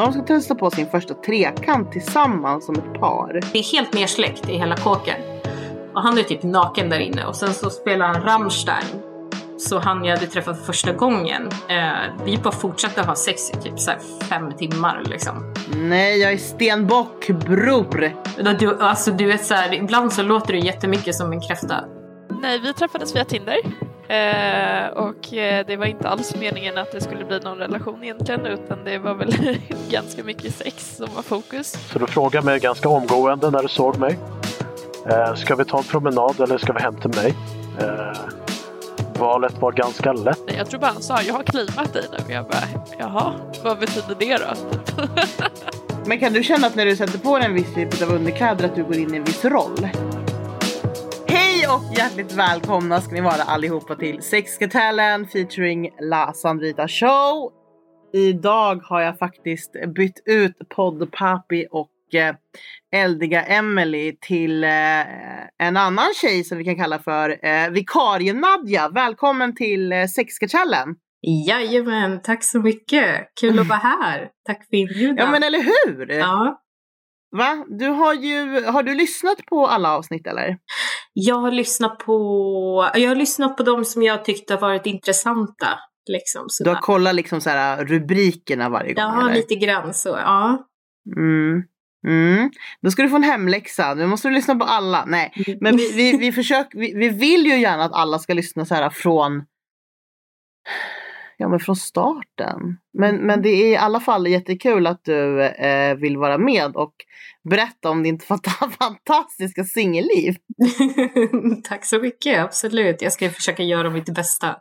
De 0.00 0.12
ska 0.12 0.22
testa 0.22 0.54
på 0.54 0.70
sin 0.70 0.86
första 0.86 1.14
trekant 1.14 1.92
tillsammans 1.92 2.66
som 2.66 2.74
ett 2.74 3.00
par. 3.00 3.40
Det 3.52 3.58
är 3.58 3.72
helt 3.72 3.94
nersläckt 3.94 4.48
i 4.48 4.52
hela 4.52 4.76
kåken. 4.76 5.16
Och 5.94 6.02
han 6.02 6.18
är 6.18 6.22
typ 6.22 6.42
naken 6.42 6.90
där 6.90 6.98
inne 6.98 7.24
och 7.24 7.36
sen 7.36 7.54
så 7.54 7.70
spelar 7.70 8.06
han 8.06 8.22
Rammstein. 8.22 8.84
Så 9.58 9.78
han 9.78 10.04
jag 10.04 10.16
hade 10.16 10.26
träffat 10.26 10.58
för 10.58 10.64
första 10.64 10.92
gången, 10.92 11.48
eh, 11.68 12.24
vi 12.24 12.38
bara 12.38 12.52
fortsatte 12.52 13.02
ha 13.02 13.14
sex 13.14 13.50
i 13.50 13.56
typ 13.56 13.78
så 13.80 13.90
fem 14.22 14.52
timmar 14.56 15.02
liksom. 15.04 15.54
Nej, 15.76 16.18
jag 16.18 16.32
är 16.32 16.36
stenbock 16.36 17.26
bror. 17.28 18.12
Du, 18.58 18.80
alltså 18.80 19.10
du 19.10 19.26
vet 19.26 19.44
så 19.44 19.54
här, 19.54 19.74
ibland 19.74 20.12
så 20.12 20.22
låter 20.22 20.52
du 20.52 20.58
jättemycket 20.58 21.14
som 21.14 21.32
en 21.32 21.40
kräfta. 21.40 21.84
Nej, 22.42 22.58
vi 22.58 22.74
träffades 22.74 23.16
via 23.16 23.24
Tinder. 23.24 23.56
Eh, 24.10 24.88
och 24.88 25.34
eh, 25.34 25.66
det 25.66 25.76
var 25.76 25.86
inte 25.86 26.08
alls 26.08 26.34
meningen 26.36 26.78
att 26.78 26.92
det 26.92 27.00
skulle 27.00 27.24
bli 27.24 27.40
någon 27.40 27.58
relation 27.58 28.04
egentligen 28.04 28.46
utan 28.46 28.84
det 28.84 28.98
var 28.98 29.14
väl 29.14 29.34
ganska 29.90 30.24
mycket 30.24 30.54
sex 30.54 30.96
som 30.96 31.08
var 31.14 31.22
fokus. 31.22 31.76
Så 31.92 31.98
du 31.98 32.06
frågade 32.06 32.46
mig 32.46 32.60
ganska 32.60 32.88
omgående 32.88 33.50
när 33.50 33.62
du 33.62 33.68
såg 33.68 33.98
mig. 33.98 34.18
Eh, 35.10 35.34
ska 35.34 35.54
vi 35.54 35.64
ta 35.64 35.78
en 35.78 35.84
promenad 35.84 36.40
eller 36.40 36.58
ska 36.58 36.72
vi 36.72 36.80
hem 36.80 36.96
till 36.96 37.10
mig? 37.10 37.34
Eh, 37.80 38.18
valet 39.18 39.58
var 39.60 39.72
ganska 39.72 40.12
lätt. 40.12 40.38
Jag 40.56 40.70
tror 40.70 40.80
bara 40.80 40.92
han 40.92 41.02
sa 41.02 41.22
jag 41.22 41.34
har 41.34 41.42
klimat 41.42 41.92
dig 41.92 42.04
nu. 42.12 42.34
Jag 42.34 42.46
bara 42.46 42.82
jaha, 42.98 43.32
vad 43.64 43.78
betyder 43.78 44.16
det 44.18 44.36
då? 44.36 44.54
Men 46.06 46.18
kan 46.18 46.32
du 46.32 46.42
känna 46.42 46.66
att 46.66 46.74
när 46.74 46.86
du 46.86 46.96
sätter 46.96 47.18
på 47.18 47.38
dig 47.38 47.46
en 47.46 47.54
viss 47.54 47.74
typ 47.74 48.02
av 48.02 48.14
underkläder 48.14 48.64
att 48.64 48.74
du 48.74 48.84
går 48.84 48.96
in 48.96 49.14
i 49.14 49.16
en 49.16 49.24
viss 49.24 49.44
roll? 49.44 49.88
Och 51.74 51.96
hjärtligt 51.98 52.32
välkomna 52.32 53.00
ska 53.00 53.14
ni 53.14 53.20
vara 53.20 53.42
allihopa 53.42 53.96
till 53.96 54.22
Sexkartellen 54.22 55.26
featuring 55.26 55.90
La 56.00 56.32
Sandrita 56.32 56.88
Show. 56.88 57.52
Idag 58.12 58.80
har 58.82 59.00
jag 59.00 59.18
faktiskt 59.18 59.72
bytt 59.96 60.22
ut 60.24 60.68
poddpapi 60.68 61.66
och 61.70 62.14
eh, 62.14 62.34
eldiga 62.92 63.42
Emily 63.44 64.16
till 64.20 64.64
eh, 64.64 64.70
en 65.58 65.76
annan 65.76 66.14
tjej 66.20 66.44
som 66.44 66.58
vi 66.58 66.64
kan 66.64 66.76
kalla 66.76 66.98
för 66.98 67.46
eh, 67.46 67.70
vikarie 67.70 68.32
Nadja. 68.32 68.88
Välkommen 68.88 69.54
till 69.54 69.92
eh, 69.92 70.06
Sexkartellen! 70.06 70.94
Jajamän, 71.46 72.22
tack 72.22 72.44
så 72.44 72.58
mycket! 72.58 73.28
Kul 73.40 73.58
att 73.58 73.68
vara 73.68 73.78
här! 73.78 74.28
Tack 74.46 74.66
för 74.70 74.76
inbjudan! 74.76 75.16
Ja 75.16 75.30
men 75.30 75.42
eller 75.42 75.62
hur! 75.62 76.10
Ja. 76.12 76.60
Va? 77.36 77.64
Du 77.68 77.88
har 77.88 78.14
ju, 78.14 78.64
har 78.64 78.82
du 78.82 78.94
lyssnat 78.94 79.46
på 79.46 79.66
alla 79.66 79.92
avsnitt 79.96 80.26
eller? 80.26 80.56
Jag 81.12 81.34
har 81.36 81.50
lyssnat 81.50 81.98
på, 81.98 82.90
jag 82.94 83.08
har 83.08 83.14
lyssnat 83.16 83.56
på 83.56 83.62
de 83.62 83.84
som 83.84 84.02
jag 84.02 84.24
tyckte 84.24 84.54
har 84.54 84.60
varit 84.60 84.86
intressanta. 84.86 85.78
Liksom, 86.10 86.46
du 86.64 86.70
har 86.70 86.80
kollat 86.80 87.14
liksom 87.14 87.40
så 87.40 87.50
här, 87.50 87.84
rubrikerna 87.84 88.68
varje 88.68 88.92
gång? 88.94 89.04
Ja, 89.04 89.20
eller? 89.20 89.34
lite 89.34 89.54
grann 89.54 89.94
så, 89.94 90.08
ja. 90.08 90.66
Mm. 91.16 91.62
Mm. 92.06 92.50
Då 92.82 92.90
ska 92.90 93.02
du 93.02 93.08
få 93.08 93.16
en 93.16 93.22
hemläxa. 93.22 93.94
Nu 93.94 94.06
måste 94.06 94.28
du 94.28 94.34
lyssna 94.34 94.54
på 94.54 94.64
alla. 94.64 95.04
Nej, 95.06 95.32
Mm. 95.46 95.58
men 95.60 95.76
vi, 95.76 95.92
vi, 95.92 96.16
vi, 96.18 96.32
försöker, 96.32 96.78
vi, 96.78 96.94
vi 96.94 97.08
vill 97.08 97.46
ju 97.46 97.60
gärna 97.60 97.84
att 97.84 97.92
alla 97.94 98.18
ska 98.18 98.34
lyssna 98.34 98.64
så 98.66 98.74
här 98.74 98.90
från 98.90 99.44
Ja 101.40 101.48
men 101.48 101.60
från 101.60 101.76
starten. 101.76 102.78
Men, 102.92 103.16
men 103.16 103.42
det 103.42 103.48
är 103.48 103.68
i 103.68 103.76
alla 103.76 104.00
fall 104.00 104.26
jättekul 104.26 104.86
att 104.86 105.04
du 105.04 105.42
eh, 105.42 105.94
vill 105.94 106.16
vara 106.16 106.38
med 106.38 106.76
och 106.76 106.94
berätta 107.50 107.90
om 107.90 108.02
ditt 108.02 108.24
fantastiska 108.78 109.64
singelliv. 109.64 110.34
Tack 111.64 111.84
så 111.84 111.98
mycket, 111.98 112.38
absolut. 112.38 113.02
Jag 113.02 113.12
ska 113.12 113.30
försöka 113.30 113.62
göra 113.62 113.90
mitt 113.90 114.14
bästa. 114.14 114.56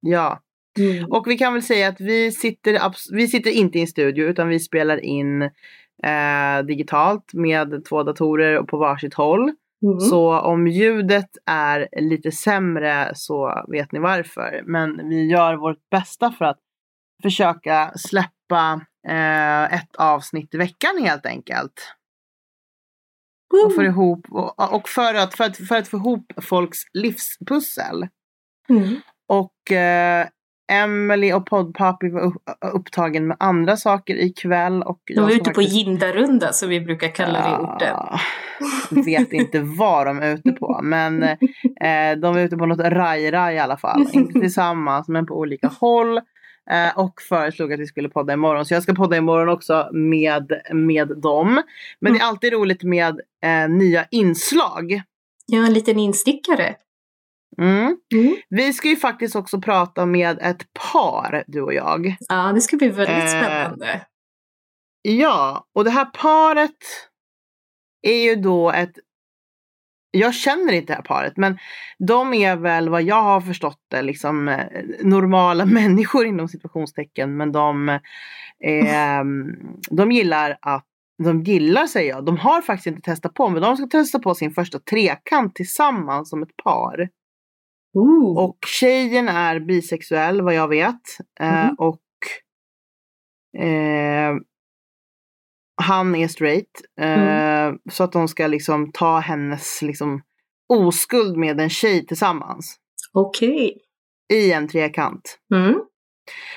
Ja. 0.00 0.40
Mm. 0.78 1.12
Och 1.12 1.26
vi 1.26 1.38
kan 1.38 1.52
väl 1.52 1.62
säga 1.62 1.88
att 1.88 2.00
vi 2.00 2.32
sitter, 2.32 2.80
vi 3.12 3.28
sitter 3.28 3.50
inte 3.50 3.78
i 3.78 3.80
en 3.80 3.86
studio 3.86 4.24
utan 4.24 4.48
vi 4.48 4.60
spelar 4.60 5.04
in 5.04 5.42
eh, 5.42 6.64
digitalt 6.66 7.34
med 7.34 7.84
två 7.88 8.02
datorer 8.02 8.58
och 8.58 8.68
på 8.68 8.76
varsitt 8.76 9.14
håll. 9.14 9.52
Mm. 9.84 10.00
Så 10.00 10.38
om 10.40 10.66
ljudet 10.66 11.30
är 11.46 11.88
lite 12.00 12.32
sämre 12.32 13.12
så 13.14 13.64
vet 13.68 13.92
ni 13.92 13.98
varför. 13.98 14.62
Men 14.66 15.08
vi 15.08 15.26
gör 15.30 15.56
vårt 15.56 15.90
bästa 15.90 16.32
för 16.32 16.44
att 16.44 16.58
försöka 17.22 17.92
släppa 17.96 18.80
eh, 19.08 19.74
ett 19.74 19.96
avsnitt 19.96 20.54
i 20.54 20.56
veckan 20.56 21.02
helt 21.02 21.26
enkelt. 21.26 21.94
Och, 23.66 23.74
för 23.74 23.84
ihop, 23.84 24.26
och, 24.30 24.74
och 24.74 24.88
för, 24.88 25.14
att, 25.14 25.34
för, 25.34 25.44
att, 25.44 25.56
för 25.56 25.76
att 25.76 25.88
få 25.88 25.96
ihop 25.96 26.32
folks 26.42 26.78
livspussel. 26.92 28.08
Mm. 28.68 29.00
Och 29.28 29.72
eh, 29.72 30.28
Emily 30.72 31.32
och 31.32 31.46
poddpapi 31.46 32.10
var 32.10 32.20
upp, 32.20 32.42
upptagen 32.74 33.26
med 33.26 33.36
andra 33.40 33.76
saker 33.76 34.14
ikväll. 34.14 34.82
Och 34.82 35.00
De 35.14 35.20
var 35.20 35.30
ute 35.30 35.50
på 35.50 35.62
Gindarunda 35.62 36.52
som 36.52 36.68
vi 36.68 36.80
brukar 36.80 37.08
kalla 37.08 37.42
det 37.42 37.50
i 37.50 37.66
orten. 37.66 37.96
Jag 38.90 39.04
vet 39.04 39.32
inte 39.32 39.60
vad 39.60 40.06
de 40.06 40.18
är 40.18 40.34
ute 40.34 40.52
på. 40.52 40.80
Men 40.82 41.22
eh, 41.22 42.18
de 42.22 42.36
är 42.36 42.38
ute 42.38 42.56
på 42.56 42.66
något 42.66 42.80
raj-raj 42.80 43.54
i 43.54 43.58
alla 43.58 43.76
fall. 43.76 44.06
Inte 44.12 44.40
tillsammans 44.40 45.08
men 45.08 45.26
på 45.26 45.34
olika 45.34 45.66
håll. 45.66 46.20
Eh, 46.70 46.98
och 46.98 47.20
föreslog 47.22 47.72
att 47.72 47.80
vi 47.80 47.86
skulle 47.86 48.08
podda 48.08 48.32
imorgon. 48.32 48.64
Så 48.64 48.74
jag 48.74 48.82
ska 48.82 48.94
podda 48.94 49.16
imorgon 49.16 49.48
också 49.48 49.88
med, 49.92 50.52
med 50.72 51.08
dem. 51.08 51.62
Men 52.00 52.10
mm. 52.10 52.18
det 52.18 52.24
är 52.24 52.28
alltid 52.28 52.52
roligt 52.52 52.82
med 52.82 53.20
eh, 53.44 53.68
nya 53.68 54.06
inslag. 54.10 55.02
Ja, 55.46 55.66
en 55.66 55.72
liten 55.72 55.98
instickare. 55.98 56.74
Mm. 57.58 57.96
Mm. 58.14 58.36
Vi 58.48 58.72
ska 58.72 58.88
ju 58.88 58.96
faktiskt 58.96 59.36
också 59.36 59.60
prata 59.60 60.06
med 60.06 60.38
ett 60.40 60.66
par, 60.92 61.44
du 61.46 61.62
och 61.62 61.74
jag. 61.74 62.16
Ja, 62.28 62.52
det 62.52 62.60
ska 62.60 62.76
bli 62.76 62.88
väldigt 62.88 63.30
spännande. 63.30 63.92
Eh, 63.92 64.00
ja, 65.02 65.66
och 65.74 65.84
det 65.84 65.90
här 65.90 66.04
paret 66.04 66.76
är 68.02 68.24
ju 68.24 68.36
då 68.36 68.70
ett 68.70 68.92
jag 70.10 70.34
känner 70.34 70.72
inte 70.72 70.92
det 70.92 70.96
här 70.96 71.02
paret 71.02 71.36
men 71.36 71.58
de 71.98 72.34
är 72.34 72.56
väl 72.56 72.88
vad 72.88 73.02
jag 73.02 73.22
har 73.22 73.40
förstått 73.40 73.80
det 73.90 74.02
liksom 74.02 74.60
normala 75.00 75.66
människor 75.66 76.26
inom 76.26 76.48
situationstecken 76.48 77.36
men 77.36 77.52
de, 77.52 77.88
eh, 78.64 79.24
de 79.90 80.12
gillar 80.12 80.58
att 80.60 80.86
de 81.22 81.42
gillar 81.42 81.86
säger 81.86 82.10
jag. 82.10 82.24
De 82.24 82.36
har 82.36 82.62
faktiskt 82.62 82.86
inte 82.86 83.00
testat 83.00 83.34
på 83.34 83.48
men 83.48 83.62
de 83.62 83.76
ska 83.76 83.86
testa 83.86 84.18
på 84.18 84.34
sin 84.34 84.50
första 84.50 84.78
trekant 84.78 85.54
tillsammans 85.54 86.30
som 86.30 86.42
ett 86.42 86.56
par. 86.64 87.08
Ooh. 87.94 88.44
Och 88.44 88.58
tjejen 88.66 89.28
är 89.28 89.60
bisexuell 89.60 90.42
vad 90.42 90.54
jag 90.54 90.68
vet. 90.68 91.02
Mm. 91.40 91.66
Eh, 91.66 91.72
och 91.78 92.00
eh, 93.62 94.34
han 95.82 96.14
är 96.14 96.28
straight. 96.28 96.82
Eh, 97.00 97.64
mm. 97.64 97.78
Så 97.90 98.04
att 98.04 98.12
de 98.12 98.28
ska 98.28 98.46
liksom 98.46 98.92
ta 98.92 99.18
hennes 99.18 99.82
liksom, 99.82 100.22
oskuld 100.68 101.36
med 101.36 101.60
en 101.60 101.70
tjej 101.70 102.06
tillsammans. 102.06 102.76
Okej. 103.12 103.50
Okay. 104.30 104.38
I 104.38 104.52
en 104.52 104.68
trekant. 104.68 105.38
Mm. 105.54 105.80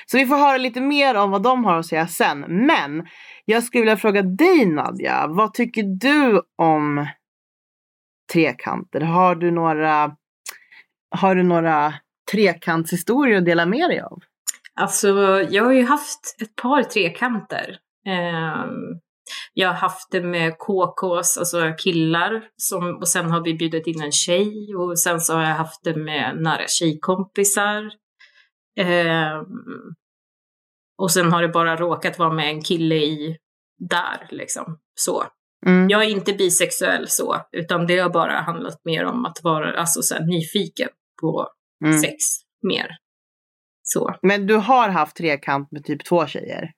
Så 0.06 0.18
vi 0.18 0.26
får 0.26 0.36
höra 0.36 0.56
lite 0.56 0.80
mer 0.80 1.14
om 1.14 1.30
vad 1.30 1.42
de 1.42 1.64
har 1.64 1.78
att 1.78 1.86
säga 1.86 2.06
sen. 2.06 2.66
Men 2.66 3.06
jag 3.44 3.62
skulle 3.62 3.82
vilja 3.82 3.96
fråga 3.96 4.22
dig 4.22 4.66
Nadja. 4.66 5.26
Vad 5.28 5.54
tycker 5.54 5.82
du 5.82 6.42
om 6.56 7.06
trekanter? 8.32 9.00
Har 9.00 9.34
du 9.34 9.50
några 9.50 10.16
har 11.10 11.34
du 11.34 11.42
några 11.42 11.94
trekantshistorier 12.32 13.38
att 13.38 13.44
dela 13.44 13.66
med 13.66 13.90
dig 13.90 14.00
av? 14.00 14.18
Alltså, 14.80 15.08
jag 15.50 15.64
har 15.64 15.72
ju 15.72 15.84
haft 15.84 16.36
ett 16.42 16.56
par 16.56 16.82
trekanter. 16.82 17.78
Um, 18.06 19.00
jag 19.54 19.68
har 19.68 19.74
haft 19.74 20.10
det 20.10 20.22
med 20.22 20.58
KKs, 20.58 21.38
alltså 21.38 21.72
killar, 21.78 22.44
som, 22.56 22.96
och 22.96 23.08
sen 23.08 23.30
har 23.30 23.44
vi 23.44 23.54
bjudit 23.54 23.86
in 23.86 24.02
en 24.02 24.12
tjej 24.12 24.74
och 24.76 24.98
sen 24.98 25.20
så 25.20 25.34
har 25.34 25.42
jag 25.42 25.54
haft 25.54 25.84
det 25.84 25.96
med 25.96 26.36
nära 26.40 26.66
tjejkompisar. 26.66 27.82
Um, 28.80 29.94
och 30.98 31.10
sen 31.10 31.32
har 31.32 31.42
det 31.42 31.48
bara 31.48 31.76
råkat 31.76 32.18
vara 32.18 32.32
med 32.32 32.48
en 32.48 32.62
kille 32.62 32.94
i 32.94 33.36
där 33.90 34.26
liksom. 34.30 34.78
Så. 34.94 35.24
Mm. 35.66 35.88
Jag 35.88 36.04
är 36.04 36.08
inte 36.08 36.32
bisexuell 36.32 37.08
så, 37.08 37.36
utan 37.52 37.86
det 37.86 37.98
har 37.98 38.10
bara 38.10 38.40
handlat 38.40 38.84
mer 38.84 39.04
om 39.04 39.26
att 39.26 39.38
vara 39.42 39.80
alltså, 39.80 40.02
så 40.02 40.14
här, 40.14 40.26
nyfiken 40.26 40.88
på 41.20 41.48
Mm. 41.84 41.98
sex 41.98 42.14
mer. 42.68 42.90
Så. 43.82 44.14
Men 44.22 44.46
du 44.46 44.56
har 44.56 44.88
haft 44.88 45.16
trekant 45.16 45.72
med 45.72 45.84
typ 45.84 46.04
två 46.04 46.26
tjejer? 46.26 46.72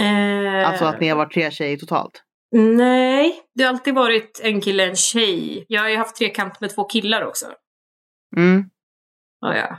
Eh, 0.00 0.68
Alltså 0.68 0.84
att 0.84 1.00
ni 1.00 1.08
har 1.08 1.16
varit 1.16 1.32
tre 1.32 1.50
tjejer 1.50 1.76
totalt? 1.76 2.22
Nej, 2.52 3.42
det 3.54 3.62
har 3.62 3.70
alltid 3.70 3.94
varit 3.94 4.40
en 4.42 4.60
kille, 4.60 4.88
en 4.88 4.96
tjej. 4.96 5.64
Jag 5.68 5.82
har 5.82 5.88
ju 5.88 5.96
haft 5.96 6.16
trekant 6.16 6.60
med 6.60 6.74
två 6.74 6.84
killar 6.84 7.22
också. 7.26 7.46
Mm. 8.36 8.70
Oh, 9.46 9.56
ja. 9.56 9.78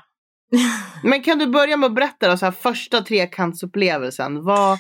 Men 1.03 1.23
kan 1.23 1.39
du 1.39 1.47
börja 1.47 1.77
med 1.77 1.87
att 1.87 1.95
berätta 1.95 2.27
då, 2.31 2.37
så 2.37 2.45
här, 2.45 2.51
första 2.51 3.01
trekantsupplevelsen. 3.01 4.43
Vad, 4.43 4.79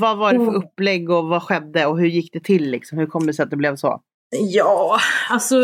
vad 0.00 0.18
var 0.18 0.32
det 0.32 0.38
för 0.38 0.52
Oh. 0.52 0.56
upplägg 0.56 1.10
och 1.10 1.24
vad 1.28 1.42
skedde 1.42 1.86
och 1.86 1.98
hur 1.98 2.06
gick 2.06 2.32
det 2.32 2.40
till 2.44 2.70
liksom? 2.70 2.98
Hur 2.98 3.06
kom 3.06 3.26
det 3.26 3.34
sig 3.34 3.42
att 3.42 3.50
det 3.50 3.56
blev 3.56 3.76
så? 3.76 4.02
Ja, 4.38 4.98
alltså 5.30 5.56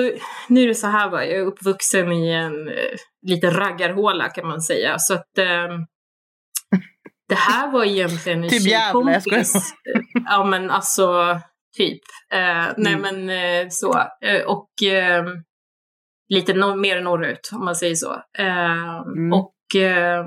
nu 0.48 0.62
är 0.62 0.66
det 0.68 0.74
så 0.74 0.86
här 0.86 1.10
va, 1.10 1.24
jag 1.24 1.34
är 1.36 1.44
uppvuxen 1.44 2.12
i 2.12 2.30
en 2.32 2.68
eh, 2.68 2.74
liten 3.26 3.50
raggarhåla 3.54 4.28
kan 4.28 4.46
man 4.48 4.60
säga. 4.62 4.98
Så 4.98 5.14
att 5.14 5.38
eh, 5.38 5.68
Det 7.28 7.34
här 7.34 7.72
var 7.72 7.84
egentligen 7.84 8.44
en 8.44 8.50
Typ 8.50 8.62
tjejkompis. 8.62 9.74
ja 10.30 10.44
men 10.44 10.70
alltså, 10.70 11.38
typ. 11.76 12.00
Eh, 12.32 12.72
Nej 12.76 12.94
Mm. 12.94 13.00
men 13.26 13.30
eh, 13.30 13.66
så. 13.70 13.98
Eh, 14.24 14.42
och 14.46 14.82
eh, 14.92 15.24
lite 16.28 16.52
nor- 16.54 16.76
mer 16.76 17.00
norrut 17.00 17.50
om 17.52 17.64
man 17.64 17.76
säger 17.76 17.94
så. 17.94 18.12
Eh, 18.38 19.00
Mm. 19.16 19.32
Och 19.32 19.54
eh, 19.80 20.18
eh, 20.18 20.24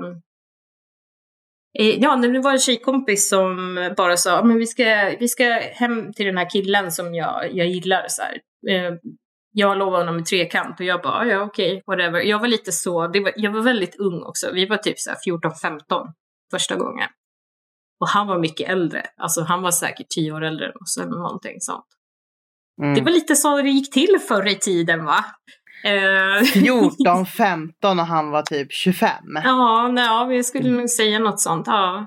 ja, 1.78 2.16
nu 2.16 2.40
var 2.40 2.50
det 2.50 2.56
en 2.56 2.60
tjejkompis 2.60 3.28
som 3.28 3.76
bara 3.96 4.16
sa 4.16 4.44
men 4.44 4.58
vi 4.58 4.66
ska, 4.66 5.16
vi 5.20 5.28
ska 5.28 5.44
hem 5.72 6.12
till 6.12 6.26
den 6.26 6.36
här 6.36 6.50
killen 6.50 6.92
som 6.92 7.14
jag, 7.14 7.52
jag 7.52 7.66
gillar. 7.66 8.04
Så 8.08 8.22
här. 8.22 8.40
Eh, 8.68 8.94
jag 9.56 9.78
lovade 9.78 10.02
honom 10.02 10.16
en 10.16 10.24
trekant 10.24 10.80
och 10.80 10.86
jag 10.86 11.02
bara, 11.02 11.26
ja 11.26 11.42
okej, 11.42 11.82
whatever. 11.86 12.20
Jag 12.20 12.38
var 12.38 12.48
lite 12.48 12.72
så, 12.72 13.06
det 13.06 13.20
var, 13.20 13.32
jag 13.36 13.52
var 13.52 13.60
väldigt 13.60 13.96
ung 14.00 14.22
också. 14.22 14.50
Vi 14.52 14.66
var 14.66 14.76
typ 14.76 14.98
så 14.98 15.10
här 15.10 15.18
14-15 15.26 16.12
första 16.50 16.76
gången. 16.76 17.08
Och 18.00 18.08
han 18.08 18.26
var 18.26 18.38
mycket 18.38 18.70
äldre. 18.70 19.02
Alltså 19.16 19.42
han 19.42 19.62
var 19.62 19.70
säkert 19.70 20.08
tio 20.08 20.32
år 20.32 20.44
äldre 20.44 20.66
än 20.66 20.76
oss 20.82 20.96
eller 20.96 21.18
någonting 21.18 21.60
sånt. 21.60 21.86
Mm. 22.82 22.94
Det 22.94 23.00
var 23.00 23.10
lite 23.10 23.36
så 23.36 23.62
det 23.62 23.70
gick 23.70 23.92
till 23.92 24.18
förr 24.28 24.46
i 24.46 24.54
tiden 24.54 25.04
va? 25.04 25.24
Eh, 25.84 26.44
14, 26.52 27.26
15 27.26 28.00
och 28.00 28.06
han 28.06 28.30
var 28.30 28.42
typ 28.42 28.72
25. 28.72 29.10
ja, 29.44 29.88
nej, 29.92 30.04
ja, 30.04 30.24
vi 30.24 30.44
skulle 30.44 30.70
nog 30.70 30.90
säga 30.90 31.18
något 31.18 31.40
sånt. 31.40 31.66
Ja. 31.66 32.06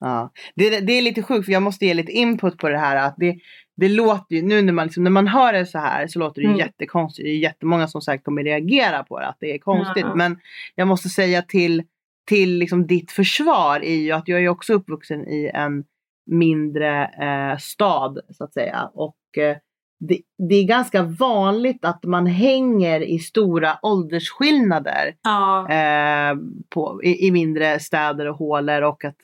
Ja. 0.00 0.32
Det, 0.56 0.80
det 0.80 0.92
är 0.92 1.02
lite 1.02 1.22
sjukt 1.22 1.44
för 1.44 1.52
jag 1.52 1.62
måste 1.62 1.86
ge 1.86 1.94
lite 1.94 2.12
input 2.12 2.58
på 2.58 2.68
det 2.68 2.78
här. 2.78 2.96
Att 2.96 3.14
det, 3.16 3.36
det 3.76 3.88
låter 3.88 4.36
ju, 4.36 4.42
nu 4.42 4.62
när 4.62 4.72
man, 4.72 4.86
liksom, 4.86 5.04
när 5.04 5.10
man 5.10 5.28
hör 5.28 5.52
det 5.52 5.66
så 5.66 5.78
här 5.78 6.06
så 6.06 6.18
låter 6.18 6.40
det 6.42 6.46
Mm. 6.46 6.58
jättekonstigt. 6.58 7.26
Det 7.26 7.30
är 7.30 7.38
jättemånga 7.38 7.88
som 7.88 8.00
sagt 8.00 8.24
kommer 8.24 8.42
reagera 8.44 9.02
på 9.04 9.20
det, 9.20 9.26
att 9.26 9.36
det 9.40 9.54
är 9.54 9.58
konstigt. 9.58 10.06
Ja. 10.06 10.14
Men 10.14 10.38
jag 10.74 10.88
måste 10.88 11.08
säga 11.08 11.42
till, 11.42 11.82
till 12.28 12.58
liksom 12.58 12.86
ditt 12.86 13.10
försvar 13.12 13.80
är 13.84 13.96
ju 13.96 14.12
att 14.12 14.28
jag 14.28 14.44
är 14.44 14.48
också 14.48 14.72
uppvuxen 14.72 15.28
i 15.28 15.50
en 15.54 15.84
mindre 16.30 17.04
eh, 17.04 17.58
stad 17.58 18.18
så 18.30 18.44
att 18.44 18.52
säga. 18.52 18.90
Och 18.94 19.38
eh, 19.38 19.56
det, 19.98 20.18
det 20.48 20.54
är 20.54 20.64
ganska 20.64 21.02
vanligt 21.02 21.84
att 21.84 22.04
man 22.04 22.26
hänger 22.26 23.00
i 23.00 23.18
stora 23.18 23.78
åldersskillnader 23.82 25.14
Ja. 25.22 25.68
eh, 25.70 26.36
på, 26.68 27.00
i, 27.02 27.26
i 27.26 27.30
mindre 27.30 27.78
städer 27.80 28.26
och 28.28 28.36
hålor 28.36 28.82
och 28.82 29.04
att 29.04 29.16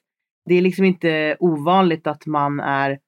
det 0.44 0.54
är 0.54 0.62
liksom 0.62 0.84
inte 0.84 1.36
ovanligt 1.40 2.06
att 2.06 2.26
man 2.26 2.60
är 2.60 2.98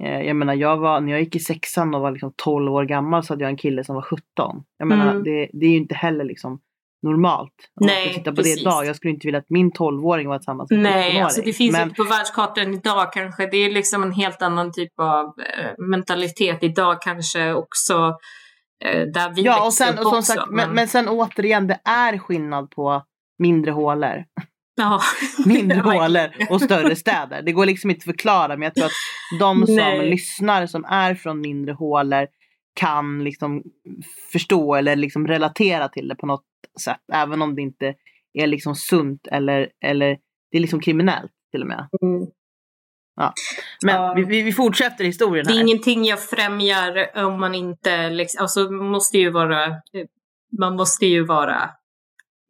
eh, 0.00 0.20
jag 0.20 0.36
menar 0.36 0.54
jag 0.54 0.76
var, 0.76 1.00
när 1.00 1.12
jag 1.12 1.20
gick 1.20 1.36
i 1.36 1.40
sexan 1.40 1.94
och 1.94 2.00
var 2.00 2.10
liksom 2.10 2.32
12 2.36 2.72
år 2.72 2.84
gammal 2.84 3.22
så 3.24 3.32
hade 3.32 3.44
jag 3.44 3.50
en 3.50 3.56
kille 3.56 3.84
som 3.84 3.94
var 3.94 4.02
17. 4.02 4.64
Jag 4.78 4.88
menar 4.88 5.10
Mm. 5.10 5.24
det, 5.24 5.50
det 5.52 5.66
är 5.66 5.70
ju 5.70 5.76
inte 5.76 5.94
heller 5.94 6.24
liksom 6.24 6.60
normalt. 7.04 7.52
Om 7.80 7.86
Nej, 7.86 8.14
titta 8.14 8.30
på 8.30 8.36
precis. 8.36 8.54
det 8.54 8.60
idag. 8.60 8.86
Jag 8.86 8.96
skulle 8.96 9.12
inte 9.14 9.26
vilja 9.26 9.38
att 9.40 9.50
min 9.50 9.72
12-åring 9.72 10.28
var 10.28 10.38
tillsammans 10.38 10.70
med 10.70 10.76
en 10.78 10.82
Nej, 10.82 11.02
17-åring. 11.10 11.20
alltså 11.22 11.42
det 11.44 11.52
finns 11.52 11.72
Men, 11.72 11.82
inte 11.82 11.94
på 11.94 12.04
världskartan 12.04 12.74
idag 12.74 13.12
kanske. 13.12 13.46
Det 13.46 13.56
är 13.56 13.70
liksom 13.70 14.02
en 14.02 14.12
helt 14.12 14.42
annan 14.42 14.72
typ 14.72 14.92
av 15.00 15.24
eh, 15.24 15.84
mentalitet 15.84 16.62
idag 16.62 17.02
kanske 17.02 17.54
också. 17.54 18.14
Eh, 18.84 19.02
där 19.06 19.34
vi 19.34 19.42
Ja 19.42 19.66
och 19.66 19.72
sen, 19.72 19.98
och 19.98 20.02
som 20.04 20.18
också, 20.18 20.32
sagt, 20.32 20.50
men, 20.50 20.70
men 20.70 20.88
sen 20.88 21.08
återigen 21.08 21.66
det 21.66 21.80
är 21.84 22.18
skillnad 22.18 22.70
på 22.70 23.02
mindre 23.38 23.70
hålor. 23.70 24.24
ja. 24.76 25.00
mindre 25.46 25.80
hålor 25.90 26.30
och 26.50 26.60
större 26.60 26.96
städer. 26.96 27.42
Det 27.42 27.52
går 27.52 27.66
liksom 27.66 27.90
inte 27.90 27.98
att 27.98 28.04
förklara 28.04 28.56
men 28.56 28.62
jag 28.62 28.74
tror 28.74 28.86
att 28.86 29.38
de 29.40 29.66
som 29.66 29.74
Nej. 29.74 30.10
lyssnar 30.10 30.66
som 30.66 30.84
är 30.84 31.14
från 31.14 31.40
mindre 31.40 31.72
hålor 31.72 32.26
kan 32.80 33.24
liksom 33.24 33.62
förstå 34.32 34.74
eller 34.74 34.96
liksom 34.96 35.26
relatera 35.26 35.88
till 35.88 36.08
det 36.08 36.14
på 36.16 36.26
något 36.26 36.44
sätt. 36.84 37.00
Även 37.12 37.42
om 37.42 37.54
det 37.54 37.62
inte 37.62 37.94
är 38.38 38.46
liksom 38.46 38.74
sunt 38.74 39.26
eller, 39.26 39.70
eller 39.84 40.18
det 40.50 40.56
är 40.58 40.60
liksom 40.60 40.80
kriminellt 40.80 41.32
till 41.52 41.60
och 41.62 41.68
med. 41.68 41.88
Mm. 42.02 42.26
Men 43.84 43.94
Ja. 43.94 44.14
vi, 44.16 44.42
vi, 44.42 44.52
fortsätter 44.52 45.04
historien 45.04 45.44
Det 45.46 45.52
är 45.52 45.54
här. 45.54 45.62
ingenting 45.62 46.04
jag 46.04 46.22
främjar 46.22 47.10
om 47.24 47.40
man 47.40 47.54
inte, 47.54 48.10
liksom, 48.10 48.42
alltså 48.42 48.70
måste 48.70 49.18
ju 49.18 49.30
vara, 49.30 49.66
man 50.60 50.76
måste 50.76 51.06
ju 51.06 51.24
vara 51.24 51.70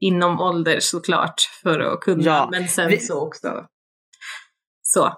inom 0.00 0.40
ålder 0.40 0.81
såklart 0.81 1.40
för 1.62 1.81
att 1.81 2.00
kunna, 2.00 2.22
Ja, 2.25 2.49
men 2.52 2.69
sen 2.69 2.88
vi- 2.90 2.99
så 2.99 3.26
också. 3.26 3.66
Så. 4.82 5.00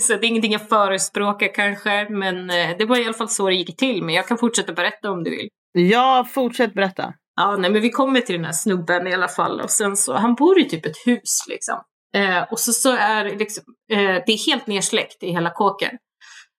så 0.00 0.12
det 0.16 0.26
är 0.26 0.28
ingenting 0.28 0.52
jag 0.52 0.68
förespråkar 0.68 1.54
kanske, 1.54 2.08
men 2.10 2.50
eh, 2.50 2.76
det 2.78 2.84
var 2.84 2.98
i 3.00 3.04
alla 3.04 3.14
fall 3.14 3.28
så 3.28 3.48
det 3.48 3.54
gick 3.54 3.76
till. 3.76 4.02
Men 4.04 4.14
jag 4.14 4.28
kan 4.28 4.38
fortsätta 4.38 4.72
berätta 4.72 5.10
om 5.10 5.24
du 5.24 5.30
vill. 5.30 5.48
Ja, 5.72 6.26
fortsätt 6.30 6.74
berätta. 6.74 7.14
Ja, 7.36 7.56
nej, 7.56 7.70
men 7.70 7.82
vi 7.82 7.90
kommer 7.90 8.20
till 8.20 8.34
den 8.34 8.44
här 8.44 8.52
snubben 8.52 9.06
i 9.06 9.14
alla 9.14 9.28
fall 9.28 9.60
och 9.60 9.70
sen 9.70 9.96
så, 9.96 10.14
han 10.14 10.34
bor 10.34 10.58
i 10.58 10.64
typ 10.68 10.86
ett 10.86 11.06
hus 11.06 11.44
liksom. 11.48 11.80
Eh, 12.14 12.42
och 12.42 12.60
så, 12.60 12.72
så 12.72 12.96
är 12.96 13.24
det 13.24 13.38
liksom, 13.38 13.64
eh, 13.92 14.22
det 14.26 14.32
är 14.32 14.46
helt 14.46 14.66
nersläckt 14.66 15.22
i 15.22 15.30
hela 15.30 15.50
kåken. 15.50 15.98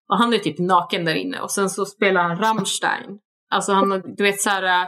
Och 0.10 0.18
han 0.18 0.34
är 0.34 0.38
typ 0.38 0.60
naken 0.60 1.06
där 1.06 1.16
inne 1.16 1.40
och 1.40 1.52
sen 1.52 1.70
så 1.70 1.86
spelar 1.86 2.22
han 2.22 2.38
Rammstein. 2.38 3.20
Alltså 3.54 3.74
han, 3.74 4.16
du 4.18 4.24
vet 4.24 4.42
så 4.42 4.50
här, 4.50 4.88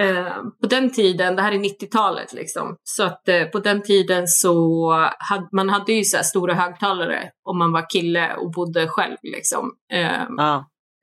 eh, 0.00 0.36
på 0.62 0.66
den 0.70 0.90
tiden, 0.90 1.36
det 1.36 1.42
här 1.42 1.52
är 1.52 1.58
90-talet 1.58 2.32
liksom, 2.32 2.76
så 2.82 3.02
att 3.02 3.28
eh, 3.28 3.44
på 3.44 3.58
den 3.58 3.82
tiden 3.82 4.26
så 4.26 4.90
hade 5.18 5.48
man 5.52 5.68
hade 5.68 5.92
ju 5.92 6.04
så 6.04 6.16
här 6.16 6.24
stora 6.24 6.54
högtalare 6.54 7.30
om 7.44 7.58
man 7.58 7.72
var 7.72 7.90
kille 7.90 8.34
och 8.34 8.52
bodde 8.52 8.88
själv 8.88 9.16
liksom. 9.22 9.70
Eh, 9.92 10.22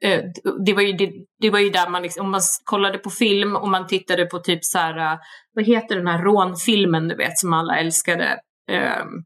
Eh, 0.06 0.24
det, 0.66 0.74
var 0.74 0.82
ju, 0.82 0.94
det, 0.94 1.12
det 1.40 1.50
var 1.50 1.60
ju 1.60 1.70
där 1.70 1.90
man, 1.90 2.02
liksom, 2.02 2.26
om 2.26 2.32
man 2.32 2.42
kollade 2.64 2.98
på 2.98 3.10
film 3.10 3.56
och 3.56 3.70
man 3.70 3.88
tittade 3.88 4.26
på 4.26 4.40
typ 4.40 4.60
så 4.66 4.78
här, 4.78 5.14
eh, 5.14 5.20
vad 5.54 5.66
heter 5.66 5.96
den 5.96 6.08
här 6.08 6.24
rånfilmen 6.24 7.08
du 7.08 7.16
vet 7.16 7.38
som 7.38 7.54
alla 7.54 7.80
älskade? 7.80 8.40
Ehm, 8.72 9.24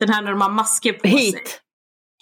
den 0.00 0.08
här 0.08 0.22
när 0.22 0.30
de 0.30 0.40
har 0.40 0.50
masker 0.50 0.92
på 0.92 1.08
sig. 1.08 1.42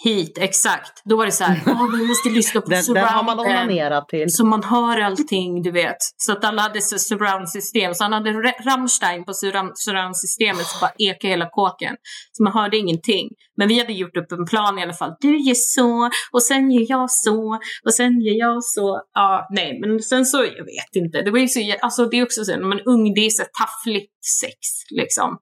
Hit. 0.04 0.38
Exakt. 0.38 1.02
Då 1.04 1.16
var 1.16 1.26
det 1.26 1.32
så 1.32 1.44
här, 1.44 1.62
åh 1.66 1.96
vi 1.96 2.06
måste 2.08 2.28
lyssna 2.30 2.60
på 2.60 2.70
Den, 2.70 2.84
den 2.94 3.04
har 3.04 3.22
man 3.24 3.40
onanerat 3.40 4.08
till. 4.08 4.32
Så 4.34 4.46
man 4.46 4.62
hör 4.64 5.00
allting, 5.00 5.62
du 5.62 5.70
vet. 5.70 5.96
Så 6.16 6.32
att 6.32 6.44
alla 6.44 6.62
hade 6.62 6.80
så 6.82 6.98
surround-system. 6.98 7.94
Så 7.94 8.04
han 8.04 8.12
hade 8.12 8.30
Ra- 8.30 8.64
Rammstein 8.64 9.24
på 9.24 9.32
surround- 9.32 9.72
surround-systemet 9.74 10.66
som 10.66 10.80
bara 10.80 10.92
ekade 10.98 11.30
hela 11.30 11.48
kåken. 11.50 11.96
Så 12.32 12.42
man 12.42 12.52
hörde 12.52 12.76
ingenting. 12.76 13.28
Men 13.56 13.68
vi 13.68 13.78
hade 13.78 13.92
gjort 13.92 14.16
upp 14.16 14.32
en 14.32 14.46
plan 14.46 14.78
i 14.78 14.82
alla 14.82 14.92
fall. 14.92 15.12
Du 15.20 15.38
gör 15.38 15.54
så, 15.54 16.10
och 16.32 16.42
sen 16.42 16.70
gör 16.70 16.86
jag 16.88 17.10
så, 17.10 17.58
och 17.84 17.94
sen 17.94 18.20
gör 18.20 18.38
jag 18.38 18.64
så. 18.64 19.00
Ja, 19.14 19.46
nej, 19.50 19.80
men 19.80 20.00
sen 20.00 20.26
så, 20.26 20.36
jag 20.38 20.64
vet 20.64 20.96
inte. 20.96 21.22
Det 21.22 21.30
var 21.30 21.38
ju 21.38 21.48
så, 21.48 21.60
alltså 21.82 22.06
det 22.06 22.16
är 22.16 22.22
också 22.24 22.44
så, 22.44 22.52
när 22.56 22.66
man 22.68 22.78
är 22.78 22.88
ung, 22.88 23.14
det 23.14 23.26
är 23.26 23.30
så 23.30 23.42
taffligt 23.60 24.12
sex, 24.40 24.58
liksom. 24.90 25.38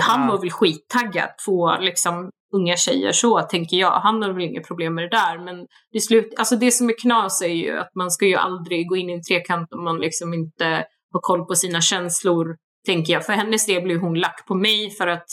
Han 0.00 0.28
var 0.28 0.40
väl 0.40 0.50
skittaggad 0.50 1.28
på 1.46 1.76
liksom 1.80 2.30
unga 2.54 2.76
tjejer 2.76 3.12
så, 3.12 3.40
tänker 3.40 3.76
jag. 3.76 3.90
Han 3.90 4.22
har 4.22 4.32
väl 4.32 4.44
inget 4.44 4.66
problem 4.66 4.94
med 4.94 5.04
det 5.04 5.16
där, 5.16 5.44
men 5.44 5.66
det, 5.92 6.00
slut, 6.00 6.34
alltså 6.38 6.56
det 6.56 6.70
som 6.70 6.88
är 6.88 7.00
knas 7.02 7.42
är 7.42 7.48
ju 7.48 7.78
att 7.78 7.94
man 7.94 8.10
ska 8.10 8.26
ju 8.26 8.34
aldrig 8.34 8.88
gå 8.88 8.96
in 8.96 9.10
i 9.10 9.12
en 9.12 9.22
trekant 9.22 9.72
om 9.72 9.84
man 9.84 9.98
liksom 9.98 10.34
inte 10.34 10.84
har 11.12 11.20
koll 11.20 11.44
på 11.44 11.54
sina 11.54 11.80
känslor, 11.80 12.56
tänker 12.86 13.12
jag. 13.12 13.26
För 13.26 13.32
hennes 13.32 13.66
del 13.66 13.82
blev 13.82 13.98
hon 13.98 14.14
lack 14.14 14.46
på 14.46 14.54
mig 14.54 14.90
för 14.90 15.06
att 15.06 15.26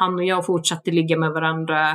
han 0.00 0.14
och 0.14 0.24
jag 0.24 0.46
fortsatte 0.46 0.90
ligga 0.90 1.16
med 1.16 1.30
varandra. 1.30 1.90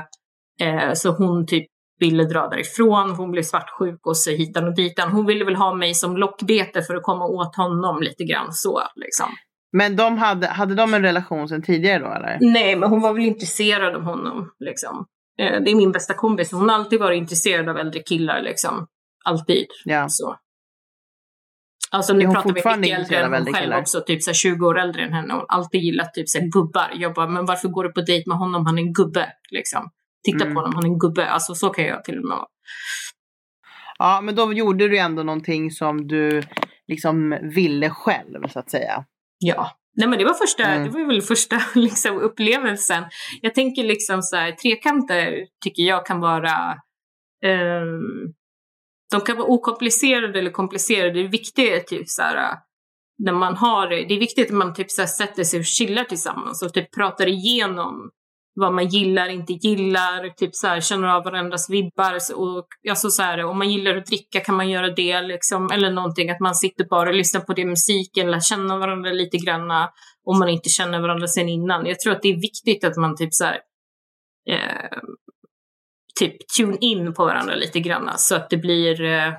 Eh, 0.62 0.94
så 0.94 1.12
hon 1.12 1.46
typ 1.46 1.66
ville 2.00 2.24
dra 2.24 2.48
därifrån, 2.48 3.10
hon 3.10 3.32
blev 3.32 3.44
svartsjuk 3.44 4.08
och 4.08 4.18
så 4.18 4.32
hitan 4.32 4.68
och 4.68 4.76
ditan. 4.76 5.12
Hon 5.12 5.26
ville 5.26 5.46
väl 5.46 5.56
ha 5.56 5.74
mig 5.74 5.94
som 5.94 6.18
lockbete 6.18 6.82
för 6.82 6.96
att 6.96 7.04
komma 7.04 7.26
åt 7.26 7.56
honom 7.56 8.02
lite 8.02 8.24
grann 8.24 8.54
så 8.54 8.82
liksom. 8.96 9.30
Men 9.72 9.96
de 9.96 10.18
hade, 10.18 10.48
hade 10.48 10.76
de 10.76 10.94
en 10.94 11.02
relation 11.02 11.50
sedan 11.50 11.62
tidigare 11.62 12.00
då 12.00 12.14
eller? 12.14 12.38
Nej, 12.42 12.76
men 12.76 12.90
hon 12.90 13.02
var 13.02 13.14
väl 13.14 13.24
intresserad 13.24 13.96
av 13.96 14.02
honom. 14.02 14.52
Liksom. 14.60 15.06
Eh, 15.40 15.62
det 15.62 15.72
är 15.72 15.76
min 15.76 15.92
bästa 15.92 16.14
kompis. 16.14 16.52
Hon 16.52 16.70
har 16.70 16.76
alltid 16.76 17.00
varit 17.00 17.18
intresserad 17.18 17.70
av 17.70 17.78
äldre 17.78 18.00
killar. 18.00 18.42
Liksom. 18.42 18.88
Alltid. 19.26 19.66
Ja. 19.86 20.10
Så. 20.10 20.36
Alltså 21.92 22.14
nu 22.14 22.26
pratar 22.26 22.44
vi 22.44 22.78
mycket 22.80 23.00
äldre 23.00 23.18
än 23.18 23.34
hon 23.34 23.46
själv 23.46 23.64
killar? 23.64 23.80
också. 23.80 24.02
Typ 24.02 24.24
så 24.24 24.30
här 24.30 24.36
20 24.36 24.68
år 24.68 24.80
äldre 24.80 25.02
än 25.02 25.14
henne. 25.14 25.34
Hon 25.34 25.40
har 25.40 25.58
alltid 25.58 25.82
gillat 25.82 26.14
typ 26.14 26.30
så 26.30 26.40
gubbar. 26.42 26.92
Jag 26.94 27.14
bara, 27.14 27.28
men 27.28 27.46
varför 27.46 27.68
går 27.68 27.84
du 27.84 27.92
på 27.92 28.02
dejt 28.02 28.30
med 28.30 28.38
honom? 28.38 28.66
Han 28.66 28.78
är 28.78 28.82
en 28.82 28.94
gubbe. 28.94 29.34
Liksom. 29.52 29.92
Titta 30.26 30.44
Mm. 30.44 30.54
på 30.56 30.60
honom, 30.60 30.76
han 30.76 30.84
är 30.84 30.90
en 30.90 31.00
gubbe. 31.00 31.30
Alltså 31.30 31.56
så 31.56 31.70
kan 31.70 31.86
jag 31.86 32.04
till 32.04 32.18
och 32.20 32.28
med. 32.28 32.38
Ja, 34.00 34.22
men 34.24 34.36
då 34.36 34.54
gjorde 34.54 34.88
du 34.88 34.98
ändå 34.98 35.24
någonting 35.24 35.72
som 35.72 36.08
du 36.08 36.44
liksom 36.88 37.38
ville 37.42 37.90
själv 37.90 38.48
så 38.50 38.60
att 38.60 38.72
säga. 38.72 39.06
Ja. 39.40 39.72
Nej 39.96 40.08
men 40.08 40.20
det 40.20 40.26
var 40.26 40.34
första, 40.34 40.64
Mm. 40.64 40.84
det 40.84 40.90
var 41.00 41.08
väl 41.08 41.22
första 41.22 41.62
liksom, 41.76 42.18
upplevelsen. 42.18 43.04
Jag 43.42 43.54
tänker 43.56 43.84
liksom 43.84 44.22
så 44.22 44.36
här, 44.36 44.52
trekanter 44.52 45.46
tycker 45.64 45.84
jag 45.84 46.06
kan 46.06 46.20
vara 46.20 46.54
ehm, 47.44 48.34
de 49.12 49.22
kan 49.22 49.38
vara 49.38 49.48
okomplicerade 49.48 50.40
eller 50.40 50.52
komplicerade. 50.52 51.22
Det 51.24 51.28
viktiga 51.28 51.76
är 51.76 51.80
typ 51.80 52.10
så 52.10 52.22
här 52.22 52.58
när 53.24 53.34
man 53.34 53.56
har, 53.56 53.88
det 53.90 54.14
är 54.14 54.20
viktigt 54.20 54.48
att 54.48 54.56
man 54.58 54.74
typ 54.74 54.92
så 54.92 55.02
här 55.02 55.08
sätter 55.08 55.44
sig 55.44 55.60
och 55.60 55.66
chillar 55.66 56.04
tillsammans 56.04 56.62
och 56.62 56.74
typ 56.74 56.96
pratar 56.96 57.28
igenom 57.28 58.12
vad 58.60 58.74
man 58.74 58.88
gillar, 58.88 59.30
inte 59.30 59.54
gillar, 59.54 60.30
typ 60.30 60.56
så 60.56 60.68
här, 60.68 60.82
känner 60.82 61.08
av 61.08 61.24
varandras 61.24 61.70
vibbar. 61.70 62.18
Och, 62.36 62.68
alltså 62.90 63.10
så 63.10 63.22
här, 63.22 63.46
om 63.46 63.58
man 63.58 63.70
gillar 63.72 63.96
att 63.96 64.06
dricka 64.06 64.40
kan 64.40 64.56
man 64.56 64.70
göra 64.70 64.90
det, 64.90 65.22
liksom, 65.22 65.72
eller 65.72 65.92
någonting, 65.92 66.30
att 66.30 66.40
man 66.40 66.56
sitter 66.56 66.86
bara 66.86 67.10
och 67.10 67.16
lyssnar 67.16 67.42
på 67.42 67.54
det 67.54 67.66
musiken, 67.66 68.32
lär 68.32 68.40
känna 68.40 68.78
varandra 68.78 69.12
lite 69.12 69.38
granna, 69.38 69.90
om 70.24 70.40
man 70.40 70.50
inte 70.50 70.70
känner 70.70 71.02
varandra 71.02 71.28
sen 71.28 71.50
innan. 71.50 71.86
Jag 71.86 72.00
tror 72.00 72.14
att 72.14 72.22
det 72.22 72.30
är 72.30 72.42
viktigt 72.42 72.84
att 72.84 72.96
man 72.96 73.16
typ 73.16 73.34
så 73.34 73.46
här, 73.46 73.60
eh, 74.50 75.00
typ 76.20 76.36
tune 76.58 76.78
in 76.82 77.14
på 77.14 77.26
varandra 77.26 77.56
lite 77.56 77.80
granna, 77.80 78.14
så 78.18 78.36
att 78.36 78.50
det 78.50 78.58
blir 78.58 79.02
eh, 79.02 79.34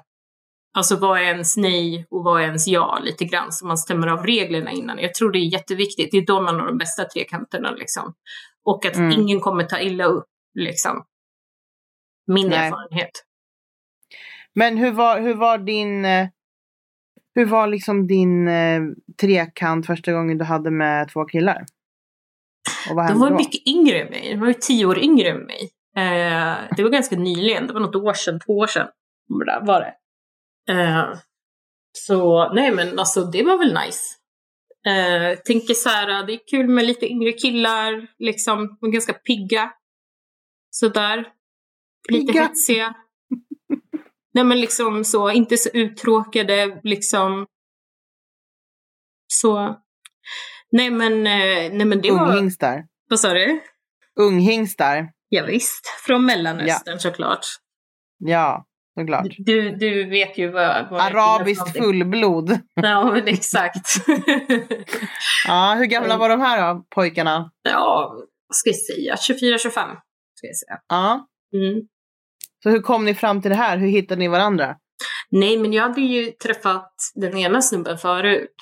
Alltså 0.78 0.97
vad 0.97 1.18
är 1.18 1.23
ens 1.23 1.56
nej 1.56 2.06
och 2.11 2.25
vad 2.25 2.40
är 2.40 2.47
ens 2.47 2.68
ja 2.68 2.99
lite 3.02 3.25
grann 3.25 3.52
så 3.52 3.66
man 3.66 3.78
stämmer 3.78 4.06
av 4.06 4.26
reglerna 4.26 4.70
innan. 4.70 4.99
Jag 4.99 5.14
tror 5.14 5.32
det 5.32 5.38
är 5.38 5.52
jätteviktigt. 5.52 6.11
Det 6.11 6.18
är 6.18 6.26
då 6.26 6.40
man 6.40 6.61
har 6.61 6.66
de 6.66 6.78
bästa 6.78 7.04
trekanterna 7.04 7.70
liksom. 7.70 8.14
Och 8.64 8.87
att 8.87 8.97
mm. 8.97 9.12
ingen 9.12 9.40
kommer 9.40 9.64
ta 9.64 9.80
illa 9.80 10.04
upp 10.04 10.26
liksom. 10.54 11.04
Min 12.26 12.49
nej. 12.49 12.58
erfarenhet. 12.58 13.11
Men 14.54 14.76
hur 14.76 14.92
var, 14.92 15.20
hur 15.20 15.35
var 15.35 15.58
din 15.58 16.04
eh, 16.04 16.28
hur 17.35 17.47
var 17.47 17.66
liksom 17.66 18.06
din 18.06 18.49
eh, 18.49 18.80
trekant 19.20 19.87
första 19.87 20.12
gången 20.12 20.38
du 20.38 20.44
hade 20.44 20.70
med 20.70 21.08
två 21.08 21.25
killar? 21.25 21.64
Och 22.90 22.97
vad 22.97 23.08
De 23.08 23.18
var 23.18 23.30
då? 23.30 23.37
mycket 23.37 23.68
yngre 23.68 24.02
än 24.02 24.11
mig. 24.11 24.30
De 24.30 24.40
var 24.40 24.49
ju 24.49 24.54
tio 24.54 24.87
år 24.87 24.99
yngre 24.99 25.28
än 25.28 25.40
mig. 25.40 25.70
Eh, 25.97 26.56
det 26.76 26.82
var 26.82 26.90
ganska 26.90 27.16
nyligen. 27.16 27.66
Det 27.66 27.73
var 27.73 27.80
något 27.80 27.97
år 27.97 28.14
sedan, 28.14 28.40
två 28.40 28.58
år 28.58 28.66
sedan 28.66 28.88
var 29.61 29.80
det. 29.80 29.94
Eh, 30.68 31.14
så 31.92 32.52
nej 32.54 32.70
men 32.70 32.98
alltså 32.98 33.25
det 33.25 33.42
var 33.42 33.58
väl 33.58 33.75
nice. 33.75 34.18
Eh, 34.87 35.38
tänker 35.38 35.75
så 35.75 35.88
här, 35.88 36.26
det 36.26 36.32
är 36.32 36.40
kul 36.50 36.68
med 36.68 36.84
lite 36.84 37.06
yngre 37.06 37.32
killar, 37.32 38.06
liksom, 38.18 38.76
de 38.80 38.88
är 38.88 38.92
ganska 38.92 39.12
pigga. 39.12 39.72
Sådär. 40.70 41.32
Lite 42.08 42.32
pigga. 42.32 42.42
hetsiga. 42.42 42.94
nej 44.34 44.44
men 44.44 44.60
liksom 44.60 45.04
så, 45.04 45.30
inte 45.30 45.56
så 45.56 45.68
uttråkade 45.68 46.80
liksom. 46.84 47.46
Så. 49.26 49.80
Nej 50.72 50.90
men, 50.90 51.12
eh, 51.12 51.72
nej 51.72 51.84
men 51.84 52.00
det 52.00 52.10
var... 52.10 52.28
Unghingstar. 52.28 52.87
Vad 53.08 53.20
sa 53.20 53.34
du? 53.34 53.60
Unghingstar. 54.20 55.12
Ja, 55.28 55.44
visst. 55.44 55.87
från 56.06 56.26
Mellanöstern 56.26 56.94
ja. 56.94 56.98
såklart. 56.98 57.46
Ja. 58.18 58.67
Såklart. 58.98 59.26
Du, 59.38 59.70
du 59.70 60.04
vet 60.04 60.38
ju 60.38 60.50
vad... 60.50 60.90
vad 60.90 61.00
Arabiskt 61.00 61.78
fullblod. 61.78 62.50
Ja, 62.74 63.10
men 63.12 63.28
exakt. 63.28 63.86
ja, 65.46 65.74
hur 65.78 65.86
gamla 65.86 66.16
var 66.16 66.28
de 66.28 66.40
här 66.40 66.74
då, 66.74 66.84
pojkarna? 66.94 67.50
Ja, 67.62 68.14
vad 68.48 68.56
ska 68.56 68.70
jag 68.70 68.76
säga? 68.76 69.14
24-25 69.14 69.70
ska 70.34 70.46
jag 70.46 70.56
säga. 70.56 70.78
Ja. 70.88 71.26
Mm. 71.54 71.82
Så 72.62 72.70
hur 72.70 72.80
kom 72.80 73.04
ni 73.04 73.14
fram 73.14 73.42
till 73.42 73.50
det 73.50 73.56
här? 73.56 73.78
Hur 73.78 73.88
hittade 73.88 74.18
ni 74.18 74.28
varandra? 74.28 74.76
Nej, 75.30 75.58
men 75.58 75.72
jag 75.72 75.82
hade 75.82 76.00
ju 76.00 76.30
träffat 76.30 76.92
den 77.14 77.36
ena 77.36 77.62
snubben 77.62 77.98
förut. 77.98 78.54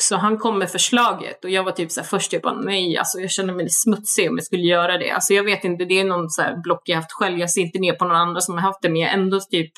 Så 0.00 0.16
han 0.16 0.38
kom 0.38 0.58
med 0.58 0.70
förslaget 0.70 1.44
och 1.44 1.50
jag 1.50 1.64
var 1.64 1.72
typ 1.72 1.92
så 1.92 2.00
här, 2.00 2.08
först 2.08 2.32
jag 2.32 2.42
bara 2.42 2.60
nej, 2.60 2.98
alltså 2.98 3.18
jag 3.18 3.30
känner 3.30 3.54
mig 3.54 3.70
smutsig 3.70 4.30
om 4.30 4.36
jag 4.36 4.44
skulle 4.44 4.62
göra 4.62 4.98
det. 4.98 5.10
Alltså 5.10 5.34
jag 5.34 5.44
vet 5.44 5.64
inte, 5.64 5.84
det 5.84 6.00
är 6.00 6.04
någon 6.04 6.30
så 6.30 6.42
här 6.42 6.56
block 6.56 6.82
jag 6.84 6.96
haft 6.96 7.12
själv. 7.12 7.38
Jag 7.38 7.50
ser 7.50 7.60
inte 7.60 7.78
ner 7.78 7.92
på 7.92 8.04
någon 8.04 8.16
andra 8.16 8.40
som 8.40 8.54
har 8.54 8.62
haft 8.62 8.82
det, 8.82 8.88
men 8.88 9.00
jag 9.00 9.12
ändå 9.12 9.40
typ 9.40 9.72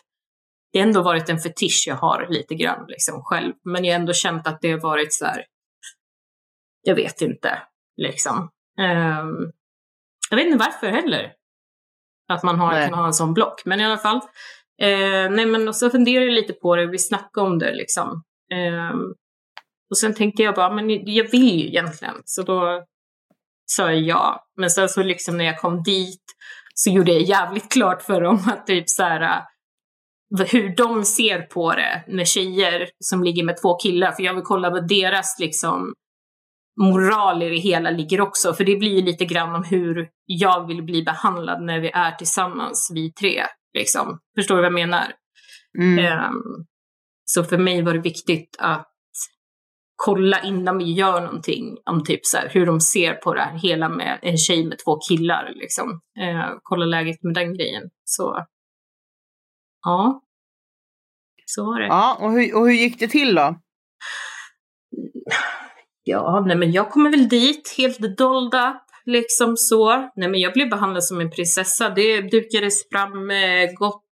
det 0.72 0.78
har 0.78 0.86
ändå 0.86 1.02
varit 1.02 1.28
en 1.28 1.38
fetisch 1.38 1.84
jag 1.86 1.94
har 1.96 2.26
lite 2.28 2.54
grann 2.54 2.84
liksom 2.88 3.22
själv. 3.22 3.54
Men 3.64 3.84
jag 3.84 3.94
har 3.94 4.00
ändå 4.00 4.12
känt 4.12 4.46
att 4.46 4.60
det 4.60 4.70
har 4.70 4.80
varit 4.80 5.14
så 5.14 5.24
här, 5.24 5.44
jag 6.82 6.94
vet 6.94 7.20
inte 7.20 7.62
liksom. 7.96 8.50
Um, 8.80 9.52
jag 10.30 10.36
vet 10.36 10.46
inte 10.46 10.58
varför 10.58 10.86
heller. 10.86 11.32
Att 12.28 12.42
man 12.42 12.58
har, 12.58 12.82
kan 12.82 12.94
ha 12.94 13.06
en 13.06 13.14
sån 13.14 13.34
block, 13.34 13.62
men 13.64 13.80
i 13.80 13.84
alla 13.84 13.98
fall. 13.98 14.16
Uh, 14.82 15.30
nej 15.30 15.46
men 15.46 15.74
så 15.74 15.90
funderar 15.90 16.24
jag 16.24 16.34
lite 16.34 16.52
på 16.52 16.76
det, 16.76 16.86
vi 16.86 16.98
snackade 16.98 17.46
om 17.46 17.58
det 17.58 17.74
liksom. 17.74 18.22
Um, 18.92 19.14
och 19.90 19.98
sen 19.98 20.14
tänkte 20.14 20.42
jag 20.42 20.54
bara, 20.54 20.74
men 20.74 21.14
jag 21.14 21.30
vill 21.30 21.60
ju 21.60 21.66
egentligen. 21.66 22.14
Så 22.24 22.42
då 22.42 22.84
sa 23.70 23.92
jag 23.92 24.02
ja. 24.02 24.46
Men 24.56 24.70
sen 24.70 24.88
så 24.88 25.02
liksom 25.02 25.36
när 25.36 25.44
jag 25.44 25.60
kom 25.60 25.82
dit 25.82 26.24
så 26.74 26.90
gjorde 26.90 27.12
jag 27.12 27.22
jävligt 27.22 27.72
klart 27.72 28.02
för 28.02 28.20
dem 28.20 28.42
att 28.46 28.66
typ 28.66 28.88
så 28.88 29.02
här, 29.02 29.20
äh, 29.20 30.46
hur 30.46 30.76
de 30.76 31.04
ser 31.04 31.42
på 31.42 31.72
det 31.72 32.04
med 32.08 32.28
tjejer 32.28 32.88
som 33.04 33.24
ligger 33.24 33.44
med 33.44 33.56
två 33.62 33.76
killar. 33.76 34.12
För 34.12 34.22
jag 34.22 34.34
vill 34.34 34.44
kolla 34.44 34.70
vad 34.70 34.88
deras 34.88 35.38
liksom 35.38 35.92
moral 36.80 37.42
i 37.42 37.48
det 37.48 37.56
hela 37.56 37.90
ligger 37.90 38.20
också. 38.20 38.54
För 38.54 38.64
det 38.64 38.76
blir 38.76 38.94
ju 38.94 39.02
lite 39.02 39.24
grann 39.24 39.54
om 39.54 39.64
hur 39.64 40.08
jag 40.26 40.66
vill 40.66 40.82
bli 40.82 41.02
behandlad 41.02 41.62
när 41.62 41.80
vi 41.80 41.90
är 41.90 42.12
tillsammans, 42.12 42.90
vi 42.94 43.12
tre. 43.12 43.42
Liksom. 43.78 44.18
Förstår 44.38 44.54
du 44.54 44.60
vad 44.60 44.66
jag 44.66 44.74
menar? 44.74 45.12
Mm. 45.78 46.24
Um, 46.24 46.66
så 47.24 47.44
för 47.44 47.58
mig 47.58 47.82
var 47.82 47.94
det 47.94 48.00
viktigt 48.00 48.56
att 48.58 48.92
kolla 49.98 50.42
innan 50.42 50.78
vi 50.78 50.92
gör 50.92 51.20
någonting 51.20 51.76
om 51.84 52.04
typ 52.04 52.26
så 52.26 52.36
här, 52.36 52.48
hur 52.48 52.66
de 52.66 52.80
ser 52.80 53.14
på 53.14 53.34
det 53.34 53.40
här 53.40 53.58
hela 53.58 53.88
med 53.88 54.18
en 54.22 54.36
tjej 54.36 54.64
med 54.66 54.78
två 54.84 54.98
killar 55.08 55.52
liksom. 55.54 56.00
Eh, 56.20 56.50
kolla 56.62 56.86
läget 56.86 57.22
med 57.22 57.34
den 57.34 57.54
grejen. 57.54 57.82
Så 58.04 58.46
ja, 59.84 60.22
så 61.46 61.64
var 61.66 61.80
det. 61.80 61.86
Ja, 61.86 62.18
och 62.20 62.32
hur, 62.32 62.56
och 62.56 62.66
hur 62.66 62.74
gick 62.74 62.98
det 62.98 63.08
till 63.08 63.34
då? 63.34 63.56
Ja, 66.02 66.44
nej 66.46 66.56
men 66.56 66.72
jag 66.72 66.90
kommer 66.90 67.10
väl 67.10 67.28
dit 67.28 67.74
helt 67.78 68.16
dolda, 68.18 68.80
liksom 69.04 69.56
så. 69.56 69.96
Nej 70.16 70.28
men 70.28 70.40
jag 70.40 70.52
blev 70.52 70.70
behandlad 70.70 71.04
som 71.04 71.20
en 71.20 71.30
prinsessa. 71.30 71.90
Det 71.90 72.20
dukades 72.20 72.88
fram 72.88 73.30
eh, 73.30 73.72
gott 73.74 74.07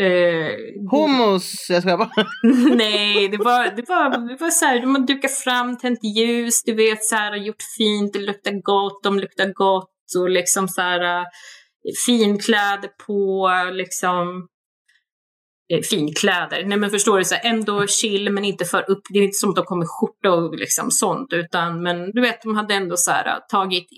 Eh, 0.00 0.90
Homos! 0.90 1.66
Jag 1.68 1.82
ska 1.82 1.96
bara. 1.96 2.10
Nej, 2.76 3.28
det 3.28 3.36
var, 3.36 3.76
det 3.76 3.88
var, 3.88 4.28
det 4.28 4.36
var 4.40 4.50
så 4.50 4.64
här, 4.64 4.86
man 4.86 5.06
dukar 5.06 5.28
fram, 5.28 5.78
tänt 5.78 6.04
ljus, 6.04 6.62
du 6.64 6.74
vet 6.74 7.04
så 7.04 7.16
här, 7.16 7.36
gjort 7.36 7.62
fint, 7.78 8.12
det 8.12 8.18
luktar 8.18 8.52
gott, 8.62 9.02
de 9.02 9.18
luktar 9.18 9.52
gott 9.52 10.14
och 10.18 10.30
liksom 10.30 10.68
så 10.68 10.80
här 10.80 11.18
eh, 11.18 11.24
finkläder 12.06 12.90
på, 13.06 13.50
liksom 13.72 14.48
eh, 15.72 15.80
finkläder. 15.80 16.64
Nej 16.64 16.78
men 16.78 16.90
förstår 16.90 17.18
du, 17.18 17.24
så 17.24 17.34
här, 17.34 17.50
ändå 17.50 17.86
chill 17.86 18.32
men 18.32 18.44
inte 18.44 18.64
för 18.64 18.90
upp, 18.90 19.02
det 19.10 19.18
är 19.18 19.22
inte 19.22 19.36
som 19.36 19.50
att 19.50 19.56
de 19.56 19.64
kommer 19.64 19.86
skjorta 19.86 20.32
och 20.32 20.56
liksom 20.56 20.90
sånt 20.90 21.32
utan 21.32 21.82
men 21.82 22.10
du 22.10 22.20
vet 22.20 22.42
de 22.42 22.56
hade 22.56 22.74
ändå 22.74 22.96
så 22.96 23.10
här 23.10 23.40
tagit 23.48 23.88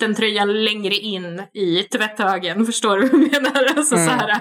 den 0.00 0.14
tröjan 0.14 0.64
längre 0.64 0.94
in 0.94 1.42
i 1.52 1.82
tvätthögen. 1.82 2.66
Förstår 2.66 2.98
du 2.98 3.08
vad 3.08 3.20
jag 3.20 3.42
menar? 3.42 3.64
Alltså, 3.76 3.96
mm. 3.96 4.06
så 4.06 4.12
här, 4.12 4.40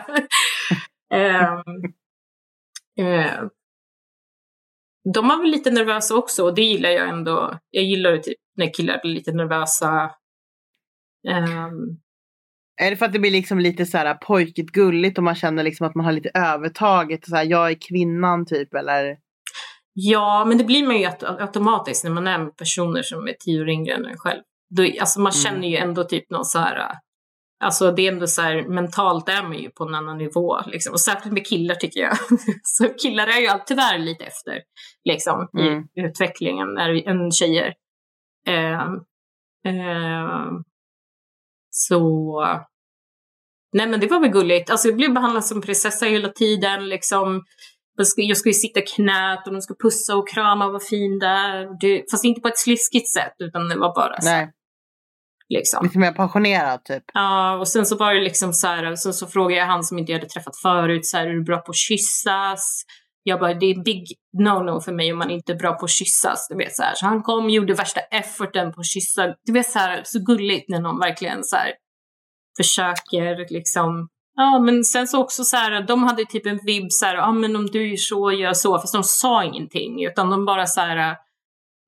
um, 1.58 1.94
uh, 3.08 3.50
de 5.14 5.28
var 5.28 5.42
väl 5.42 5.52
lite 5.52 5.72
nervösa 5.72 6.16
också 6.16 6.44
och 6.44 6.56
det 6.56 6.62
gillar 6.62 6.90
jag 6.90 7.10
ändå. 7.10 7.60
Jag 7.70 7.84
gillar 7.84 8.18
typ 8.18 8.38
när 8.58 8.74
killar 8.74 9.00
blir 9.02 9.14
lite 9.14 9.32
nervösa. 9.32 10.12
Um, 11.28 12.00
är 12.82 12.90
det 12.90 12.98
för 12.98 13.06
att 13.06 13.14
det 13.14 13.20
blir 13.20 13.32
liksom 13.32 13.60
lite 13.60 13.86
så 13.86 13.98
här 13.98 14.14
pojkigt 14.14 14.72
gulligt 14.72 15.18
och 15.18 15.24
man 15.24 15.36
känner 15.36 15.64
liksom 15.64 15.88
att 15.88 15.96
man 15.96 16.06
har 16.06 16.12
lite 16.12 16.32
övertaget? 16.34 17.26
Så 17.26 17.36
här, 17.36 17.44
jag 17.44 17.72
är 17.72 17.78
kvinnan 17.90 18.46
typ 18.46 18.74
eller? 18.74 19.18
Ja, 19.94 20.46
men 20.48 20.58
det 20.58 20.64
blir 20.64 20.88
man 20.88 21.00
ju 21.00 21.06
automatiskt 21.22 22.04
när 22.04 22.12
man 22.12 22.28
är 22.28 22.40
med 22.40 22.58
personer 22.58 23.02
som 23.02 23.28
är 23.28 23.36
tio 23.40 23.62
år 23.62 23.70
yngre 23.70 23.94
än 23.94 24.06
en 24.06 24.18
själv. 24.18 24.42
Då, 24.76 24.84
alltså 25.00 25.20
man 25.20 25.32
mm. 25.32 25.44
känner 25.44 25.68
ju 25.68 25.76
ändå 25.76 26.04
typ 26.04 26.30
någon 26.30 26.46
så 26.46 26.60
här, 26.60 26.92
alltså 27.64 27.92
det 27.92 28.08
är 28.08 28.12
ändå 28.12 28.28
så 28.28 28.42
här, 28.42 28.68
mentalt 28.68 29.30
är 29.30 29.44
man 29.44 29.58
ju 29.58 29.70
på 29.70 29.84
en 29.84 29.96
annan 29.96 30.18
nivå 30.18 30.62
liksom. 30.66 30.94
Och 30.94 31.02
särskilt 31.02 31.34
med 31.34 31.48
killar 31.48 31.76
tycker 31.76 32.00
jag. 32.00 32.18
så 32.64 32.90
killar 32.90 33.28
är 33.28 33.42
ju 33.42 33.48
alltid 33.48 33.68
tyvärr 33.68 34.00
lite 34.00 34.24
efter 34.24 34.62
liksom 35.04 35.50
mm. 35.60 35.84
i 35.96 36.02
utvecklingen 36.02 36.78
än 36.78 37.32
tjejer. 37.32 37.74
Eh, 38.48 38.82
eh, 39.66 40.52
så 41.70 42.46
Nej 43.74 43.88
men 43.88 44.00
det 44.00 44.08
var 44.08 44.20
väl 44.20 44.30
gulligt. 44.30 44.70
Alltså 44.70 44.88
jag 44.88 44.98
blev 44.98 45.14
behandlad 45.14 45.46
som 45.46 45.62
prinsessa 45.62 46.06
hela 46.06 46.30
tiden 46.30 46.90
liksom. 46.90 47.44
Jag 48.16 48.38
skulle 48.38 48.54
sitta 48.54 48.80
i 48.80 48.84
knät 48.84 49.48
och 49.48 49.54
de 49.54 49.62
skulle 49.62 49.78
pussa 49.78 50.16
och 50.16 50.30
krama 50.30 50.66
och 50.66 50.72
vara 50.72 50.84
fin 50.84 51.20
där. 51.20 51.80
Det, 51.80 52.12
fast 52.12 52.26
inte 52.26 52.42
på 52.42 52.48
ett 52.48 52.58
sliskigt 52.58 53.14
sätt 53.14 53.34
utan 53.40 53.70
det 53.70 53.76
var 53.76 53.96
bara 53.96 54.22
så. 54.22 54.30
Nej. 54.30 54.52
Liksom. 55.54 55.84
Lite 55.84 56.00
mer 56.00 56.12
passionerad 56.12 56.84
typ. 56.84 57.04
Ja, 57.14 57.58
och 57.58 57.68
sen 57.68 57.86
så 57.86 57.98
var 57.98 58.14
det 58.14 58.22
liksom 58.22 58.54
så 58.54 58.68
här, 58.68 58.96
så, 58.96 59.14
så 59.14 59.28
frågade 59.28 59.60
jag 59.60 59.68
han 59.68 59.84
som 59.84 60.00
inte 60.00 60.12
jag 60.12 60.20
hade 60.20 60.30
träffat 60.30 60.58
förut, 60.58 61.06
så 61.06 61.18
här, 61.18 61.28
är 61.28 61.34
du 61.34 61.44
bra 61.44 61.58
på 61.58 61.70
att 61.70 61.76
kyssas? 61.76 62.84
Jag 63.24 63.40
bara, 63.40 63.54
det 63.54 63.66
är 63.66 63.84
big 63.84 64.06
no-no 64.40 64.82
för 64.82 64.92
mig 64.92 65.12
om 65.12 65.20
man 65.20 65.30
inte 65.30 65.52
är 65.52 65.56
bra 65.56 65.74
på 65.74 65.86
att 65.86 65.92
kyssas. 65.92 66.48
Du 66.50 66.56
vet, 66.56 66.76
så, 66.76 66.84
här. 66.84 66.94
så 66.96 67.06
han 67.06 67.24
kom 67.24 67.46
och 67.46 67.52
gjorde 67.52 67.74
värsta 67.74 68.02
efforten 68.02 68.74
på 68.74 68.80
att 68.80 68.88
kyssa. 68.88 69.36
Du 69.46 69.54
vet 69.54 69.72
så 69.72 69.80
här, 69.80 70.02
så 70.06 70.20
gulligt 70.20 70.70
när 70.70 70.80
någon 70.80 71.00
verkligen 71.00 71.44
så 71.44 71.56
här, 71.56 71.72
försöker 72.58 73.54
liksom. 73.54 74.08
Ja, 74.36 74.60
men 74.60 74.84
sen 74.84 75.08
så 75.08 75.22
också 75.22 75.44
så 75.44 75.58
här, 75.58 75.82
de 75.82 76.04
hade 76.04 76.26
typ 76.26 76.46
en 76.46 76.60
vibb 76.66 76.92
så 76.92 77.06
här, 77.06 77.16
ja 77.16 77.32
men 77.32 77.56
om 77.56 77.66
du 77.66 77.90
gör 77.90 77.98
så, 77.98 78.32
gör 78.32 78.54
så. 78.54 78.80
Fast 78.80 78.94
de 78.94 79.04
sa 79.04 79.44
ingenting, 79.44 80.06
utan 80.06 80.30
de 80.30 80.46
bara 80.46 80.66
så 80.66 80.82
här, 80.82 81.16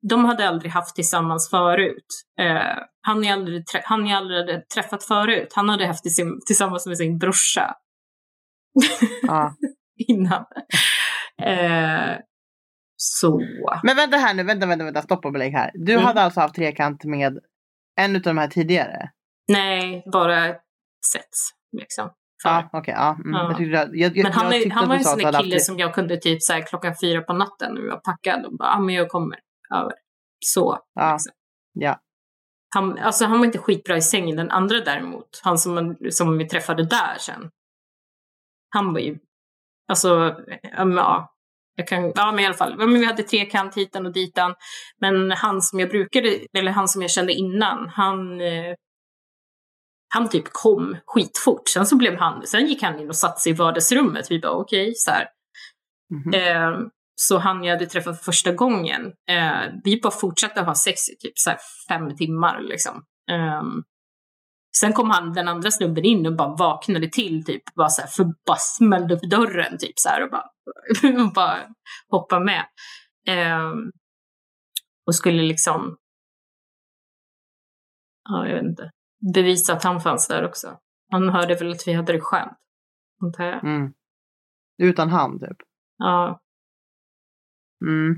de 0.10 0.26
hade 0.26 0.48
aldrig 0.48 0.72
haft 0.72 0.96
tillsammans 0.96 1.50
förut. 1.50 2.06
Eh, 2.40 2.78
han 3.02 3.24
jag 3.24 3.34
aldrig, 3.34 3.64
han 3.84 4.08
jag 4.08 4.18
aldrig 4.18 4.40
hade 4.40 4.62
träffat 4.62 5.04
förut, 5.04 5.52
han 5.56 5.70
hade 5.70 5.88
haft 5.88 6.04
tillsammans 6.48 6.88
med 6.88 6.98
sin 6.98 7.18
brorsa. 7.18 7.76
Ja. 9.22 9.56
Innan. 10.08 10.46
Eh, 11.42 12.18
så. 12.98 13.42
Men 13.84 13.96
vänta 13.96 14.18
här 14.18 14.34
nu, 14.34 14.44
vänta, 14.44 14.66
vänta, 14.68 14.86
vänta, 14.86 15.02
stopp 15.02 15.26
och 15.26 15.32
belägg 15.34 15.54
här. 15.54 15.72
Du 15.74 15.94
Mm. 15.94 16.06
hade 16.06 16.22
alltså 16.22 16.40
haft 16.40 16.56
trekant 16.56 17.04
med 17.04 17.40
en 18.02 18.16
av 18.16 18.22
de 18.22 18.38
här 18.38 18.48
tidigare? 18.48 19.10
Nej, 19.48 20.04
bara 20.12 20.48
sets 21.14 21.50
liksom. 21.78 22.10
Ja, 22.44 22.70
okej. 22.74 22.94
ja. 22.98 23.18
Mm. 23.26 23.32
Ja. 23.34 23.48
Jag 23.50 23.58
tyckte, 23.58 23.90
jag, 23.94 24.18
jag, 24.18 24.24
Men 24.24 24.32
han, 24.34 24.46
jag 24.52 24.62
är, 24.62 24.70
han 24.72 24.88
var 24.88 24.96
en 24.96 25.04
sån 25.04 25.18
där 25.18 25.26
hade 25.26 25.38
kille 25.38 25.60
som 25.60 25.80
jag 25.80 25.94
kunde 25.94 26.18
typ 26.18 26.44
så 26.44 26.54
här, 26.54 26.62
klockan 26.62 26.96
fyra 27.02 27.22
på 27.22 27.34
natten 27.34 27.74
när 27.74 27.82
vi 27.82 27.88
var 27.88 27.98
packad 28.00 28.46
och 28.46 28.58
bara, 28.58 28.70
ja 28.70 28.80
men 28.80 28.96
jag 28.96 29.10
kommer 29.10 29.40
över. 29.74 29.94
Så. 30.46 30.80
Ja. 30.94 31.14
Liksom. 31.14 31.32
Ja. 31.74 32.00
Han, 32.76 32.98
alltså 32.98 33.26
han 33.26 33.40
var 33.40 33.46
inte 33.46 33.58
skitbra 33.58 33.98
i 33.98 34.02
sängen. 34.02 34.38
Den 34.38 34.52
andra 34.52 34.80
däremot, 34.80 35.42
han 35.44 35.58
som, 35.58 35.98
som 36.10 36.38
vi 36.38 36.48
träffade 36.48 36.84
där 36.84 37.18
sen. 37.20 37.50
Han 38.70 38.94
var 38.94 39.00
ju, 39.00 39.18
alltså, 39.88 40.36
ja. 40.72 41.32
Jag 41.78 41.88
kan, 41.88 42.12
ja 42.16 42.32
men 42.32 42.40
i 42.40 42.46
alla 42.46 42.56
fall, 42.56 42.76
ja, 42.80 42.86
men 42.86 43.00
vi 43.00 43.06
hade 43.06 43.24
trekant 43.24 43.78
hitan 43.78 44.06
och 44.06 44.14
ditan. 44.14 44.56
Men 45.02 45.32
han 45.32 45.62
som 45.62 45.80
jag 45.80 45.90
brukade, 45.90 46.40
eller 46.58 46.72
han 46.72 46.88
som 46.88 47.02
jag 47.02 47.12
kände 47.12 47.34
innan, 47.34 47.90
han, 47.90 48.42
eh, 48.42 48.76
han 50.14 50.30
typ 50.30 50.44
kom 50.52 50.98
skitfort. 51.06 51.70
Sen 51.70 51.86
så 51.86 51.96
blev 51.96 52.16
han, 52.16 52.48
sen 52.48 52.68
gick 52.68 52.84
han 52.84 53.00
in 53.00 53.10
och 53.10 53.16
satte 53.16 53.42
sig 53.42 53.52
i 53.52 53.56
vardagsrummet. 53.56 54.32
Vi 54.32 54.40
bara 54.40 54.52
okej, 54.52 54.94
så 54.96 55.12
här. 55.12 55.28
Mhm. 56.10 56.34
Eh, 56.34 56.88
så 57.16 57.38
han 57.38 57.64
jag 57.64 57.74
hade 57.74 57.86
träffat 57.86 58.18
för 58.18 58.24
första 58.24 58.52
gången, 58.52 59.14
eh, 59.30 59.74
vi 59.84 60.02
bara 60.02 60.12
fortsatte 60.12 60.62
ha 60.62 60.76
sex 60.76 61.10
i 61.10 61.18
typ 61.20 61.34
så 61.36 61.52
fem 61.90 62.16
timmar 62.16 62.62
liksom. 62.62 63.06
Ehm, 63.32 63.84
sen 64.78 64.94
kom 64.94 65.10
han, 65.10 65.34
den 65.34 65.48
andra 65.48 65.72
snubben 65.72 66.06
in 66.06 66.26
och 66.26 66.36
bara 66.36 66.56
vaknade 66.56 67.10
till 67.10 67.46
typ, 67.46 67.64
bara 67.76 67.90
så 67.90 68.02
här, 68.02 68.10
för 68.10 68.24
bara 68.24 68.58
smällde 68.58 69.16
upp 69.16 69.30
dörren 69.30 69.78
typ 69.78 70.00
så 70.00 70.10
här 70.10 70.24
och 70.24 70.30
bara, 70.32 70.50
bara 71.36 71.68
hoppa 72.10 72.40
med. 72.40 72.66
Ehm, 73.28 73.92
och 75.08 75.16
skulle 75.16 75.44
liksom, 75.44 75.98
ja 78.30 78.48
jag 78.48 78.56
vet 78.56 78.66
inte, 78.66 78.92
bevisa 79.34 79.74
att 79.74 79.84
han 79.84 80.02
fanns 80.02 80.28
där 80.28 80.46
också. 80.46 80.80
Han 81.12 81.30
hörde 81.30 81.56
väl 81.56 81.72
att 81.72 81.88
vi 81.88 81.94
hade 81.94 82.14
det 82.14 82.22
skönt, 82.22 82.58
antar 83.22 83.44
jag. 83.44 83.64
Mm. 83.64 83.94
Utan 84.78 85.10
han 85.10 85.40
typ. 85.40 85.58
Ja. 85.98 86.42
Mm. 87.82 88.16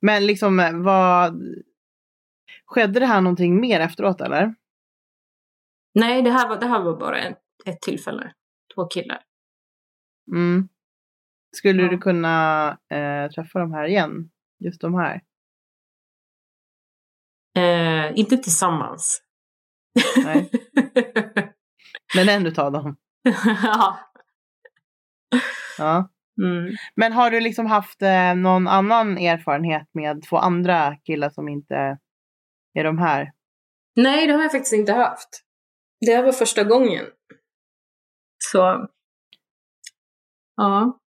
Men 0.00 0.26
liksom 0.26 0.60
eh, 0.60 0.72
vad... 0.76 1.42
Skedde 2.66 3.00
det 3.00 3.06
här 3.06 3.20
någonting 3.20 3.60
mer 3.60 3.80
efteråt 3.80 4.20
eller? 4.20 4.54
Nej, 5.94 6.22
det 6.22 6.30
här 6.30 6.48
var, 6.48 6.60
det 6.60 6.66
här 6.66 6.82
var 6.82 6.96
bara 6.96 7.18
ett, 7.20 7.38
ett 7.66 7.80
tillfälle. 7.80 8.32
Två 8.74 8.84
killar. 8.86 9.22
Mm. 10.30 10.68
Skulle 11.56 11.82
Ja. 11.82 11.88
du 11.88 11.98
kunna 11.98 12.68
eh, 12.90 13.30
träffa 13.30 13.58
de 13.58 13.72
här 13.72 13.84
igen? 13.88 14.30
Just 14.58 14.80
de 14.80 14.94
här? 14.94 15.20
Eh, 17.58 18.18
inte 18.18 18.36
tillsammans. 18.36 19.22
Nej. 20.24 20.50
Men 22.16 22.28
en 22.28 22.46
utav 22.46 22.72
dem? 22.72 22.96
ja. 23.62 23.98
Ja. 25.78 26.08
Mm. 26.42 26.74
Men 26.94 27.12
har 27.12 27.30
du 27.30 27.40
liksom 27.40 27.66
haft 27.66 28.02
eh, 28.02 28.34
någon 28.34 28.68
annan 28.68 29.18
erfarenhet 29.18 29.88
med 29.92 30.22
två 30.22 30.36
andra 30.36 30.96
killar 30.96 31.30
som 31.30 31.48
inte 31.48 31.98
är 32.74 32.84
de 32.84 32.98
här? 32.98 33.32
Nej, 33.96 34.26
det 34.26 34.32
har 34.32 34.42
jag 34.42 34.52
faktiskt 34.52 34.74
inte 34.74 34.92
haft. 34.92 35.44
Det 36.00 36.14
här 36.14 36.22
var 36.22 36.32
första 36.32 36.64
gången. 36.64 37.04
Så. 38.38 38.88
Ja. 40.56 41.00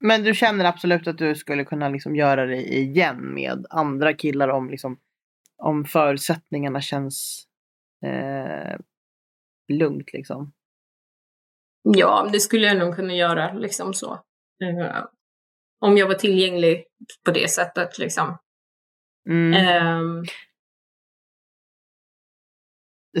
Men 0.00 0.22
du 0.22 0.34
känner 0.34 0.64
absolut 0.64 1.06
att 1.06 1.18
du 1.18 1.34
skulle 1.34 1.64
kunna 1.64 1.88
liksom 1.88 2.16
göra 2.16 2.46
det 2.46 2.62
igen 2.62 3.34
med 3.34 3.66
andra 3.70 4.14
killar 4.14 4.48
om, 4.48 4.70
liksom, 4.70 4.98
om 5.56 5.84
förutsättningarna 5.84 6.80
känns 6.80 7.46
eh, 8.06 8.76
lugnt 9.72 10.12
liksom? 10.12 10.52
Ja, 11.82 12.28
det 12.32 12.40
skulle 12.40 12.66
jag 12.66 12.78
nog 12.78 12.96
kunna 12.96 13.14
göra 13.14 13.52
liksom 13.52 13.94
så. 13.94 14.25
Eh, 14.64 15.04
om 15.80 15.96
jag 15.96 16.06
var 16.06 16.14
tillgänglig 16.14 16.84
på 17.24 17.30
det 17.30 17.50
sättet 17.50 17.98
liksom. 17.98 18.38
Mm. 19.28 19.52
Ehm, 19.54 20.24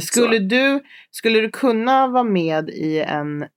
Skulle, 0.00 0.38
du, 0.38 0.84
skulle 1.10 1.40
du 1.40 1.50
kunna 1.50 2.06
vara 2.06 2.24
med 2.24 2.70
i 2.70 3.00
en, 3.00 3.48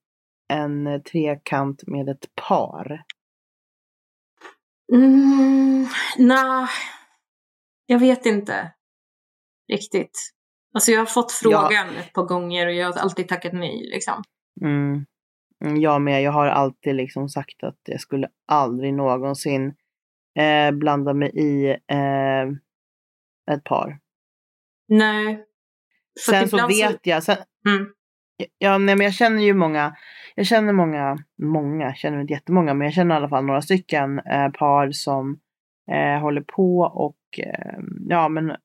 en 0.53 1.03
trekant 1.03 1.83
med 1.87 2.09
ett 2.09 2.35
par? 2.35 3.03
Mm, 4.93 5.87
Nej, 6.17 6.67
jag 7.85 7.99
vet 7.99 8.25
inte 8.25 8.73
riktigt. 9.71 10.31
Alltså 10.73 10.91
jag 10.91 10.99
har 10.99 11.05
fått 11.05 11.31
frågan 11.31 11.89
ett 11.89 12.13
par 12.13 12.23
gånger 12.23 12.67
och 12.67 12.73
jag 12.73 12.91
har 12.91 13.01
alltid 13.01 13.27
tackat 13.27 13.53
nej 13.53 13.89
liksom. 13.93 14.23
Mm. 14.61 15.05
Mm, 15.65 15.81
Jag 15.81 16.01
med. 16.01 16.21
Jag 16.23 16.31
har 16.31 16.47
alltid 16.47 16.95
liksom 16.95 17.29
sagt 17.29 17.63
att 17.63 17.79
jag 17.85 18.01
skulle 18.01 18.27
aldrig 18.47 18.93
någonsin 18.93 19.75
eh, 20.39 20.71
blanda 20.71 21.13
mig 21.13 21.29
i 21.29 21.69
eh, 21.69 22.43
ett 23.55 23.63
par. 23.63 23.99
Nej. 24.87 25.45
För 26.25 26.31
Sen 26.31 26.47
så 26.49 26.67
vet 26.67 26.99
jag. 27.07 27.23
Sen, 27.23 27.37
Mm. 27.67 27.87
ja, 28.57 28.77
nej, 28.77 28.95
men 28.95 29.05
jag 29.05 29.13
känner 29.13 29.41
ju 29.43 29.53
många. 29.53 29.95
Jag 30.35 30.45
känner 30.45 30.73
många, 30.73 31.17
många, 31.41 31.85
jag 31.85 31.97
känner 31.97 32.21
inte 32.21 32.33
jättemånga, 32.33 32.73
men 32.73 32.85
jag 32.85 32.93
känner 32.93 33.15
i 33.15 33.17
alla 33.17 33.29
fall 33.29 33.45
några 33.45 33.61
stycken 33.61 34.19
eh, 34.19 34.49
par 34.49 34.91
som 34.91 35.39
eh, 35.91 36.21
håller 36.21 36.41
på 36.41 36.79
och 36.79 37.39
eh, 37.39 37.79
ja, 38.09 38.29
men 38.29 38.55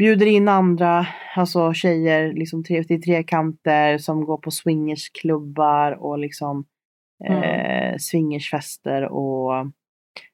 bjuder 0.00 0.26
in 0.26 0.48
andra, 0.48 1.06
alltså 1.36 1.72
tjejer, 1.72 2.32
liksom 2.32 2.64
tre, 2.64 2.84
till 2.84 3.02
trekanter 3.02 3.98
som 3.98 4.24
går 4.24 4.38
på 4.38 4.50
swingersklubbar 4.50 5.92
och 5.92 6.18
liksom 6.18 6.64
eh, 7.28 7.96
swingersfester 7.98 9.02
och 9.02 9.52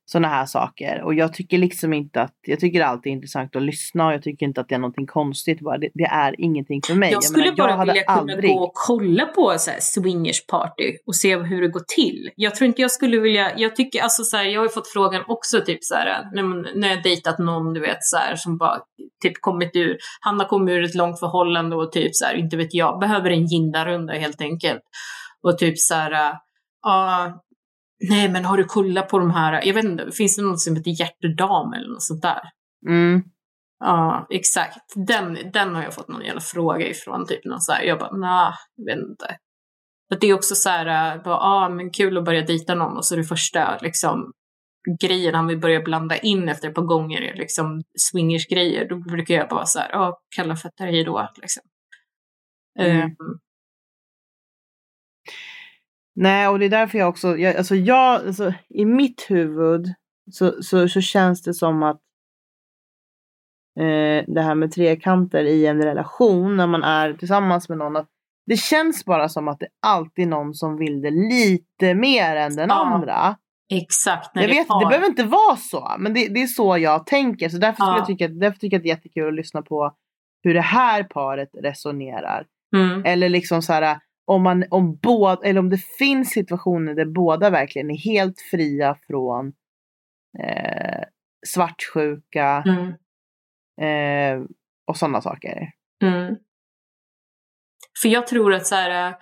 sådana 0.09 0.29
här 0.29 0.47
saker. 0.47 1.03
Och 1.03 1.15
jag 1.15 1.35
tycker 1.35 1.59
liksom 1.59 1.93
inte 1.93 2.23
att, 2.23 2.35
jag 2.47 2.61
tycker 2.61 2.81
alltid 2.81 3.11
är 3.11 3.15
intressant 3.15 3.57
att 3.57 3.63
lyssna 3.63 4.07
och 4.07 4.13
jag 4.13 4.23
tycker 4.23 4.47
inte 4.47 4.61
att 4.61 4.69
det 4.69 4.75
är 4.75 4.79
någonting 4.79 5.07
konstigt. 5.07 5.61
Bara. 5.61 5.79
Det, 5.79 5.91
det 5.95 6.05
är 6.05 6.41
ingenting 6.41 6.81
för 6.87 6.95
mig. 6.95 7.13
Jag 7.13 7.25
skulle 7.25 7.45
menar, 7.45 7.57
bara 7.57 7.73
hade 7.73 7.93
vilja 7.93 8.05
kunna 8.05 8.33
aldrig- 8.33 8.51
gå 8.51 8.59
och 8.59 8.73
kolla 8.75 9.27
på 9.27 9.55
så 9.59 9.71
här 9.71 9.79
swingersparty 9.81 10.97
och 11.07 11.17
se 11.17 11.37
hur 11.37 11.63
det 11.63 11.69
går 11.69 11.83
till. 11.97 12.31
Jag 12.37 12.55
tror 12.55 12.67
inte 12.67 12.83
jag 12.83 12.91
skulle 12.91 13.19
vilja, 13.19 13.59
jag 13.59 13.77
tycker 13.77 14.03
alltså 14.03 14.25
så 14.25 14.37
här, 14.37 14.45
jag 14.45 14.61
har 14.61 14.69
fått 14.69 14.89
frågan 14.89 15.23
också 15.29 15.61
typ 15.61 15.85
så 15.85 15.95
här, 15.95 16.31
när, 16.35 16.79
när 16.81 16.89
jag 16.89 17.03
dejtat 17.03 17.39
någon 17.39 17.75
du 17.75 17.81
vet 17.81 17.99
så 18.05 18.17
här 18.17 18.37
som 18.37 18.59
bara 18.59 18.79
typ 19.23 19.33
kommit 19.41 19.77
ur, 19.77 19.97
han 20.21 20.41
har 20.41 20.47
kommit 20.47 20.73
ur 20.73 20.85
ett 20.85 20.95
långt 20.95 21.21
förhållande 21.21 21.77
och 21.77 21.93
typ 21.93 22.15
så 22.15 22.25
här, 22.25 22.35
inte 22.35 22.57
vet 22.57 22.75
jag, 22.75 23.01
behöver 23.01 23.31
en 23.31 23.47
gindarrunda 23.47 24.13
helt 24.13 24.41
enkelt. 24.41 24.83
Och 25.43 25.59
typ 25.59 25.79
så 25.79 25.95
här, 25.95 26.35
ja, 26.83 27.33
nej 28.09 28.29
men 28.29 28.45
har 28.45 28.57
du 28.57 28.65
kollat 28.65 29.09
på 29.09 29.19
de 29.19 29.31
här, 29.31 29.67
jag 29.67 29.75
vet 29.75 29.85
inte, 29.85 30.11
finns 30.13 30.37
det 30.37 30.43
något 30.43 30.61
som 30.61 30.77
heter 30.77 31.01
hjärtedam 31.01 31.73
eller 31.73 31.89
något 31.89 32.03
sånt 32.03 32.23
där? 32.23 32.41
Mm. 32.89 33.23
Ja, 33.79 34.27
exakt. 34.31 34.79
Den, 35.07 35.39
den 35.53 35.75
har 35.75 35.83
jag 35.83 35.95
fått 35.95 36.09
någon 36.09 36.25
jävla 36.25 36.41
fråga 36.41 36.89
ifrån. 36.89 37.27
Typ 37.27 37.45
någon 37.45 37.61
så 37.61 37.73
här. 37.73 37.83
Jag 37.83 37.99
bara, 37.99 38.17
nej, 38.17 38.53
jag 38.77 38.97
vet 38.97 39.09
inte. 39.11 39.37
För 40.09 40.21
det 40.21 40.27
är 40.27 40.35
också 40.35 40.55
så 40.55 40.69
här, 40.69 41.17
äh, 41.17 41.23
bara, 41.23 41.39
ah, 41.39 41.69
men 41.69 41.91
kul 41.91 42.19
att 42.19 42.25
börja 42.25 42.43
dejta 42.43 42.75
någon 42.75 42.97
och 42.97 43.07
så 43.07 43.15
är 43.15 43.19
det 43.19 43.25
första 43.25 43.79
liksom, 43.79 44.33
grejen 45.01 45.35
han 45.35 45.47
vill 45.47 45.61
börja 45.61 45.81
blanda 45.81 46.17
in 46.17 46.49
efter 46.49 46.69
ett 46.69 46.75
par 46.75 46.83
gånger 46.83 47.23
är 47.23 47.35
liksom 47.35 47.83
swingersgrejer. 48.11 48.89
Då 48.89 48.97
brukar 48.99 49.35
jag 49.35 49.49
bara 49.49 49.67
så 49.67 49.79
här, 49.79 49.91
ah, 49.95 50.19
kalla 50.37 50.57
fötter, 50.57 50.87
hej 50.87 51.05
då. 51.05 51.29
Liksom. 51.37 51.63
Mm. 52.79 53.01
Ehm, 53.01 53.17
Nej, 56.17 56.49
och 56.49 56.59
det 56.59 56.65
är 56.65 56.71
därför 56.71 56.99
jag 56.99 57.09
också, 57.09 57.37
jag, 57.37 57.57
alltså 57.57 57.75
jag, 57.75 58.27
alltså, 58.27 58.53
i 58.69 58.85
mitt 58.85 59.27
huvud 59.29 59.87
så, 60.33 60.63
så, 60.63 60.89
så 60.89 61.01
känns 61.01 61.43
det 61.43 61.55
som 61.55 61.83
att 61.83 62.01
eh, 63.81 64.25
det 64.35 64.43
här 64.43 64.55
med 64.55 64.73
trekanter 64.73 65.45
i 65.45 65.67
en 65.67 65.83
relation 65.83 66.57
när 66.57 66.67
man 66.67 66.83
är 66.83 67.13
tillsammans 67.13 67.69
med 67.69 67.79
någon, 67.79 67.97
att 67.97 68.09
det 68.47 68.57
känns 68.57 69.05
bara 69.05 69.29
som 69.29 69.49
att 69.49 69.59
det 69.61 69.67
alltid 69.87 70.25
är 70.25 70.29
någon 70.29 70.55
som 70.55 70.77
vill 70.77 71.01
det 71.03 71.11
lite 71.11 71.95
mer 71.95 72.37
än 72.37 72.57
den 72.57 72.69
Ja, 72.69 72.75
andra. 72.87 73.37
exakt. 73.73 74.35
När 74.35 74.43
Jag 74.43 74.51
det 74.51 74.55
vet, 74.55 74.69
det 74.81 74.87
behöver 74.89 75.07
inte 75.07 75.25
vara 75.25 75.57
så, 75.57 75.95
men 75.99 76.15
det, 76.15 76.29
det 76.29 76.43
är 76.43 76.47
så 76.47 76.79
jag 76.79 77.07
tänker. 77.07 77.49
Så 77.49 77.59
därför, 77.59 77.85
Ja. 77.85 77.97
jag 77.99 78.07
tycka, 78.07 78.29
därför 78.29 78.59
tycker 78.59 78.75
jag 78.77 78.79
att 78.81 78.83
det 78.85 78.89
är 78.89 78.95
jättekul 78.95 79.29
att 79.29 79.35
lyssna 79.35 79.63
på 79.63 79.95
hur 80.43 80.55
det 80.55 80.61
här 80.61 81.03
paret 81.03 81.49
resonerar. 81.63 82.47
Mm. 82.77 83.03
Eller 83.05 83.29
liksom 83.29 83.63
så 83.63 83.73
här, 83.73 83.99
om, 84.27 84.43
man, 84.43 84.65
om, 84.71 84.97
båda, 85.03 85.49
eller 85.49 85.61
om 85.61 85.71
det 85.71 85.85
finns 85.99 86.31
situationer 86.31 86.95
där 86.95 87.05
båda 87.05 87.51
verkligen 87.51 87.91
är 87.91 87.99
helt 87.99 88.41
fria 88.41 88.99
från 89.07 89.53
eh, 90.39 91.03
svartsjuka 91.47 92.65
Mm. 92.67 92.89
eh, 93.81 94.47
och 94.87 94.97
sådana 94.97 95.21
saker. 95.21 95.71
Mm. 96.03 96.37
För 98.03 98.09
jag 98.09 98.27
tror 98.27 98.55
att 98.55 98.67
så 98.67 98.75
här, 98.75 99.09
äh, 99.09 99.17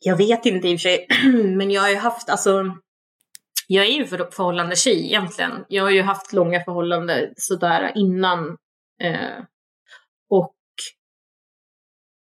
jag 0.00 0.16
vet 0.16 0.46
inte 0.46 0.68
i 0.68 0.76
och 0.76 0.80
för 0.80 0.88
sig, 0.88 1.06
men 1.56 1.70
jag 1.70 1.82
har 1.82 1.88
ju 1.90 1.96
haft, 1.96 2.30
alltså, 2.30 2.76
jag 3.66 3.86
är 3.86 3.92
ju 3.92 4.06
för, 4.06 4.30
förhållande 4.30 4.76
tjej 4.76 5.06
egentligen. 5.06 5.64
Jag 5.68 5.82
har 5.82 5.90
ju 5.90 6.02
haft 6.02 6.32
långa 6.32 6.64
förhållanden 6.64 7.32
sådär 7.36 7.92
innan. 7.94 8.56
Eh, 9.02 9.44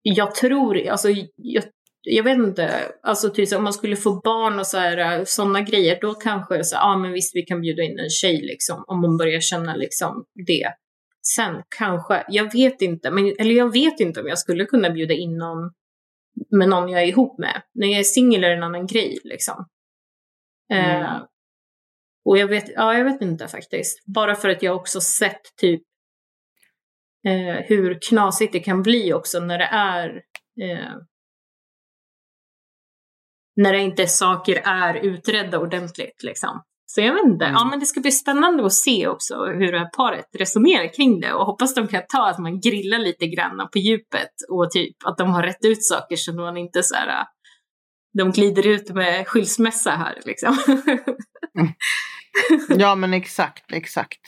jag 0.02 0.34
tror, 0.34 0.88
alltså 0.88 1.08
jag, 1.36 1.64
jag 2.02 2.24
vet 2.24 2.38
inte, 2.38 2.92
alltså 3.02 3.30
typ 3.30 3.52
om 3.52 3.64
man 3.64 3.72
skulle 3.72 3.96
få 3.96 4.20
barn 4.20 4.58
och 4.58 4.66
så 4.66 4.78
här, 4.78 5.24
sådana 5.24 5.60
grejer, 5.60 5.98
då 6.00 6.14
kanske 6.14 6.64
så, 6.64 6.76
ja 6.76 6.84
ah, 6.84 6.98
men 6.98 7.12
visst 7.12 7.36
vi 7.36 7.42
kan 7.42 7.60
bjuda 7.60 7.82
in 7.82 7.98
en 7.98 8.10
tjej 8.10 8.40
liksom, 8.42 8.84
om 8.86 9.00
man 9.00 9.16
börjar 9.16 9.40
känna 9.40 9.76
liksom 9.76 10.24
det. 10.46 10.72
Sen 11.36 11.62
kanske, 11.78 12.24
jag 12.28 12.52
vet 12.52 12.82
inte, 12.82 13.10
men, 13.10 13.34
eller 13.38 13.54
jag 13.54 13.72
vet 13.72 14.00
inte 14.00 14.20
om 14.20 14.28
jag 14.28 14.38
skulle 14.38 14.64
kunna 14.64 14.90
bjuda 14.90 15.14
in 15.14 15.38
någon 15.38 15.70
med 16.50 16.68
någon 16.68 16.88
jag 16.88 17.02
är 17.02 17.06
ihop 17.06 17.38
med. 17.38 17.62
När 17.74 17.86
jag 17.86 18.00
är 18.00 18.04
singel 18.04 18.44
är 18.44 18.48
det 18.48 18.56
en 18.56 18.62
annan 18.62 18.86
grej 18.86 19.18
liksom. 19.24 19.66
Mm. 20.72 21.02
Eh, 21.02 21.22
och 22.24 22.38
jag 22.38 22.46
vet, 22.46 22.68
ja 22.74 22.94
jag 22.94 23.04
vet 23.04 23.22
inte 23.22 23.48
faktiskt. 23.48 24.06
Bara 24.06 24.34
för 24.34 24.48
att 24.48 24.62
jag 24.62 24.76
också 24.76 25.00
sett 25.00 25.56
typ 25.60 25.82
eh, 27.26 27.64
hur 27.68 27.98
knasigt 28.08 28.52
det 28.52 28.60
kan 28.60 28.82
bli 28.82 29.12
också 29.12 29.40
när 29.40 29.58
det 29.58 29.64
är 29.72 30.08
eh, 30.62 30.94
när 33.56 33.72
det 33.72 33.78
inte 33.80 34.06
saker 34.06 34.62
är 34.64 34.94
utredda 34.94 35.58
ordentligt 35.58 36.22
liksom. 36.22 36.62
Så 36.86 37.00
jag 37.00 37.14
vet 37.14 37.24
inte, 37.24 37.44
Mm. 37.44 37.54
ja 37.54 37.64
men 37.64 37.80
det 37.80 37.86
ska 37.86 38.00
bli 38.00 38.10
spännande 38.10 38.66
att 38.66 38.72
se 38.72 39.06
också 39.08 39.44
hur 39.44 39.72
det 39.72 39.78
här 39.78 39.90
paret 39.96 40.26
resonerar 40.38 40.94
kring 40.94 41.20
det 41.20 41.32
och 41.32 41.46
hoppas 41.46 41.74
de 41.74 41.88
kan 41.88 42.02
ta 42.08 42.28
att 42.28 42.38
man 42.38 42.60
grillar 42.60 42.98
lite 42.98 43.26
grann 43.26 43.68
på 43.72 43.78
djupet 43.78 44.30
och 44.50 44.70
typ 44.70 44.96
att 45.04 45.18
de 45.18 45.30
har 45.30 45.42
rätt 45.42 45.64
ut 45.64 45.84
saker 45.84 46.16
så 46.16 46.32
man 46.32 46.56
inte 46.56 46.82
så 46.82 46.94
här 46.94 47.08
äh, 47.08 47.24
de 48.18 48.30
glider 48.32 48.66
ut 48.66 48.90
med 48.94 49.28
skilsmässa 49.28 49.90
här 49.90 50.18
liksom. 50.24 50.56
Ja 52.68 52.94
men 52.94 53.14
exakt, 53.14 53.72
exakt. 53.72 54.20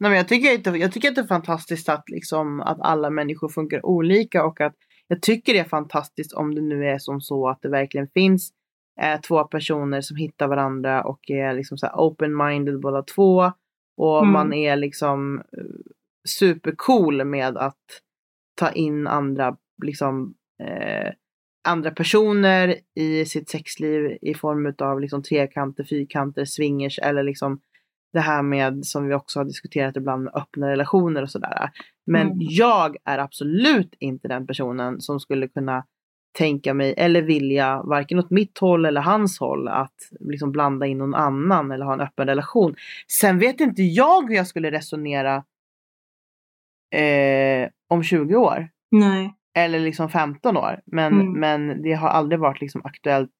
Nej, 0.00 0.10
men 0.10 0.16
jag, 0.16 0.28
tycker 0.28 0.52
inte, 0.54 0.70
jag 0.70 0.92
tycker 0.92 1.08
att 1.08 1.14
det 1.14 1.20
är 1.20 1.26
fantastiskt 1.26 1.88
att, 1.88 2.08
liksom, 2.08 2.60
att 2.60 2.80
alla 2.80 3.10
människor 3.10 3.48
funkar 3.48 3.86
olika 3.86 4.44
och 4.44 4.60
att 4.60 4.74
jag 5.08 5.22
tycker 5.22 5.52
det 5.52 5.58
är 5.58 5.64
fantastiskt 5.64 6.32
om 6.32 6.54
det 6.54 6.60
nu 6.60 6.86
är 6.86 6.98
som 6.98 7.20
så 7.20 7.48
att 7.48 7.62
det 7.62 7.68
verkligen 7.68 8.08
finns 8.08 8.52
eh, 9.00 9.20
två 9.20 9.44
personer 9.44 10.00
som 10.00 10.16
hittar 10.16 10.48
varandra 10.48 11.02
och 11.04 11.30
är 11.30 11.54
liksom 11.54 11.78
så 11.78 11.86
open-minded 11.86 12.80
båda 12.80 13.02
två. 13.02 13.52
Och 13.96 14.18
Mm. 14.18 14.32
man 14.32 14.52
är 14.52 14.76
liksom 14.76 15.38
eh, 15.38 15.64
supercool 16.28 17.24
med 17.24 17.56
att 17.56 17.82
ta 18.54 18.70
in 18.70 19.06
andra, 19.06 19.56
liksom, 19.82 20.34
eh, 20.62 21.12
andra 21.68 21.90
personer 21.90 22.74
i 22.94 23.24
sitt 23.24 23.48
sexliv 23.48 24.18
i 24.22 24.34
form 24.34 24.74
av 24.78 25.00
liksom 25.00 25.22
trekanter, 25.22 25.84
fyrkanter, 25.84 26.44
swingers 26.44 26.98
eller 26.98 27.22
liksom 27.22 27.60
det 28.14 28.20
här 28.20 28.42
med 28.42 28.84
som 28.86 29.06
vi 29.08 29.14
också 29.14 29.40
har 29.40 29.44
diskuterat 29.44 29.96
ibland 29.96 30.22
med 30.24 30.34
öppna 30.34 30.68
relationer 30.70 31.22
och 31.22 31.30
sådär. 31.30 31.70
Men 32.06 32.26
Mm. 32.26 32.38
jag 32.40 32.96
är 33.04 33.18
absolut 33.18 33.94
inte 33.98 34.28
den 34.28 34.46
personen 34.46 35.00
som 35.00 35.20
skulle 35.20 35.48
kunna 35.48 35.84
tänka 36.38 36.74
mig 36.74 36.94
eller 36.96 37.22
vilja 37.22 37.82
varken 37.82 38.18
åt 38.18 38.30
mitt 38.30 38.58
håll 38.58 38.84
eller 38.86 39.00
hans 39.00 39.40
håll 39.40 39.68
att 39.68 39.94
liksom 40.20 40.52
blanda 40.52 40.86
in 40.86 40.98
någon 40.98 41.14
annan 41.14 41.70
eller 41.72 41.84
ha 41.86 41.92
en 41.94 42.00
öppen 42.00 42.26
relation. 42.26 42.74
Sen 43.20 43.38
vet 43.38 43.60
inte 43.60 43.82
jag 43.82 44.28
hur 44.28 44.34
jag 44.36 44.46
skulle 44.46 44.70
resonera 44.70 45.44
eh, 46.94 47.68
om 47.88 48.02
20 48.02 48.36
år 48.36 48.68
Nej. 48.90 49.34
eller 49.58 49.80
liksom 49.80 50.08
15 50.08 50.56
år. 50.56 50.80
Men, 50.86 51.12
Mm. 51.12 51.32
men 51.40 51.82
det 51.82 51.92
har 51.92 52.08
aldrig 52.08 52.38
varit 52.40 52.60
liksom 52.60 52.80
aktuellt 52.84 53.30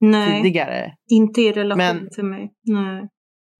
Nej, 0.00 0.42
tidigare. 0.42 0.94
inte 1.10 1.40
i 1.42 1.52
relation 1.52 1.96
Men- 1.96 2.08
för 2.16 2.22
mig. 2.22 2.52
Nej. 2.62 3.08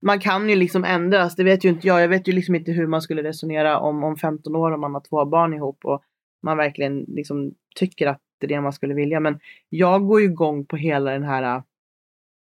Man 0.03 0.21
kan 0.21 0.49
ju 0.49 0.57
liksom 0.57 0.85
ändras, 0.85 1.37
det 1.37 1.45
vet 1.45 1.65
ju 1.65 1.69
inte 1.69 1.87
jag. 1.87 2.03
Jag 2.03 2.09
vet 2.09 2.29
ju 2.29 2.33
liksom 2.33 2.55
inte 2.55 2.73
hur 2.73 2.87
man 2.87 3.03
skulle 3.03 3.23
resonera 3.23 3.79
om, 3.79 4.05
om 4.05 4.17
15 4.17 4.57
år 4.57 4.73
om 4.73 4.81
man 4.81 4.95
har 4.95 5.01
två 5.01 5.25
barn 5.25 5.55
ihop 5.55 5.85
och 5.85 6.03
man 6.43 6.57
verkligen 6.57 7.01
liksom 7.09 7.55
tycker 7.77 8.07
att 8.07 8.21
det 8.39 8.47
är 8.47 8.49
det 8.49 8.61
man 8.61 8.73
skulle 8.73 8.95
vilja. 8.95 9.21
Men 9.21 9.41
jag 9.69 10.07
går 10.07 10.21
ju 10.21 10.27
igång 10.27 10.67
på 10.67 10.77
hela 10.77 11.11
den 11.11 11.23
här 11.23 11.63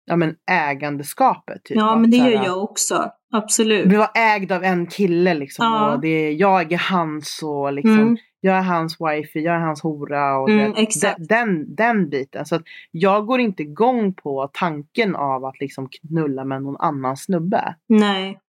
ja, 0.06 0.16
men 0.16 0.36
ägandeskapet. 0.52 1.64
Typ, 1.64 1.78
Ja, 1.78 1.96
men 1.96 2.12
det 2.12 2.18
gör 2.18 2.46
jag 2.46 2.64
också. 2.64 3.12
Absolut. 3.32 3.86
Vi 3.86 3.96
var 3.96 4.10
ägd 4.16 4.52
av 4.52 4.64
en 4.64 4.88
kille 4.88 5.34
liksom. 5.34 5.66
Ja. 5.66 5.94
Och 5.94 6.02
det 6.02 6.08
är, 6.08 6.32
jag 6.32 6.72
är 6.74 6.78
hans 6.92 7.44
och 7.44 7.74
liksom. 7.74 8.00
Mm. 8.00 8.18
Jag 8.42 8.58
är 8.58 8.62
hans 8.62 8.98
wifi, 9.02 9.40
jag 9.44 9.56
är 9.56 9.60
hans 9.60 9.82
hora. 9.82 10.38
Och 10.38 10.50
Mm, 10.50 10.74
det. 10.74 11.16
Den, 11.18 11.76
den, 11.76 12.10
biten. 12.10 12.46
Så 12.46 12.56
att 12.56 12.62
jag 12.92 13.26
går 13.26 13.40
inte 13.40 13.64
igång 13.64 14.14
på 14.14 14.50
tanken 14.54 15.16
av 15.16 15.46
att 15.46 15.60
liksom 15.60 15.90
knulla 15.90 16.46
med 16.46 16.64
någon 16.64 16.78
annan 16.78 17.18
snubbe. 17.18 17.76
Nej. 17.88 18.40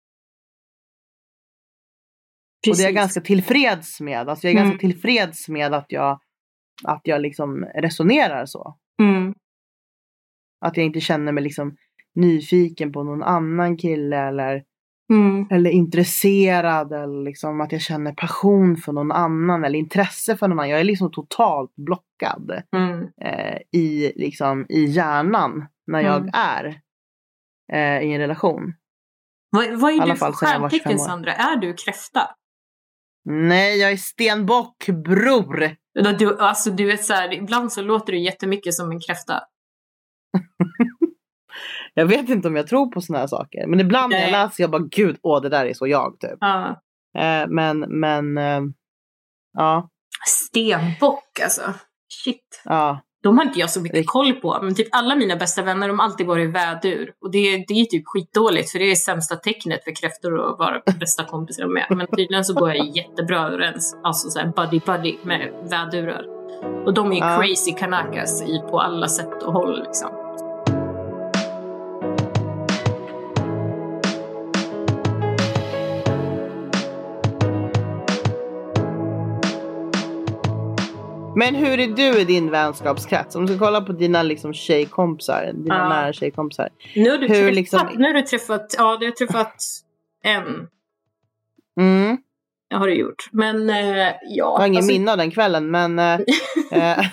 Och 2.71 2.77
det 2.77 2.83
är 2.83 2.85
jag 2.87 2.95
ganska 2.95 3.21
tillfreds 3.21 4.01
med. 4.01 4.29
Alltså 4.29 4.47
jag 4.47 4.55
är 4.55 4.59
Mm. 4.59 4.71
ganska 4.71 4.81
tillfreds 4.89 5.49
med 5.49 5.75
att 5.75 5.93
jag, 5.93 6.21
att 6.85 7.01
jag 7.05 7.21
liksom 7.21 7.65
resonerar 7.65 8.47
så. 8.47 8.77
Mm. 9.03 9.35
Att 10.61 10.77
jag 10.77 10.87
inte 10.87 11.01
känner 11.01 11.33
mig 11.33 11.45
liksom 11.45 11.77
nyfiken 12.15 12.93
på 12.93 13.03
någon 13.03 13.23
annan 13.23 13.77
kille 13.77 14.17
eller, 14.17 14.63
Mm. 15.11 15.47
eller 15.51 15.71
intresserad 15.71 16.93
eller 16.93 17.25
liksom 17.25 17.61
att 17.61 17.73
jag 17.73 17.81
känner 17.81 18.13
passion 18.13 18.77
för 18.77 18.93
någon 18.93 19.13
annan 19.13 19.65
eller 19.65 19.79
intresse 19.79 20.37
för 20.37 20.49
någon 20.49 20.59
annan. 20.59 20.71
Jag 20.71 20.81
är 20.81 20.85
liksom 20.85 21.11
totalt 21.13 21.75
blockad 21.77 22.63
Mm. 22.77 23.01
eh, 23.21 23.59
i, 23.73 24.13
liksom, 24.17 24.67
i 24.69 24.85
hjärnan 24.85 25.67
när 25.87 26.01
jag 26.01 26.17
Mm. 26.17 26.31
är 26.35 26.65
eh, 27.73 28.09
i 28.09 28.13
en 28.13 28.21
relation. 28.21 28.75
Vad, 29.51 29.81
vad 29.81 29.93
är 29.93 30.07
du 30.07 30.17
för 30.17 30.33
stjärntecken 30.33 30.79
25 30.79 30.93
år. 30.95 30.99
Sandra? 30.99 31.33
Är 31.33 31.57
du 31.57 31.75
kräfta? 31.75 32.21
Nej, 33.25 33.79
jag 33.81 33.93
är 33.93 33.97
stenbock 33.97 34.87
bror! 34.87 35.77
Du, 36.19 36.39
alltså 36.39 36.71
du 36.71 36.85
vet 36.87 37.05
så 37.05 37.13
här, 37.13 37.35
ibland 37.35 37.73
så 37.73 37.83
låter 37.83 38.13
du 38.13 38.19
jättemycket 38.19 38.75
som 38.75 38.91
en 38.91 39.01
kräfta. 39.01 39.43
Jag 41.95 42.07
vet 42.07 42.29
inte 42.29 42.49
om 42.49 42.57
jag 42.57 42.67
tror 42.67 42.87
på 42.91 43.01
sådana 43.01 43.21
här 43.21 43.27
saker. 43.27 43.67
Men 43.67 43.81
ibland 43.81 44.11
när 44.13 44.21
jag 44.21 44.31
läser 44.33 44.63
jag 44.63 44.71
bara 44.71 44.83
gud, 44.91 45.17
åh 45.23 45.43
det 45.43 45.49
där 45.49 45.67
är 45.67 45.75
så 45.75 45.87
jag 45.87 46.21
typ. 46.21 46.37
Ja. 46.41 46.69
Eh, 47.19 47.47
men, 47.49 47.79
men, 48.01 48.39
eh, 48.39 48.61
ja, 49.59 49.89
Stenbock 50.27 51.41
alltså. 51.43 51.63
Shit. 52.25 52.63
ja. 52.65 53.01
De 53.23 53.39
har 53.39 53.45
inte 53.45 53.61
jag 53.61 53.71
så 53.71 53.81
mycket 53.81 53.99
Rikt- 53.99 54.07
koll 54.11 54.33
på. 54.33 54.59
Men 54.63 54.75
typ 54.75 54.89
alla 54.91 55.17
mina 55.17 55.37
bästa 55.37 55.63
vänner 55.63 55.89
de 55.89 55.99
har 55.99 56.07
alltid 56.07 56.27
varit 56.27 56.51
vädur. 56.55 57.13
Och 57.21 57.31
det, 57.31 57.65
det 57.69 57.75
är 57.75 57.85
typ 57.85 58.03
skitdåligt 58.07 58.71
för 58.73 58.79
det 58.79 58.91
är 58.91 58.95
sämsta 58.95 59.37
tecknet 59.37 59.85
för 59.85 59.95
kräftor 59.95 60.51
att 60.53 60.59
vara 60.59 60.83
bästa 61.01 61.25
kompisar 61.25 61.67
med. 61.67 61.87
Men 61.91 62.07
tydligen 62.07 62.45
så 62.45 62.55
går 62.55 62.75
jag 62.75 62.97
jättebra 62.97 63.47
överens. 63.47 63.97
Alltså 64.05 64.31
såhär 64.31 64.53
buddy 64.57 64.81
buddy 64.87 65.17
med 65.25 65.53
vädurar. 65.71 66.36
Och 66.87 66.95
de 66.95 67.13
är 67.13 67.17
Ja. 67.17 67.39
crazy 67.43 67.73
kanakas 67.73 68.43
i, 68.43 68.63
på 68.71 68.81
alla 68.81 69.09
sätt 69.09 69.43
och 69.43 69.53
håll 69.53 69.83
liksom. 69.83 70.11
Men 81.37 81.55
hur 81.55 81.81
är 81.81 81.87
du 81.89 82.21
i 82.21 82.25
din 82.25 82.51
vänskapskrets? 82.51 83.37
Om 83.37 83.47
du 83.47 83.57
ska 83.57 83.65
kolla 83.67 83.81
på 83.81 83.93
dina 83.93 84.23
liksom, 84.23 84.53
tjejkompisar, 84.55 85.51
dina 85.55 85.75
Ja. 85.75 85.89
nära 85.89 86.13
tjejkompisar. 86.13 86.69
Nu 86.95 87.11
har 87.11 87.19
du, 87.19 87.27
Hur 87.29 87.35
träffat, 87.35 87.55
liksom- 87.55 87.89
nu 87.97 88.07
har 88.07 88.15
du 88.15 88.23
träffat, 88.23 88.75
ja 88.79 88.97
du 89.01 89.07
har 89.07 89.13
träffat 89.13 89.55
en. 90.23 90.69
Mm. 91.81 92.17
Det 92.71 92.77
har 92.77 92.87
du 92.87 92.95
gjort. 92.95 93.25
Men 93.33 93.71
eh, 93.71 93.77
ja. 93.77 94.15
Jag 94.23 94.59
har 94.59 94.67
ingen 94.67 94.77
alltså, 94.77 94.93
minne 94.93 95.13
av 95.13 95.19
den 95.19 95.31
kvällen 95.31 95.71
men 95.71 95.99
eh, 95.99 96.21
eh, 96.73 96.99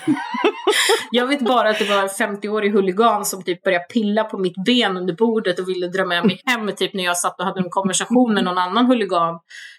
Jag 1.10 1.26
vet 1.26 1.40
bara 1.40 1.70
att 1.70 1.78
det 1.78 1.84
var 1.84 2.02
en 2.02 2.36
50-årig 2.36 2.72
huligan 2.72 3.24
som 3.24 3.42
typ 3.42 3.62
började 3.62 3.84
pilla 3.84 4.24
på 4.24 4.38
mitt 4.38 4.64
ben 4.66 4.96
under 4.96 5.14
bordet 5.14 5.58
och 5.58 5.68
ville 5.68 5.88
dra 5.88 6.04
med 6.04 6.26
mig 6.26 6.40
hem 6.46 6.72
typ 6.76 6.94
när 6.94 7.04
jag 7.04 7.16
satt 7.16 7.40
och 7.40 7.46
hade 7.46 7.60
en 7.60 7.70
konversation 7.70 8.34
med 8.34 8.44
någon 8.44 8.58
annan 8.58 8.86
huligan. 8.86 9.34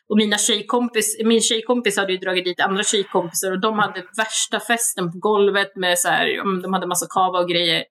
Och 0.10 0.18
mina 0.18 0.38
tjejkompis, 0.38 1.18
min 1.26 1.42
tjejkompis 1.42 1.98
hade 1.98 2.12
ju 2.12 2.18
dragit 2.18 2.46
dit 2.46 2.60
andra 2.60 2.84
tjejkompisar 2.84 3.52
och 3.52 3.62
de 3.62 3.80
hade 3.80 4.04
värsta 4.18 4.60
festen 4.60 5.12
på 5.12 5.18
golvet 5.18 5.76
med 5.76 6.00
så 6.00 6.10
här, 6.10 6.62
de 6.62 6.74
hade 6.74 6.88
massa 6.88 7.06
kava 7.10 7.40
och 7.40 7.50
grejer. 7.50 7.84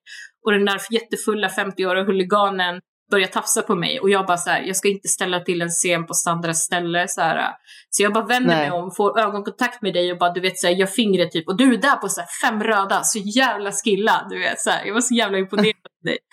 Och 0.45 0.51
den 0.51 0.65
där 0.65 0.79
jättefulla 0.91 1.47
50-åriga 1.47 2.03
huliganen 2.03 2.81
började 3.11 3.31
tafsa 3.33 3.61
på 3.61 3.75
mig 3.75 3.99
och 3.99 4.09
jag 4.09 4.25
bara 4.25 4.37
så 4.37 4.49
här, 4.49 4.61
jag 4.61 4.75
ska 4.75 4.87
inte 4.87 5.07
ställa 5.07 5.39
till 5.39 5.61
en 5.61 5.69
scen 5.69 6.05
på 6.05 6.13
Sandras 6.13 6.57
ställe 6.59 7.07
så 7.07 7.21
här. 7.21 7.51
Så 7.89 8.03
jag 8.03 8.13
bara 8.13 8.25
vänder 8.25 8.55
Nej. 8.55 8.69
mig 8.69 8.79
om, 8.79 8.91
får 8.91 9.19
ögonkontakt 9.19 9.81
med 9.81 9.93
dig 9.93 10.11
och 10.11 10.17
bara 10.17 10.33
du 10.33 10.41
vet 10.41 10.57
så 10.59 10.67
här, 10.67 10.73
gör 10.73 10.85
fingret 10.87 11.31
typ 11.31 11.47
och 11.47 11.57
du 11.57 11.73
är 11.73 11.77
där 11.77 11.95
på 11.95 12.09
så 12.09 12.21
här, 12.21 12.27
fem 12.49 12.63
röda, 12.63 13.03
så 13.03 13.19
jävla 13.19 13.71
skilla, 13.71 14.27
du 14.29 14.39
vet 14.39 14.59
så 14.59 14.69
här. 14.69 14.85
Jag 14.85 14.93
var 14.93 15.01
så 15.01 15.13
jävla 15.15 15.37
imponerad 15.37 15.75
av 16.01 16.05
dig. 16.05 16.17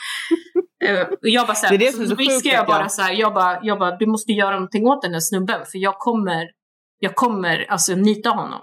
Eh, 0.85 1.01
och 1.01 1.19
jag 1.23 1.47
bara 1.47 1.55
så 1.55 1.67
Det 1.67 1.69
är 1.69 1.71
här, 1.71 1.79
det 1.79 1.87
är 1.87 1.93
så 1.93 2.05
så 2.05 2.17
sjukt, 2.17 2.21
viskar 2.21 2.53
jag- 2.53 2.67
bara 2.67 2.89
så 2.89 3.03
här, 3.03 3.13
jag 3.13 3.35
bara, 3.35 3.59
jag 3.63 3.79
bara, 3.79 3.97
du 3.97 4.07
måste 4.07 4.33
göra 4.33 4.55
någonting 4.55 4.87
åt 4.87 5.03
den 5.03 5.13
här 5.13 5.21
snubben 5.21 5.61
för 5.73 5.79
jag 5.79 5.95
kommer, 5.99 6.47
jag 6.99 7.15
kommer 7.15 7.67
alltså 7.71 7.95
nita 7.95 8.31
honom. 8.31 8.61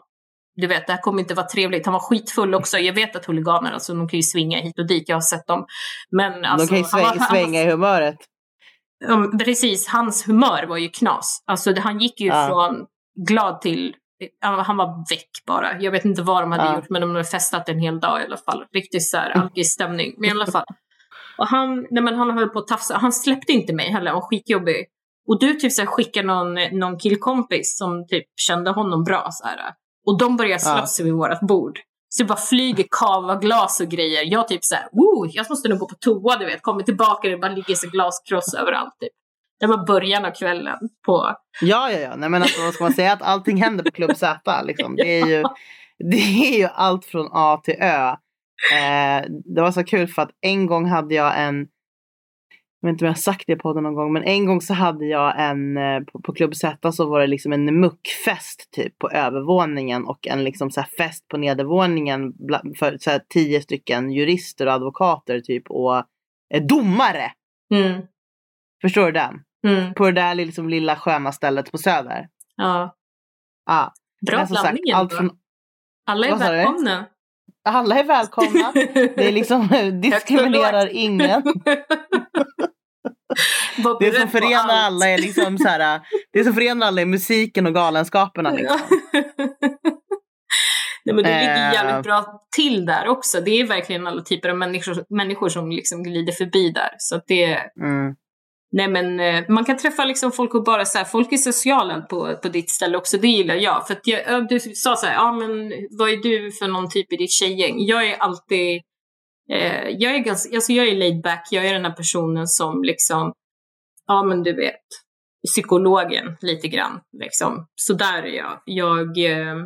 Du 0.62 0.67
vet, 0.67 0.88
det 0.88 0.93
här 0.93 1.02
kommer 1.02 1.19
inte 1.19 1.34
vara 1.34 1.48
trevligt. 1.48 1.86
Han 1.86 1.93
var 1.93 2.00
skitfull 2.00 2.56
också. 2.56 2.78
Jag 2.78 2.93
vet 2.93 3.15
att 3.15 3.26
huliganer, 3.26 3.72
alltså 3.72 3.93
de 3.93 4.10
kan 4.10 4.17
ju 4.19 4.24
svinga 4.24 4.58
hit 4.58 4.80
och 4.80 4.88
dit. 4.88 5.10
Jag 5.10 5.15
har 5.15 5.22
sett 5.22 5.48
dem. 5.48 5.65
Men 6.12 6.45
alltså, 6.45 6.65
De 6.65 6.69
kan 6.69 6.78
ju 6.78 6.84
svänga, 6.84 7.06
han 7.08 7.19
svänga 7.19 7.62
i 7.63 7.69
humöret. 7.72 8.17
Ja, 9.08 9.32
precis, 9.45 9.88
hans 9.88 10.28
humör 10.28 10.65
var 10.67 10.78
ju 10.78 10.89
knas. 10.89 11.43
Alltså 11.45 11.74
det, 11.74 11.82
han 11.82 12.00
gick 12.00 12.19
ju 12.22 12.28
Ja. 12.28 12.48
från 12.48 12.86
glad 13.28 13.62
till, 13.62 13.95
han 14.41 14.78
var 14.78 15.10
väck 15.10 15.30
bara. 15.48 15.82
Jag 15.82 15.91
vet 15.91 16.06
inte 16.06 16.22
vad 16.22 16.43
de 16.43 16.52
hade 16.52 16.63
Ja. 16.65 16.76
gjort 16.76 16.89
men 16.89 17.02
de 17.02 17.12
hade 17.12 17.24
festat 17.24 17.69
en 17.69 17.80
hel 17.80 18.00
dag 18.00 18.22
i 18.22 18.26
alla 18.26 18.38
fall. 18.38 18.65
Riktigt 18.74 19.10
så 19.10 19.17
här 19.17 19.30
alkisstämning. 19.38 20.13
Men 20.17 20.30
i 20.30 20.32
alla 20.32 20.45
fall. 20.48 20.65
Och 21.38 21.48
han, 21.48 21.88
nej 21.91 22.04
men 22.04 22.15
han 22.15 22.38
höll 22.38 22.50
på 22.50 22.60
att 22.60 22.67
tafsa. 22.67 22.98
Han 22.98 23.13
släppte 23.13 23.52
inte 23.52 23.74
mig 23.74 23.91
heller, 23.91 24.12
han 24.12 24.22
var 24.22 24.28
skitjobbig. 24.30 24.86
Och 25.28 25.39
du 25.39 25.54
typ 25.54 25.72
så 25.72 25.82
här 25.82 25.88
skickade 25.88 26.28
någon, 26.28 26.54
någon 26.72 27.00
killkompis 27.00 27.78
som 27.78 28.08
typ 28.08 28.26
kände 28.36 28.72
honom 28.72 29.04
bra 29.04 29.28
så 29.32 29.48
här. 29.48 29.60
Och 30.10 30.17
de 30.17 30.38
började 30.38 30.62
Ja. 30.65 30.78
slåss 30.78 31.00
vid 31.00 31.13
vårt 31.13 31.39
bord. 31.41 31.80
Så 32.10 32.24
det 32.24 32.28
bara 32.28 32.38
flyger 32.38 32.86
kava 32.91 33.36
glas 33.36 33.80
och 33.80 33.88
grejer. 33.88 34.24
Jag 34.26 34.48
typ 34.48 34.63
såhär, 34.65 34.88
woo, 34.91 35.28
jag 35.32 35.45
måste 35.50 35.69
nog 35.69 35.80
gå 35.80 35.88
på 35.88 35.95
toa 35.95 36.38
du 36.38 36.45
vet. 36.45 36.62
Kommer 36.62 36.84
tillbaka 36.84 37.30
det 37.30 37.38
bara 37.38 37.52
ligger 37.52 37.76
så 37.76 37.88
glaskross 37.89 38.54
överallt 38.54 38.93
typ. 39.00 39.10
Det 39.60 39.67
var 39.67 39.86
början 39.86 40.26
av 40.26 40.32
kvällen 40.32 40.78
på... 41.06 41.36
Ja, 41.62 41.91
ja, 41.91 42.00
ja. 42.00 42.15
Nej, 42.15 42.30
men 42.30 42.41
alltså, 42.41 42.62
vad 42.62 42.74
ska 42.74 42.84
man 42.84 42.93
säga? 42.93 43.13
Att 43.13 43.22
allting 43.22 43.58
händer 43.58 43.84
på 43.84 43.91
Club 43.91 44.17
Z. 44.17 44.62
Liksom. 44.63 44.95
Det, 44.95 45.19
är 45.22 45.28
ju, 45.28 45.43
det 46.12 46.17
är 46.54 46.58
ju 46.58 46.67
allt 46.74 47.06
från 47.06 47.30
A 47.32 47.62
till 47.63 47.76
Ö. 47.80 48.10
Eh, 48.74 49.24
det 49.56 49.62
var 49.62 49.72
så 49.72 49.84
kul 49.84 50.08
för 50.08 50.22
att 50.22 50.32
en 50.41 50.65
gång 50.65 50.86
hade 50.86 51.15
jag 51.15 51.39
en 51.41 51.67
jag 52.82 52.88
vet 52.89 52.94
inte 52.94 53.06
om 53.06 53.08
jag 53.08 53.13
har 53.13 53.20
sagt 53.20 53.44
det 53.48 53.56
på 53.56 53.62
podden 53.62 53.84
någon 53.84 53.94
gång, 53.96 54.13
men 54.13 54.24
en 54.24 54.46
gång 54.46 54.62
så 54.62 54.74
hade 54.74 55.06
jag 55.06 55.34
en, 55.50 55.78
eh, 55.78 56.00
på, 56.02 56.22
på 56.22 56.34
Club 56.34 56.56
Z 56.56 56.92
så 56.92 57.10
var 57.10 57.20
det 57.20 57.28
liksom 57.28 57.54
en 57.54 57.80
muckfest 57.80 58.70
typ 58.72 59.00
på 59.00 59.10
övervåningen 59.10 60.06
och 60.06 60.28
en 60.28 60.44
liksom 60.44 60.72
så 60.72 60.84
fest 60.98 61.28
på 61.28 61.38
nedervåningen 61.38 62.34
för 62.80 62.98
så 62.98 63.10
här 63.12 63.22
tio 63.30 63.62
stycken 63.62 64.12
jurister 64.12 64.68
och 64.68 64.74
advokater 64.74 65.39
typ 65.39 65.63
och 65.72 65.96
eh, 66.54 66.63
domare. 66.70 67.32
Mm, 67.74 68.02
Förstår 68.82 69.06
du 69.06 69.12
den? 69.12 69.42
mm, 69.68 69.94
På 69.94 70.06
det 70.06 70.12
där 70.12 70.36
liksom 70.36 70.70
lilla 70.70 70.96
sköna 70.96 71.32
stället 71.32 71.72
på 71.72 71.78
Söder. 71.78 72.28
ja. 72.56 72.96
Ja. 73.65 73.94
Bra 74.26 74.46
blandning 74.50 74.94
allt 74.94 75.12
ändå. 75.12 75.22
från, 75.30 75.38
Alla 76.06 76.28
är 76.28 76.36
välkomna. 76.38 77.06
alla 77.63 77.96
är 78.00 78.04
välkomna. 78.04 78.72
Det 79.15 79.28
är 79.28 79.32
liksom 79.32 79.68
diskriminerar 80.02 80.89
ingen. 80.92 81.44
Det 84.00 84.15
som 84.20 84.30
förenar 84.30 84.76
alla 84.76 85.10
är 85.10 85.18
liksom 85.18 85.58
så 85.58 85.68
här, 85.68 86.00
det 86.34 86.44
som 86.44 86.54
förenar 86.54 86.88
alla 86.88 87.02
är 87.02 87.06
musiken 87.06 87.65
och 87.65 87.74
galenskaperna. 87.74 88.52
Liksom. 88.52 88.80
Nej, 91.06 91.15
men 91.15 91.24
det 91.24 91.30
Eh. 91.30 91.39
ligger 91.39 91.74
jävligt 91.74 92.04
bra 92.04 92.42
till 92.56 92.86
där 92.86 93.08
också. 93.08 93.42
Det 93.42 93.52
är 93.52 93.65
verkligen 93.68 94.08
alla 94.08 94.22
typer 94.22 94.50
av 94.50 94.58
människor, 94.58 95.06
människor 95.15 95.50
som 95.50 95.70
liksom 95.72 96.04
glider 96.04 96.34
förbi 96.34 96.72
där. 96.72 96.89
Så 96.98 97.22
det, 97.28 97.46
Mm. 97.82 98.15
nej 98.72 98.88
men 98.88 99.20
eh, 99.20 99.44
man 99.50 99.65
kan 99.65 99.78
träffa 99.78 100.06
liksom 100.06 100.32
folk 100.32 100.54
och 100.56 100.63
bara 100.63 100.86
så 100.86 100.98
här, 100.98 101.06
folk 101.06 101.34
är 101.34 101.38
sociala 101.38 102.02
på, 102.02 102.36
på 102.42 102.48
ditt 102.50 102.70
ställe 102.70 102.98
också, 102.98 103.18
det 103.18 103.28
gillar 103.28 103.56
jag. 103.56 103.88
För 103.88 103.98
jag, 104.04 104.22
ja, 104.28 104.39
du 104.39 104.60
sa 104.60 104.96
så 104.96 105.06
här, 105.06 105.13
ja 105.13 105.32
men 105.32 105.72
vad 106.00 106.10
är 106.10 106.18
du 106.18 106.52
för 106.52 106.68
någon 106.68 106.89
typ 106.89 107.13
i 107.13 107.15
ditt 107.15 107.32
tjejgäng? 107.32 107.76
Jag 107.86 108.08
är 108.08 108.18
alltid, 108.18 108.82
eh, 109.52 109.90
jag 109.90 110.16
är 110.16 110.20
ganska, 110.20 110.56
alltså 110.56 110.72
jag 110.72 110.88
är 110.88 110.96
laid 110.96 111.22
back, 111.22 111.48
jag 111.52 111.66
är 111.66 111.74
den 111.74 111.86
här 111.86 111.94
personen 111.94 112.48
som 112.48 112.84
liksom, 112.84 113.34
ja 114.08 114.24
men 114.24 114.44
du 114.44 114.54
vet, 114.54 114.86
psykologen 115.48 116.38
lite 116.42 116.68
grann 116.68 117.02
liksom. 117.18 117.68
Så 117.76 117.94
där 117.94 118.24
är 118.24 118.38
jag. 118.38 118.62
Jag, 118.66 119.18
eh, 119.18 119.58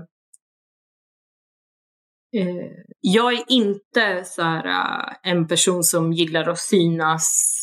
eh, 2.36 2.72
jag 3.00 3.34
är 3.34 3.43
inte 3.48 4.24
så 4.26 4.41
här, 4.41 4.65
eh, 4.65 5.32
en 5.32 5.48
person 5.48 5.84
som 5.84 6.13
gillar 6.13 6.50
att 6.50 6.60
synas 6.60 7.60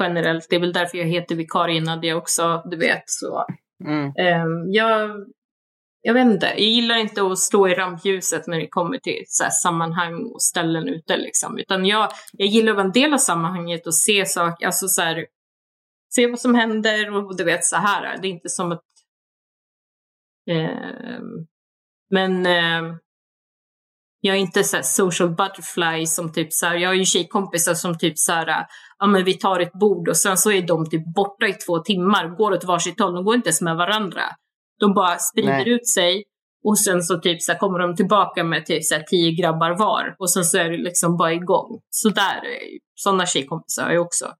generellt. 0.00 0.46
Det 0.50 0.56
är 0.56 0.60
väl 0.60 0.72
därför 0.72 0.98
jag 0.98 1.06
heter 1.06 1.34
vikarie 1.34 1.80
Nadia 1.80 2.16
också, 2.16 2.62
du 2.70 2.76
vet. 2.76 3.02
Så. 3.06 3.44
Mm. 3.84 4.12
Ehm, 4.18 4.72
jag, 4.72 5.10
jag 6.06 6.14
vet 6.14 6.26
inte, 6.26 6.46
jag 6.46 6.58
gillar 6.60 6.96
inte 6.96 7.22
att 7.22 7.38
stå 7.38 7.68
i 7.68 7.74
rampljuset 7.74 8.46
när 8.46 8.58
det 8.58 8.68
kommer 8.68 8.98
till 8.98 9.24
så 9.26 9.44
här, 9.44 9.50
sammanhang 9.50 10.24
och 10.34 10.42
ställen 10.42 10.88
ute 10.88 11.16
liksom. 11.16 11.58
Utan 11.58 11.86
jag, 11.86 12.10
jag 12.32 12.48
gillar 12.48 12.70
att 12.70 12.76
vara 12.76 12.86
en 12.86 12.92
del 12.92 13.14
av 13.14 13.18
sammanhanget 13.18 13.86
och 13.86 13.94
se 13.94 14.26
saker, 14.26 14.66
alltså 14.66 14.88
så 14.88 15.02
här, 15.02 15.26
se 16.14 16.26
vad 16.26 16.40
som 16.40 16.54
händer 16.54 17.14
och 17.14 17.36
du 17.36 17.44
vet 17.44 17.64
så 17.64 17.76
här. 17.76 18.18
Det 18.22 18.28
är 18.28 18.30
inte 18.30 18.48
som 18.48 18.72
att 18.72 18.82
Eh, 20.50 21.20
men 22.10 22.46
eh, 22.46 22.96
jag 24.20 24.36
är 24.36 24.40
inte 24.40 24.64
så 24.64 24.76
här 24.76 24.82
social 24.82 25.30
butterfly 25.30 26.06
som 26.06 26.32
typ 26.32 26.52
så 26.52 26.66
här, 26.66 26.76
jag 26.76 26.88
har 26.88 26.94
ju 26.94 27.04
tjejkompisar 27.04 27.74
som 27.74 27.98
typ 27.98 28.18
så 28.18 28.32
här, 28.32 28.66
ja 28.98 29.06
men 29.06 29.24
vi 29.24 29.34
tar 29.34 29.60
ett 29.60 29.72
bord 29.72 30.08
och 30.08 30.16
sen 30.16 30.36
så 30.36 30.50
är 30.52 30.62
de 30.62 30.90
typ 30.90 31.14
borta 31.14 31.46
i 31.46 31.52
två 31.52 31.78
timmar, 31.78 32.28
går 32.28 32.52
åt 32.52 32.64
varsitt 32.64 33.00
håll, 33.00 33.14
de 33.14 33.24
går 33.24 33.34
inte 33.34 33.48
ens 33.48 33.60
med 33.60 33.76
varandra. 33.76 34.22
De 34.80 34.94
bara 34.94 35.18
sprider 35.18 35.48
Nej. 35.52 35.68
ut 35.68 35.88
sig 35.88 36.24
och 36.64 36.78
sen 36.78 37.02
så 37.02 37.18
typ 37.18 37.42
så 37.42 37.52
här, 37.52 37.58
kommer 37.58 37.78
de 37.78 37.96
tillbaka 37.96 38.44
med 38.44 38.66
typ 38.66 38.84
så 38.84 38.94
här, 38.94 39.02
tio 39.02 39.32
grabbar 39.42 39.78
var 39.78 40.16
och 40.18 40.30
sen 40.32 40.44
så 40.44 40.58
är 40.58 40.70
det 40.70 40.76
liksom 40.76 41.16
bara 41.16 41.32
igång. 41.32 41.80
Så 41.90 42.08
där, 42.08 42.36
är- 42.36 42.78
sådana 42.94 43.26
tjejkompisar 43.26 43.84
har 43.84 43.92
jag 43.92 44.02
också. 44.06 44.32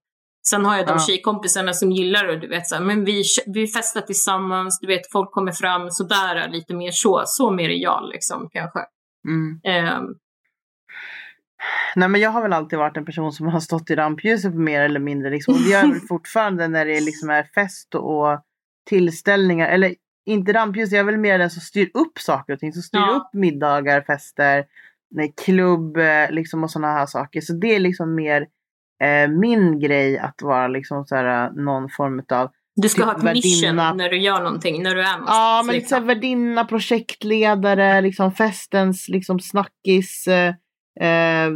Sen 0.49 0.65
har 0.65 0.77
jag 0.77 0.87
de 0.87 0.91
Ja. 0.91 0.99
tjejkompisarna 0.99 1.73
som 1.73 1.91
gillar 1.91 2.27
och 2.27 2.39
du 2.39 2.47
vet 2.47 2.67
så 2.67 2.75
här, 2.75 2.81
men 2.81 3.05
vi, 3.05 3.23
vi 3.53 3.67
festar 3.67 4.01
tillsammans, 4.01 4.79
du 4.81 4.87
vet 4.87 5.11
folk 5.11 5.31
kommer 5.31 5.51
fram, 5.51 5.91
så 5.91 6.03
där 6.03 6.35
är 6.35 6.49
lite 6.49 6.73
mer 6.75 6.91
så, 6.93 7.23
så 7.25 7.51
mer 7.51 7.69
är 7.69 7.81
jag 7.83 8.09
liksom 8.13 8.49
kanske. 8.51 8.79
Mm. 9.27 9.59
Ehm, 9.63 10.03
Nej 11.95 12.09
men 12.09 12.21
jag 12.21 12.29
har 12.29 12.41
väl 12.41 12.53
alltid 12.53 12.79
varit 12.79 12.97
en 12.97 13.05
person 13.05 13.31
som 13.31 13.47
har 13.47 13.59
stått 13.59 13.89
i 13.89 13.95
rampljuset 13.95 14.55
mer 14.55 14.81
eller 14.81 14.99
mindre. 14.99 15.29
Liksom. 15.29 15.53
Och 15.53 15.59
det 15.61 15.69
gör 15.69 15.79
jag 15.81 15.87
väl 15.91 15.99
fortfarande 16.09 16.67
när 16.67 16.85
det 16.85 17.01
liksom 17.01 17.29
är 17.29 17.43
fest 17.43 17.95
och 17.95 18.41
tillställningar. 18.89 19.67
Eller 19.67 19.95
inte 20.25 20.53
rampljuset, 20.53 20.91
jag 20.91 20.99
är 20.99 21.03
väl 21.11 21.17
mer 21.17 21.39
den 21.39 21.49
som 21.49 21.61
styr 21.61 21.89
upp 21.93 22.19
saker 22.19 22.53
och 22.53 22.59
ting. 22.59 22.73
Som 22.73 22.81
styr 22.81 22.99
Ja. 22.99 23.15
upp 23.15 23.33
middagar, 23.33 24.01
fester, 24.01 24.65
nej, 25.11 25.33
klubb 25.45 25.97
eh, 25.97 26.31
liksom 26.31 26.63
och 26.63 26.71
sådana 26.71 26.93
här 26.93 27.05
saker. 27.05 27.41
Så 27.41 27.53
det 27.53 27.75
är 27.75 27.79
liksom 27.79 28.15
mer 28.15 28.41
eh, 29.03 29.29
min 29.29 29.79
grej 29.79 30.17
att 30.17 30.41
vara 30.41 30.67
liksom 30.67 31.05
så 31.05 31.15
här, 31.15 31.51
någon 31.51 31.89
form 31.89 32.21
av 32.31 32.51
du 32.81 32.89
ska 32.89 33.01
Typ 33.01 33.11
ha 33.23 33.29
ett 33.29 33.35
mission 33.35 33.75
när 33.75 34.09
du 34.09 34.17
gör 34.17 34.43
någonting, 34.43 34.83
när 34.83 34.95
du 34.95 35.01
är 35.01 35.11
någonstans. 35.11 35.37
Ja, 35.37 35.63
men 35.65 35.75
liksom. 35.75 35.89
såhär 35.89 36.01
värdinna, 36.01 36.65
projektledare, 36.65 38.01
liksom 38.01 38.31
festens 38.31 39.09
liksom 39.09 39.39
snackis. 39.39 40.27
Eh, 40.27 40.47
eh, 40.99 41.49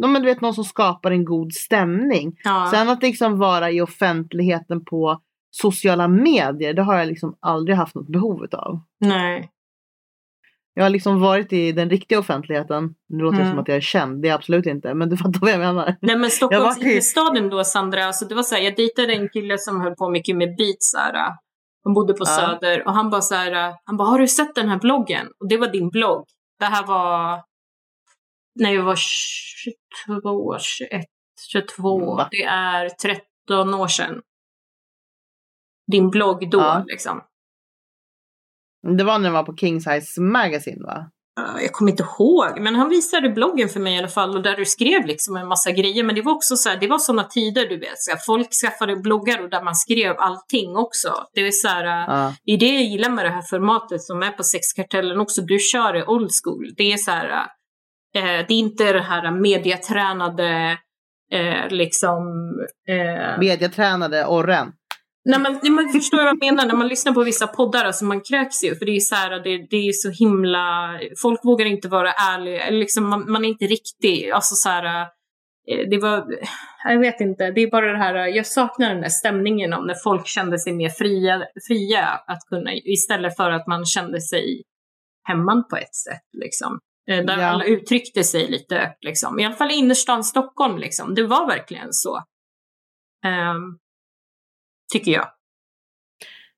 men 0.00 0.14
du 0.14 0.24
vet 0.24 0.40
någon 0.40 0.54
som 0.54 0.64
skapar 0.64 1.10
en 1.10 1.24
god 1.24 1.52
stämning. 1.52 2.36
ja. 2.44 2.68
Sen 2.70 2.88
att 2.88 3.02
liksom 3.02 3.38
vara 3.38 3.70
i 3.70 3.80
offentligheten 3.80 4.84
på 4.84 5.20
sociala 5.62 6.08
medier, 6.08 6.74
det 6.74 6.82
har 6.82 6.98
jag 6.98 7.08
liksom 7.08 7.36
aldrig 7.40 7.76
haft 7.76 7.94
något 7.94 8.08
behov 8.08 8.46
av. 8.52 8.80
Nej. 9.00 9.50
Jag 10.74 10.84
har 10.84 10.90
liksom 10.90 11.20
varit 11.20 11.52
i 11.52 11.72
den 11.72 11.90
riktiga 11.90 12.18
offentligheten. 12.18 12.94
Nu 13.08 13.22
låter 13.24 13.36
det 13.36 13.42
Mm. 13.42 13.52
som 13.52 13.62
att 13.62 13.68
jag 13.68 13.76
är 13.76 13.80
känd, 13.80 14.22
det 14.22 14.28
är 14.28 14.30
jag 14.30 14.38
absolut 14.38 14.66
inte. 14.66 14.94
Men 14.94 15.08
du 15.08 15.16
fattar 15.24 15.40
vad 15.40 15.50
jag 15.50 15.58
menar. 15.58 15.96
Nej 16.00 16.16
men 16.16 16.30
Stockholms 16.30 16.78
innerstaden 16.82 17.48
då 17.50 17.64
Sandra, 17.64 18.04
alltså 18.04 18.24
det 18.24 18.34
var 18.34 18.42
så 18.42 18.54
här, 18.54 18.62
jag 18.62 18.76
dejtade 18.76 19.12
en 19.14 19.28
kille 19.28 19.58
som 19.58 19.80
höll 19.80 19.94
på 19.94 20.10
mycket 20.10 20.36
med 20.36 20.56
beats 20.56 20.90
så 20.90 20.98
här. 20.98 21.14
Han 21.84 21.94
bodde 21.94 22.12
på 22.12 22.24
Ja. 22.26 22.36
Söder 22.36 22.86
och 22.86 22.92
han 22.94 23.10
bara 23.10 23.20
så 23.20 23.34
här, 23.34 23.74
han 23.84 23.96
bara 23.96 24.08
har 24.08 24.18
du 24.18 24.28
sett 24.28 24.54
den 24.54 24.68
här 24.68 24.78
bloggen? 24.78 25.26
Och 25.40 25.48
det 25.48 25.56
var 25.56 25.68
din 25.68 25.88
blogg. 25.90 26.24
Det 26.58 26.64
här 26.64 26.86
var 26.86 27.42
när 28.60 28.70
jag 28.72 28.82
var 28.82 28.96
22, 28.96 30.58
21, 30.58 31.04
22. 31.52 32.14
Va? 32.14 32.28
Det 32.30 32.42
är 32.44 32.88
13 32.88 33.74
år 33.74 33.88
sedan. 33.88 34.20
Din 35.92 36.10
blogg 36.10 36.50
då 36.50 36.58
Ja. 36.58 36.84
liksom. 36.86 37.20
Det 38.98 39.04
var 39.04 39.18
när 39.18 39.26
jag 39.28 39.32
var 39.32 39.42
på 39.42 39.56
King 39.56 39.80
Size 39.80 40.20
Magazine 40.20 40.82
va? 40.86 41.10
Ja, 41.36 41.60
Jag 41.60 41.72
kommer 41.72 41.90
inte 41.90 42.02
ihåg, 42.02 42.60
men 42.60 42.74
han 42.74 42.88
visade 42.88 43.28
bloggen 43.30 43.68
för 43.68 43.80
mig 43.80 43.94
i 43.94 43.98
alla 43.98 44.08
fall 44.08 44.36
och 44.36 44.42
där 44.42 44.56
du 44.56 44.64
skrev 44.64 45.06
liksom 45.06 45.36
en 45.36 45.48
massa 45.48 45.70
grejer. 45.72 46.04
Men 46.04 46.14
det 46.14 46.22
var 46.22 46.32
också 46.32 46.56
så 46.56 46.68
här, 46.68 46.76
det 46.76 46.88
var 46.88 46.98
sådana 46.98 47.24
tider 47.24 47.68
du 47.68 47.78
vet. 47.78 47.98
Så 47.98 48.10
här, 48.10 48.18
folk 48.26 48.48
skaffade 48.62 48.96
bloggar 48.96 49.42
och 49.42 49.50
där 49.50 49.62
man 49.62 49.74
skrev 49.74 50.14
allting 50.18 50.76
också. 50.76 51.08
Det 51.34 51.40
är 51.40 51.50
så 51.50 51.68
här, 51.68 51.84
Ja. 51.84 52.34
det 52.44 52.52
är 52.52 52.58
det 52.58 52.66
jag 52.74 52.82
gillar 52.84 53.10
med 53.10 53.24
det 53.24 53.30
här 53.30 53.42
formatet 53.42 54.02
som 54.02 54.22
är 54.22 54.30
på 54.30 54.42
Sexkartellen 54.44 55.20
också. 55.20 55.42
Du 55.42 55.58
kör 55.58 55.92
det 55.92 56.06
old 56.06 56.30
school. 56.44 56.74
Det 56.76 56.92
är 56.92 56.96
så 56.96 57.10
här, 57.10 57.30
eh, 58.14 58.46
det 58.48 58.54
är 58.54 58.58
inte 58.58 58.92
det 58.92 59.00
här 59.02 59.30
mediatränade 59.30 60.78
eh, 61.32 61.68
liksom 61.68 62.22
eh, 62.88 63.38
Mediatränade 63.38 64.26
Orren. 64.26 64.72
Nej 65.24 65.38
men, 65.40 65.74
men 65.74 65.88
förstår 65.88 66.20
jag 66.20 66.24
vad 66.26 66.36
jag 66.40 66.52
menar? 66.54 66.66
När 66.66 66.74
man 66.74 66.88
lyssnar 66.88 67.12
på 67.12 67.22
vissa 67.24 67.46
poddar, 67.46 67.84
alltså 67.84 68.04
man 68.04 68.20
kräks 68.20 68.64
ju. 68.64 68.76
För 68.76 68.86
det 68.86 68.96
är 68.96 69.00
så 69.00 69.14
här, 69.14 69.30
det, 69.30 69.66
det 69.70 69.88
är 69.88 69.92
så 69.92 70.10
himla... 70.10 70.98
Folk 71.22 71.40
vågar 71.44 71.66
inte 71.66 71.88
vara 71.88 72.12
ärliga. 72.12 72.70
Liksom, 72.70 73.08
man, 73.08 73.32
man 73.32 73.44
är 73.44 73.48
inte 73.48 73.64
riktig. 73.64 74.30
Alltså 74.30 74.54
så 74.54 74.68
här, 74.68 75.00
eh, 75.70 75.88
det 75.90 75.98
var, 75.98 76.26
jag 76.84 76.98
vet 76.98 77.20
inte, 77.20 77.50
det 77.50 77.60
är 77.60 77.70
bara 77.70 77.92
det 77.92 77.98
här, 77.98 78.14
jag 78.14 78.46
saknar 78.46 78.88
den 78.88 79.00
där 79.00 79.08
stämningen 79.08 79.72
om 79.72 79.86
när 79.86 79.94
folk 80.04 80.26
kände 80.26 80.58
sig 80.58 80.72
mer 80.72 80.88
fria, 80.88 81.42
fria 81.68 82.06
att 82.26 82.40
kunna, 82.48 82.74
istället 82.74 83.36
för 83.36 83.50
att 83.50 83.66
man 83.66 83.84
kände 83.86 84.20
sig 84.20 84.62
hemman 85.28 85.64
på 85.70 85.76
ett 85.76 85.94
sätt 85.94 86.22
liksom. 86.42 86.78
Eh, 87.10 87.24
Där 87.24 87.38
Ja. 87.38 87.46
alla 87.46 87.64
uttryckte 87.64 88.24
sig 88.24 88.48
lite, 88.50 88.94
liksom. 89.00 89.40
i 89.40 89.44
alla 89.44 89.54
fall 89.54 89.70
i 89.70 89.74
innerstan 89.74 90.24
Stockholm, 90.24 90.78
liksom. 90.78 91.14
det 91.14 91.26
var 91.26 91.46
verkligen 91.46 91.92
så. 91.92 92.16
Ehm, 93.24 93.78
tycker 94.98 95.12
jag. 95.12 95.26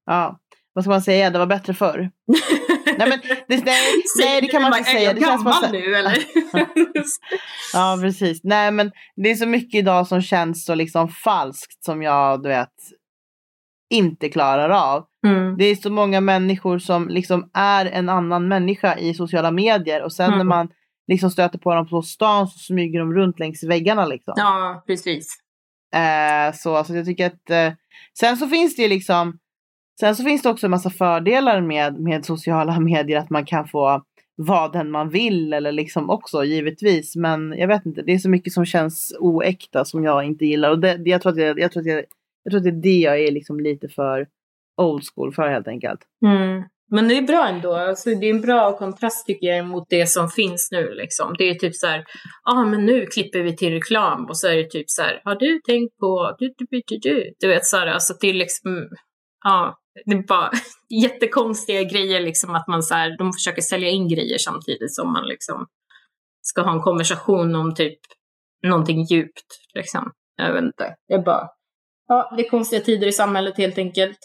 Ja, 0.07 0.39
vad 0.73 0.85
ska 0.85 0.91
man 0.91 1.03
säga? 1.03 1.31
Det 1.31 1.39
var 1.39 1.47
bättre 1.47 1.75
förr. 1.75 2.11
Nej, 2.99 3.09
men 3.09 3.19
det, 3.49 3.65
nej, 3.65 3.79
nej, 4.19 4.41
det 4.41 4.47
kan 4.49 4.63
man 4.63 4.79
inte 4.79 4.91
Är 4.91 4.95
säga. 4.95 5.03
jag 5.05 5.15
Det 5.17 5.21
känns 5.21 5.43
som 5.43 5.51
gammal 5.53 5.73
nu 5.73 5.95
eller? 5.95 6.17
ja, 7.73 7.99
precis. 8.01 8.41
Nej, 8.45 8.71
men 8.71 8.91
det 9.17 9.31
är 9.31 9.35
så 9.35 9.47
mycket 9.47 9.79
idag 9.79 10.07
som 10.07 10.23
känns 10.23 10.65
så 10.65 10.75
liksom 10.75 11.09
falskt 11.09 11.85
som 11.85 12.03
jag, 12.03 12.43
du 12.43 12.49
vet, 12.49 12.75
inte 13.91 14.29
klarar 14.29 14.71
av. 14.71 15.05
mm. 15.27 15.57
Det 15.59 15.65
är 15.65 15.75
så 15.77 15.91
många 15.91 16.21
människor 16.21 16.79
som 16.79 17.09
liksom 17.09 17.51
är 17.55 17.87
en 17.87 18.09
annan 18.09 18.49
människa 18.49 18.97
i 18.99 19.15
sociala 19.15 19.51
medier 19.51 20.03
och 20.03 20.13
sen 20.13 20.31
när 20.31 20.35
Mm. 20.37 20.49
man 20.49 20.69
liksom 21.09 21.31
stöter 21.31 21.59
på 21.59 21.75
dem 21.75 21.89
på 21.89 22.03
stan 22.03 22.49
så 22.49 22.59
smyger 22.59 22.99
de 22.99 23.15
runt 23.15 23.39
längs 23.39 23.65
väggarna 23.65 24.07
liksom. 24.07 24.35
Ja, 24.37 24.85
precis. 24.87 25.37
Eh, 25.95 26.55
så, 26.55 26.85
så 26.85 26.97
jag 26.97 27.07
tycker 27.07 27.27
att 27.27 27.51
eh, 27.51 27.73
sen 28.19 28.37
så 28.37 28.49
finns 28.49 28.77
det 28.77 28.83
ju 28.83 28.89
liksom 28.89 29.39
Sen 30.01 30.17
så 30.17 30.25
finns 30.25 30.43
det 30.43 30.51
också 30.51 30.67
en 30.67 30.71
massa 30.71 30.91
fördelar 30.91 31.61
med, 31.61 32.01
med 32.01 32.25
sociala 32.25 32.81
medier 32.81 33.19
att 33.19 33.31
man 33.31 33.47
kan 33.47 33.69
få 33.69 34.03
vara 34.37 34.69
den 34.69 34.91
man 34.91 35.09
vill 35.09 35.53
eller 35.53 35.73
liksom 35.73 36.11
också 36.11 36.45
givetvis. 36.45 37.17
Men 37.17 37.55
jag 37.59 37.69
vet 37.69 37.87
inte, 37.87 38.03
det 38.03 38.13
är 38.13 38.19
så 38.19 38.31
mycket 38.31 38.53
som 38.53 38.65
känns 38.65 39.17
oäkta 39.21 39.85
som 39.85 40.05
jag 40.05 40.25
inte 40.25 40.47
gillar. 40.47 40.71
Och 40.71 40.79
det, 40.79 40.97
det, 40.97 41.11
jag, 41.11 41.23
tror 41.23 41.33
att 41.33 41.39
jag, 41.39 41.59
jag, 41.59 41.73
tror 41.73 41.81
att 41.81 41.87
jag, 41.87 42.05
jag 42.43 42.51
tror 42.51 42.59
att 42.59 42.65
det 42.65 42.71
är 42.71 42.83
det 42.83 42.99
jag 42.99 43.21
är 43.21 43.33
liksom 43.33 43.61
lite 43.61 43.89
för 43.89 44.27
old 44.77 45.03
school 45.15 45.33
för 45.35 45.49
helt 45.49 45.69
enkelt. 45.69 46.01
Mm. 46.27 46.63
Men 46.91 47.09
det 47.09 47.19
är 47.19 47.23
bra 47.23 47.49
ändå. 47.49 47.75
Alltså, 47.75 48.11
det 48.11 48.27
är 48.27 48.31
en 48.31 48.41
bra 48.41 48.79
kontrast 48.79 49.27
tycker 49.27 49.47
jag 49.47 49.67
mot 49.67 49.87
det 49.91 50.07
som 50.07 50.29
finns 50.29 50.69
nu. 50.73 50.95
Liksom. 50.95 51.35
Det 51.39 51.45
är 51.45 51.55
typ 51.55 51.75
så 51.75 51.87
här, 51.87 52.05
ja 52.45 52.53
ah, 52.53 52.65
men 52.65 52.87
nu 52.87 53.07
klipper 53.07 53.41
vi 53.43 53.57
till 53.57 53.73
reklam 53.73 54.25
och 54.25 54.39
så 54.39 54.49
är 54.49 54.57
det 54.57 54.71
typ 54.71 54.91
så 54.91 55.03
här, 55.03 55.21
har 55.25 55.35
du 55.35 55.61
tänkt 55.61 55.99
på 55.99 56.37
du, 56.39 56.55
du, 56.59 56.67
du, 56.71 56.83
du, 56.87 56.99
du. 56.99 57.33
Du 57.39 57.49
vet 57.49 57.67
så 57.67 57.77
här, 57.77 57.87
alltså 57.87 58.15
det 58.21 58.29
är 58.29 58.35
liksom, 58.35 58.77
mm, 58.77 58.89
ja, 59.45 59.79
det 60.05 60.13
är 60.13 60.23
bara 60.23 60.51
jättekonstiga 61.03 61.83
grejer 61.83 62.21
liksom 62.21 62.55
att 62.55 62.69
man 62.69 62.83
så 62.83 62.95
här, 62.95 63.19
de 63.19 63.33
försöker 63.33 63.63
sälja 63.63 63.89
in 63.89 64.09
grejer 64.09 64.39
samtidigt 64.39 64.95
som 64.95 65.13
man 65.13 65.29
liksom 65.29 65.67
ska 66.43 66.63
ha 66.63 66.73
en 66.73 66.83
konversation 66.83 67.55
om 67.55 67.75
typ 67.75 67.99
någonting 68.67 69.05
djupt 69.05 69.47
liksom. 69.75 70.13
Jag 70.37 70.53
vet 70.53 70.63
inte, 70.63 70.95
det 71.09 71.15
är 71.15 71.23
bara, 71.23 71.49
ja, 72.09 72.35
det 72.37 72.47
är 72.47 72.51
konstiga 72.51 72.83
tider 72.83 73.07
i 73.07 73.13
samhället 73.13 73.59
helt 73.59 73.79
enkelt. 73.79 74.19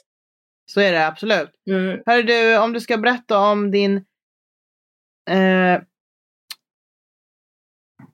Så 0.73 0.81
är 0.81 0.91
det 0.91 1.07
absolut. 1.07 1.49
Mm. 1.69 2.03
Hör 2.05 2.23
du, 2.23 2.57
om 2.57 2.73
du 2.73 2.81
ska 2.81 2.97
berätta 2.97 3.39
om 3.39 3.71
din 3.71 3.97
eh, 5.29 5.81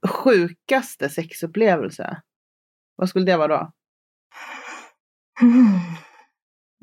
sjukaste 0.10 1.10
sexupplevelse. 1.10 2.22
Vad 2.96 3.10
skulle 3.10 3.26
det 3.26 3.38
vara 3.38 3.48
då? 3.48 3.72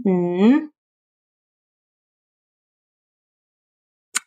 Mm. 0.09 0.71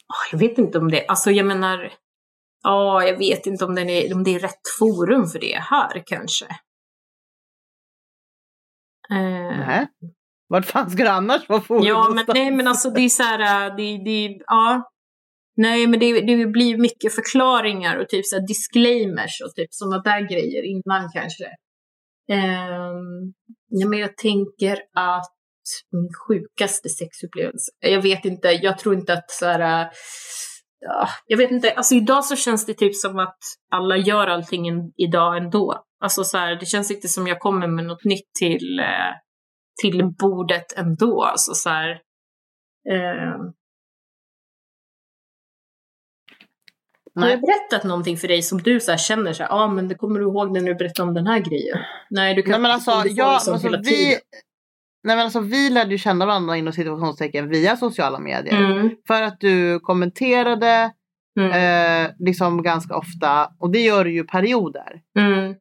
Åh, 0.08 0.28
Jag 0.32 0.40
vet 0.40 0.58
inte 0.58 0.78
om 0.80 0.92
det, 0.92 1.08
alltså 1.08 1.32
jag 1.32 1.46
menar, 1.46 1.94
ja, 2.64 3.04
jag 3.04 3.18
vet 3.18 3.46
inte 3.46 3.66
om, 3.66 3.76
den 3.76 3.90
är, 3.90 4.14
om 4.14 4.24
det 4.24 4.36
är 4.36 4.40
rätt 4.40 4.62
forum 4.80 5.28
för 5.28 5.40
det 5.40 5.60
här 5.60 6.04
kanske. 6.06 6.46
Eh, 9.10 9.58
Nej. 9.68 9.88
Vart 10.50 10.66
fan 10.66 10.90
ska 10.90 11.04
det 11.04 11.12
annars 11.12 11.50
vara 11.50 11.62
forum 11.62 11.84
ja, 11.84 12.10
men 12.16 12.26
nej, 12.28 12.52
men 12.52 12.68
alltså 12.68 12.90
det 12.90 13.02
är 13.02 13.10
så 13.10 13.24
här, 13.24 13.70
äh, 13.70 13.76
det, 13.76 13.98
det, 14.04 14.38
ja. 14.48 14.92
Nej, 15.58 15.88
men 15.88 16.00
det, 16.00 16.22
det 16.22 16.46
blir 16.46 16.78
mycket 16.78 17.16
förklaringar 17.16 17.98
och 17.98 18.10
typ 18.10 18.26
så 18.26 18.36
här 18.36 18.48
disclaimers 18.48 19.42
och 19.46 19.56
typ 19.56 19.68
sådana 19.70 20.02
där 20.02 20.22
grejer 20.22 20.64
innan 20.64 21.10
kanske. 21.14 21.46
Um, 22.32 23.34
ja, 23.70 23.88
men 23.88 24.00
jag 24.00 24.18
tänker 24.18 24.78
att 24.96 25.34
min 25.92 26.10
sjukaste 26.28 26.90
sexupplevelse, 26.90 27.72
jag 27.80 28.02
vet 28.02 28.26
inte, 28.26 28.48
jag 28.48 28.78
tror 28.78 28.96
inte 28.96 29.14
att 29.14 29.32
så 29.32 29.46
här, 29.46 29.82
äh, 29.82 29.88
ja, 30.80 31.10
jag 31.26 31.38
vet 31.38 31.52
inte, 31.52 31.72
alltså 31.72 31.96
idag 31.96 32.26
så 32.26 32.36
känns 32.36 32.66
det 32.66 32.74
typ 32.74 32.96
som 32.96 33.20
att 33.20 33.38
alla 33.72 33.98
gör 33.98 34.28
allting 34.28 34.92
idag 34.98 35.38
ändå. 35.38 35.84
Alltså 36.00 36.24
så 36.24 36.38
här, 36.38 36.56
det 36.56 36.66
känns 36.66 36.92
inte 36.92 37.08
som 37.08 37.28
jag 37.28 37.40
kommer 37.40 37.68
med 37.68 37.86
något 37.86 38.04
nytt 38.04 38.34
till, 38.40 38.80
eh, 38.80 39.27
till 39.82 40.04
bordet 40.20 40.78
ändå. 40.78 41.24
Alltså 41.24 41.54
så 41.54 41.70
här, 41.70 42.02
eh, 42.90 43.52
har 47.16 47.30
jag 47.30 47.42
berättat 47.42 47.84
någonting 47.84 48.18
för 48.18 48.28
dig 48.28 48.42
som 48.42 48.58
du 48.58 48.80
så 48.80 48.98
känner 48.98 49.34
så 49.34 49.44
här, 49.44 49.50
ja 49.50 49.56
ah, 49.56 49.68
men 49.68 49.88
det 49.88 49.96
kommer 49.96 50.20
du 50.20 50.26
ihåg 50.26 50.52
när 50.52 50.62
du 50.62 50.76
berättade 50.76 51.08
om 51.08 51.14
den 51.14 51.28
här 51.28 51.40
grejen? 51.40 51.78
Nej, 52.10 52.36
du 52.36 52.42
kan 52.42 52.52
Nej 52.52 52.60
men 52.60 52.72
alltså, 52.72 52.92
jag, 52.92 53.06
liksom 53.06 53.28
alltså 53.28 53.58
hela 53.58 53.78
vi, 53.78 53.84
tiden. 53.84 54.20
nej 55.04 55.16
men 55.16 55.26
alltså 55.26 55.40
vi 55.40 55.70
lärde 55.70 55.92
ju 55.92 55.98
känna 55.98 56.26
varandra 56.26 56.58
inom 56.58 56.74
situationstecken 56.74 57.50
via 57.50 57.78
sociala 57.78 58.20
medier. 58.20 58.72
Mm, 58.72 58.90
För 59.08 59.22
att 59.22 59.40
du 59.40 59.80
kommenterade 59.80 60.92
mm, 61.40 61.52
eh, 61.52 62.12
liksom 62.20 62.64
ganska 62.64 62.96
ofta 62.96 63.50
och 63.60 63.72
det 63.72 63.80
gör 63.80 64.04
du 64.04 64.14
ju 64.14 64.24
perioder. 64.24 65.02
mm, 65.20 65.56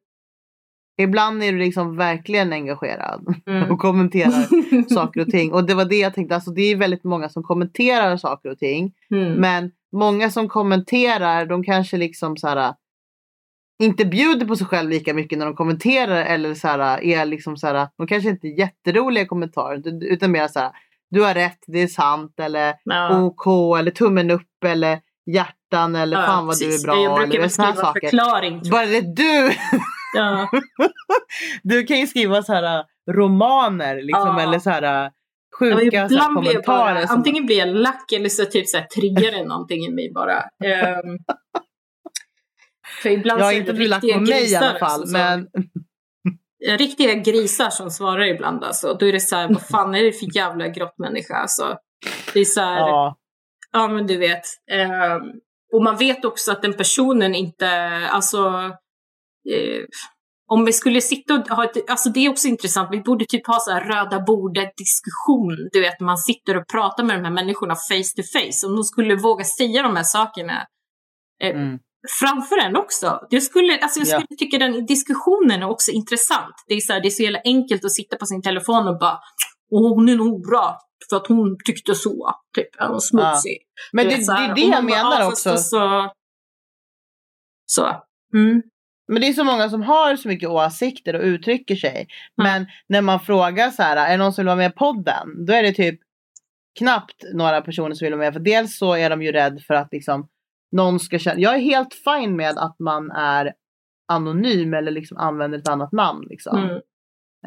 Ibland 0.97 1.43
är 1.43 1.51
du 1.51 1.57
liksom 1.57 1.97
verkligen 1.97 2.53
engagerad 2.53 3.25
mm. 3.47 3.71
och 3.71 3.79
kommenterar 3.79 4.89
saker 4.93 5.21
och 5.21 5.27
ting. 5.27 5.53
Och 5.53 5.63
det 5.67 5.73
var 5.73 5.85
det 5.85 5.95
jag 5.99 6.13
tänkte, 6.13 6.35
alltså 6.35 6.51
det 6.51 6.61
är 6.61 6.75
väldigt 6.75 7.03
många 7.03 7.29
som 7.29 7.43
kommenterar 7.43 8.17
saker 8.17 8.49
och 8.51 8.57
ting. 8.59 8.93
Mm. 9.11 9.33
Men 9.33 9.71
många 9.91 10.29
som 10.29 10.49
kommenterar, 10.49 11.45
de 11.45 11.63
kanske 11.63 11.97
liksom 11.97 12.37
så 12.37 12.47
här 12.47 12.73
inte 13.83 14.05
bjuder 14.05 14.45
på 14.45 14.55
sig 14.55 14.67
själv 14.67 14.89
lika 14.89 15.13
mycket 15.13 15.37
när 15.39 15.45
de 15.45 15.55
kommenterar 15.55 16.25
eller 16.25 16.53
så 16.53 16.67
här, 16.67 17.03
är 17.03 17.25
liksom 17.25 17.57
så 17.57 17.67
här, 17.67 17.87
de 17.97 18.07
kanske 18.07 18.29
inte 18.29 18.47
är 18.47 18.59
jätteroliga 18.59 19.25
kommentarer 19.25 20.03
utan- 20.03 20.31
mer 20.31 20.47
så 20.47 20.59
här, 20.59 20.71
du 21.09 21.21
har 21.21 21.33
rätt, 21.33 21.59
det 21.67 21.79
är 21.79 21.87
sant 21.87 22.39
eller 22.39 22.73
Ja. 22.83 23.21
OK 23.21 23.47
eller 23.79 23.91
tummen 23.91 24.31
upp 24.31 24.63
eller 24.65 24.99
hjärtan 25.31 25.95
eller 25.95 26.17
Ja, 26.19 26.25
fan 26.25 26.47
vad 26.47 26.59
du 26.59 26.65
precis. 26.65 26.83
är 26.83 26.87
bra 26.87 27.03
Jag 27.03 27.15
brukar 27.15 27.29
eller 27.31 27.41
väl 27.41 27.49
såna 27.49 27.67
här 27.67 27.73
skriva 27.73 27.87
saker. 27.87 28.07
förklaring. 28.07 28.61
Bara 28.71 28.85
det 28.85 29.01
du. 29.15 29.51
Ja. 30.13 30.49
du 31.63 31.83
kan 31.83 31.99
ju 31.99 32.07
skriva 32.07 32.43
så 32.43 32.53
här 32.53 32.85
romaner 33.11 33.95
liksom 33.95 34.35
Ja. 34.37 34.41
eller 34.41 34.59
så 34.59 34.69
här 34.69 34.81
Ja, 34.83 35.11
sjuka 35.59 35.75
men 35.75 35.89
så 35.91 35.97
här, 35.97 36.05
ibland 36.05 36.39
blir 36.39 36.53
jag 36.53 36.65
kommentarer. 36.65 36.93
bara, 36.95 37.07
som- 37.07 37.17
antingen 37.17 37.45
blir 37.45 37.57
jag 37.57 37.67
lack 37.67 38.11
eller 38.11 38.29
så 38.29 38.45
typ 38.45 38.67
så 38.67 38.77
här 38.77 38.85
triggar 38.85 39.31
det 39.31 39.43
någonting 39.45 39.85
i 39.85 39.89
mig 39.91 40.11
bara. 40.13 40.37
Um, 40.37 41.17
för 43.03 43.09
ibland 43.09 43.41
Ja, 43.41 43.45
så 43.45 43.51
är 43.51 43.57
inte 43.57 43.73
lagt 43.73 44.03
riktiga 44.03 44.13
på 44.17 44.21
mig 44.23 44.51
i 44.51 44.55
alla 44.55 44.79
fall. 44.79 45.01
alltså, 45.01 45.17
men 45.17 45.47
som- 45.51 45.63
Riktiga 46.77 47.13
grisar 47.13 47.69
som 47.69 47.91
svarar 47.91 48.25
ibland 48.25 48.63
alltså. 48.63 48.93
Då 48.93 49.05
är 49.07 49.11
det 49.13 49.19
så 49.19 49.35
här, 49.35 49.47
vad 49.47 49.61
fan 49.67 49.95
är 49.95 50.03
det 50.03 50.11
för 50.11 50.35
jävla 50.37 50.67
grottmänniska 50.67 51.35
alltså. 51.35 51.77
Det 52.33 52.39
är 52.39 52.45
så 52.45 52.61
här, 52.61 52.77
ja, 52.79 53.15
ja, 53.71 53.87
men 53.87 54.07
du 54.07 54.17
vet. 54.17 54.41
ehm, 54.71 55.21
och 55.73 55.83
man 55.83 55.97
vet 55.97 56.25
också 56.25 56.51
att 56.51 56.61
den 56.61 56.73
personen 56.73 57.35
inte, 57.35 57.69
alltså 58.09 58.53
eh, 59.53 59.83
om 60.49 60.65
vi 60.65 60.73
skulle 60.73 61.01
sitta 61.01 61.33
och 61.35 61.47
ha 61.47 61.63
ett, 61.63 61.89
alltså 61.89 62.09
det 62.09 62.25
är 62.25 62.29
också 62.29 62.47
intressant, 62.47 62.89
vi 62.91 62.99
borde 63.01 63.25
typ 63.25 63.47
ha 63.47 63.59
så 63.59 63.71
här 63.71 63.81
röda 63.81 64.19
bordet 64.25 64.71
diskussion, 64.77 65.69
du 65.71 65.81
vet 65.81 65.99
man 65.99 66.17
sitter 66.17 66.57
och 66.57 66.67
pratar 66.67 67.03
med 67.03 67.15
de 67.19 67.23
här 67.23 67.31
människorna 67.33 67.75
face 67.75 68.11
to 68.15 68.23
face, 68.33 68.67
om 68.67 68.75
de 68.75 68.83
skulle 68.83 69.15
våga 69.15 69.43
säga 69.45 69.83
de 69.83 69.95
här 69.95 70.03
sakerna 70.03 70.65
eh, 71.43 71.49
mm. 71.55 71.79
framför 72.19 72.57
en 72.57 72.75
också. 72.75 73.19
Jag 73.29 73.43
skulle, 73.43 73.79
alltså 73.79 73.99
jag 73.99 74.07
Ja. 74.07 74.19
skulle 74.19 74.37
tycka 74.37 74.57
den 74.57 74.85
diskussionen 74.85 75.61
är 75.63 75.69
också 75.69 75.91
intressant. 75.91 76.55
Det 76.67 76.73
är, 76.73 76.79
så 76.79 76.93
här, 76.93 77.01
det 77.01 77.07
är 77.07 77.17
så 77.19 77.23
jävla 77.23 77.41
enkelt 77.43 77.85
att 77.85 77.91
sitta 77.93 78.17
på 78.17 78.25
sin 78.25 78.41
telefon 78.41 78.87
och 78.87 78.99
bara 78.99 79.19
Åh, 79.71 79.95
hon 79.95 80.09
är 80.09 80.13
en 80.13 80.19
hora 80.19 80.75
för 81.09 81.17
att 81.17 81.27
hon 81.27 81.57
tyckte 81.65 81.95
så. 81.95 82.31
Typ, 82.55 82.75
är 82.81 82.87
hon 82.87 83.01
smutsig. 83.01 83.57
Men 83.93 84.05
Du 84.05 84.09
det, 84.11 84.17
vet, 84.17 84.25
det 84.27 84.33
här, 84.33 84.49
är 84.51 84.55
det 84.55 84.61
och 84.61 84.73
jag 84.73 84.83
bara, 84.83 84.95
menar 84.95 85.21
"Ah, 85.21 85.29
fast 85.29 85.47
också. 85.47 85.63
Så, 85.63 86.11
så. 87.65 87.85
Mm. 88.33 88.61
Men 89.07 89.21
det 89.21 89.27
är 89.27 89.33
så 89.33 89.43
många 89.43 89.69
som 89.69 89.81
har 89.81 90.15
så 90.15 90.27
mycket 90.27 90.49
åsikter 90.49 91.15
och 91.15 91.21
uttrycker 91.21 91.75
sig. 91.75 92.07
Men 92.37 92.65
när 92.87 93.01
man 93.01 93.19
frågar 93.19 93.69
så 93.69 93.83
här, 93.83 93.97
är 94.07 94.11
det 94.11 94.17
någon 94.17 94.33
som 94.33 94.41
vill 94.41 94.47
vara 94.47 94.55
med 94.55 94.71
i 94.71 94.75
podden? 94.75 95.45
Då 95.45 95.53
är 95.53 95.63
det 95.63 95.73
typ 95.73 95.99
knappt 96.79 97.23
några 97.33 97.61
personer 97.61 97.95
som 97.95 98.05
vill 98.05 98.13
vara 98.13 98.25
med. 98.25 98.33
För 98.33 98.39
dels 98.39 98.77
så 98.77 98.93
är 98.93 99.09
de 99.09 99.21
ju 99.21 99.31
rädd 99.31 99.61
för 99.67 99.73
att 99.73 99.87
liksom 99.91 100.27
någon 100.71 100.99
ska 100.99 101.19
känna. 101.19 101.39
Jag 101.39 101.55
är 101.55 101.59
helt 101.59 101.93
fine 101.93 102.35
med 102.35 102.57
att 102.57 102.79
man 102.79 103.11
är 103.11 103.53
anonym 104.07 104.73
eller 104.73 104.91
liksom 104.91 105.17
använder 105.17 105.57
ett 105.57 105.67
annat 105.67 105.91
namn. 105.91 106.25
Liksom. 106.29 106.57
Mm. 106.57 106.75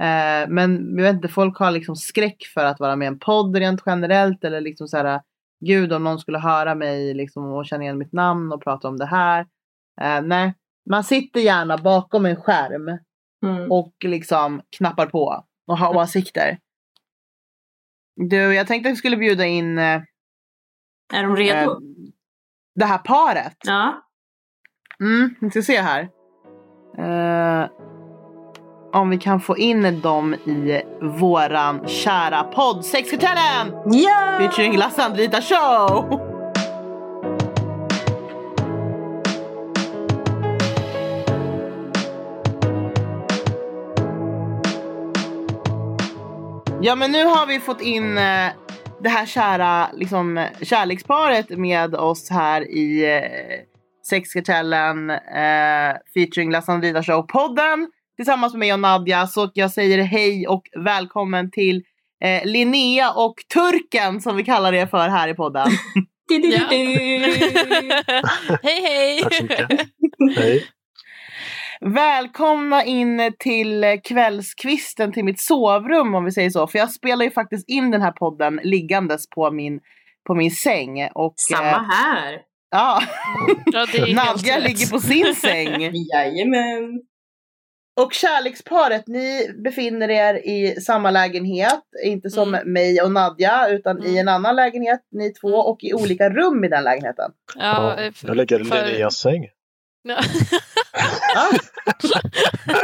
Eh, 0.00 0.48
men 0.48 0.96
jag 0.96 1.02
vet 1.02 1.14
inte, 1.14 1.28
folk 1.28 1.58
har 1.58 1.70
liksom 1.70 1.96
skräck 1.96 2.42
för 2.54 2.64
att 2.64 2.80
vara 2.80 2.96
med 2.96 3.06
i 3.06 3.08
en 3.08 3.18
podd 3.18 3.56
rent 3.56 3.82
generellt. 3.86 4.44
Eller 4.44 4.60
liksom 4.60 4.88
så 4.88 4.96
här, 4.96 5.20
gud 5.66 5.92
om 5.92 6.04
någon 6.04 6.18
skulle 6.18 6.38
höra 6.38 6.74
mig 6.74 7.14
liksom 7.14 7.52
och 7.52 7.66
känna 7.66 7.82
igen 7.82 7.98
mitt 7.98 8.12
namn 8.12 8.52
och 8.52 8.62
prata 8.62 8.88
om 8.88 8.96
det 8.96 9.06
här. 9.06 9.46
Eh, 10.00 10.22
nej, 10.22 10.54
man 10.90 11.04
sitter 11.04 11.40
gärna 11.40 11.76
bakom 11.78 12.26
en 12.26 12.36
skärm 12.36 12.98
Mm. 13.46 13.72
och 13.72 13.92
liksom 14.04 14.62
knappar 14.76 15.06
på 15.06 15.44
och 15.66 15.78
har 15.78 15.96
åsikter. 15.96 16.58
Du, 18.16 18.36
jag 18.54 18.66
tänkte 18.66 18.88
att 18.88 18.92
vi 18.92 18.96
skulle 18.96 19.16
bjuda 19.16 19.46
in 19.46 19.78
eh, 19.78 20.02
Är 21.14 21.22
de 21.22 21.36
redo? 21.36 21.70
eh, 21.70 21.78
det 22.74 22.84
här 22.84 22.98
paret. 22.98 23.56
ja. 23.64 24.02
Mm, 25.00 25.34
vi 25.40 25.50
ska 25.50 25.62
se 25.62 25.80
här. 25.80 26.08
Eh, 26.98 27.70
om 28.92 29.10
vi 29.10 29.18
kan 29.18 29.40
få 29.40 29.58
in 29.58 30.00
dem 30.00 30.34
i 30.34 30.82
våran 31.20 31.86
kära 31.88 32.42
podd 32.42 32.84
Sexkartellen! 32.84 33.72
Ja! 33.84 34.36
Featuring 34.38 34.76
Lasse 34.76 35.02
Andrita 35.04 35.40
Show! 35.40 36.29
Ja 46.82 46.94
men 46.94 47.12
nu 47.12 47.24
har 47.24 47.46
vi 47.46 47.60
fått 47.60 47.80
in 47.80 48.18
eh, 48.18 48.48
det 49.02 49.08
här 49.08 49.26
kära 49.26 49.88
liksom, 49.92 50.46
kärleksparet 50.62 51.50
med 51.50 51.94
oss 51.94 52.30
här 52.30 52.70
i 52.70 53.16
eh, 53.16 53.22
Sexkartellen 54.06 55.10
eh, 55.10 55.96
featuring 56.14 56.50
Lasse 56.50 56.72
Andrita 56.72 57.02
Show-podden 57.02 57.86
tillsammans 58.16 58.52
med 58.52 58.58
mig 58.58 58.72
och 58.72 58.80
Nadja. 58.80 59.26
Så 59.26 59.50
jag 59.54 59.70
säger 59.70 60.02
hej 60.02 60.46
och 60.46 60.62
välkommen 60.84 61.50
till 61.50 61.82
eh, 62.24 62.44
Linnea 62.44 63.12
och 63.12 63.34
Turken 63.54 64.20
som 64.20 64.36
vi 64.36 64.44
kallar 64.44 64.72
det 64.72 64.86
för 64.86 65.08
här 65.08 65.28
i 65.28 65.34
podden. 65.34 65.68
Hej 68.62 68.82
hej! 68.82 69.22
Tack 69.22 69.34
så 69.34 69.42
mycket. 69.42 69.68
Hej. 70.36 70.64
Välkomna 71.84 72.84
in 72.84 73.32
till 73.38 73.84
eh, 73.84 73.94
kvällskvisten 74.04 75.12
till 75.12 75.24
mitt 75.24 75.40
sovrum 75.40 76.14
om 76.14 76.24
vi 76.24 76.30
säger 76.32 76.50
så. 76.50 76.66
För 76.66 76.78
jag 76.78 76.90
spelar 76.90 77.24
ju 77.24 77.30
faktiskt 77.30 77.68
in 77.68 77.90
den 77.90 78.02
här 78.02 78.12
podden 78.12 78.60
liggandes 78.62 79.28
på 79.30 79.50
min, 79.50 79.80
på 80.26 80.34
min 80.34 80.50
säng. 80.50 81.08
Och, 81.14 81.34
Samma 81.36 81.70
eh, 81.70 81.82
här. 81.90 82.38
ja, 82.70 83.00
Ja, 83.72 83.86
Nadja 84.14 84.58
ligger 84.58 84.90
på 84.90 84.98
sin 85.00 85.34
säng. 85.34 85.90
Jajamän. 86.14 87.00
Och 88.00 88.12
kärleksparet, 88.12 89.06
ni 89.06 89.48
befinner 89.64 90.10
er 90.10 90.34
i 90.34 90.80
samma 90.80 91.10
lägenhet. 91.10 91.82
Inte 92.04 92.30
som 92.30 92.54
Mm. 92.54 92.72
mig 92.72 93.02
och 93.02 93.12
Nadja 93.12 93.68
utan 93.68 94.02
i 94.02 94.08
Mm. 94.08 94.18
en 94.20 94.28
annan 94.28 94.56
lägenhet, 94.56 95.00
ni 95.10 95.32
två. 95.32 95.48
Mm. 95.48 95.60
Och 95.60 95.78
i 95.80 95.94
olika 95.94 96.30
rum 96.30 96.64
i 96.64 96.68
den 96.68 96.84
lägenheten. 96.84 97.30
Ja, 97.56 97.96
Ja, 97.98 98.04
eh, 98.04 98.12
jag 98.22 98.36
lägger 98.36 98.64
för- 98.64 98.86
Linneas 98.86 99.16
säng. 99.16 99.46
Ja. 100.02 100.20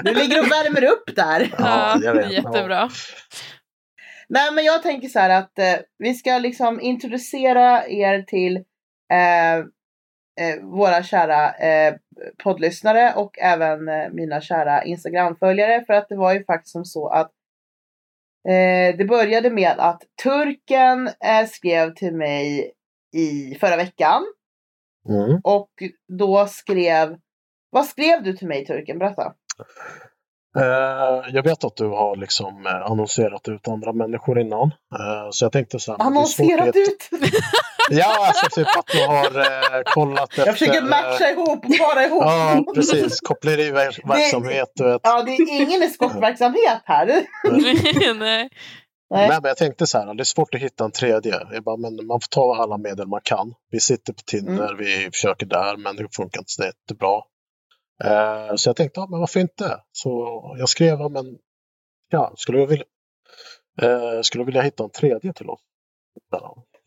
Du 0.03 0.15
ligger 0.15 0.41
och 0.41 0.47
värmer 0.47 0.85
upp 0.85 1.17
där. 1.17 1.55
Ja, 1.59 1.99
jag 2.03 2.15
vet. 2.15 2.33
jättebra. 2.33 2.89
Nej 4.29 4.53
men 4.53 4.65
jag 4.65 4.83
tänker 4.83 5.09
så 5.09 5.19
här 5.19 5.31
att 5.31 5.59
eh, 5.59 5.77
vi 5.99 6.15
ska 6.15 6.39
liksom 6.39 6.81
introducera 6.81 7.87
er 7.89 8.23
till 8.23 8.57
eh, 9.13 9.57
eh, 10.41 10.63
våra 10.63 11.03
kära 11.03 11.55
eh, 11.55 11.95
poddlyssnare 12.45 13.13
och 13.15 13.39
även 13.39 13.89
eh, 13.89 14.11
mina 14.13 14.41
kära 14.41 14.85
Instagramföljare. 14.85 15.85
För 15.85 15.93
att 15.95 16.09
det 16.09 16.17
var 16.17 16.35
ju 16.35 16.45
faktiskt 16.45 16.73
som 16.73 16.85
så 16.85 17.09
att 17.09 17.31
eh, 18.49 18.97
det 18.97 19.05
började 19.09 19.51
med 19.51 19.75
att 19.79 20.03
turken 20.23 21.07
eh, 21.07 21.47
skrev 21.49 21.95
till 21.95 22.15
mig 22.15 22.73
i 23.17 23.55
förra 23.61 23.77
veckan 23.77 24.23
Mm. 25.09 25.41
och 25.45 25.71
då 26.19 26.47
skrev 26.47 27.17
vad 27.71 27.87
skrev 27.87 28.23
du 28.23 28.33
till 28.33 28.49
mig 28.49 28.67
turken? 28.67 28.99
Berätta. 28.99 29.33
Eh, 30.59 31.35
jag 31.35 31.43
vet 31.43 31.65
att 31.65 31.77
du 31.77 31.87
har 31.87 32.17
liksom 32.17 32.67
eh, 32.67 32.91
annonserat 32.91 33.49
ut 33.49 33.69
andra 33.69 33.93
människor 33.93 34.39
innan. 34.41 34.71
Eh, 34.99 35.29
så 35.31 35.45
jag 35.45 35.53
tänkte 35.53 35.79
så 35.79 35.93
här, 35.93 36.07
Annonserat 36.07 36.77
ut! 36.77 37.09
Ja, 37.91 38.27
alltså 38.27 38.61
typ 38.61 38.77
att 38.79 38.87
du 38.87 39.07
har 39.07 39.39
eh, 39.39 39.83
kollat 39.85 40.29
efter... 40.31 40.47
Jag 40.47 40.59
försöker 40.59 40.83
matcha 40.83 41.31
ihop 41.31 41.65
och 41.65 41.79
para 41.79 42.05
ihop. 42.05 42.23
Ja, 42.23 42.65
precis. 42.75 43.21
Koppleriverksamhet, 43.21 44.73
du 44.75 44.85
vet. 44.85 45.01
Ja, 45.05 45.23
det 45.23 45.31
är 45.31 45.63
ingen 45.63 45.83
eskortverksamhet 45.83 46.83
här. 46.85 47.27
Nej. 48.15 48.49
Nej. 49.11 49.29
Nej, 49.29 49.39
men 49.43 49.49
jag 49.49 49.57
tänkte 49.57 49.87
så 49.87 49.99
här, 49.99 50.15
det 50.15 50.23
är 50.23 50.25
svårt 50.25 50.55
att 50.55 50.61
hitta 50.61 50.85
en 50.85 50.93
tredje. 50.93 51.41
Jag 51.53 51.65
bara, 51.65 51.77
men 51.77 52.07
man 52.07 52.21
får 52.21 52.29
ta 52.31 52.57
alla 52.63 52.79
medel 52.79 53.07
man 53.09 53.21
kan. 53.25 53.55
Vi 53.71 53.81
sitter 53.81 54.13
på 54.13 54.23
Tinder, 54.27 54.69
Mm. 54.73 54.77
vi 54.77 55.11
försöker 55.13 55.47
där, 55.47 55.77
men 55.77 55.97
det 55.97 56.09
funkar 56.17 56.41
inte 56.41 56.51
så 56.51 56.63
jättebra. 56.65 57.23
Eh, 58.05 58.55
så 58.57 58.69
jag 58.69 58.77
tänkte, 58.77 59.01
ja, 59.01 59.07
men 59.11 59.21
varför 59.21 59.41
inte? 59.41 59.81
Så 59.93 60.11
jag 60.59 60.69
skrev, 60.69 60.99
ja, 61.01 61.09
men 61.09 61.25
ja, 62.09 62.33
skulle 62.37 62.59
jag 62.61 62.67
vilja, 62.67 62.85
eh, 63.83 64.21
skulle 64.23 64.41
jag 64.43 64.47
vilja 64.47 64.63
hitta 64.63 64.85
en 64.85 64.91
tredje 64.91 65.33
till 65.33 65.51
oss? 65.51 65.61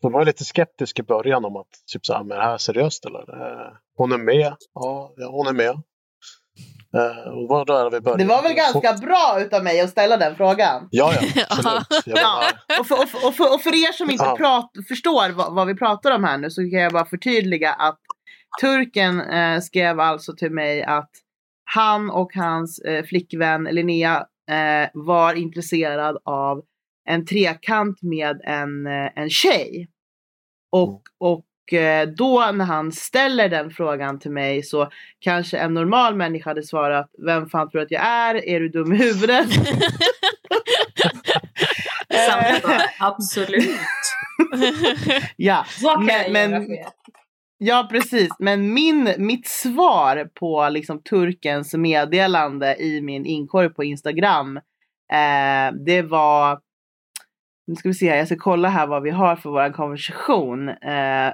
Jag 0.02 0.10
var 0.10 0.24
lite 0.24 0.44
skeptisk 0.44 0.98
i 0.98 1.02
början 1.02 1.44
om 1.44 1.56
att, 1.56 1.68
typ 1.92 2.06
så 2.06 2.12
här, 2.14 2.24
men 2.24 2.36
är 2.36 2.40
det 2.42 2.46
här 2.46 2.58
seriöst 2.58 3.04
eller? 3.06 3.20
Eh, 3.42 3.72
hon 3.96 4.12
är 4.12 4.18
med. 4.18 4.56
Ja 4.74 5.14
hon 5.30 5.46
är 5.46 5.52
med. 5.52 5.82
Eh, 6.94 7.32
och 7.32 7.42
det 7.42 7.48
var 7.48 7.64
där 7.64 7.90
vi 7.90 8.00
började. 8.00 8.24
Det 8.24 8.28
var 8.28 8.42
väl 8.42 8.52
ganska 8.52 8.92
bra 8.92 9.36
utav 9.40 9.64
mig 9.64 9.80
att 9.80 9.90
ställa 9.90 10.16
den 10.16 10.36
frågan. 10.36 10.88
Ja, 10.90 11.12
ja, 11.34 11.44
absolut. 11.50 12.02
Ja. 12.04 12.42
Och 12.80 12.86
för, 12.86 12.94
och 13.26 13.34
för, 13.34 13.54
och 13.54 13.60
för, 13.60 13.70
er 13.70 13.92
som 13.92 14.10
inte 14.10 14.34
prat, 14.36 14.70
förstår 14.88 15.30
vad, 15.30 15.54
vad 15.54 15.66
vi 15.66 15.74
pratar 15.74 16.10
om 16.10 16.24
här 16.24 16.38
nu 16.38 16.50
så 16.50 16.60
kan 16.60 16.80
jag 16.80 16.92
bara 16.92 17.04
förtydliga 17.06 17.72
att 17.72 17.98
turken 18.60 19.20
eh, 19.20 19.60
skrev 19.60 20.00
alltså 20.00 20.32
till 20.36 20.50
mig 20.52 20.82
att 20.82 21.10
han 21.64 22.10
och 22.10 22.34
hans 22.34 22.78
eh, 22.78 23.04
flickvän 23.04 23.64
Linnea 23.64 24.26
eh, 24.50 24.88
var 24.94 25.34
intresserad 25.34 26.18
av 26.24 26.62
en 27.08 27.26
trekant 27.26 28.02
med 28.02 28.40
en, 28.44 28.86
eh, 28.86 29.10
en 29.16 29.30
tjej. 29.30 29.88
Och, 30.72 30.88
Mm. 30.88 31.00
och 31.20 31.44
då 32.16 32.50
när 32.54 32.64
han 32.64 32.92
ställer 32.92 33.48
den 33.48 33.70
frågan 33.70 34.18
till 34.18 34.30
mig 34.30 34.62
så 34.62 34.88
kanske 35.20 35.58
en 35.58 35.74
normal 35.74 36.14
människa 36.14 36.50
hade 36.50 36.62
svarat 36.62 37.10
Vem 37.26 37.48
fan 37.48 37.70
tror 37.70 37.78
du 37.80 37.84
att 37.84 37.90
jag 37.90 38.02
är? 38.06 38.48
Är 38.48 38.60
du 38.60 38.68
dum 38.68 38.92
i 38.92 38.96
huvudet? 38.96 39.46
Bara, 42.62 42.80
absolut. 42.98 43.80
ja, 45.36 45.64
Vad 45.82 45.94
kan 45.94 46.06
Men- 46.06 46.52
jag 46.52 46.60
men-? 46.60 46.76
Ja, 47.62 47.88
precis. 47.90 48.28
Men 48.38 48.74
min, 48.74 49.14
mitt 49.18 49.46
svar 49.48 50.30
på 50.34 50.68
liksom 50.68 51.02
turkens 51.02 51.74
meddelande 51.74 52.76
i 52.82 53.00
min 53.00 53.26
inkorg 53.26 53.68
på 53.74 53.84
Instagram, 53.84 54.56
eh, 55.12 55.74
det 55.86 56.02
var... 56.02 56.60
Nu 57.66 57.74
ska 57.76 57.88
vi 57.88 57.94
se 57.94 58.10
här, 58.10 58.16
jag 58.16 58.26
ska 58.26 58.36
kolla 58.36 58.68
här 58.68 58.86
vad 58.86 59.02
vi 59.02 59.10
har 59.10 59.36
för 59.36 59.50
vår 59.50 59.72
konversation. 59.72 60.68
Eh, 60.68 61.32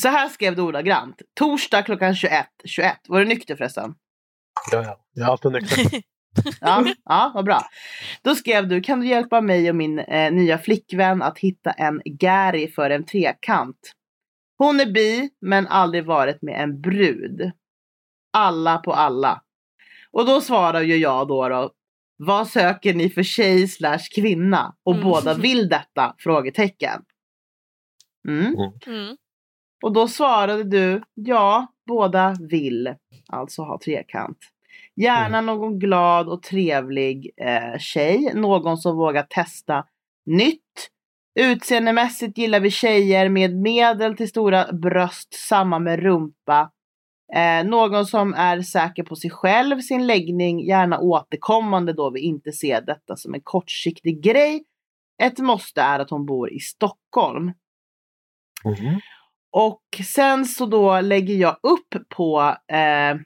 så 0.00 0.08
här 0.08 0.28
skrev 0.28 0.56
du 0.56 0.62
ordagrant. 0.62 1.22
Torsdag 1.34 1.82
klockan 1.82 2.14
21. 2.14 2.46
21. 2.64 2.96
Var 3.08 3.18
du 3.18 3.24
nykter 3.24 3.56
förresten? 3.56 3.94
ja, 4.72 4.82
ja. 4.82 5.00
Jag 5.12 5.26
är 5.26 5.30
alltid 5.30 5.52
nykter. 5.52 6.02
Ja, 6.60 6.84
ja, 7.04 7.32
vad 7.34 7.44
bra. 7.44 7.60
Då 8.22 8.34
skrev 8.34 8.68
du, 8.68 8.80
kan 8.80 9.00
du 9.00 9.06
hjälpa 9.06 9.40
mig 9.40 9.70
och 9.70 9.76
min 9.76 9.98
eh, 9.98 10.32
nya 10.32 10.58
flickvän 10.58 11.22
att 11.22 11.38
hitta 11.38 11.70
en 11.70 12.00
Gary 12.04 12.68
för 12.70 12.90
en 12.90 13.06
trekant? 13.06 13.92
Hon 14.58 14.80
är 14.80 14.86
bi, 14.92 15.30
men 15.40 15.66
aldrig 15.66 16.04
varit 16.04 16.42
med 16.42 16.62
en 16.62 16.80
brud. 16.80 17.50
Alla 18.32 18.78
på 18.78 18.92
alla. 18.92 19.42
Och 20.10 20.26
då 20.26 20.40
svarar 20.40 20.80
ju 20.80 20.96
jag 20.96 21.28
då, 21.28 21.48
då 21.48 21.70
vad 22.16 22.48
söker 22.48 22.94
ni 22.94 23.10
för 23.10 23.22
tjej 23.22 23.68
slash 23.68 24.04
kvinna? 24.14 24.74
Och 24.84 24.94
Mm. 24.94 25.04
båda 25.04 25.34
vill 25.34 25.68
detta? 25.68 26.14
Frågetecken. 26.18 27.02
Mm. 28.28 28.54
Mm. 28.86 29.16
Och 29.84 29.92
då 29.92 30.08
svarade 30.08 30.64
du, 30.64 31.02
ja, 31.14 31.66
båda 31.86 32.36
vill 32.40 32.94
alltså 33.28 33.62
ha 33.62 33.78
trekant. 33.84 34.38
Gärna 34.96 35.40
någon 35.40 35.78
glad 35.78 36.28
och 36.28 36.42
trevlig 36.42 37.30
eh, 37.36 37.78
tjej, 37.78 38.32
någon 38.34 38.76
som 38.76 38.96
vågar 38.96 39.22
testa 39.22 39.84
nytt. 40.26 40.90
Utseendemässigt 41.40 42.38
gillar 42.38 42.60
vi 42.60 42.70
tjejer 42.70 43.28
med 43.28 43.56
medel 43.56 44.16
till 44.16 44.28
stora 44.28 44.72
bröst, 44.72 45.34
samma 45.34 45.78
med 45.78 46.00
rumpa. 46.00 46.70
Eh, 47.34 47.64
någon 47.64 48.06
som 48.06 48.34
är 48.34 48.62
säker 48.62 49.02
på 49.02 49.16
sig 49.16 49.30
själv, 49.30 49.80
sin 49.80 50.06
läggning, 50.06 50.66
gärna 50.66 50.98
återkommande 50.98 51.92
då 51.92 52.10
vi 52.10 52.20
inte 52.20 52.52
ser 52.52 52.80
detta 52.80 53.16
som 53.16 53.34
en 53.34 53.42
kortsiktig 53.44 54.22
grej. 54.22 54.64
Ett 55.22 55.38
måste 55.38 55.82
är 55.82 55.98
att 55.98 56.10
hon 56.10 56.26
bor 56.26 56.52
i 56.52 56.60
Stockholm. 56.60 57.52
Mhm. 58.64 59.00
Och 59.56 59.82
sen 60.14 60.44
så 60.44 60.66
då 60.66 61.00
lägger 61.00 61.34
jag 61.34 61.56
upp 61.62 62.08
på, 62.08 62.56
eh, 62.72 63.16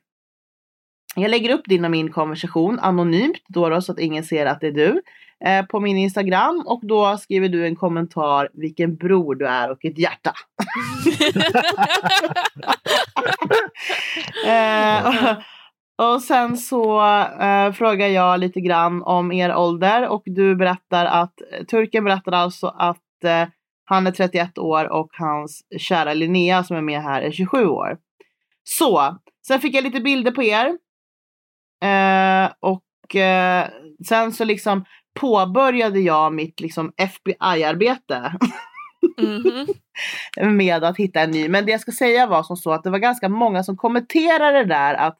Jag 1.16 1.30
lägger 1.30 1.54
upp 1.54 1.64
din 1.64 1.84
och 1.84 1.90
min 1.90 2.12
konversation 2.12 2.78
anonymt 2.78 3.42
då, 3.48 3.68
då 3.68 3.82
så 3.82 3.92
att 3.92 3.98
ingen 3.98 4.24
ser 4.24 4.46
att 4.46 4.60
det 4.60 4.66
är 4.66 4.72
du 4.72 5.02
eh, 5.44 5.66
på 5.66 5.80
min 5.80 5.96
Instagram 5.96 6.64
och 6.66 6.80
då 6.82 7.16
skriver 7.16 7.48
du 7.48 7.66
en 7.66 7.76
kommentar 7.76 8.48
vilken 8.52 8.96
bror 8.96 9.34
du 9.34 9.46
är 9.46 9.70
och 9.70 9.84
ett 9.84 9.98
hjärta. 9.98 10.32
eh, 14.46 15.06
och, 15.06 16.14
och 16.14 16.22
sen 16.22 16.56
så 16.56 17.00
eh, 17.40 17.72
frågar 17.72 18.08
jag 18.08 18.40
lite 18.40 18.60
grann 18.60 19.02
om 19.02 19.32
er 19.32 19.54
ålder 19.54 20.08
och 20.08 20.22
du 20.24 20.56
berättar 20.56 21.06
att 21.06 21.34
turken 21.70 22.04
berättar 22.04 22.32
alltså 22.32 22.66
att 22.66 23.24
eh, 23.24 23.48
han 23.88 24.06
är 24.06 24.10
31 24.10 24.58
år 24.58 24.92
och 24.92 25.08
hans 25.12 25.62
kära 25.78 26.14
Linnea 26.14 26.64
som 26.64 26.76
är 26.76 26.80
med 26.80 27.02
här 27.02 27.22
är 27.22 27.30
27 27.30 27.66
år. 27.66 27.98
Så, 28.64 29.18
sen 29.46 29.60
fick 29.60 29.74
jag 29.74 29.84
lite 29.84 30.00
bilder 30.00 30.30
på 30.30 30.42
er. 30.42 30.66
Eh, 31.84 32.50
och 32.60 33.16
eh, 33.16 33.68
sen 34.08 34.32
så 34.32 34.44
liksom 34.44 34.84
påbörjade 35.20 36.00
jag 36.00 36.34
mitt 36.34 36.60
liksom 36.60 36.92
FBI-arbete. 36.96 38.32
Mm 39.18 39.42
-hmm. 39.42 39.74
med 40.50 40.84
att 40.84 40.96
hitta 40.96 41.20
en 41.20 41.30
ny. 41.30 41.48
Men 41.48 41.66
det 41.66 41.72
jag 41.72 41.80
ska 41.80 41.92
säga 41.92 42.26
var 42.26 42.42
som 42.42 42.56
så 42.56 42.72
att 42.72 42.84
det 42.84 42.90
var 42.90 42.98
ganska 42.98 43.28
många 43.28 43.62
som 43.62 43.76
kommenterade 43.76 44.64
där 44.64 44.94
att 44.94 45.18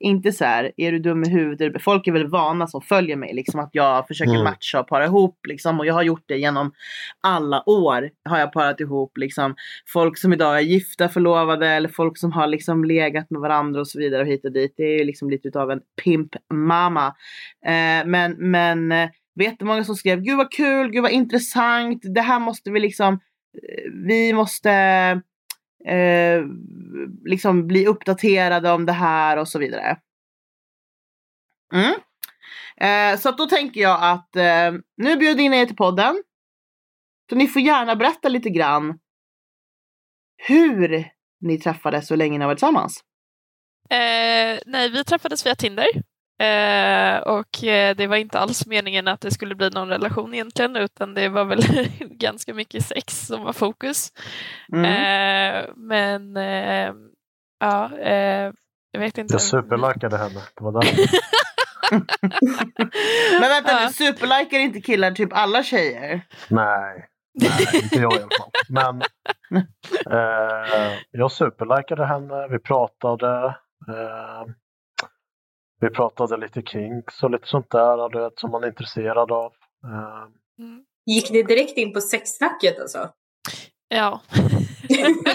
inte 0.00 0.32
så 0.32 0.44
här, 0.44 0.72
är 0.76 0.92
du 0.92 0.98
dum 0.98 1.24
i 1.24 1.28
huvudet? 1.28 1.82
Folk 1.82 2.06
är 2.06 2.12
väl 2.12 2.26
vana 2.26 2.66
som 2.66 2.80
följer 2.80 3.16
mig, 3.16 3.34
liksom 3.34 3.60
att 3.60 3.70
jag 3.72 4.06
försöker 4.06 4.32
mm. 4.32 4.44
matcha 4.44 4.80
och 4.80 4.88
para 4.88 5.04
ihop. 5.04 5.46
Liksom, 5.48 5.80
och 5.80 5.86
jag 5.86 5.94
har 5.94 6.02
gjort 6.02 6.24
det 6.26 6.38
genom 6.38 6.72
alla 7.20 7.68
år. 7.68 8.10
Har 8.24 8.38
jag 8.38 8.52
parat 8.52 8.80
ihop 8.80 9.18
liksom, 9.18 9.54
folk 9.86 10.18
som 10.18 10.32
idag 10.32 10.56
är 10.56 10.62
gifta, 10.62 11.08
förlovade 11.08 11.68
eller 11.68 11.88
folk 11.88 12.18
som 12.18 12.32
har 12.32 12.46
liksom 12.46 12.84
legat 12.84 13.30
med 13.30 13.40
varandra 13.40 13.80
och 13.80 13.88
så 13.88 13.98
vidare 13.98 14.22
och 14.22 14.28
hit 14.28 14.44
och 14.44 14.52
dit. 14.52 14.74
Det 14.76 15.00
är 15.00 15.04
liksom 15.04 15.30
lite 15.30 15.48
utav 15.48 15.70
en 15.70 15.80
pimp 16.04 16.36
mamma. 16.54 17.06
Eh, 17.66 18.06
men 18.06 18.32
men 18.38 18.92
eh, 18.92 19.08
vet 19.34 19.60
många 19.60 19.84
som 19.84 19.94
skrev, 19.94 20.20
gud 20.20 20.36
vad 20.36 20.52
kul, 20.52 20.90
gud 20.90 21.02
vad 21.02 21.12
intressant. 21.12 22.02
Det 22.14 22.20
här 22.20 22.40
måste 22.40 22.70
vi 22.70 22.80
liksom, 22.80 23.14
eh, 23.14 23.92
vi 24.06 24.32
måste 24.32 24.70
eh, 25.84 26.44
liksom 27.24 27.66
bli 27.66 27.86
uppdaterade 27.86 28.70
om 28.70 28.86
det 28.86 28.92
här 28.92 29.36
och 29.36 29.48
så 29.48 29.58
vidare. 29.58 29.98
Mm. 31.72 31.94
Eh, 32.76 33.18
så 33.18 33.30
då 33.30 33.46
tänker 33.46 33.80
jag 33.80 33.98
att 34.02 34.36
eh, 34.36 34.72
nu 34.96 35.16
bjuder 35.16 35.26
jag 35.26 35.40
in 35.40 35.54
er 35.54 35.66
till 35.66 35.76
podden. 35.76 36.22
Så 37.30 37.36
ni 37.36 37.46
får 37.46 37.62
gärna 37.62 37.96
berätta 37.96 38.28
lite 38.28 38.50
grann 38.50 38.98
hur 40.36 41.04
ni 41.40 41.58
träffades 41.58 42.10
och 42.10 42.14
hur 42.14 42.18
länge 42.18 42.38
ni 42.38 42.42
har 42.42 42.48
varit 42.48 42.58
tillsammans. 42.58 43.04
Eh, 43.90 44.60
nej, 44.66 44.90
vi 44.92 45.04
träffades 45.04 45.46
via 45.46 45.54
Tinder. 45.54 45.86
Eh, 46.38 47.18
och 47.18 47.64
eh, 47.64 47.96
det 47.96 48.06
var 48.06 48.16
inte 48.16 48.38
alls 48.38 48.66
meningen 48.66 49.08
att 49.08 49.20
det 49.20 49.30
skulle 49.30 49.54
bli 49.54 49.70
någon 49.70 49.88
relation 49.88 50.34
egentligen 50.34 50.76
utan 50.76 51.14
det 51.14 51.28
var 51.28 51.44
väl 51.44 51.62
ganska 52.00 52.54
mycket 52.54 52.84
sex 52.84 53.26
som 53.26 53.44
var 53.44 53.52
fokus. 53.52 54.12
Mm. 54.72 54.84
Eh, 54.84 55.70
men 55.76 56.36
eh, 56.36 56.92
ja, 57.60 57.98
eh, 57.98 58.52
jag 58.92 59.00
vet 59.00 59.18
inte. 59.18 59.34
Jag 59.34 59.42
superlikade 59.42 60.18
henne. 60.18 60.40
Det 60.54 60.64
var 60.64 60.72
där. 60.72 60.84
men 63.40 63.48
vänta 63.50 63.72
ja. 63.72 63.86
nu, 63.86 63.92
superlikar 63.92 64.58
inte 64.58 64.80
killar 64.80 65.10
typ 65.10 65.32
alla 65.32 65.62
tjejer? 65.62 66.20
Nej, 66.48 67.08
Nej 67.34 67.82
inte 67.82 67.96
jag 67.98 68.12
i 68.12 68.16
alla 68.16 68.28
fall. 68.38 68.50
Men 68.68 69.02
eh, 70.10 70.98
jag 71.10 71.32
superlikade 71.32 72.06
henne, 72.06 72.48
vi 72.48 72.58
pratade. 72.58 73.56
Vi 75.80 75.90
pratade 75.90 76.36
lite 76.36 76.62
kinks 76.62 77.22
och 77.22 77.30
lite 77.30 77.46
sånt 77.46 77.70
där 77.70 78.08
du 78.08 78.20
vet, 78.20 78.38
som 78.38 78.50
man 78.50 78.62
är 78.62 78.68
intresserad 78.68 79.32
av. 79.32 79.52
Mm. 80.58 80.84
Gick 81.06 81.30
ni 81.30 81.42
direkt 81.42 81.78
in 81.78 81.92
på 81.92 82.00
sexsnacket 82.00 82.80
alltså? 82.80 83.10
Ja. 83.88 84.20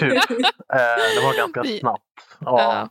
typ. 0.00 0.30
Eh, 0.72 0.96
det 1.14 1.22
var 1.24 1.36
ganska 1.36 1.78
snabbt. 1.78 2.36
Ja. 2.40 2.62
ja. 2.62 2.88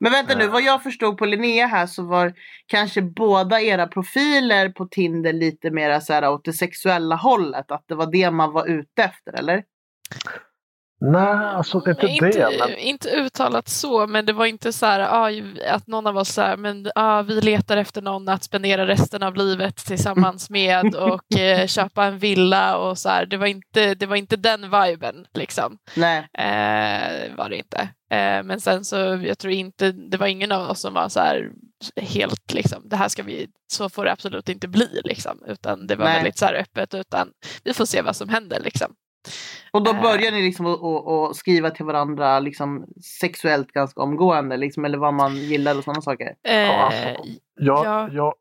Men 0.00 0.12
vänta 0.12 0.34
nu, 0.34 0.48
vad 0.48 0.62
jag 0.62 0.82
förstod 0.82 1.18
på 1.18 1.26
Linnea 1.26 1.66
här 1.66 1.86
så 1.86 2.02
var 2.02 2.34
kanske 2.66 3.02
båda 3.02 3.60
era 3.60 3.86
profiler 3.86 4.68
på 4.68 4.86
Tinder 4.86 5.32
lite 5.32 5.70
mer 5.70 6.00
så 6.00 6.12
här 6.12 6.30
åt 6.30 6.44
det 6.44 6.52
sexuella 6.52 7.16
hållet. 7.16 7.70
Att 7.70 7.84
det 7.86 7.94
var 7.94 8.12
det 8.12 8.30
man 8.30 8.52
var 8.52 8.66
ute 8.66 9.02
efter, 9.02 9.32
eller? 9.32 9.64
Nej, 11.00 11.22
alltså 11.22 11.80
det 11.80 11.90
är 11.90 12.08
inte, 12.08 12.26
inte 12.26 12.38
det. 12.38 12.58
Men... 12.58 12.78
Inte 12.78 13.08
uttalat 13.08 13.68
så, 13.68 14.06
men 14.06 14.26
det 14.26 14.32
var 14.32 14.46
inte 14.46 14.72
så 14.72 14.86
här 14.86 15.00
ah, 15.00 15.30
att 15.74 15.86
någon 15.86 16.06
av 16.06 16.16
oss 16.16 16.28
så 16.28 16.42
här, 16.42 16.56
men 16.56 16.90
ah, 16.94 17.22
vi 17.22 17.40
letar 17.40 17.76
efter 17.76 18.02
någon 18.02 18.28
att 18.28 18.44
spendera 18.44 18.86
resten 18.86 19.22
av 19.22 19.36
livet 19.36 19.76
tillsammans 19.76 20.50
med 20.50 20.94
och 20.94 21.38
eh, 21.38 21.66
köpa 21.66 22.04
en 22.04 22.18
villa 22.18 22.76
och 22.76 22.98
så 22.98 23.08
här. 23.08 23.26
Det 23.26 23.36
var 23.36 23.46
inte, 23.46 23.94
det 23.94 24.06
var 24.06 24.16
inte 24.16 24.36
den 24.36 24.60
viben 24.60 25.26
liksom. 25.34 25.78
Nej. 25.96 26.18
Eh, 26.18 27.36
var 27.36 27.48
det 27.50 27.56
inte. 27.56 27.80
Eh, 28.10 28.42
men 28.42 28.60
sen 28.60 28.84
så, 28.84 28.96
jag 29.24 29.38
tror 29.38 29.52
inte, 29.52 29.92
det 29.92 30.16
var 30.16 30.26
ingen 30.26 30.52
av 30.52 30.70
oss 30.70 30.80
som 30.80 30.94
var 30.94 31.08
så 31.08 31.20
här 31.20 31.50
helt 31.96 32.54
liksom, 32.54 32.82
det 32.88 32.96
här 32.96 33.08
ska 33.08 33.22
vi, 33.22 33.48
så 33.72 33.88
får 33.88 34.04
det 34.04 34.12
absolut 34.12 34.48
inte 34.48 34.68
bli 34.68 35.00
liksom, 35.04 35.42
utan 35.46 35.86
det 35.86 35.96
var 35.96 36.04
Nej. 36.04 36.14
väldigt 36.14 36.38
så 36.38 36.44
här 36.44 36.54
öppet, 36.54 36.94
utan 36.94 37.30
vi 37.64 37.74
får 37.74 37.84
se 37.84 38.02
vad 38.02 38.16
som 38.16 38.28
händer 38.28 38.60
liksom. 38.60 38.94
Och 39.72 39.82
då 39.84 39.90
eh. 39.90 40.02
börjar 40.02 40.32
ni 40.32 40.42
liksom 40.42 40.66
att 40.66 41.36
skriva 41.36 41.70
till 41.70 41.84
varandra 41.84 42.40
liksom 42.40 42.86
sexuellt 43.20 43.72
ganska 43.72 44.00
omgående, 44.00 44.56
liksom, 44.56 44.84
eller 44.84 44.98
vad 44.98 45.14
man 45.14 45.36
gillar 45.36 45.78
och 45.78 45.84
sådana 45.84 46.00
saker? 46.00 46.34
Eh, 46.48 46.54
ja, 46.54 46.84
alltså, 46.84 47.08
jag, 47.54 47.86
ja. 47.86 48.08
Jag, 48.12 48.34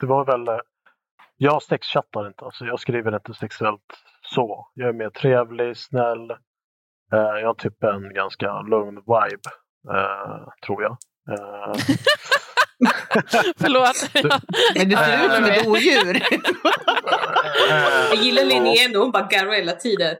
det 0.00 0.06
var 0.06 0.24
väl, 0.24 0.48
eh, 0.48 0.60
jag 1.36 1.62
sexchattar 1.62 2.26
inte, 2.26 2.44
alltså 2.44 2.64
jag 2.64 2.80
skriver 2.80 3.14
inte 3.14 3.34
sexuellt 3.34 3.80
så. 4.22 4.68
Jag 4.74 4.88
är 4.88 4.92
mer 4.92 5.10
trevlig, 5.10 5.76
snäll. 5.76 6.30
Eh, 7.12 7.40
jag 7.40 7.46
har 7.46 7.54
typ 7.54 7.84
en 7.84 8.14
ganska 8.14 8.60
lugn 8.60 8.94
vibe, 8.94 9.50
eh, 9.94 10.48
tror 10.66 10.82
jag. 10.82 10.96
Eh, 12.84 12.90
Förlåt. 13.56 14.10
Men 14.74 14.88
du 14.88 14.96
ser 14.96 15.24
ut 15.26 15.32
som 15.32 15.44
ett 15.44 15.66
odjur. 15.66 16.22
Jag 18.10 18.16
gillar 18.16 18.44
Linnea 18.44 18.84
ändå, 18.86 19.00
hon 19.00 19.10
bara 19.10 19.26
garvar 19.26 19.54
hela 19.54 19.72
tiden. 19.72 20.16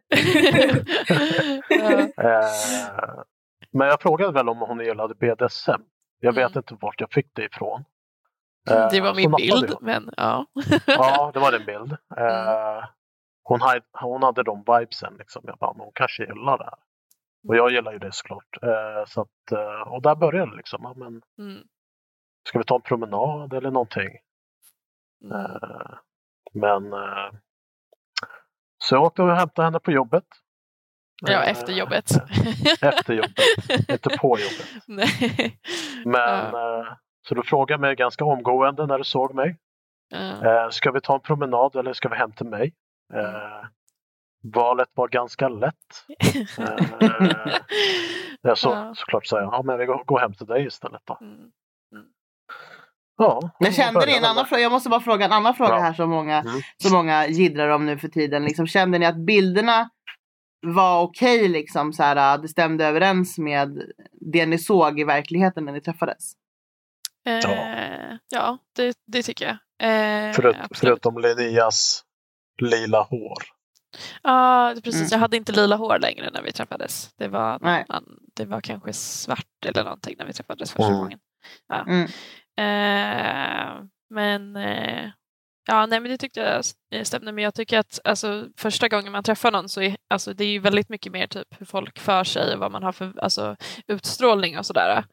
Eh, 2.19 2.49
men 3.73 3.89
jag 3.89 4.03
frågade 4.03 4.33
väl 4.33 4.49
om 4.49 4.59
hon 4.59 4.81
gillade 4.81 5.15
BDSM. 5.15 5.83
Jag 6.21 6.33
vet 6.33 6.51
mm. 6.51 6.59
inte 6.59 6.77
vart 6.81 7.01
jag 7.01 7.13
fick 7.13 7.27
det 7.35 7.45
ifrån. 7.45 7.85
Eh, 8.71 8.89
det 8.91 9.01
var 9.01 9.15
min 9.15 9.33
bild, 9.33 9.77
men 9.81 10.11
ja. 10.17 10.47
ja, 10.87 11.31
det 11.35 11.41
var 11.41 11.53
din 11.53 11.67
bild. 11.67 11.97
Mm. 12.17 12.83
Hon, 13.43 13.61
hade, 13.61 13.81
hon 13.93 14.23
hade 14.23 14.43
de 14.43 14.65
vibesen, 14.67 15.15
liksom. 15.19 15.43
jag 15.47 15.59
bara, 15.59 15.75
hon 15.77 15.91
kanske 15.95 16.23
gillar 16.23 16.59
det 16.59 16.65
här. 16.65 16.79
Och 17.49 17.57
jag 17.57 17.73
gillar 17.73 17.93
ju 17.93 17.99
det 17.99 18.15
såklart. 18.15 18.57
Så 19.07 19.21
att, 19.21 19.59
och 19.87 20.03
där 20.03 20.15
började 20.15 20.51
det 20.51 20.57
liksom. 20.57 20.95
Men, 20.97 21.23
mm. 21.49 21.63
Ska 22.47 22.59
vi 22.59 22.65
ta 22.65 22.75
en 22.75 22.83
promenad 22.83 23.53
eller 23.53 23.71
någonting? 23.71 24.09
Mm. 25.25 25.37
Uh, 25.37 25.99
men 26.53 26.93
uh, 26.93 27.31
så 28.79 28.95
jag 28.95 29.03
åkte 29.03 29.23
och 29.23 29.37
hämtade 29.37 29.67
henne 29.67 29.81
på 29.81 29.93
jobbet. 29.93 30.25
Ja, 31.27 31.43
uh, 31.43 31.49
efter 31.49 31.73
jobbet. 31.73 32.11
efter 32.83 33.15
jobbet, 33.15 33.89
inte 33.89 34.19
på 34.19 34.39
jobbet. 34.39 34.67
Nej. 34.87 35.59
Men 36.05 36.53
så 37.29 37.35
du 37.35 37.43
frågade 37.43 37.81
mig 37.81 37.95
ganska 37.95 38.25
omgående 38.25 38.87
när 38.87 38.99
du 38.99 39.05
såg 39.05 39.35
mig. 39.35 39.57
ska 40.71 40.91
vi 40.91 41.01
ta 41.01 41.15
en 41.15 41.21
promenad 41.21 41.77
eller 41.77 41.93
ska 41.93 42.09
vi 42.09 42.17
hem 42.17 42.33
till 42.33 42.47
mig? 42.47 42.75
Valet 44.43 44.89
var 44.95 45.09
ganska 45.09 45.49
lätt. 45.49 46.07
så, 48.57 48.69
ja. 48.69 48.95
Såklart 48.95 49.27
sa 49.27 49.41
jag, 49.41 49.55
ja 49.55 49.63
men 49.63 49.79
vi 49.79 49.87
går, 49.87 50.05
går 50.05 50.19
hem 50.19 50.35
till 50.35 50.47
dig 50.47 50.67
istället 50.67 51.03
då. 51.05 51.19
Mm. 51.21 51.51
Ja, 53.17 53.51
men 53.61 53.73
kände 53.73 54.07
ni 54.07 54.17
en 54.17 54.25
annan 54.25 54.47
fråga? 54.47 54.63
Jag 54.63 54.73
måste 54.73 54.89
bara 54.89 55.01
fråga 55.01 55.25
en 55.25 55.33
annan 55.33 55.55
fråga 55.55 55.75
ja. 55.75 55.81
här 55.81 55.93
som 55.93 56.11
många, 56.11 56.39
mm. 56.41 56.61
som 56.83 56.93
många 56.93 57.27
jiddrar 57.27 57.69
om 57.69 57.87
nu 57.87 57.99
för 57.99 58.09
tiden. 58.09 58.45
Liksom, 58.45 58.67
kände 58.67 58.99
ni 58.99 59.07
att 59.07 59.17
bilderna 59.17 59.91
var 60.67 61.03
okej 61.03 61.39
okay, 61.39 61.49
liksom 61.49 61.93
så 61.93 62.03
här, 62.03 62.39
det 62.39 62.49
stämde 62.49 62.87
överens 62.87 63.39
med 63.39 63.83
det 64.13 64.47
ni 64.47 64.59
såg 64.59 65.01
i 65.01 65.05
verkligheten 65.05 65.65
när 65.65 65.73
ni 65.73 65.81
träffades? 65.81 66.33
Eh, 67.27 68.19
ja, 68.29 68.59
det, 68.77 68.97
det 69.07 69.23
tycker 69.23 69.45
jag. 69.45 69.57
Eh, 70.29 70.33
Förut, 70.33 70.57
förutom 70.75 71.19
Linneas 71.19 72.03
lila 72.63 73.03
hår. 73.03 73.43
Ja, 74.23 74.75
precis. 74.85 75.01
Mm. 75.01 75.09
Jag 75.11 75.19
hade 75.19 75.37
inte 75.37 75.53
lila 75.53 75.77
hår 75.77 75.99
längre 75.99 76.31
när 76.31 76.43
vi 76.43 76.53
träffades. 76.53 77.15
Det 77.17 77.29
var, 77.29 77.59
det 78.35 78.45
var 78.45 78.61
kanske 78.61 78.93
svart 78.93 79.65
eller 79.67 79.85
någonting 79.85 80.15
när 80.19 80.27
vi 80.27 80.33
träffades 80.33 80.71
första 80.71 80.87
mm. 80.87 80.99
gången. 80.99 81.19
Ja. 81.69 81.85
Mm. 81.89 82.09
Eh, 82.59 83.83
men 84.09 84.57
eh, 84.57 85.11
Ja, 85.69 85.87
nej 85.87 86.01
men 86.01 86.11
det 86.11 86.19
tyckte 86.19 86.41
jag 86.41 86.63
eh, 87.01 87.05
stämde. 87.05 87.33
Men 87.33 87.45
jag 87.45 87.55
tycker 87.55 87.79
att 87.79 88.01
alltså, 88.05 88.45
första 88.57 88.89
gången 88.89 89.13
man 89.13 89.23
träffar 89.23 89.51
någon 89.51 89.69
så 89.69 89.83
är 89.83 89.97
alltså, 90.11 90.35
det 90.35 90.45
är 90.45 90.49
ju 90.49 90.59
väldigt 90.59 90.89
mycket 90.89 91.13
mer 91.13 91.27
typ 91.27 91.49
hur 91.59 91.67
folk 91.67 91.99
för 91.99 92.25
sig 92.25 92.55
och 92.55 92.61
vad 92.61 92.73
man 92.73 92.83
har 92.83 92.93
för 92.93 93.13
alltså, 93.23 93.57
utstrålning 93.87 94.59
och 94.59 94.67
sådär. 94.67 95.05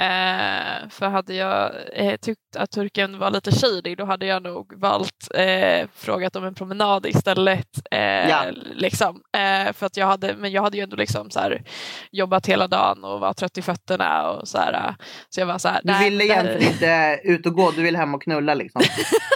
Eh, 0.00 0.88
för 0.90 1.08
hade 1.08 1.34
jag 1.34 1.72
eh, 1.92 2.16
tyckt 2.16 2.56
att 2.56 2.70
turken 2.70 3.18
var 3.18 3.30
lite 3.30 3.52
shady 3.52 3.94
då 3.94 4.04
hade 4.04 4.26
jag 4.26 4.42
nog 4.42 4.80
valt 4.80 5.30
eh, 5.34 5.88
frågat 5.94 6.36
om 6.36 6.44
en 6.44 6.54
promenad 6.54 7.06
istället. 7.06 7.68
Eh, 7.90 8.28
ja. 8.28 8.44
liksom. 8.74 9.22
Eh, 9.36 9.72
för 9.72 9.86
att 9.86 9.96
jag 9.96 10.06
hade, 10.06 10.36
men 10.36 10.52
jag 10.52 10.62
hade 10.62 10.76
ju 10.76 10.82
ändå 10.82 10.96
liksom 10.96 11.30
så 11.30 11.40
här, 11.40 11.62
jobbat 12.10 12.46
hela 12.46 12.68
dagen 12.68 13.04
och 13.04 13.20
var 13.20 13.32
trött 13.32 13.58
i 13.58 13.62
fötterna 13.62 14.30
och 14.30 14.48
så 14.48 14.58
här. 14.58 14.94
Så 15.28 15.40
jag 15.40 15.46
var 15.46 15.58
så 15.58 15.68
här, 15.68 15.80
Du 15.84 15.98
ville 15.98 16.24
egentligen 16.24 16.72
inte 16.72 17.20
ut 17.24 17.46
och 17.46 17.54
gå, 17.54 17.70
du 17.70 17.82
ville 17.82 17.98
hem 17.98 18.14
och 18.14 18.22
knulla 18.22 18.54
liksom. 18.54 18.82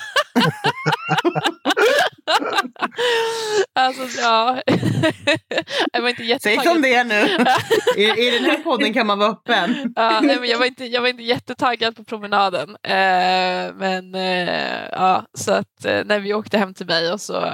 alltså 3.74 4.20
ja. 4.20 4.62
jag 5.92 6.02
var 6.02 6.08
inte 6.08 6.24
jättetaggad. 6.24 6.62
Säg 6.64 6.72
som 6.72 6.82
det 6.82 6.94
är 6.94 7.04
nu. 7.04 7.44
I, 8.02 8.26
I 8.26 8.30
den 8.30 8.44
här 8.44 8.62
podden 8.62 8.92
kan 8.92 9.06
man 9.06 9.18
vara 9.18 9.30
öppen. 9.30 9.92
ja, 9.96 10.20
nej, 10.22 10.40
men 10.40 10.48
jag, 10.48 10.58
var 10.58 10.66
inte, 10.66 10.84
jag 10.84 11.00
var 11.00 11.08
inte 11.08 11.22
jättetaggad 11.22 11.96
på 11.96 12.04
promenaden. 12.04 12.70
Eh, 12.82 13.74
men 13.74 14.14
eh, 14.14 14.88
ja, 14.92 15.26
så 15.34 15.52
att 15.52 15.84
eh, 15.84 16.04
när 16.04 16.20
vi 16.20 16.34
åkte 16.34 16.58
hem 16.58 16.74
till 16.74 16.86
mig 16.86 17.12
och 17.12 17.20
så 17.20 17.44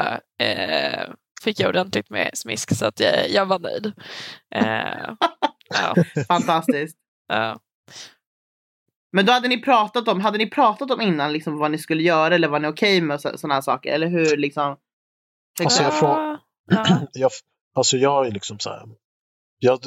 eh, 0.41 1.09
fick 1.45 1.61
jag 1.61 1.69
ordentligt 1.69 2.11
med 2.11 2.31
smisk 2.35 2.77
så 2.77 2.87
att 2.87 3.01
jag, 3.01 3.31
jag 3.31 3.47
var 3.47 3.59
nöjd. 3.59 3.93
Eh, 4.55 5.15
ja. 5.69 5.95
Fantastiskt. 6.29 6.97
Ja. 7.29 7.59
Men 9.15 9.27
då 9.27 9.33
hade 9.33 9.49
ni 9.49 9.63
pratat 9.63 10.09
om, 10.09 10.21
hade 10.21 10.39
ni 10.39 10.51
pratat 10.51 10.91
om 10.91 11.01
innan 11.01 11.33
liksom 11.33 11.59
vad 11.59 11.71
ni 11.71 11.79
skulle 11.79 12.03
göra 12.03 12.35
eller 12.35 12.49
var 12.49 12.59
ni 12.59 12.69
okej 12.69 12.99
okay 12.99 13.07
med 13.07 13.21
sådana 13.21 13.55
här 13.55 13.61
saker? 13.61 13.93
Eller 13.93 14.07
hur 14.07 14.37
liksom? 14.37 14.77
Alltså 15.65 15.83
jag, 15.83 15.99
frå... 15.99 16.39
ja. 16.67 17.01
jag, 17.13 17.31
alltså 17.75 17.97
jag 17.97 18.27
är 18.27 18.31
liksom 18.31 18.59
så 18.59 18.71
här. 18.71 18.83
Jag, 19.59 19.79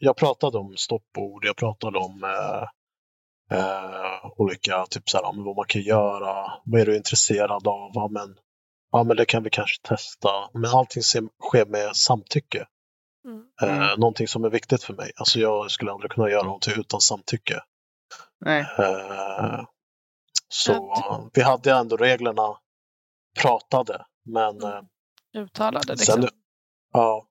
jag 0.00 0.16
pratade 0.16 0.58
om 0.58 0.76
stoppord, 0.76 1.44
jag 1.44 1.56
pratade 1.56 1.98
om 1.98 2.24
eh, 2.24 3.58
eh, 3.58 4.30
olika, 4.36 4.86
typ 4.90 5.08
så 5.08 5.16
här, 5.16 5.44
vad 5.44 5.56
man 5.56 5.66
kan 5.68 5.82
göra, 5.82 6.52
vad 6.64 6.80
är 6.80 6.86
du 6.86 6.96
intresserad 6.96 7.68
av? 7.68 7.90
Ja 7.94 8.08
men, 8.10 8.36
ja, 8.92 9.04
men 9.04 9.16
det 9.16 9.24
kan 9.24 9.42
vi 9.42 9.50
kanske 9.50 9.88
testa. 9.88 10.30
Men 10.52 10.70
allting 10.70 11.02
sker 11.02 11.66
med 11.66 11.96
samtycke. 11.96 12.66
Mm. 13.24 13.80
Eh, 13.80 13.98
någonting 13.98 14.28
som 14.28 14.44
är 14.44 14.50
viktigt 14.50 14.82
för 14.82 14.94
mig. 14.94 15.12
Alltså 15.16 15.40
jag 15.40 15.70
skulle 15.70 15.92
aldrig 15.92 16.10
kunna 16.10 16.30
göra 16.30 16.42
någonting 16.42 16.74
utan 16.76 17.00
samtycke. 17.00 17.60
Nej. 18.44 18.62
Uh, 18.78 19.64
så 20.48 21.30
vi 21.34 21.42
hade 21.42 21.72
ändå 21.72 21.96
reglerna 21.96 22.56
pratade, 23.40 24.04
men 24.24 24.62
mm. 24.62 24.84
uttalade 25.36 25.92
liksom. 25.92 26.22
Sen, 26.22 26.30
ja. 26.92 27.26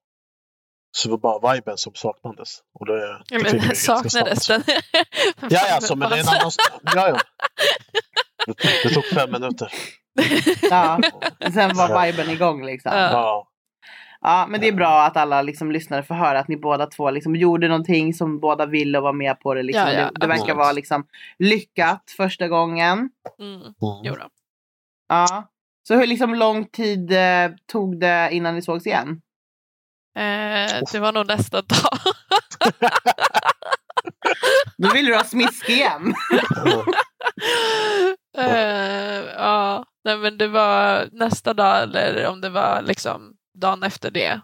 Så 0.96 1.08
det 1.08 1.12
var 1.12 1.18
bara 1.18 1.54
viben 1.54 1.78
som 1.78 1.94
saknades. 1.94 2.58
Och 2.80 2.86
det, 2.86 3.22
det 3.28 3.42
men, 3.42 3.76
saknades 3.76 4.46
den? 4.46 4.62
ja, 5.50 5.68
ja, 5.68 5.80
så, 5.80 5.96
men 5.96 6.10
det 6.10 6.16
är 6.16 6.20
en 6.20 6.28
annan... 6.28 6.50
Ja, 6.94 7.08
ja. 7.08 7.18
Det, 8.46 8.82
det 8.82 8.94
tog 8.94 9.04
fem 9.04 9.32
minuter. 9.32 9.72
ja, 10.70 11.00
sen 11.54 11.76
var 11.76 12.06
viben 12.06 12.30
igång 12.30 12.64
liksom. 12.64 12.92
Ja. 12.92 13.48
Ja, 14.26 14.46
men 14.48 14.60
det 14.60 14.68
är 14.68 14.72
bra 14.72 15.02
att 15.02 15.16
alla 15.16 15.42
liksom, 15.42 15.72
lyssnare 15.72 16.02
får 16.02 16.14
höra 16.14 16.38
att 16.38 16.48
ni 16.48 16.56
båda 16.56 16.86
två 16.86 17.10
liksom, 17.10 17.36
gjorde 17.36 17.68
någonting 17.68 18.14
som 18.14 18.40
båda 18.40 18.66
ville 18.66 18.98
och 18.98 19.04
var 19.04 19.12
med 19.12 19.40
på 19.40 19.54
det. 19.54 19.62
Liksom. 19.62 19.86
Ja, 19.86 19.92
ja, 19.92 20.04
det, 20.04 20.10
det 20.20 20.26
verkar 20.26 20.54
vara 20.54 20.72
liksom, 20.72 21.06
lyckat 21.38 22.14
första 22.16 22.48
gången. 22.48 23.10
Mm. 23.38 23.60
Jo 24.02 24.14
då. 24.14 24.28
Ja. 25.08 25.48
Så 25.88 25.94
hur 25.94 26.06
liksom, 26.06 26.34
lång 26.34 26.64
tid 26.64 27.12
eh, 27.12 27.50
tog 27.72 28.00
det 28.00 28.28
innan 28.32 28.54
ni 28.54 28.62
sågs 28.62 28.86
igen? 28.86 29.08
Eh, 30.18 30.82
det 30.92 30.98
var 30.98 31.12
nog 31.12 31.26
nästa 31.26 31.62
dag. 31.62 31.98
Då 34.78 34.92
vill 34.92 35.06
du 35.06 35.14
ha 35.14 35.24
smisk 35.24 35.68
igen. 35.68 36.14
eh, 38.38 39.24
ja, 39.36 39.84
nej 40.04 40.18
men 40.18 40.38
det 40.38 40.48
var 40.48 41.08
nästa 41.12 41.54
dag 41.54 41.82
eller 41.82 42.26
om 42.26 42.40
det 42.40 42.50
var 42.50 42.82
liksom 42.82 43.36
dagen 43.54 43.82
efter 43.82 44.10
det. 44.10 44.40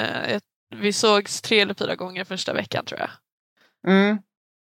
Eh, 0.00 0.40
vi 0.76 0.92
sågs 0.92 1.42
tre 1.42 1.60
eller 1.60 1.74
fyra 1.74 1.94
gånger 1.94 2.24
första 2.24 2.52
veckan 2.52 2.84
tror 2.84 3.00
jag. 3.00 3.10
Mm. 3.88 4.18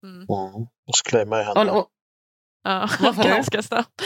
Mm. 0.04 0.26
Och 0.28 0.96
så 0.96 1.18
henne. 1.18 1.72
Och, 1.72 1.78
och, 1.78 1.90
ja, 2.64 2.90
ganska 3.24 3.64
snabbt. 3.64 4.02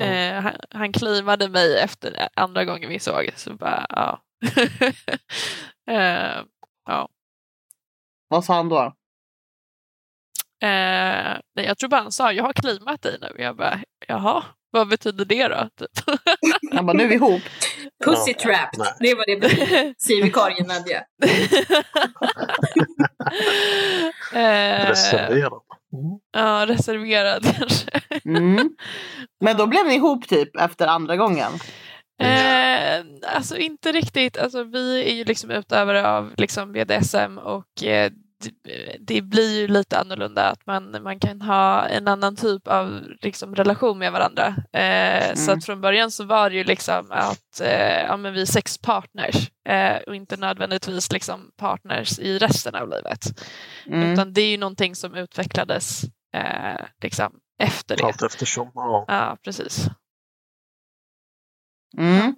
Mm. 0.00 0.36
Eh, 0.36 0.42
han, 0.42 0.56
han 0.70 0.92
claimade 0.92 1.48
mig 1.48 1.78
efter 1.78 2.28
andra 2.34 2.64
gången 2.64 2.88
vi 2.88 2.98
såg. 2.98 3.30
Så 3.36 3.54
bara, 3.54 3.86
ja. 3.88 4.22
eh, 5.92 6.44
ja. 6.84 7.08
Vad 8.28 8.44
sa 8.44 8.54
han 8.54 8.68
då? 8.68 8.82
Eh, 10.62 11.38
nej, 11.54 11.66
jag 11.66 11.78
tror 11.78 11.88
bara 11.88 12.02
han 12.02 12.12
sa, 12.12 12.32
jag 12.32 12.44
har 12.44 12.52
claimat 12.52 13.02
dig 13.02 13.18
nu. 13.20 13.42
Jag 13.42 13.56
bara, 13.56 13.80
jaha, 14.06 14.44
vad 14.70 14.88
betyder 14.88 15.24
det 15.24 15.48
då? 15.48 15.68
Typ. 15.76 15.90
Han 16.72 16.86
bara, 16.86 16.92
nu 16.92 17.04
är 17.04 17.08
vi 17.08 17.14
ihop. 17.14 17.42
Pussy 18.04 18.34
trapped, 18.34 18.78
nej. 18.78 18.92
det 19.00 19.14
var 19.14 19.24
det 19.26 19.36
betyder, 19.40 19.94
säger 20.06 20.22
vikarien 20.22 20.66
Nadja. 20.66 21.02
Eh, 24.34 24.88
reserverad. 24.88 25.60
Mm. 25.92 26.18
Ja, 26.32 26.66
reserverad 26.68 27.56
kanske. 27.58 27.90
Mm. 28.24 28.70
Men 29.40 29.56
då 29.56 29.66
blev 29.66 29.86
ni 29.86 29.94
ihop 29.94 30.28
typ 30.28 30.56
efter 30.56 30.86
andra 30.86 31.16
gången? 31.16 31.52
Eh, 32.22 33.04
alltså 33.36 33.56
inte 33.56 33.92
riktigt. 33.92 34.38
Alltså, 34.38 34.64
vi 34.64 35.04
är 35.10 35.14
ju 35.14 35.24
liksom 35.24 35.50
utövare 35.50 36.08
av 36.08 36.32
liksom 36.36 36.72
BDSM 36.72 37.38
och 37.38 37.84
eh, 37.84 38.12
det 39.00 39.22
blir 39.22 39.60
ju 39.60 39.68
lite 39.68 39.98
annorlunda 39.98 40.48
att 40.48 40.66
man, 40.66 41.02
man 41.02 41.20
kan 41.20 41.40
ha 41.40 41.88
en 41.88 42.08
annan 42.08 42.36
typ 42.36 42.68
av 42.68 43.02
liksom, 43.20 43.54
relation 43.54 43.98
med 43.98 44.12
varandra. 44.12 44.46
Eh, 44.72 45.24
mm. 45.24 45.36
Så 45.36 45.52
att 45.52 45.64
från 45.64 45.80
början 45.80 46.10
så 46.10 46.24
var 46.24 46.50
det 46.50 46.56
ju 46.56 46.64
liksom 46.64 47.06
att 47.10 47.60
eh, 47.60 48.02
ja, 48.02 48.16
men 48.16 48.32
vi 48.32 48.40
är 48.40 48.46
sex 48.46 48.78
partners 48.78 49.50
eh, 49.68 49.96
och 50.06 50.16
inte 50.16 50.36
nödvändigtvis 50.36 51.12
liksom 51.12 51.50
partners 51.56 52.18
i 52.18 52.38
resten 52.38 52.74
av 52.74 52.88
livet. 52.88 53.24
Mm. 53.86 54.12
Utan 54.12 54.32
det 54.32 54.40
är 54.40 54.50
ju 54.50 54.58
någonting 54.58 54.94
som 54.94 55.14
utvecklades 55.14 56.02
eh, 56.34 56.86
liksom 57.02 57.32
efter 57.58 57.96
det. 57.96 58.04
Allt 58.04 58.22
eftersom. 58.22 58.70
Ja, 58.74 59.04
ja 59.08 59.36
precis. 59.44 59.86
Mm. 61.98 62.34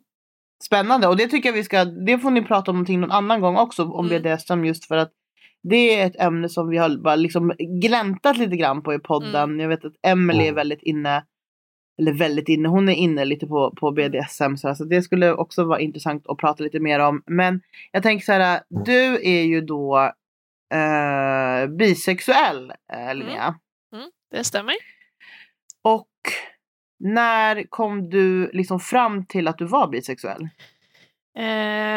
Spännande 0.64 1.09
och 1.09 1.16
det 1.16 1.28
tycker 1.28 1.48
jag 1.48 1.55
vi 1.55 1.64
ska, 1.64 1.84
det 1.84 2.18
får 2.18 2.30
ni 2.30 2.42
prata 2.42 2.70
om 2.70 2.76
någonting 2.76 3.00
någon 3.00 3.12
annan 3.12 3.40
gång 3.40 3.57
också 3.57 3.84
om 3.84 4.07
mm. 4.07 4.22
BDSM 4.22 4.64
just 4.64 4.84
för 4.84 4.96
att 4.96 5.12
det 5.69 6.01
är 6.01 6.07
ett 6.07 6.21
ämne 6.21 6.49
som 6.49 6.69
vi 6.69 6.77
har 6.77 6.97
bara 6.97 7.17
liksom 7.17 7.53
gläntat 7.59 8.37
lite 8.37 8.57
grann 8.57 8.83
på 8.83 8.95
i 8.95 8.99
podden. 8.99 9.51
Mm. 9.51 9.61
Jag 9.61 9.69
vet 9.69 9.85
att 9.85 9.93
Emelie 10.03 10.49
är 10.49 10.53
väldigt 10.53 10.83
inne, 10.83 11.25
eller 11.99 12.12
väldigt 12.12 12.49
inne, 12.49 12.69
hon 12.69 12.89
är 12.89 12.95
inne 12.95 13.25
lite 13.25 13.47
på, 13.47 13.75
på 13.77 13.91
BDSM. 13.91 14.57
Så, 14.57 14.75
så 14.75 14.85
det 14.85 15.03
skulle 15.03 15.33
också 15.33 15.65
vara 15.65 15.81
intressant 15.81 16.27
att 16.29 16.39
prata 16.39 16.65
lite 16.65 16.81
mer 16.81 17.01
om. 17.01 17.23
Men 17.27 17.61
jag 17.93 18.03
tänker 18.03 18.25
så 18.25 18.33
här, 18.33 18.61
du 18.69 19.15
är 19.23 19.43
ju 19.43 19.61
då 19.61 20.12
eh, 20.75 21.67
bisexuell 21.67 22.73
eh, 22.93 23.15
Linnea. 23.15 23.55
Mm. 23.93 24.03
Mm, 24.03 24.11
det 24.31 24.45
stämmer. 24.45 24.75
Och 25.83 26.09
när 26.99 27.65
kom 27.69 28.11
du 28.11 28.51
liksom 28.53 28.81
fram 28.81 29.27
till 29.27 29.49
att 29.49 29.59
du 29.59 29.65
var 29.65 29.89
bisexuell? 29.89 30.49
Um, 31.39 31.93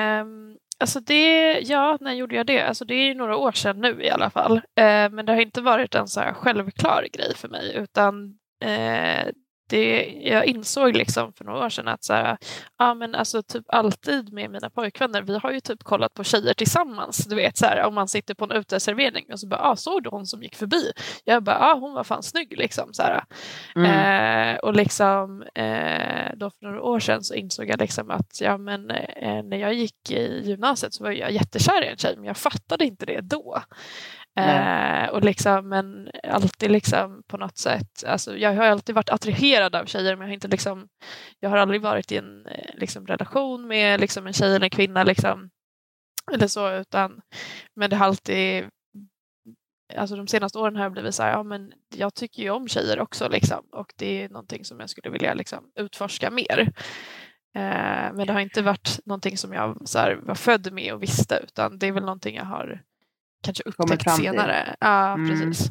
Alltså 0.80 1.00
det, 1.00 1.60
ja, 1.60 1.98
när 2.02 2.14
gjorde 2.14 2.36
jag 2.36 2.46
det? 2.46 2.62
Alltså 2.62 2.86
det 2.86 2.94
är 2.94 3.08
ju 3.08 3.14
några 3.14 3.38
år 3.38 3.52
sedan 3.52 3.82
nu 3.82 4.04
i 4.04 4.10
alla 4.10 4.30
fall. 4.30 4.56
Eh, 4.58 5.10
men 5.12 5.26
det 5.26 5.34
har 5.34 5.42
inte 5.42 5.62
varit 5.62 5.96
en 5.96 6.08
så 6.08 6.20
här 6.20 6.34
självklar 6.34 7.08
grej 7.14 7.36
för 7.36 7.50
mig 7.50 7.76
utan 7.76 8.38
eh, 8.64 9.28
det, 9.70 10.06
jag 10.22 10.46
insåg 10.46 10.98
liksom 10.98 11.34
för 11.34 11.46
några 11.46 11.66
år 11.66 11.70
sedan 11.70 11.88
att 11.88 12.04
så 12.04 12.14
här, 12.14 12.38
ja, 12.78 12.94
men 12.94 13.16
alltså 13.16 13.44
typ 13.44 13.66
alltid 13.68 14.34
med 14.34 14.52
mina 14.52 14.70
pojkvänner, 14.70 15.22
vi 15.22 15.38
har 15.38 15.52
ju 15.52 15.60
typ 15.60 15.84
kollat 15.84 16.14
på 16.14 16.24
tjejer 16.24 16.54
tillsammans. 16.54 17.26
Du 17.26 17.36
vet 17.36 17.58
så 17.58 17.66
här, 17.66 17.84
om 17.84 17.96
man 17.96 18.08
sitter 18.08 18.34
på 18.34 18.46
en 18.46 18.52
uteservering 18.52 19.26
och 19.34 19.40
så 19.40 19.48
bara, 19.48 19.62
ah, 19.62 19.76
såg 19.76 20.04
du 20.04 20.10
hon 20.10 20.26
som 20.26 20.44
gick 20.44 20.56
förbi? 20.56 20.92
Jag 21.24 21.44
bara, 21.44 21.60
ah, 21.60 21.74
hon 21.74 21.94
var 21.94 22.04
fan 22.04 22.24
snygg 22.24 22.58
liksom. 22.58 22.94
Så 22.94 23.04
mm. 23.76 24.56
eh, 24.56 24.60
och 24.60 24.74
liksom 24.74 25.42
eh, 25.42 26.32
då 26.36 26.50
för 26.50 26.66
några 26.66 26.82
år 26.82 27.00
sedan 27.00 27.24
så 27.24 27.34
insåg 27.34 27.70
jag 27.70 27.80
liksom 27.80 28.12
att 28.12 28.42
ja, 28.42 28.58
men, 28.58 28.92
eh, 28.92 29.44
när 29.44 29.58
jag 29.58 29.74
gick 29.74 30.12
i 30.12 30.42
gymnasiet 30.46 30.94
så 30.94 31.04
var 31.04 31.12
jag 31.12 31.32
jättekär 31.32 31.84
i 31.84 31.88
en 31.88 31.98
tjej 31.98 32.16
men 32.16 32.26
jag 32.26 32.38
fattade 32.38 32.86
inte 32.86 33.06
det 33.06 33.22
då. 33.22 33.62
Eh, 34.38 35.10
och 35.10 35.24
liksom, 35.24 35.70
men 35.70 36.10
alltid 36.24 36.72
liksom 36.72 37.24
på 37.28 37.38
något 37.38 37.58
sätt, 37.58 38.04
alltså 38.08 38.38
jag 38.38 38.54
har 38.54 38.66
alltid 38.66 38.96
varit 38.96 39.10
attraherad 39.10 39.76
av 39.76 39.86
tjejer 39.86 40.16
men 40.16 40.22
jag 40.22 40.28
har, 40.28 40.34
inte 40.34 40.48
liksom, 40.48 40.88
jag 41.40 41.50
har 41.50 41.58
aldrig 41.58 41.82
varit 41.82 42.12
i 42.12 42.18
en 42.18 42.46
eh, 42.46 42.76
liksom, 42.76 43.08
relation 43.08 43.68
med 43.68 44.00
liksom, 44.00 44.28
en 44.28 44.34
tjej 44.34 44.56
eller 44.56 44.66
en 44.66 44.70
kvinna. 44.70 45.04
Liksom, 45.04 45.50
eller 46.34 46.48
så, 46.48 46.74
utan, 46.74 47.22
men 47.76 47.90
det 47.90 47.96
har 47.96 48.06
alltid 48.06 48.70
alltså 49.96 50.16
de 50.16 50.28
senaste 50.28 50.60
åren 50.60 50.76
har 50.76 50.84
jag 50.84 50.92
blivit 50.92 51.16
så 51.16 51.24
här, 51.24 51.32
ja 51.32 51.44
men 51.44 51.72
jag 51.96 52.14
tycker 52.14 52.44
ju 52.44 52.50
om 52.50 52.68
tjejer 52.68 53.00
också 53.00 53.30
liksom 53.30 53.66
och 53.72 53.94
det 53.96 54.24
är 54.24 54.30
någonting 54.30 54.66
som 54.66 54.80
jag 54.80 54.90
skulle 54.90 55.10
vilja 55.10 55.34
liksom 55.34 55.72
utforska 55.80 56.32
mer. 56.32 56.74
Eh, 57.56 58.14
men 58.14 58.28
det 58.28 58.34
har 58.34 58.40
inte 58.40 58.62
varit 58.62 59.00
någonting 59.06 59.38
som 59.38 59.54
jag 59.54 59.90
så 59.90 60.00
här, 60.00 60.16
var 60.16 60.36
född 60.36 60.74
med 60.74 60.94
och 60.94 61.04
visste 61.04 61.40
utan 61.44 61.80
det 61.80 61.88
är 61.88 61.92
väl 61.92 62.04
någonting 62.04 62.36
jag 62.36 62.46
har 62.46 62.84
kanske 63.56 63.64
upptäckt 63.84 64.12
senare. 64.16 64.76
Ja, 64.80 65.14
Mm. 65.14 65.30
precis. 65.30 65.68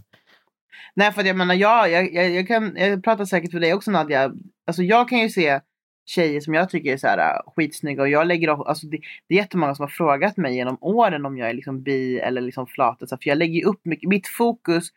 Nej 0.94 1.12
för 1.12 1.24
jag 1.24 1.36
menar 1.36 1.54
jag, 1.54 1.90
jag, 1.90 2.12
jag, 2.14 2.30
jag 2.30 2.48
kan, 2.48 2.72
jag 2.76 3.04
pratar 3.04 3.24
säkert 3.24 3.50
för 3.52 3.60
dig 3.60 3.74
också 3.74 3.90
Nadja. 3.90 4.32
Alltså 4.66 4.82
jag 4.82 5.08
kan 5.08 5.18
ju 5.18 5.28
se 5.28 5.60
tjejer 6.08 6.40
som 6.40 6.54
jag 6.54 6.70
tycker 6.70 6.92
är 6.92 6.96
så 6.96 7.06
här 7.06 7.18
äh, 7.18 7.52
skitsnygga 7.56 8.02
och 8.02 8.08
jag 8.08 8.26
lägger 8.26 8.48
av- 8.48 8.68
alltså 8.68 8.86
det, 8.86 8.98
det 9.28 9.34
är 9.34 9.38
jättemånga 9.38 9.74
som 9.74 9.82
har 9.82 9.88
frågat 9.88 10.36
mig 10.36 10.54
genom 10.54 10.78
åren 10.80 11.26
om 11.26 11.38
jag 11.38 11.50
är 11.50 11.54
liksom 11.54 11.82
bi 11.82 12.18
eller 12.18 12.40
liksom 12.40 12.66
flat. 12.66 12.98
Så 13.08 13.16
för 13.16 13.28
jag 13.28 13.38
lägger 13.38 13.54
ju 13.54 13.64
upp 13.64 13.80
mycket, 13.84 14.08
mitt 14.08 14.28
fokus 14.28 14.88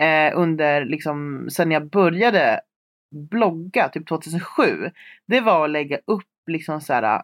eh, 0.00 0.38
under 0.38 0.84
liksom 0.84 1.48
sen 1.50 1.70
jag 1.70 1.90
började 1.90 2.60
blogga 3.30 3.88
typ 3.88 4.08
2007. 4.08 4.90
Det 5.26 5.40
var 5.40 5.64
att 5.64 5.70
lägga 5.70 5.98
upp 6.06 6.24
liksom 6.46 6.80
så 6.80 6.92
här 6.92 7.02
äh, 7.16 7.20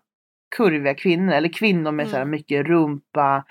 kurviga 0.57 0.95
kvinnor 0.95 1.33
eller 1.33 1.49
kvinnor 1.53 1.93
med 1.93 2.07
så 2.09 2.13
här 2.17 2.23
Mm. 2.23 2.31
mycket 2.31 2.67
rumpa, 2.67 3.45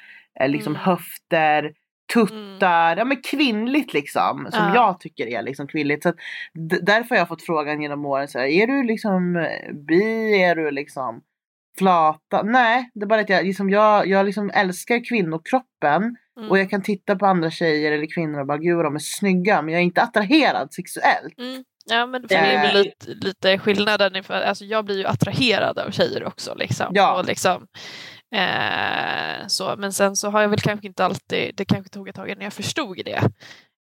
liksom 0.48 0.74
Mm. 0.74 0.82
höfter, 0.86 1.72
tuttar, 2.14 2.98
ja 2.98 3.06
men 3.06 3.22
kvinnligt 3.22 3.94
liksom. 3.94 4.48
Som 4.52 4.66
Ja. 4.68 4.76
jag 4.76 5.00
tycker 5.00 5.28
är 5.28 5.42
liksom 5.42 5.68
kvinnligt. 5.68 6.04
Så 6.04 6.10
att 6.10 6.16
därför 6.82 7.10
har 7.10 7.18
jag 7.18 7.28
fått 7.28 7.44
frågan 7.46 7.82
genom 7.82 8.06
åren 8.06 8.28
så 8.28 8.40
här, 8.40 8.46
är 8.46 8.68
du 8.68 8.84
liksom 8.84 9.36
eh, 9.36 9.74
bi, 9.88 10.42
är 10.44 10.56
du 10.56 10.72
liksom 10.72 11.22
flata? 11.78 12.44
Nej, 12.44 12.90
det 12.94 13.04
är 13.04 13.08
bara 13.08 13.22
att 13.22 13.30
jag 13.30 13.46
liksom, 13.46 13.70
jag, 13.70 14.08
jag 14.08 14.26
liksom 14.26 14.50
älskar 14.54 15.06
kvinnokroppen 15.10 16.16
Mm. 16.38 16.50
och 16.52 16.60
jag 16.60 16.70
kan 16.70 16.82
titta 16.82 17.16
på 17.16 17.26
andra 17.26 17.52
tjejer 17.52 17.92
eller 17.92 18.14
kvinnor 18.14 18.40
och 18.40 18.48
bara 18.48 18.58
gud 18.58 18.84
de 18.86 18.96
är 18.96 19.00
snygga 19.00 19.62
men 19.62 19.74
jag 19.74 19.80
är 19.80 19.84
inte 19.84 20.02
attraherad 20.02 20.74
sexuellt. 20.74 21.40
Mm. 21.40 21.64
Ja 21.86 22.06
men 22.06 22.22
det 22.28 22.36
Eh. 22.36 22.50
är 22.64 22.74
väl 22.74 22.84
lite, 22.84 23.28
lite 23.28 23.58
skillnaden. 23.60 24.24
alltså 24.30 24.66
jag 24.66 24.86
blir 24.86 24.98
ju 24.98 25.06
attraherad 25.06 25.80
av 25.80 25.92
tjejer 25.92 26.24
också. 26.28 26.56
Liksom. 26.56 26.88
Ja. 26.92 27.20
Och 27.20 27.26
liksom, 27.26 27.68
eh, 28.34 29.48
så. 29.48 29.76
Men 29.78 29.94
sen 29.94 30.16
så 30.16 30.30
har 30.30 30.42
jag 30.42 30.50
väl 30.50 30.60
kanske 30.60 30.88
inte 30.88 31.06
alltid, 31.06 31.56
det 31.56 31.66
kanske 31.66 31.90
tog 31.90 32.10
ett 32.10 32.16
tag 32.16 32.30
innan 32.30 32.44
jag 32.44 32.54
förstod 32.54 33.02
det. 33.06 33.22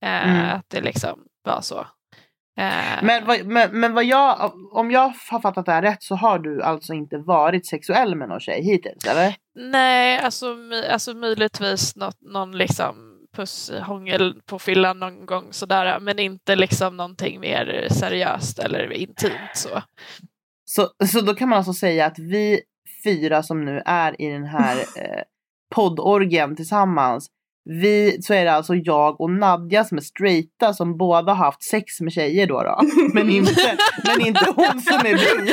Eh, 0.05 0.29
Mm. 0.29 0.57
Att 0.57 0.65
det 0.69 0.81
liksom 0.81 1.25
var 1.45 1.61
så. 1.61 1.79
Eh, 2.59 3.03
Men, 3.03 3.25
vad, 3.27 3.47
men, 3.47 3.81
men 3.81 3.95
vad 3.95 4.05
jag, 4.05 4.53
om 4.73 4.91
jag 4.91 5.01
har 5.31 5.41
fattat 5.41 5.67
det 5.67 5.73
här 5.73 5.83
rätt 5.83 6.03
så 6.03 6.15
har 6.15 6.39
du 6.39 6.63
alltså 6.63 6.93
inte 6.95 7.19
varit 7.19 7.67
sexuell 7.67 8.15
med 8.15 8.29
någon 8.29 8.41
tjej 8.41 8.63
hittills 8.63 9.07
eller? 9.07 9.35
Nej, 9.59 10.19
alltså, 10.19 10.57
alltså 10.91 11.15
möjligtvis 11.15 11.97
något, 11.97 12.21
någon 12.21 12.59
liksom 12.59 13.19
pusshångel 13.37 14.41
på 14.47 14.59
fyllan 14.59 14.99
någon 14.99 15.27
gång 15.27 15.53
sådär. 15.53 16.01
Men 16.01 16.19
inte 16.19 16.57
liksom 16.57 16.97
någonting 16.97 17.41
mer 17.41 17.87
seriöst 17.91 18.59
eller 18.59 18.93
intimt 18.93 19.51
så. 19.55 19.83
Så, 20.65 20.89
så 21.07 21.21
då 21.21 21.35
kan 21.35 21.49
man 21.49 21.59
alltså 21.59 21.73
säga 21.73 22.07
att 22.07 22.19
vi 22.19 22.61
fyra 23.05 23.43
som 23.43 23.65
nu 23.65 23.83
är 23.85 24.23
i 24.23 24.27
den 24.29 24.45
här 24.45 24.77
eh, 24.97 25.23
poddorgen 25.75 26.57
tillsammans. 26.57 27.31
Vi, 27.71 28.23
så 28.23 28.35
är 28.35 28.45
det 28.45 28.53
alltså 28.53 28.75
jag 28.75 29.21
och 29.21 29.31
Nadja 29.31 29.85
som 29.85 29.99
är 29.99 30.03
straighta 30.03 30.75
som 30.75 30.97
båda 30.97 31.33
har 31.33 31.45
haft 31.45 31.63
sex 31.63 32.01
med 32.01 32.13
tjejer 32.13 32.47
då. 32.47 32.63
då. 32.63 32.81
Men, 33.15 33.31
inte, 33.31 33.77
men 34.05 34.27
inte 34.27 34.53
hon 34.57 34.81
som 34.81 34.99
är 34.99 35.15
bi. 35.15 35.53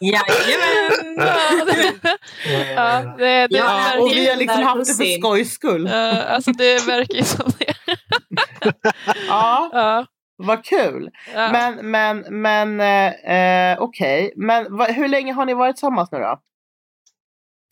Jajamän! 0.00 1.28
ja, 2.76 3.14
det, 3.18 3.46
det 3.46 3.56
Ja, 3.56 3.98
Och 4.00 4.10
vi 4.10 4.28
har 4.28 4.36
liksom 4.36 4.62
haft 4.62 4.86
det 4.86 4.94
för 4.94 5.18
skojs 5.18 5.52
skull. 5.52 5.88
Ja, 5.92 6.22
alltså 6.22 6.52
det 6.52 6.86
verkar 6.86 7.14
ju 7.14 7.24
som 7.24 7.50
det. 7.58 7.74
Ja, 9.28 9.70
Ja, 9.72 10.06
vad 10.36 10.64
kul. 10.64 11.10
ja. 11.34 11.52
Men, 11.52 11.90
men, 11.90 12.40
men 12.42 12.80
eh, 12.80 13.32
eh, 13.72 13.78
okej. 13.80 14.32
Men 14.36 14.76
va, 14.76 14.84
hur 14.84 15.08
länge 15.08 15.32
har 15.32 15.46
ni 15.46 15.54
varit 15.54 15.76
tillsammans 15.76 16.12
nu 16.12 16.18
då? 16.18 16.40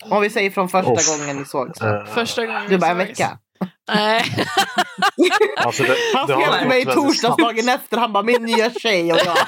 Om 0.04 0.22
vi 0.22 0.30
säger 0.30 0.50
från 0.50 0.68
första 0.68 0.92
Uff. 0.92 1.18
gången 1.18 1.36
ni 1.36 1.44
sågs. 1.44 1.80
Eh, 1.80 2.04
Första 2.04 2.46
gången 2.46 2.62
Du 2.68 2.78
bara 2.78 2.90
en 2.90 2.96
vecka. 2.96 3.38
Nej. 3.94 4.24
alltså 5.56 5.82
det, 5.82 5.96
Han 6.14 6.28
skrev 6.28 6.58
till 6.58 6.68
mig 6.68 6.84
torsdags 6.84 7.36
dagen 7.36 7.68
efter. 7.68 7.96
Han 7.96 8.12
bara 8.12 8.22
min 8.22 8.42
nya 8.42 8.70
tjej 8.70 9.12
och 9.12 9.18
jag. 9.24 9.36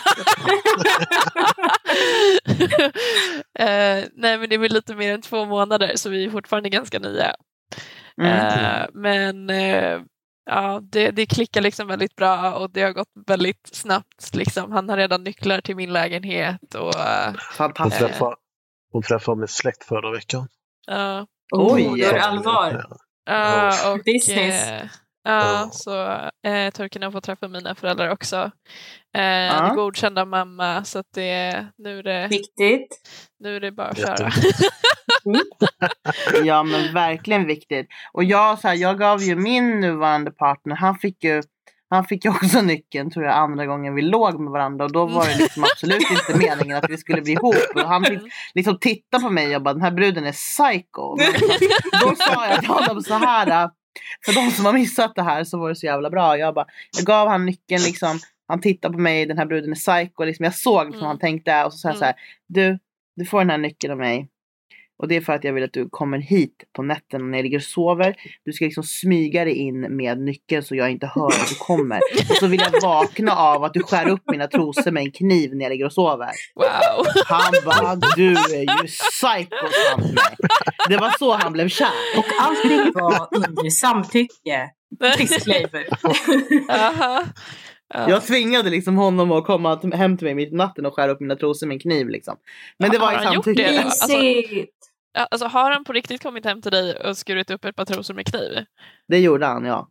Eh, 3.58 4.04
nej 4.14 4.38
men 4.38 4.48
det 4.48 4.54
är 4.54 4.58
väl 4.58 4.72
lite 4.72 4.94
mer 4.94 5.14
än 5.14 5.22
två 5.22 5.44
månader 5.44 5.92
så 5.96 6.08
vi 6.10 6.24
är 6.24 6.30
fortfarande 6.30 6.68
ganska 6.68 6.98
nya. 6.98 7.34
Mm. 8.22 8.32
Eh, 8.32 8.86
men 8.94 9.50
ja, 10.46 10.80
det, 10.82 11.10
det 11.10 11.26
klickar 11.26 11.60
liksom 11.60 11.88
väldigt 11.88 12.16
bra 12.16 12.54
och 12.54 12.70
det 12.70 12.82
har 12.82 12.92
gått 12.92 13.08
väldigt 13.26 13.66
snabbt. 13.72 14.34
Liksom. 14.34 14.72
Han 14.72 14.88
har 14.88 14.96
redan 14.96 15.24
nycklar 15.24 15.60
till 15.60 15.76
min 15.76 15.92
lägenhet 15.92 16.74
och 16.74 16.92
Hon 17.58 17.90
träffade, 17.90 18.36
hon 18.92 19.02
träffade 19.02 19.38
min 19.38 19.48
släkt 19.48 19.84
förra 19.84 20.10
veckan. 20.12 20.48
ja, 20.86 21.26
Oj. 21.52 22.02
Är 22.02 22.12
det 22.12 22.22
allvar. 22.24 22.84
ja, 23.24 23.92
och 23.92 23.98
Business. 24.04 24.68
eh, 24.68 24.86
ja, 25.24 25.42
Ja. 25.62 25.68
så 25.72 26.02
eh, 26.48 26.70
turkarna 26.70 27.12
får 27.12 27.20
träffa 27.20 27.48
mina 27.48 27.74
föräldrar 27.74 28.08
också. 28.10 28.36
Eh. 29.16 29.68
Det 29.68 29.72
godkända 29.74 30.24
mamma 30.24 30.84
så 30.84 30.98
att 30.98 31.06
det, 31.14 31.66
nu, 31.78 31.98
är 31.98 32.02
det, 32.02 32.28
Viktigt. 32.28 32.88
nu 33.40 33.56
är 33.56 33.60
det 33.60 33.72
bara 33.72 33.88
att 33.88 33.98
köra. 33.98 34.30
Ja 36.44 36.62
men 36.62 36.94
verkligen 36.94 37.46
viktigt. 37.46 37.88
Och 38.12 38.24
jag, 38.24 38.58
så 38.58 38.68
här, 38.68 38.74
jag 38.74 38.98
gav 38.98 39.22
ju 39.22 39.36
min 39.36 39.80
nuvarande 39.80 40.30
partner, 40.30 40.76
han 40.76 40.94
fick 40.98 41.24
ju 41.24 41.42
han 41.88 42.04
fick 42.04 42.24
ju 42.24 42.30
också 42.30 42.62
nyckeln 42.62 43.10
tror 43.10 43.24
jag 43.24 43.34
andra 43.34 43.66
gången 43.66 43.94
vi 43.94 44.02
låg 44.02 44.40
med 44.40 44.50
varandra 44.52 44.84
och 44.84 44.92
då 44.92 45.06
var 45.06 45.26
det 45.26 45.38
liksom 45.38 45.64
absolut 45.64 46.10
inte 46.10 46.38
meningen 46.38 46.76
att 46.76 46.90
vi 46.90 46.96
skulle 46.96 47.22
bli 47.22 47.32
ihop. 47.32 47.54
Och 47.74 47.80
han 47.80 48.04
fick 48.04 48.20
liksom 48.54 48.78
titta 48.78 49.20
på 49.20 49.30
mig 49.30 49.56
och 49.56 49.62
bara 49.62 49.74
den 49.74 49.82
här 49.82 49.90
bruden 49.90 50.26
är 50.26 50.32
psycho. 50.32 51.16
Men 51.16 51.32
då 52.02 52.14
sa 52.16 52.46
jag 52.46 52.60
till 52.60 52.68
honom 52.68 53.02
så 53.02 53.14
här. 53.14 53.70
För 54.24 54.32
de 54.32 54.50
som 54.50 54.64
har 54.64 54.72
missat 54.72 55.14
det 55.14 55.22
här 55.22 55.44
så 55.44 55.58
var 55.58 55.68
det 55.68 55.76
så 55.76 55.86
jävla 55.86 56.10
bra. 56.10 56.38
Jag, 56.38 56.54
bara, 56.54 56.66
jag 56.96 57.04
gav 57.06 57.28
han 57.28 57.46
nyckeln 57.46 57.82
liksom. 57.82 58.18
Han 58.48 58.60
tittade 58.60 58.94
på 58.94 59.00
mig, 59.00 59.26
den 59.26 59.38
här 59.38 59.46
bruden 59.46 59.70
är 59.70 59.74
psycho. 59.74 60.24
Liksom, 60.24 60.44
jag 60.44 60.54
såg 60.54 60.86
liksom, 60.86 60.98
Mm. 61.00 61.06
han 61.08 61.18
tänkte 61.18 61.64
och 61.64 61.72
så 61.72 61.78
sa 61.78 61.88
jag 61.88 61.96
så 61.98 62.04
här. 62.04 62.14
Du, 62.46 62.78
du 63.16 63.24
får 63.24 63.38
den 63.38 63.50
här 63.50 63.58
nyckeln 63.58 63.92
av 63.92 63.98
mig. 63.98 64.28
Och 64.98 65.08
det 65.08 65.16
är 65.16 65.20
för 65.20 65.32
att 65.32 65.44
jag 65.44 65.52
vill 65.52 65.64
att 65.64 65.72
du 65.72 65.88
kommer 65.90 66.18
hit 66.18 66.64
på 66.76 66.82
nätterna 66.82 67.24
när 67.24 67.38
jag 67.38 67.42
ligger 67.44 67.58
och 67.58 67.62
sover. 67.62 68.16
Du 68.44 68.52
ska 68.52 68.64
liksom 68.64 68.82
smyga 68.84 69.44
dig 69.44 69.54
in 69.54 69.80
med 69.96 70.18
nyckeln 70.18 70.62
så 70.62 70.74
jag 70.74 70.90
inte 70.90 71.06
hör 71.14 71.26
att 71.26 71.48
du 71.48 71.54
kommer. 71.54 72.00
Och 72.30 72.36
så 72.36 72.46
vill 72.46 72.60
jag 72.60 72.80
vakna 72.82 73.32
av 73.32 73.64
att 73.64 73.74
du 73.74 73.82
skär 73.82 74.08
upp 74.08 74.22
mina 74.30 74.46
trosor 74.46 74.90
med 74.90 75.02
en 75.02 75.10
kniv 75.12 75.54
när 75.56 75.62
jag 75.64 75.70
ligger 75.70 75.84
och 75.84 75.92
sover. 75.92 76.30
Wow! 76.54 77.06
Han 77.26 77.52
bara, 77.64 77.96
du 78.16 78.32
är 78.32 78.82
ju 78.82 78.86
psycho. 78.88 79.66
Det 80.88 80.96
var 80.96 81.18
så 81.18 81.32
han 81.32 81.52
blev 81.52 81.68
kär. 81.68 81.88
Och 82.18 82.24
allting 82.40 82.92
var 82.94 83.28
under 83.36 83.70
samtycke. 83.70 84.70
Disclaimer. 85.18 85.86
Jag 87.88 88.26
tvingade 88.26 88.70
liksom 88.70 88.96
honom 88.96 89.32
att 89.32 89.44
komma 89.44 89.80
hem 89.94 90.16
till 90.16 90.24
mig 90.24 90.34
mitt 90.34 90.52
i 90.52 90.56
natten 90.56 90.86
och 90.86 90.94
skära 90.94 91.10
upp 91.10 91.20
mina 91.20 91.36
trosor 91.36 91.66
med 91.66 91.74
en 91.74 91.80
kniv 91.80 92.08
liksom. 92.08 92.36
Men 92.78 92.90
det 92.90 92.98
var 92.98 93.12
i 93.12 93.24
samtycke. 93.24 93.62
det? 93.62 93.82
Alltså- 93.82 94.18
Mysigt. 94.18 94.72
Alltså, 95.16 95.46
har 95.46 95.70
han 95.70 95.84
på 95.84 95.92
riktigt 95.92 96.22
kommit 96.22 96.44
hem 96.44 96.62
till 96.62 96.70
dig 96.72 96.96
och 96.96 97.16
skurit 97.16 97.50
upp 97.50 97.64
ett 97.64 97.76
par 97.76 97.84
trosor 97.84 98.14
med 98.14 98.26
kniv? 98.26 98.64
Det 99.08 99.18
gjorde 99.18 99.46
han 99.46 99.64
ja. 99.64 99.88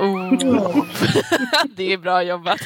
Oh. 0.00 0.34
det 1.76 1.92
är 1.92 1.98
bra 1.98 2.22
jobbat. 2.22 2.60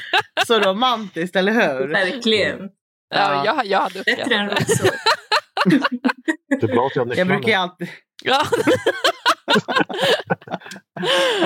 Så 0.47 0.59
romantiskt, 0.61 1.37
eller 1.37 1.53
hur? 1.53 1.89
Verkligen. 1.89 2.59
Ja, 3.15 3.45
Ja. 3.45 3.45
jag, 3.45 3.67
jag 3.67 3.81
hade 3.81 3.99
uppskattat 4.01 4.29
det. 4.29 4.91
Det 6.61 6.63
är 6.63 6.75
bra 6.75 6.87
att 6.87 6.97
jag 6.97 7.07
har 7.07 7.15
Jag 7.17 7.27
brukar 7.27 7.49
ju 7.49 7.55
alltid... 7.55 7.89
Ja. 8.25 8.43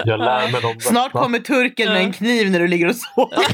Jag 0.05 0.19
lär 0.19 0.53
mig 0.53 0.61
dem. 0.61 0.81
Snart 0.81 1.13
kommer 1.13 1.39
turken 1.39 1.89
med 1.89 2.03
en 2.03 2.13
kniv 2.13 2.51
när 2.51 2.61
du 2.61 2.69
ligger 2.69 2.89
och 2.89 2.97
sover. 2.97 3.47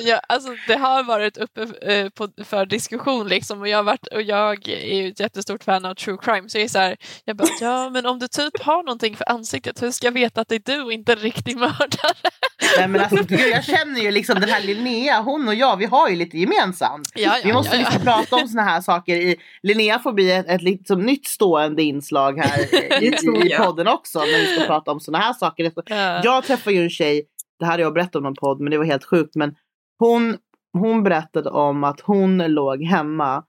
ja, 0.00 0.20
alltså, 0.28 0.56
det 0.66 0.76
har 0.76 1.02
varit 1.02 1.36
uppe 1.36 1.62
eh, 1.82 2.08
på, 2.08 2.28
för 2.44 2.66
diskussion 2.66 3.28
liksom 3.28 3.60
och 3.60 3.68
jag, 3.68 3.78
har 3.78 3.82
varit, 3.82 4.06
och 4.06 4.22
jag 4.22 4.68
är 4.68 5.02
ju 5.02 5.08
ett 5.08 5.20
jättestort 5.20 5.64
fan 5.64 5.84
av 5.84 5.94
true 5.94 6.18
crime 6.22 6.48
så 6.48 6.58
jag 6.58 6.64
är 6.64 6.68
så 6.68 6.78
här, 6.78 6.96
jag 7.24 7.36
bara, 7.36 7.48
ja 7.60 7.90
men 7.90 8.06
om 8.06 8.18
du 8.18 8.28
typ 8.28 8.62
har 8.62 8.82
någonting 8.82 9.16
för 9.16 9.30
ansiktet, 9.30 9.82
hur 9.82 9.90
ska 9.90 10.06
jag 10.06 10.12
veta 10.12 10.40
att 10.40 10.48
det 10.48 10.54
är 10.54 10.76
du 10.76 10.82
och 10.82 10.92
inte 10.92 11.12
en 11.12 11.18
riktig 11.18 11.56
mördare? 11.56 12.30
Nej, 12.78 12.88
men 12.88 13.00
alltså, 13.00 13.24
gud, 13.24 13.40
jag 13.52 13.64
känner 13.64 14.00
ju 14.00 14.10
liksom 14.10 14.40
den 14.40 14.48
här 14.48 14.62
Linnea, 14.62 15.20
hon 15.20 15.48
och 15.48 15.54
jag, 15.54 15.76
vi 15.76 15.84
har 15.84 16.08
ju 16.08 16.16
lite 16.16 16.38
gemensamt. 16.38 17.12
Ja, 17.14 17.20
ja, 17.20 17.40
Vi 17.44 17.52
måste 17.52 17.76
ja, 17.76 17.82
liksom 17.82 18.02
prata 18.02 18.36
om 18.36 18.48
såna 18.48 18.62
här 18.62 18.80
saker. 18.80 19.16
I, 19.16 19.36
Linnea 19.62 19.98
får 19.98 20.12
bli 20.12 20.32
ett, 20.32 20.48
ett 20.48 20.62
liksom 20.62 21.00
nytt 21.00 21.26
stående 21.26 21.82
inslag 21.82 22.38
här 22.38 22.74
i, 23.02 23.06
i, 23.06 23.08
i 23.46 23.56
podden 23.58 23.88
också. 23.88 24.18
När 24.18 24.38
vi 24.38 24.46
ska 24.46 24.66
prata 24.66 24.90
om 24.92 25.00
såna 25.00 25.18
här 25.18 25.32
saker. 25.32 25.72
Ja. 25.86 26.20
Jag 26.24 26.44
träffade 26.44 26.76
ju 26.76 26.82
en 26.82 26.90
tjej, 26.90 27.22
det 27.58 27.64
här 27.64 27.72
har 27.72 27.78
jag 27.78 27.94
berättat 27.94 28.16
om 28.16 28.22
någon 28.22 28.34
podd 28.34 28.60
men 28.60 28.70
det 28.70 28.78
var 28.78 28.84
helt 28.84 29.04
sjukt. 29.04 29.34
Men 29.34 29.54
hon, 29.98 30.36
hon 30.72 31.02
berättade 31.02 31.50
om 31.50 31.84
att 31.84 32.00
hon 32.00 32.38
låg 32.38 32.82
hemma, 32.82 33.44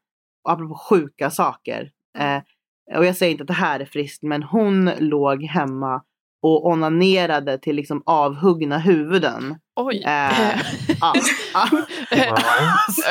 apropå 0.50 0.76
sjuka 0.90 1.30
saker. 1.30 1.92
Eh, 2.20 2.42
och 2.98 3.06
jag 3.06 3.16
säger 3.16 3.32
inte 3.32 3.44
att 3.44 3.48
det 3.48 3.54
här 3.54 3.80
är 3.80 3.86
friskt, 3.86 4.24
men 4.24 4.44
hon 4.44 4.92
låg 5.00 5.44
hemma 5.44 6.02
och 6.42 6.66
onanerade 6.66 7.58
till 7.58 7.76
liksom 7.76 8.04
avhuggna 8.06 8.78
huvuden. 8.78 9.56
Oj. 9.76 10.04
Eh. 10.04 10.30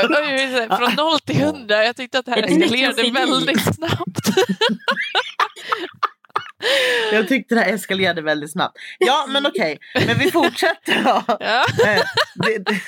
Oj, 0.09 0.69
Från 0.69 0.95
noll 0.97 1.21
till 1.21 1.45
hundra. 1.45 1.85
Jag 1.85 1.97
tyckte 1.97 2.19
att 2.19 2.27
det 2.27 2.33
här 2.33 2.43
eskalerade 2.43 3.11
väldigt 3.11 3.75
snabbt. 3.75 4.29
Jag 7.13 7.29
tyckte 7.29 7.55
det 7.55 7.61
här 7.61 7.73
eskalerade 7.73 8.23
väldigt 8.23 8.53
snabbt. 8.53 8.77
Ja, 8.99 9.27
men 9.29 9.47
okej. 9.47 9.79
Men 10.07 10.19
vi 10.19 10.31
fortsätter 10.31 11.05
då. 11.05 11.23
Ja. 11.41 11.65
Eh, 11.87 12.03
det, 12.35 12.59
det, 12.59 12.81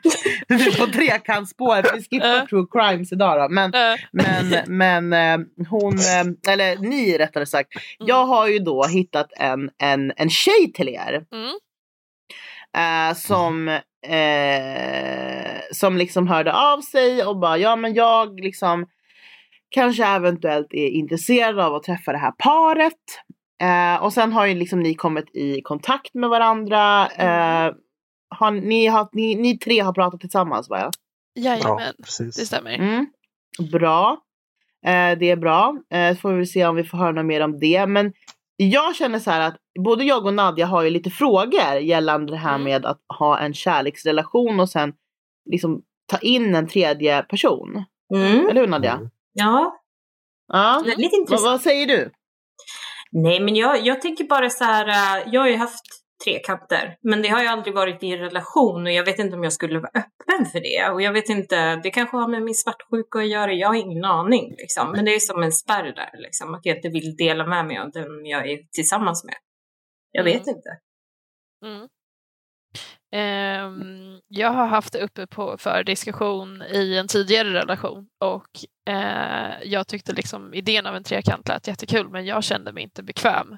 vi 0.48 0.54
är 0.54 0.86
på 0.86 0.92
trekantspåret. 0.92 1.86
Vi 1.94 2.02
skippar 2.02 2.46
true 2.46 2.66
crimes 2.70 3.12
idag 3.12 3.40
då. 3.40 3.54
Men, 3.54 3.72
men, 4.12 4.54
men 4.66 5.12
eh, 5.12 5.66
hon, 5.68 5.94
eh, 5.94 6.52
eller 6.52 6.76
ni 6.76 7.18
rättare 7.18 7.46
sagt. 7.46 7.68
Jag 7.98 8.26
har 8.26 8.48
ju 8.48 8.58
då 8.58 8.84
hittat 8.84 9.32
en, 9.32 9.70
en, 9.78 10.12
en 10.16 10.30
tjej 10.30 10.72
till 10.74 10.88
er. 10.88 11.24
Mm. 11.32 11.54
eh, 12.76 13.14
som, 13.14 13.68
eh, 14.06 15.60
som 15.72 15.96
liksom 15.96 16.28
hörde 16.28 16.52
av 16.52 16.80
sig 16.80 17.24
och 17.24 17.38
bara 17.38 17.58
ja 17.58 17.76
men 17.76 17.94
jag 17.94 18.40
liksom 18.40 18.86
kanske 19.70 20.06
eventuellt 20.06 20.74
är 20.74 20.88
intresserad 20.88 21.60
av 21.60 21.74
att 21.74 21.82
träffa 21.82 22.12
det 22.12 22.18
här 22.18 22.32
paret. 22.38 22.92
Eh, 23.62 24.02
och 24.04 24.12
sen 24.12 24.32
har 24.32 24.46
ju 24.46 24.54
liksom 24.54 24.80
ni 24.80 24.94
kommit 24.94 25.36
i 25.36 25.60
kontakt 25.62 26.14
med 26.14 26.30
varandra. 26.30 27.06
Eh, 27.06 27.72
har, 28.38 28.50
ni, 28.50 28.86
har, 28.86 29.08
ni, 29.12 29.34
ni 29.34 29.58
tre 29.58 29.80
har 29.80 29.92
pratat 29.92 30.20
tillsammans 30.20 30.68
va? 30.70 30.90
Ja, 31.34 31.42
Jajamän, 31.42 31.94
det 31.98 32.02
precis. 32.04 32.46
stämmer. 32.46 32.74
Mm. 32.74 33.06
Bra. 33.72 34.10
Eh, 34.86 35.18
det 35.18 35.30
är 35.30 35.36
bra. 35.36 35.76
Eh, 35.90 36.16
får 36.16 36.32
vi 36.32 36.46
se 36.46 36.66
om 36.66 36.76
vi 36.76 36.84
får 36.84 36.98
höra 36.98 37.12
något 37.12 37.24
mer 37.26 37.40
om 37.40 37.58
det. 37.58 37.86
Men 37.86 38.12
jag 38.56 38.96
känner 38.96 39.18
så 39.18 39.30
här 39.30 39.40
att 39.40 39.56
både 39.84 40.04
jag 40.04 40.26
och 40.26 40.34
Nadja 40.34 40.66
har 40.66 40.82
ju 40.82 40.90
lite 40.90 41.10
frågor 41.10 41.74
gällande 41.80 42.32
det 42.32 42.38
här 42.38 42.54
Mm. 42.54 42.64
med 42.64 42.86
att 42.86 43.00
ha 43.18 43.38
en 43.38 43.54
kärleksrelation 43.54 44.60
och 44.60 44.68
sen 44.68 44.92
liksom 45.50 45.82
ta 46.06 46.18
in 46.18 46.54
en 46.54 46.68
tredje 46.68 47.22
person. 47.22 47.84
Mm. 48.14 48.48
Eller 48.48 48.60
hur 48.60 48.68
Nadja? 48.68 48.92
Mm. 48.92 49.10
Ja, 49.32 49.78
Ja. 50.52 50.82
väldigt 50.86 51.12
Vad, 51.12 51.20
intressant. 51.20 51.42
vad 51.50 51.60
säger 51.60 51.86
du? 51.86 52.10
Nej, 53.12 53.40
men 53.40 53.56
jag, 53.56 53.86
jag 53.86 54.00
tänker 54.02 54.24
bara 54.24 54.50
så 54.50 54.64
här, 54.64 54.88
äh, 54.88 55.28
jag 55.32 55.40
har 55.40 55.48
ju 55.48 55.56
haft 55.56 55.84
trekanter, 56.24 56.96
men 57.02 57.22
det 57.22 57.28
har 57.28 57.42
ju 57.42 57.48
aldrig 57.48 57.74
varit 57.74 58.02
i 58.02 58.12
en 58.12 58.18
relation 58.18 58.86
och 58.86 58.92
jag 58.92 59.04
vet 59.04 59.18
inte 59.18 59.36
om 59.36 59.44
jag 59.44 59.52
skulle 59.52 59.78
vara 59.78 59.90
öppen 59.94 60.46
för 60.52 60.60
det. 60.60 60.90
Och 60.92 61.02
jag 61.02 61.12
vet 61.12 61.28
inte, 61.28 61.76
det 61.76 61.90
kanske 61.90 62.16
har 62.16 62.28
med 62.28 62.42
min 62.42 62.54
svartsjuka 62.54 63.18
att 63.18 63.28
göra, 63.28 63.52
jag 63.52 63.68
har 63.68 63.74
ingen 63.74 64.04
aning 64.04 64.54
liksom. 64.58 64.92
Men 64.92 65.04
det 65.04 65.14
är 65.14 65.18
som 65.20 65.42
en 65.42 65.52
spärr 65.52 65.84
där 65.94 66.10
liksom, 66.18 66.54
att 66.54 66.66
jag 66.66 66.76
inte 66.76 66.88
vill 66.88 67.16
dela 67.16 67.46
med 67.46 67.66
mig 67.66 67.78
av 67.78 67.90
den 67.90 68.26
jag 68.26 68.50
är 68.50 68.58
tillsammans 68.72 69.24
med. 69.24 69.34
Jag 70.12 70.24
vet 70.24 70.46
Mm. 70.46 70.56
inte. 70.56 70.70
Mm. 71.66 71.88
Ehm, 73.14 74.20
jag 74.28 74.50
har 74.50 74.66
haft 74.66 74.92
det 74.92 75.02
uppe 75.02 75.26
på, 75.26 75.58
för 75.58 75.84
diskussion 75.84 76.62
i 76.62 76.96
en 76.96 77.08
tidigare 77.08 77.52
relation 77.52 78.06
och 78.20 78.48
eh, 78.94 79.62
jag 79.64 79.88
tyckte 79.88 80.12
liksom 80.12 80.54
idén 80.54 80.86
av 80.86 80.96
en 80.96 81.04
trekant 81.04 81.48
lät 81.48 81.68
jättekul 81.68 82.08
men 82.08 82.26
jag 82.26 82.44
kände 82.44 82.72
mig 82.72 82.82
inte 82.82 83.02
bekväm 83.02 83.56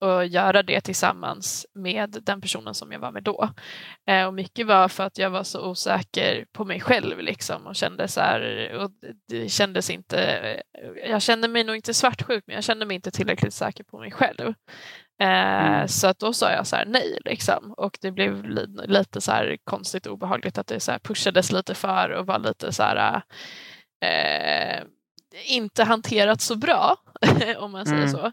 att 0.00 0.28
göra 0.30 0.62
det 0.62 0.80
tillsammans 0.80 1.66
med 1.74 2.18
den 2.22 2.40
personen 2.40 2.74
som 2.74 2.92
jag 2.92 3.00
var 3.00 3.12
med 3.12 3.22
då. 3.22 3.50
Eh, 4.10 4.26
och 4.26 4.34
mycket 4.34 4.66
var 4.66 4.88
för 4.88 5.04
att 5.04 5.18
jag 5.18 5.30
var 5.30 5.42
så 5.42 5.70
osäker 5.70 6.46
på 6.52 6.64
mig 6.64 6.80
själv 6.80 7.18
liksom 7.18 7.66
och 7.66 7.76
kände 7.76 8.08
så 8.08 8.20
här, 8.20 8.70
och 8.74 8.90
det 9.28 9.48
kändes 9.48 9.90
inte, 9.90 10.62
jag 11.08 11.22
kände 11.22 11.48
mig 11.48 11.64
nog 11.64 11.76
inte 11.76 11.94
svartsjuk 11.94 12.44
men 12.46 12.54
jag 12.54 12.64
kände 12.64 12.86
mig 12.86 12.94
inte 12.94 13.10
tillräckligt 13.10 13.54
säker 13.54 13.84
på 13.84 13.98
mig 13.98 14.10
själv. 14.10 14.54
Eh, 15.20 15.26
Mm. 15.76 15.88
Så 15.88 16.06
att 16.06 16.18
då 16.18 16.32
sa 16.32 16.50
jag 16.52 16.66
så 16.66 16.76
här 16.76 16.84
nej 16.86 17.18
liksom. 17.24 17.72
Och 17.76 17.98
det 18.00 18.10
blev 18.10 18.44
li- 18.44 18.86
lite 18.86 19.20
så 19.20 19.32
här 19.32 19.56
konstigt 19.64 20.06
och 20.06 20.12
obehagligt 20.12 20.58
att 20.58 20.66
det 20.66 20.80
så 20.80 20.92
här 20.92 20.98
pushades 20.98 21.52
lite 21.52 21.74
för 21.74 22.10
och 22.10 22.26
var 22.26 22.38
lite 22.38 22.72
så 22.72 22.82
här 22.82 23.22
eh, 24.04 24.82
inte 25.46 25.84
hanterat 25.84 26.40
så 26.40 26.56
bra 26.56 26.96
om 27.58 27.72
man 27.72 27.86
säger 27.86 27.98
Mm. 28.02 28.10
så. 28.10 28.26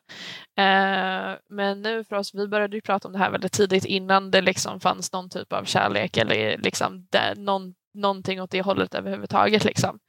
Eh, 0.61 1.37
men 1.49 1.81
nu 1.81 2.03
för 2.03 2.15
oss, 2.15 2.33
vi 2.35 2.47
började 2.47 2.75
ju 2.77 2.81
prata 2.81 3.07
om 3.07 3.11
det 3.13 3.19
här 3.19 3.31
väldigt 3.31 3.51
tidigt 3.53 3.85
innan 3.85 4.31
det 4.31 4.41
liksom 4.41 4.79
fanns 4.79 5.11
någon 5.13 5.29
typ 5.29 5.53
av 5.53 5.63
kärlek 5.65 6.17
eller 6.17 6.57
liksom 6.57 7.07
det, 7.11 7.33
någon, 7.37 7.73
någonting 7.93 8.41
åt 8.41 8.51
det 8.51 8.61
hållet 8.61 8.95
överhuvudtaget. 8.95 9.63
Liksom. 9.65 9.99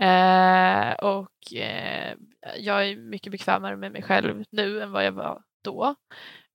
Eh, 0.00 0.92
och 0.92 1.52
eh, 1.56 2.14
jag 2.58 2.86
är 2.88 2.96
mycket 3.10 3.32
bekvämare 3.32 3.76
med 3.76 3.92
mig 3.92 4.02
själv 4.02 4.44
nu 4.50 4.82
än 4.82 4.92
vad 4.92 5.04
jag 5.06 5.12
var 5.12 5.42
då. 5.68 5.94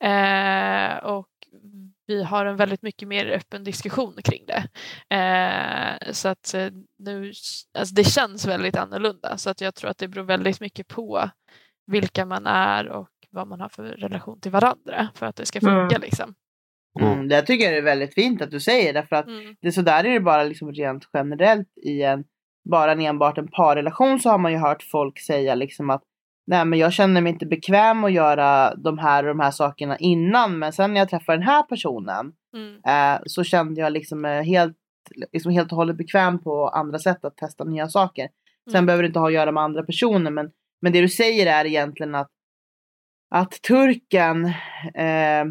Eh, 0.08 0.98
och 0.98 1.28
vi 2.08 2.24
har 2.24 2.46
en 2.46 2.56
väldigt 2.56 2.82
mycket 2.82 3.08
mer 3.08 3.26
öppen 3.26 3.64
diskussion 3.64 4.16
kring 4.24 4.46
det. 4.48 4.64
Eh, 5.16 6.12
så 6.12 6.28
att 6.30 6.54
eh, 6.54 6.68
nu, 7.00 7.32
alltså 7.78 7.96
det 7.96 8.04
känns 8.04 8.48
väldigt 8.48 8.78
annorlunda. 8.78 9.38
Så 9.38 9.50
att 9.50 9.62
jag 9.62 9.76
tror 9.76 9.90
att 9.90 9.98
det 9.98 10.08
beror 10.08 10.24
väldigt 10.24 10.60
mycket 10.62 10.88
på 10.88 11.30
vilka 11.92 12.26
man 12.26 12.48
är 12.48 12.88
och 12.88 13.10
vad 13.30 13.48
man 13.48 13.62
har 13.62 13.70
för 13.70 13.84
relation 13.84 14.40
till 14.42 14.52
varandra 14.52 15.10
för 15.16 15.26
att 15.26 15.36
det 15.36 15.46
ska 15.46 15.60
funka. 15.60 15.96
Mm. 15.96 16.02
Liksom. 16.02 16.36
Mm, 17.00 17.28
det 17.28 17.42
tycker 17.42 17.66
jag 17.66 17.78
är 17.78 17.82
väldigt 17.82 18.14
fint 18.14 18.42
att 18.42 18.52
du 18.52 18.60
säger 18.60 18.94
därför 18.94 19.16
att 19.16 19.28
Mm. 19.28 19.56
det 19.62 19.68
är 19.68 19.72
så 19.72 19.82
där 19.82 20.04
är 20.06 20.14
det 20.14 20.20
bara 20.20 20.44
liksom 20.44 20.72
rent 20.72 21.10
generellt 21.14 21.78
i 21.78 22.02
en 22.02 22.24
bara 22.70 22.92
en 22.92 23.00
enbart 23.02 23.38
en 23.38 23.48
parrelation 23.48 24.20
så 24.20 24.30
har 24.30 24.38
man 24.38 24.52
ju 24.52 24.58
hört 24.58 24.84
folk 24.84 25.20
säga 25.20 25.56
liksom 25.56 25.90
att 25.90 26.04
nej 26.48 26.66
men 26.66 26.80
jag 26.80 26.94
känner 26.94 27.22
mig 27.22 27.34
inte 27.34 27.46
bekväm 27.46 28.04
att 28.04 28.12
göra 28.14 28.76
de 28.76 28.98
här 28.98 29.24
och 29.24 29.28
de 29.28 29.40
här 29.40 29.52
sakerna 29.52 29.98
innan 29.98 30.60
men 30.60 30.74
sen 30.74 30.94
när 30.94 31.02
jag 31.02 31.10
träffar 31.10 31.34
den 31.34 31.48
här 31.48 31.64
personen 31.64 32.34
Mm. 32.56 32.76
eh, 33.16 33.22
så 33.26 33.44
kände 33.44 33.82
jag 33.82 33.94
liksom 33.94 34.26
eh, 34.26 34.42
helt, 34.42 34.78
liksom 35.32 35.52
helt 35.52 35.72
och 35.72 35.78
hållet 35.78 35.98
bekväm 35.98 36.40
på 36.44 36.68
andra 36.68 37.00
sätt 37.00 37.26
att 37.26 37.38
testa 37.38 37.64
nya 37.64 37.88
saker. 37.88 38.28
Sen 38.72 38.76
Mm. 38.76 38.86
behöver 38.86 39.04
det 39.04 39.08
inte 39.08 39.20
ha 39.20 39.28
att 39.28 39.34
göra 39.34 39.52
med 39.52 39.64
andra 39.64 39.84
personer 39.84 40.32
men, 40.32 40.52
men 40.82 40.92
det 40.94 41.02
du 41.02 41.10
säger 41.10 41.46
är 41.60 41.66
egentligen 41.66 42.16
att 42.16 42.30
att 43.36 43.62
turken, 43.62 44.46
eh, 44.96 45.46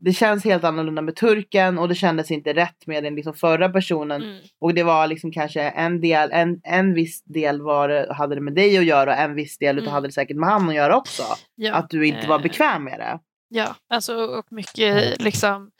det 0.00 0.12
känns 0.12 0.44
helt 0.44 0.64
annorlunda 0.64 1.02
med 1.02 1.16
turken 1.16 1.78
och 1.78 1.88
det 1.88 1.94
kändes 1.94 2.30
inte 2.30 2.52
rätt 2.52 2.86
med 2.86 3.04
den 3.04 3.14
liksom 3.14 3.34
förra 3.34 3.68
personen. 3.68 4.22
Mm. 4.22 4.38
Och 4.60 4.74
det 4.74 4.82
var 4.82 5.06
liksom 5.06 5.32
kanske 5.32 5.62
en 5.62 6.00
del, 6.00 6.30
en, 6.32 6.60
en 6.64 6.94
viss 6.94 7.24
del 7.24 7.62
var, 7.62 8.14
hade 8.14 8.34
det 8.34 8.40
med 8.40 8.54
dig 8.54 8.78
att 8.78 8.84
göra 8.84 9.14
och 9.14 9.20
en 9.20 9.34
viss 9.34 9.58
del 9.58 9.78
Mm. 9.78 9.90
hade 9.90 10.08
det 10.08 10.12
säkert 10.12 10.36
med 10.36 10.48
han 10.48 10.68
att 10.68 10.74
göra 10.74 10.96
också. 10.96 11.22
Ja. 11.54 11.74
Att 11.74 11.90
du 11.90 12.06
inte 12.06 12.28
var 12.28 12.36
Eh, 12.36 12.42
bekväm 12.42 12.84
med 12.84 12.98
det. 12.98 13.18
Ja, 13.48 13.76
alltså 13.88 14.14
och 14.16 14.52
mycket 14.52 15.22
liksom 15.22 15.70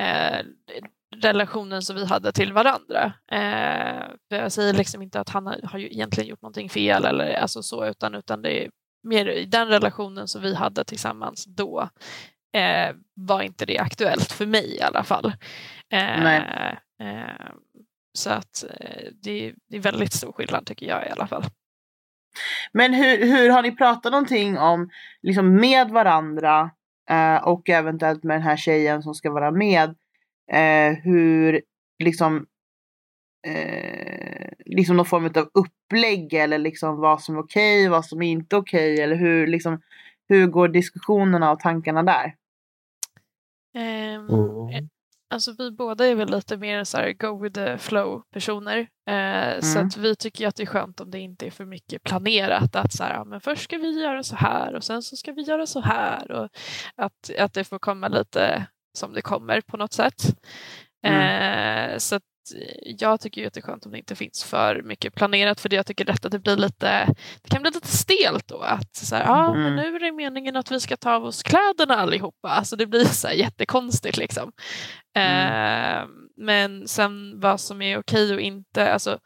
eh, 0.00 0.38
relationen 1.16 1.82
som 1.82 1.96
vi 1.96 2.06
hade 2.06 2.32
till 2.32 2.52
varandra. 2.52 3.12
Eh, 3.32 4.04
jag 4.28 4.52
säger 4.52 4.74
liksom 4.74 5.02
inte 5.02 5.20
att 5.20 5.28
han 5.28 5.46
har, 5.46 5.60
har 5.62 5.78
ju 5.78 5.86
egentligen 5.86 6.30
gjort 6.30 6.42
någonting 6.42 6.68
fel 6.68 7.04
eller 7.04 7.34
alltså 7.34 7.62
så 7.62 7.86
utan, 7.86 8.14
utan 8.14 8.42
det 8.42 8.70
mer 9.02 9.26
i 9.26 9.44
den 9.44 9.68
relationen 9.68 10.28
som 10.28 10.42
vi 10.42 10.54
hade 10.54 10.84
tillsammans 10.84 11.44
då 11.44 11.88
eh, 12.52 12.96
var 13.14 13.42
inte 13.42 13.66
det 13.66 13.78
aktuellt 13.78 14.32
för 14.32 14.46
mig 14.46 14.76
i 14.76 14.82
alla 14.82 15.04
fall. 15.04 15.32
Eh. 15.92 16.68
Eh, 17.00 17.50
så 18.12 18.30
att 18.30 18.64
eh, 18.64 19.12
det, 19.22 19.54
det 19.68 19.76
är 19.76 19.80
väldigt 19.80 20.12
stor 20.12 20.32
skillnad 20.32 20.66
tycker 20.66 20.86
jag 20.86 21.06
i 21.06 21.10
alla 21.10 21.26
fall. 21.26 21.44
Men 22.72 22.94
hur, 22.94 23.18
hur 23.26 23.50
har 23.50 23.62
ni 23.62 23.76
pratat 23.76 24.12
någonting 24.12 24.58
om, 24.58 24.90
liksom 25.22 25.54
med 25.54 25.90
varandra 25.90 26.70
eh, 27.10 27.36
och 27.36 27.68
eventuellt 27.68 28.24
med 28.24 28.34
den 28.34 28.42
här 28.42 28.56
tjejen 28.56 29.02
som 29.02 29.14
ska 29.14 29.30
vara 29.30 29.50
med. 29.50 29.94
Eh, 30.52 30.92
hur 31.02 31.62
liksom 31.98 32.46
eh, 33.46 34.48
liksom 34.66 34.96
någon 34.96 35.06
form 35.06 35.24
av 35.24 35.50
upplägg 35.54 36.34
eller 36.34 36.58
liksom 36.58 36.96
vad 36.96 37.22
som 37.22 37.36
är 37.36 37.40
okej, 37.40 37.88
vad 37.88 38.04
som 38.06 38.22
är 38.22 38.30
inte 38.30 38.56
okej 38.56 39.00
eller 39.00 39.16
hur 39.16 39.46
liksom 39.46 39.80
hur 40.28 40.46
går 40.46 40.68
diskussionerna 40.68 41.50
och 41.50 41.60
tankarna 41.60 42.02
där? 42.02 42.34
Ehm, 43.74 44.28
Mm. 44.28 44.88
Alltså 45.30 45.52
vi 45.58 45.70
båda 45.70 46.06
är 46.06 46.14
väl 46.14 46.30
lite 46.30 46.56
mer 46.56 46.84
så 46.84 46.96
här 46.98 47.12
go 47.12 47.42
with 47.42 47.54
the 47.54 47.78
flow 47.78 48.22
personer. 48.32 48.78
Eh, 49.10 49.60
Så 49.60 49.78
Mm. 49.78 49.86
att 49.88 49.96
vi 49.96 50.16
tycker 50.16 50.48
att 50.48 50.56
det 50.56 50.62
är 50.62 50.66
skönt 50.66 51.00
om 51.00 51.10
det 51.10 51.18
inte 51.18 51.46
är 51.46 51.50
för 51.50 51.64
mycket 51.64 52.02
planerat. 52.02 52.76
Att 52.76 52.92
så 52.92 53.04
här, 53.04 53.14
ja, 53.14 53.24
men 53.24 53.40
först 53.40 53.62
ska 53.62 53.78
vi 53.78 54.02
göra 54.02 54.22
så 54.22 54.36
här 54.36 54.74
och 54.74 54.84
sen 54.84 55.02
så 55.02 55.16
ska 55.16 55.32
vi 55.32 55.42
göra 55.42 55.66
så 55.66 55.80
här. 55.80 56.30
Och 56.30 56.48
att, 56.94 57.30
att 57.38 57.54
det 57.54 57.64
får 57.64 57.78
komma 57.78 58.08
lite 58.08 58.66
som 58.98 59.12
det 59.12 59.22
kommer 59.22 59.60
på 59.60 59.76
något 59.76 59.92
sätt. 59.92 60.22
Eh, 61.04 61.96
så 61.98 62.16
att 62.16 62.22
jag 62.84 63.20
tycker 63.20 63.40
ju 63.40 63.46
att 63.46 63.52
det 63.54 63.60
är 63.60 63.62
skönt 63.62 63.86
om 63.86 63.92
det 63.92 63.98
inte 63.98 64.16
finns 64.16 64.44
för 64.44 64.82
mycket 64.82 65.14
planerat 65.14 65.60
för 65.60 65.68
det 65.68 65.76
jag 65.76 65.86
tycker 65.86 66.04
lätt 66.04 66.24
att 66.24 66.32
det 66.32 66.38
blir 66.38 66.56
lite, 66.56 67.14
det 67.42 67.50
kan 67.50 67.62
bli 67.62 67.70
lite 67.70 67.88
stelt 67.88 68.48
då 68.48 68.58
att 68.60 68.96
så 68.96 69.16
här, 69.16 69.24
ah, 69.28 69.54
men 69.54 69.62
Mm. 69.66 69.76
nu 69.76 69.96
är 69.96 70.00
det 70.00 70.12
meningen 70.12 70.56
att 70.56 70.70
vi 70.70 70.80
ska 70.80 70.96
ta 70.96 71.12
av 71.14 71.24
oss 71.24 71.42
kläderna 71.42 71.96
allihopa. 71.96 72.48
Alltså 72.48 72.76
det 72.76 72.86
blir 72.86 73.04
så 73.04 73.28
här 73.28 73.34
jättekonstigt 73.34 74.16
liksom. 74.16 74.52
Eh, 75.16 76.06
men 76.36 76.88
sen 76.88 77.40
vad 77.40 77.60
som 77.60 77.82
är 77.82 77.98
okej 77.98 78.34
och 78.34 78.40
inte, 78.40 78.92
alltså 78.92 79.18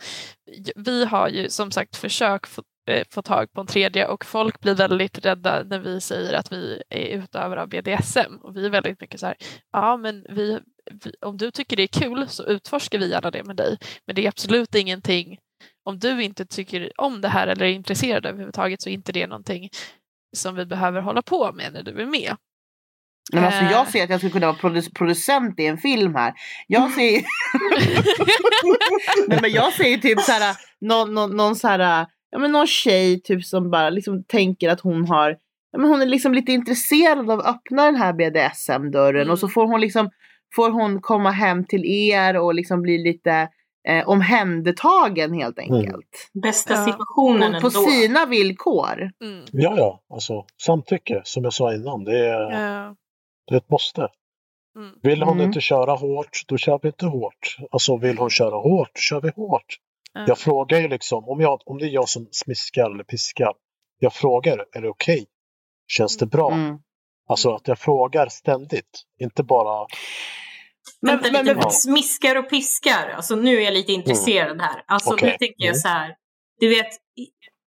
vi 0.76 1.04
har 1.04 1.28
ju 1.28 1.48
som 1.50 1.70
sagt 1.70 1.96
försök, 1.96 2.46
få- 2.46 2.62
eh, 2.90 3.04
få 3.10 3.22
tag 3.22 3.52
på 3.52 3.60
en 3.60 3.66
tredje 3.66 4.06
och 4.06 4.24
folk 4.24 4.60
blir 4.60 4.74
väldigt 4.74 5.24
rädda 5.26 5.62
när 5.62 5.78
vi 5.78 6.00
säger 6.00 6.32
att 6.34 6.52
vi 6.52 6.82
är 6.88 7.06
utövare 7.18 7.62
av 7.62 7.68
BDSM 7.68 8.36
och 8.42 8.56
vi 8.56 8.66
är 8.66 8.70
väldigt 8.70 9.00
mycket 9.00 9.20
så 9.20 9.26
här, 9.26 9.36
ja 9.72 9.96
men 9.96 10.26
vi, 10.28 10.60
om 11.20 11.36
du 11.36 11.50
tycker 11.50 11.76
det 11.76 11.82
är 11.82 11.86
kul 12.00 12.28
så 12.28 12.44
utforskar 12.44 12.98
vi 12.98 13.10
gärna 13.10 13.30
det 13.30 13.44
med 13.44 13.56
dig 13.56 13.78
men 14.06 14.16
det 14.16 14.24
är 14.24 14.28
absolut 14.28 14.74
ingenting 14.74 15.38
om 15.84 15.98
du 15.98 16.22
inte 16.22 16.46
tycker 16.46 16.92
om 17.00 17.20
det 17.20 17.28
här 17.28 17.46
eller 17.46 17.64
är 17.64 17.70
intresserad 17.72 18.26
överhuvudtaget 18.26 18.82
så 18.82 18.88
är 18.88 18.92
inte 18.94 19.12
det 19.12 19.26
någonting 19.26 19.68
som 20.36 20.54
vi 20.54 20.66
behöver 20.66 21.00
hålla 21.00 21.22
på 21.22 21.52
med 21.52 21.72
när 21.72 21.82
du 21.82 22.00
är 22.02 22.06
med. 22.06 22.36
Men 23.32 23.44
alltså, 23.44 23.60
Eh. 23.60 23.70
jag 23.70 23.88
ser 23.88 24.04
att 24.04 24.10
jag 24.10 24.20
skulle 24.20 24.32
kunna 24.32 24.46
vara 24.46 24.56
produ- 24.56 24.94
producent 24.94 25.60
i 25.60 25.66
en 25.66 25.78
film 25.78 26.14
här. 26.14 26.32
Jag 26.66 26.90
ser. 26.92 27.22
Nej, 29.28 29.38
men 29.42 29.50
jag 29.52 29.72
ser 29.72 29.96
typ 29.96 30.20
såhär, 30.20 30.56
någon, 30.80 31.14
någon, 31.14 31.36
någon, 31.36 31.56
såhär, 31.56 32.06
ja, 32.30 32.38
men 32.38 32.52
någon 32.52 32.66
tjej 32.66 33.20
typ 33.22 33.44
som 33.44 33.70
bara 33.70 33.90
liksom 33.90 34.24
tänker 34.24 34.68
att 34.68 34.80
hon 34.80 35.08
har 35.08 35.36
ja, 35.72 35.78
men 35.78 35.88
hon 35.90 36.02
är 36.02 36.06
liksom 36.06 36.34
lite 36.34 36.52
intresserad 36.52 37.30
av 37.30 37.40
att 37.40 37.46
öppna 37.46 37.84
den 37.84 37.96
här 37.96 38.12
BDSM-dörren 38.12 39.30
och 39.30 39.38
så 39.38 39.46
Mm. 39.46 39.52
får 39.54 39.66
hon 39.66 39.80
liksom 39.80 40.10
får 40.56 40.70
hon 40.70 41.00
komma 41.00 41.30
hem 41.30 41.66
till 41.66 41.84
er 41.84 42.36
och 42.36 42.54
liksom 42.54 42.82
bli 42.82 42.98
lite 42.98 43.48
eh, 43.88 44.08
omhändertagen 44.08 45.32
helt 45.34 45.58
enkelt. 45.58 46.30
Bästa 46.42 46.74
Ja. 46.74 46.84
situationen 46.84 47.54
Och 47.54 47.60
på 47.60 47.66
ändå. 47.66 47.90
sina 47.90 48.26
villkor. 48.26 49.10
Mm. 49.24 49.44
Ja, 49.52 49.74
ja, 49.76 50.02
alltså 50.14 50.44
samtycke 50.62 51.20
som 51.24 51.44
jag 51.44 51.52
sa 51.52 51.74
innan, 51.74 52.04
det 52.04 52.18
är, 52.18 52.40
Ja. 52.50 52.96
det 53.46 53.54
är 53.54 53.58
ett 53.58 53.70
måste. 53.70 54.08
Mm. 54.76 54.90
Vill 55.02 55.22
hon 55.22 55.32
Mm. 55.36 55.46
inte 55.46 55.60
köra 55.60 55.92
hårt, 55.94 56.42
då 56.48 56.56
kör 56.56 56.78
vi 56.82 56.88
inte 56.88 57.06
hårt. 57.06 57.56
Alltså 57.70 57.96
vill 57.96 58.18
hon 58.18 58.30
köra 58.30 58.56
hårt, 58.56 58.98
kör 58.98 59.20
vi 59.20 59.30
hårt. 59.36 59.76
Ja. 60.12 60.24
Jag 60.26 60.38
frågar 60.38 60.80
ju 60.80 60.88
liksom, 60.88 61.28
om, 61.28 61.40
jag, 61.40 61.60
om 61.66 61.78
det 61.78 61.84
är 61.86 61.90
jag 61.90 62.08
som 62.08 62.28
smiskar 62.30 62.90
eller 62.90 63.04
piskar, 63.04 63.52
jag 63.98 64.12
frågar, 64.12 64.64
är 64.72 64.80
det 64.82 64.88
okej? 64.88 65.26
Känns 65.88 66.16
det 66.16 66.26
bra? 66.26 66.52
Mm. 66.52 66.78
Alltså 67.28 67.54
att 67.54 67.68
jag 67.68 67.78
frågar 67.78 68.26
ständigt, 68.28 69.02
inte 69.20 69.42
bara 69.42 69.86
Men, 71.02 71.16
Vänta 71.16 71.32
men, 71.32 71.44
lite, 71.44 71.58
men, 71.58 71.70
smiskar 71.70 72.36
och 72.36 72.50
piskar. 72.50 73.12
Alltså 73.16 73.36
nu 73.36 73.56
är 73.56 73.60
jag 73.60 73.74
lite 73.74 73.92
intresserad 73.92 74.60
här. 74.60 74.82
Alltså 74.86 75.12
Okej. 75.12 75.28
nu 75.30 75.46
tänker 75.46 75.64
jag 75.64 75.68
Mm. 75.68 75.80
så 75.80 75.88
här. 75.88 76.14
Du 76.60 76.68
vet, 76.68 76.88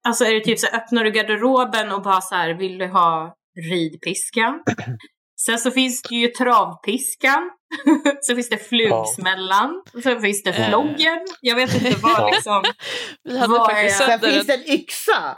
alltså 0.08 0.26
är 0.26 0.34
det 0.34 0.40
typ 0.44 0.60
så 0.60 0.68
här, 0.68 0.78
öppnar 0.78 1.04
du 1.04 1.12
garderoben 1.12 1.92
och 1.92 2.02
bara 2.02 2.22
så 2.22 2.36
här, 2.36 2.54
vill 2.54 2.78
du 2.78 2.88
ha 2.88 3.36
ridpiskan? 3.72 4.64
Sen 5.46 5.60
så 5.60 5.72
finns 5.72 6.02
det 6.02 6.16
ju 6.16 6.28
travpiskan. 6.28 7.50
så 8.22 8.36
finns 8.36 8.50
det 8.50 8.58
flugsmällan. 8.58 9.84
Sen 10.04 10.22
finns 10.22 10.44
det 10.44 10.50
Eh. 10.50 10.68
floggen. 10.68 11.20
Jag 11.42 11.56
vet 11.56 11.74
inte 11.76 11.96
vad 12.02 12.12
Ja. 12.20 12.30
liksom. 12.34 12.64
Vi 13.24 13.38
hade 13.40 13.54
Vad 13.54 13.72
faktiskt 13.72 14.02
är- 14.02 14.06
sen 14.08 14.20
finns 14.20 14.38
en, 14.40 14.46
det 14.48 14.54
en 14.54 14.70
yxa. 14.80 15.36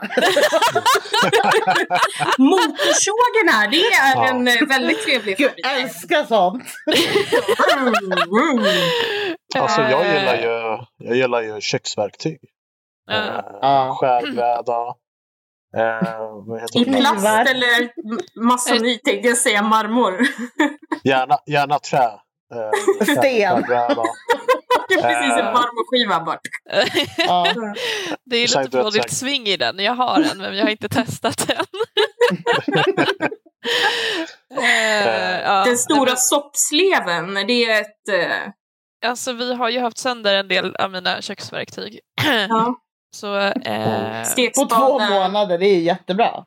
Motorsågen 2.38 3.48
här, 3.52 3.68
det 3.70 3.76
är 3.76 4.16
Ja. 4.16 4.28
en 4.28 4.48
eh, 4.48 4.54
väldigt 4.68 5.02
trevlig 5.02 5.36
Gud, 5.36 5.50
favorit. 5.64 5.84
älskar 5.84 6.24
sånt. 6.24 6.64
Alltså 9.58 9.80
jag 9.82 10.06
Eh, 10.06 10.14
gillar 10.14 10.34
ju, 10.36 10.78
jag 10.98 11.16
gillar 11.16 11.42
ju 11.42 11.60
köksverktyg. 11.60 12.38
Ja. 13.06 13.14
Eh, 13.14 13.44
Ja. 13.62 13.96
Skärbräda. 14.00 14.94
Eh, 15.76 16.82
I 16.82 16.84
plast 16.84 17.50
eller 17.50 17.90
masonit 18.44 19.04
tänkte 19.04 19.28
jag 19.28 19.38
säga 19.38 19.62
marmor. 19.62 20.20
Gärna, 21.04 21.38
gärna 21.46 21.78
trä. 21.78 22.10
Eh, 22.54 23.04
Sten. 23.04 23.62
skärbräda. 23.62 24.02
Det 24.88 24.94
är 24.94 25.02
precis 25.02 25.32
en 25.32 25.46
Eh. 25.46 25.52
marmorskiva 25.52 26.20
bara. 26.24 26.38
Ja. 27.18 27.46
Det 28.30 28.36
är 28.36 28.62
lite 28.62 28.82
så 29.10 29.16
sving 29.16 29.46
i 29.46 29.56
den. 29.56 29.78
Jag 29.78 29.92
har 29.94 30.20
en 30.32 30.38
men 30.38 30.56
jag 30.56 30.64
har 30.64 30.70
inte 30.70 30.88
testat 30.88 31.46
den. 31.48 31.64
Eh, 34.62 35.40
ja, 35.42 35.64
Den 35.64 35.78
stora 35.78 36.16
soppsleven, 36.16 37.34
det 37.34 37.64
är 37.64 37.80
ett... 37.80 38.08
eh, 38.12 38.52
Alltså 39.10 39.32
vi 39.32 39.54
har 39.54 39.68
ju 39.68 39.80
haft 39.80 39.98
sönder 39.98 40.34
en 40.34 40.48
del 40.48 40.76
av 40.76 40.90
mina 40.90 41.22
köksverktyg. 41.22 42.00
ja, 42.48 42.74
Så 43.16 43.36
eh, 43.36 44.24
På 44.56 44.64
två 44.66 44.98
månader, 44.98 45.58
det 45.58 45.66
är 45.66 45.78
jättebra. 45.80 46.30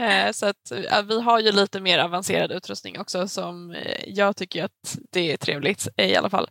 Eh, 0.00 0.32
Så 0.32 0.46
att 0.46 0.72
ja, 0.90 1.02
vi 1.02 1.20
har 1.22 1.40
ju 1.40 1.52
lite 1.52 1.80
mer 1.80 1.98
avancerad 1.98 2.52
utrustning 2.52 3.00
också 3.00 3.28
som 3.28 3.70
eh, 3.70 4.04
jag 4.06 4.36
tycker 4.36 4.64
att 4.64 4.96
det 5.12 5.32
är 5.32 5.36
trevligt 5.36 5.88
i 5.96 6.16
alla 6.16 6.30
fall. 6.30 6.48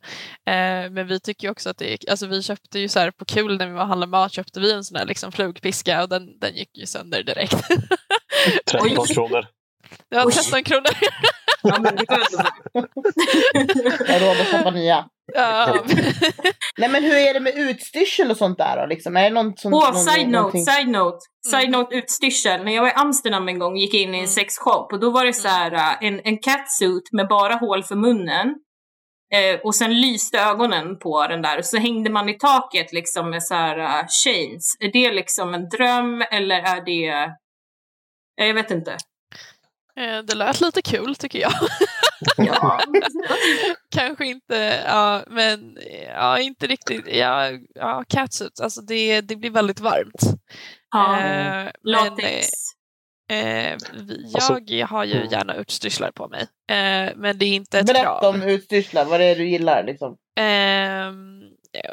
Eh, 0.47 0.89
Men 0.91 1.07
vi 1.07 1.20
tycker 1.20 1.47
ju 1.47 1.51
också 1.51 1.70
att 1.70 1.78
det 1.78 1.93
är, 1.93 2.09
alltså 2.12 2.28
vi 2.28 2.43
köpte 2.43 2.80
ju 2.80 2.88
så 2.89 2.99
här 2.99 3.12
på 3.12 3.26
kul 3.26 3.57
när 3.57 3.68
vi 3.68 3.74
var 3.74 3.82
och 3.82 3.88
handlade 3.88 4.09
mat 4.09 4.32
köpte 4.34 4.59
vi 4.59 4.72
en 4.74 4.84
sån 4.84 4.97
här 4.97 5.05
liksom 5.05 5.32
flugpiska 5.32 6.03
och 6.03 6.09
den, 6.09 6.39
den 6.39 6.55
gick 6.55 6.78
ju 6.78 6.86
sönder 6.86 7.24
direkt. 7.24 7.68
13 8.72 8.88
Oj. 8.97 9.14
kronor. 9.14 9.45
Det 10.09 10.16
var 10.16 10.26
Oj. 10.26 10.32
13 10.34 10.64
kronor. 10.64 10.91
Ja, 11.64 11.80
men 11.80 11.95
det 11.95 12.05
var 12.09 12.18
ändå 12.18 12.38
bra. 12.38 12.88
Jag 14.07 14.20
har 14.20 14.20
råd 14.20 14.41
att 14.41 14.51
köpa 14.51 14.72
nya. 14.72 15.05
Ja. 15.34 15.84
Nej 16.77 16.89
men 16.89 17.03
hur 17.03 17.15
är 17.15 17.34
det 17.34 17.39
med 17.39 17.53
utstyrsel 17.55 18.32
och 18.32 18.38
sånt 18.38 18.57
där 18.57 18.77
då? 18.77 18.86
Liksom? 18.86 19.17
Är 19.17 19.23
det 19.23 19.29
något 19.43 19.59
som, 19.59 19.73
Åh, 19.73 19.86
någon, 19.93 19.95
side 19.95 20.27
note, 20.29 20.38
någonting- 20.38 20.65
side 20.65 20.88
note. 20.88 21.17
Side 21.51 21.67
Mm. 21.67 21.71
note 21.79 21.95
utstyrsel. 21.95 22.63
När 22.63 22.71
jag 22.71 22.82
var 22.82 22.89
i 22.89 22.93
Amsterdam 22.95 23.47
en 23.47 23.59
gång 23.59 23.77
gick 23.77 23.93
jag 23.93 24.01
in 24.01 24.09
i 24.09 24.17
en 24.17 24.23
Mm. 24.23 24.27
sexshop 24.27 24.93
och 24.93 24.99
då 24.99 25.09
var 25.09 25.25
det 25.25 25.34
så 25.34 25.47
här 25.47 25.71
äh, 25.71 26.07
en, 26.07 26.21
en 26.23 26.38
catsuit 26.38 27.11
med 27.11 27.27
bara 27.27 27.53
hål 27.55 27.84
för 27.84 27.95
munnen. 27.95 28.55
Eh, 29.34 29.59
och 29.63 29.75
sen 29.75 30.01
lyste 30.01 30.39
ögonen 30.39 30.99
på 30.99 31.27
den 31.27 31.41
där. 31.41 31.61
Så 31.61 31.77
hängde 31.77 32.09
man 32.09 32.29
i 32.29 32.38
taket 32.38 32.93
liksom 32.93 33.29
med 33.29 33.43
så 33.43 33.53
här 33.53 33.77
äh, 33.77 34.05
chains. 34.25 34.77
Är 34.79 34.91
det 34.91 35.11
liksom 35.11 35.53
en 35.53 35.69
dröm 35.69 36.21
eller 36.32 36.59
är 36.59 36.86
det... 36.86 37.07
Eh, 38.41 38.47
Jag 38.47 38.53
vet 38.53 38.71
inte. 38.71 38.91
Eh, 39.99 40.17
Det 40.23 40.36
lät 40.36 40.61
lite 40.61 40.82
kul 40.82 41.15
tycker 41.15 41.39
jag. 41.39 41.51
Ja. 42.38 42.80
Kanske 43.95 44.26
inte, 44.26 44.84
ja, 44.88 45.24
men 45.28 45.78
ja, 46.15 46.39
inte 46.39 46.67
riktigt. 46.67 47.07
Ja, 47.15 47.49
ja 47.76 48.03
catsuits, 48.09 48.61
alltså 48.61 48.82
det, 48.82 49.22
det 49.22 49.36
blir 49.36 49.49
väldigt 49.51 49.80
varmt. 49.80 50.22
ja. 50.91 51.19
Eh, 51.19 51.24
men, 51.24 51.72
Latex. 51.84 52.47
eh, 53.32 53.74
Alltså- 54.34 54.59
jag 54.65 54.88
har 54.88 55.03
ju 55.05 55.28
gärna 55.32 55.55
utstyrslar 55.55 56.11
på 56.11 56.28
mig, 56.28 56.41
eh, 56.72 57.11
men 57.15 57.38
det 57.38 57.45
är 57.45 57.53
inte 57.55 57.80
ett 57.80 57.86
Berätta 57.88 58.03
krav. 58.19 58.36
om 58.36 58.41
utstyrslar, 58.41 59.05
vad 59.05 59.19
det 59.19 59.26
är 59.26 59.36
du 59.36 59.49
gillar 59.49 59.84
liksom. 59.84 60.17
Ehm, 60.39 61.41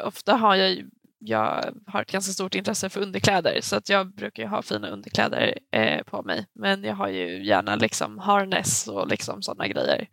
ofta 0.03 0.33
har 0.33 0.55
jag 0.55 0.69
ju- 0.71 0.89
jag 1.19 1.73
har 1.87 2.01
ett 2.01 2.11
ganska 2.11 2.33
stort 2.33 2.55
intresse 2.55 2.89
för 2.89 3.01
underkläder 3.01 3.59
så 3.61 3.75
att 3.75 3.89
jag 3.89 4.15
brukar 4.15 4.43
ju 4.43 4.49
ha 4.49 4.61
fina 4.61 4.89
underkläder 4.89 5.59
eh, 5.71 6.03
på 6.03 6.23
mig. 6.23 6.45
Men 6.55 6.83
jag 6.83 6.95
har 6.95 7.07
ju 7.07 7.45
gärna 7.45 7.75
liksom 7.75 8.17
harness 8.17 8.87
och 8.87 9.07
liksom 9.07 9.41
sådana 9.41 9.67
grejer 9.67 10.07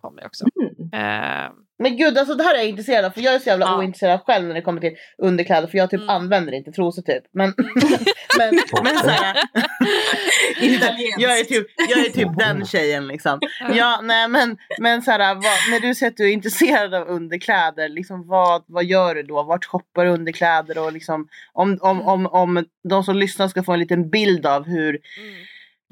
på 0.00 0.10
mig 0.10 0.26
också. 0.26 0.44
Mm. 0.62 0.90
Ehm, 0.92 1.52
Men 1.82 1.96
gud, 1.96 2.18
alltså 2.18 2.34
det 2.34 2.44
här 2.44 2.54
är 2.54 2.58
jag 2.58 2.68
intresserad 2.68 3.04
av 3.04 3.10
för 3.10 3.20
jag 3.20 3.34
är 3.34 3.38
så 3.38 3.48
jävla 3.48 3.66
Ja. 3.66 3.78
ointresserad 3.78 4.20
själv 4.26 4.46
när 4.48 4.54
det 4.54 4.62
kommer 4.62 4.80
till 4.80 4.96
underkläder 5.18 5.68
för 5.68 5.78
jag 5.78 5.90
typ 5.90 6.00
Mm. 6.00 6.10
använder 6.16 6.52
inte 6.52 6.72
trosor 6.72 7.02
typ. 7.02 7.22
Men, 7.32 7.54
men, 8.38 8.54
men 8.84 8.96
så 8.98 9.08
här, 9.08 9.36
Italienskt. 10.60 11.20
jag 11.20 11.38
är 11.40 11.44
typ, 11.44 11.66
jag 11.88 11.98
är 12.06 12.10
typ 12.10 12.38
den 12.38 12.66
tjejen 12.66 13.06
liksom. 13.06 13.40
Ja, 13.72 14.00
nej 14.02 14.28
men, 14.28 14.56
men 14.78 15.02
så 15.02 15.10
här, 15.10 15.34
vad, 15.34 15.44
när 15.70 15.80
du 15.80 15.94
säger 15.94 16.10
att 16.10 16.16
du 16.16 16.28
är 16.28 16.32
intresserad 16.32 16.94
av 16.94 17.08
underkläder, 17.08 17.88
liksom, 17.88 18.28
vad, 18.28 18.64
vad 18.66 18.84
gör 18.84 19.14
du 19.14 19.22
då? 19.22 19.42
Vart 19.42 19.64
shoppar 19.64 20.04
du 20.04 20.10
underkläder? 20.10 20.78
Och 20.78 20.92
liksom, 20.92 21.28
om, 21.52 21.78
om, 21.80 22.02
om, 22.02 22.26
om 22.26 22.64
de 22.88 23.04
som 23.04 23.16
lyssnar 23.16 23.48
ska 23.48 23.62
få 23.62 23.72
en 23.72 23.80
liten 23.80 24.10
bild 24.10 24.46
av 24.46 24.66
hur 24.66 24.88
mm 25.18 25.34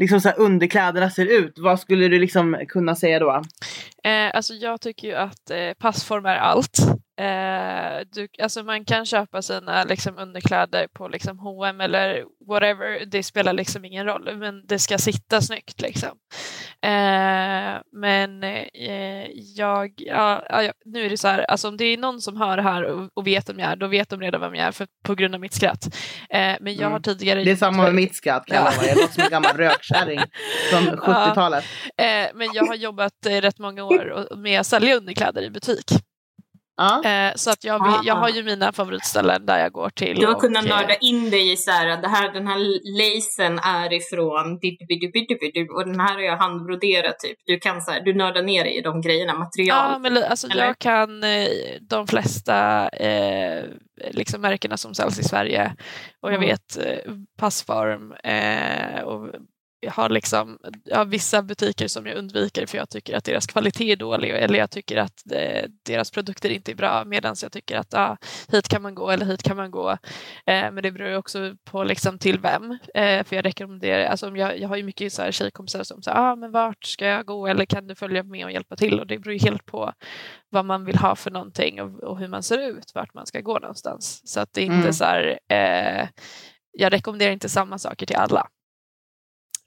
liksom, 0.01 0.21
så 0.21 0.29
här, 0.29 0.39
underkläderna 0.39 1.11
ser 1.11 1.27
ut, 1.27 1.59
vad 1.59 1.81
skulle 1.81 2.09
du 2.09 2.19
liksom 2.19 2.65
kunna 2.69 2.97
säga 2.97 3.19
då? 3.19 3.43
Eh, 4.05 4.31
alltså 4.35 4.55
jag 4.55 4.81
tycker 4.81 5.09
ju 5.09 5.15
att 5.15 5.51
eh, 5.51 5.73
passform 5.79 6.27
är 6.27 6.37
allt. 6.37 6.79
Eh, 7.21 8.01
du, 8.13 8.29
alltså 8.43 8.63
man 8.63 8.85
kan 8.85 9.07
köpa 9.07 9.43
sina 9.43 9.85
liksom, 9.85 10.19
underkläder 10.19 10.87
på 10.93 11.09
liksom, 11.09 11.39
H&M 11.39 11.81
eller 11.81 12.25
whatever, 12.49 13.07
det 13.07 13.23
spelar 13.23 13.53
liksom 13.53 13.85
ingen 13.85 14.07
roll, 14.07 14.37
men 14.37 14.67
det 14.67 14.79
ska 14.79 14.99
sitta 14.99 15.41
snyggt. 15.41 15.81
Liksom. 15.81 16.09
Eh, 16.83 17.81
men 17.93 18.43
eh, 18.45 19.27
jag, 19.57 19.93
ja, 19.97 20.45
ja, 20.49 20.73
nu 20.85 21.07
är 21.07 21.11
det 21.11 21.17
så 21.17 21.29
här, 21.29 21.39
alltså, 21.51 21.69
om 21.69 21.77
det 21.77 21.85
är 21.85 21.97
någon 21.99 22.21
som 22.21 22.37
hör 22.37 22.57
det 22.57 22.63
här 22.63 22.85
och, 22.85 23.09
och 23.15 23.27
vet 23.27 23.49
vem 23.49 23.59
jag 23.59 23.71
är, 23.71 23.77
då 23.77 23.87
vet 23.87 24.09
de 24.09 24.21
redan 24.21 24.41
vem 24.41 24.55
jag 24.55 24.67
är 24.67 24.73
för, 24.73 24.87
på 25.05 25.15
grund 25.15 25.35
av 25.35 25.41
mitt 25.41 25.55
skratt. 25.55 25.97
Eh, 26.31 26.55
men 26.61 26.75
jag 26.75 26.87
har 26.87 26.91
Mm. 26.91 27.03
tidigare... 27.03 27.45
Det 27.45 27.51
är 27.51 27.57
samma 27.57 27.83
med 27.83 27.95
mitt 27.95 28.15
skratt 28.15 28.47
kan 28.47 28.57
Ja. 28.57 28.73
Jag 28.87 28.97
låter 28.97 29.15
som 29.15 29.23
en 29.23 29.31
gammal 29.31 29.57
rökkärring 29.57 30.21
från 30.71 30.83
70-talet. 30.83 31.65
Eh, 31.97 32.29
men 32.35 32.49
jag 32.55 32.67
har 32.67 32.75
jobbat 32.75 33.27
eh, 33.27 33.37
rätt 33.41 33.59
många 33.59 33.85
år 33.85 34.37
med 34.37 34.61
att 34.61 34.67
sälja 34.67 34.97
underkläder 34.97 35.43
i 35.43 35.51
butik. 35.51 35.87
Ja. 36.81 37.05
Eh, 37.05 37.33
så 37.37 37.51
att 37.51 37.65
jag, 37.65 38.01
jag 38.05 38.15
har 38.15 38.29
ju 38.29 38.43
mina 38.43 38.73
favoritställen 38.73 39.47
där 39.47 39.59
jag 39.59 39.73
går 39.73 39.91
till. 39.91 40.17
Du 40.21 40.27
har 40.27 40.35
och, 40.35 40.41
kunnat 40.41 40.65
nörda 40.65 40.95
in 40.95 41.31
dig 41.31 41.53
i 41.53 41.57
så 41.57 41.71
här, 41.71 42.03
det 42.03 42.09
här, 42.09 42.33
den 42.33 42.47
här 42.47 42.59
lacen 42.99 43.59
är 43.59 43.93
ifrån 43.93 44.59
och 45.77 45.87
den 45.87 46.01
här 46.01 46.15
har 46.15 46.21
jag 46.21 46.37
handbroderat 46.37 47.19
typ. 47.19 47.39
Du 47.47 47.59
kan 47.59 47.81
så 47.83 47.91
här, 47.91 48.01
du 48.01 48.15
nördar 48.15 48.43
ner 48.43 48.65
dig 48.65 48.77
i 48.79 48.81
de 48.81 49.01
grejerna, 49.01 49.35
material. 49.35 49.93
Ja, 49.93 49.99
men 49.99 50.25
alltså, 50.25 50.49
Eller? 50.51 50.67
jag 50.67 50.79
kan 50.79 51.25
eh, 51.25 51.47
de 51.81 52.07
flesta 52.07 52.89
eh, 52.89 53.65
liksom 54.11 54.41
märkena 54.41 54.77
som 54.77 54.95
säljs 54.95 55.19
i 55.19 55.25
Sverige 55.25 55.75
och 56.23 56.33
jag 56.33 56.41
Mm. 56.41 56.49
vet 56.49 56.77
eh, 56.87 57.13
Passform 57.39 58.13
eh, 58.13 59.03
och 59.03 59.35
har 59.89 60.09
liksom 60.09 60.59
jag 60.85 60.97
har 60.97 61.05
vissa 61.05 61.43
butiker 61.43 61.89
som 61.89 62.07
jag 62.07 62.17
undviker 62.17 62.67
för 62.67 62.79
jag 62.79 62.91
tycker 62.91 63.17
att 63.17 63.25
deras 63.25 63.47
kvalitet 63.47 63.93
är 63.93 63.97
dålig 63.97 64.31
eller 64.31 64.59
jag 64.59 64.71
tycker 64.71 64.97
att 64.97 65.33
eh, 65.33 65.65
deras 65.87 66.11
produkter 66.11 66.51
inte 66.51 66.73
är 66.73 66.77
bra 66.77 67.05
medan 67.05 67.37
jag 67.43 67.53
tycker 67.53 67.77
att 67.77 67.95
ah, 67.95 68.17
hit 68.53 68.69
kan 68.69 68.83
man 68.83 68.95
gå 68.95 69.11
eller 69.11 69.27
hit 69.27 69.43
kan 69.43 69.57
man 69.57 69.71
gå. 69.71 69.91
Eh, 70.47 70.73
men 70.73 70.83
det 70.83 70.93
beror 70.93 71.17
också 71.17 71.57
på 71.65 71.85
liksom 71.85 72.19
till 72.19 72.39
vem. 72.39 72.79
Eh, 72.95 73.25
för 73.25 73.37
jag 73.37 73.45
rekommenderar, 73.45 74.05
alltså 74.05 74.37
jag, 74.37 74.59
jag 74.59 74.69
har 74.69 74.77
ju 74.77 74.83
mycket 74.83 75.13
så 75.13 75.23
här 75.23 75.33
tjejkompisar 75.33 75.83
som 75.85 76.03
säger 76.03 76.19
ah, 76.19 76.37
men 76.37 76.53
vart 76.53 76.85
ska 76.85 77.07
jag 77.07 77.27
gå 77.27 77.47
eller 77.47 77.65
kan 77.65 77.87
du 77.87 77.95
följa 77.95 78.23
med 78.23 78.45
och 78.45 78.53
hjälpa 78.53 78.77
till 78.77 79.01
och 79.01 79.07
det 79.07 79.19
beror 79.19 79.33
ju 79.35 79.39
helt 79.41 79.67
på 79.67 79.93
vad 80.51 80.65
man 80.65 80.85
vill 80.85 80.97
ha 80.99 81.17
för 81.17 81.31
någonting 81.31 81.83
och, 81.83 82.03
och 82.03 82.19
hur 82.19 82.29
man 82.29 82.43
ser 82.43 82.59
ut, 82.59 82.93
vart 82.95 83.15
man 83.15 83.27
ska 83.27 83.41
gå 83.41 83.59
någonstans. 83.59 84.21
Så 84.25 84.41
att 84.41 84.53
det 84.53 84.61
är 84.61 84.65
inte 84.65 84.81
Mm. 84.81 84.93
så 84.93 85.05
här, 85.05 85.39
eh, 85.49 86.09
jag 86.73 86.93
rekommenderar 86.93 87.33
inte 87.33 87.49
samma 87.49 87.79
saker 87.79 88.07
till 88.07 88.17
alla. 88.17 88.49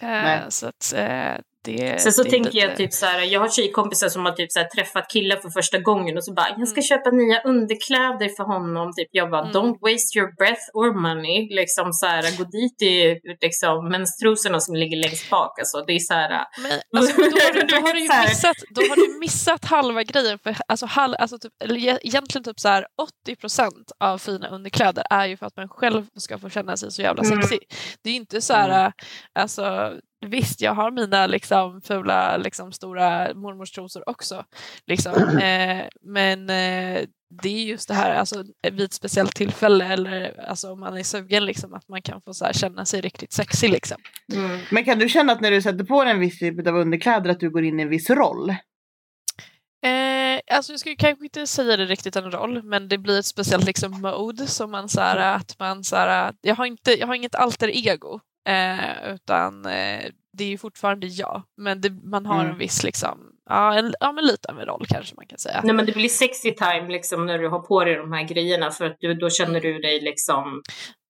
Nej. 0.03 0.37
Eh, 0.37 0.49
så 0.49 0.67
att 0.67 0.93
eh, 0.95 1.35
det 1.63 2.01
Sen 2.01 2.11
så 2.11 2.23
tänker 2.23 2.51
lite- 2.51 2.57
jag 2.57 2.75
typ 2.77 2.93
så 2.93 3.05
här, 3.05 3.21
jag 3.21 3.39
har 3.39 3.49
tjejkompisar 3.49 4.09
som 4.09 4.25
har 4.25 4.31
typ 4.31 4.51
så 4.51 4.59
här 4.59 4.67
träffat 4.67 5.09
killar 5.11 5.35
för 5.37 5.49
första 5.49 5.77
gången 5.77 6.17
och 6.17 6.23
så 6.25 6.33
bara, 6.33 6.47
jag 6.57 6.67
ska 6.67 6.77
Mm. 6.77 6.83
köpa 6.83 7.09
nya 7.11 7.41
underkläder 7.41 8.29
för 8.37 8.43
honom. 8.43 8.91
Typ 8.97 9.07
jag 9.11 9.29
bara, 9.31 9.41
Mm. 9.41 9.53
don't 9.53 9.77
waste 9.81 10.19
your 10.19 10.35
breath 10.37 10.61
or 10.73 10.93
money. 11.01 11.55
Liksom 11.55 11.93
så 11.93 12.05
här, 12.05 12.37
gå 12.37 12.43
dit 12.43 12.81
i 12.81 13.19
liksom 13.41 13.89
menstrosorna 13.89 14.59
som 14.59 14.75
ligger 14.75 14.97
längst 14.97 15.29
bak. 15.29 15.59
Alltså, 15.59 15.83
det 15.87 15.93
är 15.93 15.99
så 15.99 16.13
här, 16.13 16.45
Men, 16.61 16.71
alltså, 17.01 17.17
då, 17.17 17.23
har 17.23 17.53
du, 17.53 17.61
då, 17.61 17.75
har 17.75 17.93
du 17.93 18.01
Så 18.07 18.13
här. 18.13 18.23
ju 18.23 18.29
missat, 18.29 18.57
då 18.69 18.81
har 18.81 18.95
du 18.95 19.19
missat 19.19 19.65
halva 19.65 20.03
grejen. 20.03 20.39
För, 20.43 20.55
alltså, 20.67 20.85
halv, 20.85 21.15
alltså, 21.19 21.37
typ, 21.39 21.53
eller 21.63 21.75
e- 21.89 21.99
egentligen 22.01 22.43
typ 22.43 22.59
så 22.59 22.67
här, 22.69 22.85
80 23.25 23.35
procent 23.35 23.91
av 23.99 24.17
fina 24.17 24.47
underkläder 24.47 25.03
är 25.09 25.25
ju 25.25 25.37
för 25.37 25.45
att 25.45 25.57
man 25.57 25.69
själv 25.69 26.05
ska 26.17 26.37
få 26.39 26.49
känna 26.49 26.77
sig 26.77 26.91
så 26.91 27.01
jävla 27.01 27.23
Mm. 27.23 27.41
sexig. 27.41 27.59
Det 28.03 28.09
är 28.09 28.13
ju 28.13 28.19
inte 28.19 28.41
så 28.41 28.53
här, 28.53 28.91
alltså, 29.39 29.93
visst 30.29 30.61
jag 30.61 30.73
har 30.73 30.91
mina 30.91 31.27
liksom, 31.27 31.81
fula 31.81 32.37
liksom, 32.37 32.71
stora 32.71 33.33
mormorstrosor 33.33 34.09
också. 34.09 34.45
Liksom. 34.87 35.13
Eh, 35.43 35.85
men 36.01 36.49
eh, 36.49 37.01
det 37.41 37.49
är 37.49 37.63
just 37.63 37.87
det 37.87 37.93
här 37.93 38.15
alltså, 38.15 38.43
vid 38.71 38.81
ett 38.81 38.93
speciellt 38.93 39.35
tillfälle 39.35 39.85
eller 39.85 40.45
alltså, 40.49 40.71
om 40.71 40.79
man 40.79 40.97
är 40.97 41.03
sugen 41.03 41.45
liksom, 41.45 41.73
att 41.73 41.87
man 41.87 42.01
kan 42.01 42.21
få 42.21 42.33
så 42.33 42.45
här, 42.45 42.53
känna 42.53 42.85
sig 42.85 43.01
riktigt 43.01 43.33
sexig. 43.33 43.69
Liksom. 43.69 43.97
mm. 44.33 44.59
Men 44.71 44.83
kan 44.83 44.99
du 44.99 45.09
känna 45.09 45.33
att 45.33 45.41
när 45.41 45.51
du 45.51 45.61
sätter 45.61 45.83
på 45.83 46.03
dig 46.03 46.13
en 46.13 46.19
viss 46.19 46.39
typ 46.39 46.67
av 46.67 46.75
underkläder 46.75 47.29
att 47.29 47.39
du 47.39 47.49
går 47.49 47.63
in 47.63 47.79
i 47.79 47.83
en 47.83 47.89
viss 47.89 48.09
roll? 48.09 48.49
Eh, 49.85 50.55
alltså 50.55 50.73
jag 50.73 50.79
skulle 50.79 50.95
kanske 50.95 51.25
inte 51.25 51.47
säga 51.47 51.77
det 51.77 51.85
riktigt 51.85 52.15
en 52.15 52.31
roll, 52.31 52.63
men 52.63 52.87
det 52.87 52.97
blir 52.97 53.19
ett 53.19 53.25
speciellt 53.25 53.65
liksom 53.65 54.01
mode 54.01 54.47
som 54.47 54.71
man 54.71 54.89
så 54.89 55.01
här, 55.01 55.35
att 55.35 55.59
man 55.59 55.83
så 55.83 55.95
här, 55.95 56.33
jag 56.41 56.55
har 56.55 56.65
inte, 56.65 56.99
jag 56.99 57.07
har 57.07 57.15
inget 57.15 57.35
alter 57.35 57.87
ego, 57.87 58.19
eh, 58.49 59.13
utan 59.13 59.65
eh, 59.65 60.03
det 60.37 60.43
är 60.43 60.47
ju 60.47 60.57
fortfarande 60.57 61.07
jag, 61.07 61.43
men 61.57 61.81
det, 61.81 61.89
man 61.89 62.25
har 62.25 62.39
Mm. 62.39 62.51
en 62.51 62.57
viss 62.57 62.83
liksom, 62.83 63.19
ja, 63.49 63.73
en, 63.73 63.93
ja 63.99 64.11
men 64.11 64.25
lite 64.25 64.51
av 64.51 64.59
en 64.59 64.65
roll 64.65 64.85
kanske 64.89 65.15
man 65.15 65.25
kan 65.27 65.39
säga. 65.39 65.61
Nej 65.63 65.75
men 65.75 65.85
det 65.85 65.91
blir 65.91 66.09
sexy 66.09 66.51
time 66.51 66.87
liksom 66.89 67.25
när 67.25 67.37
du 67.39 67.47
har 67.49 67.59
på 67.59 67.83
dig 67.85 67.95
de 67.95 68.11
här 68.13 68.23
grejerna 68.23 68.71
för 68.71 68.85
att 68.85 68.95
du, 68.99 69.13
då 69.13 69.29
känner 69.29 69.61
du 69.61 69.79
dig 69.79 70.01
liksom 70.01 70.61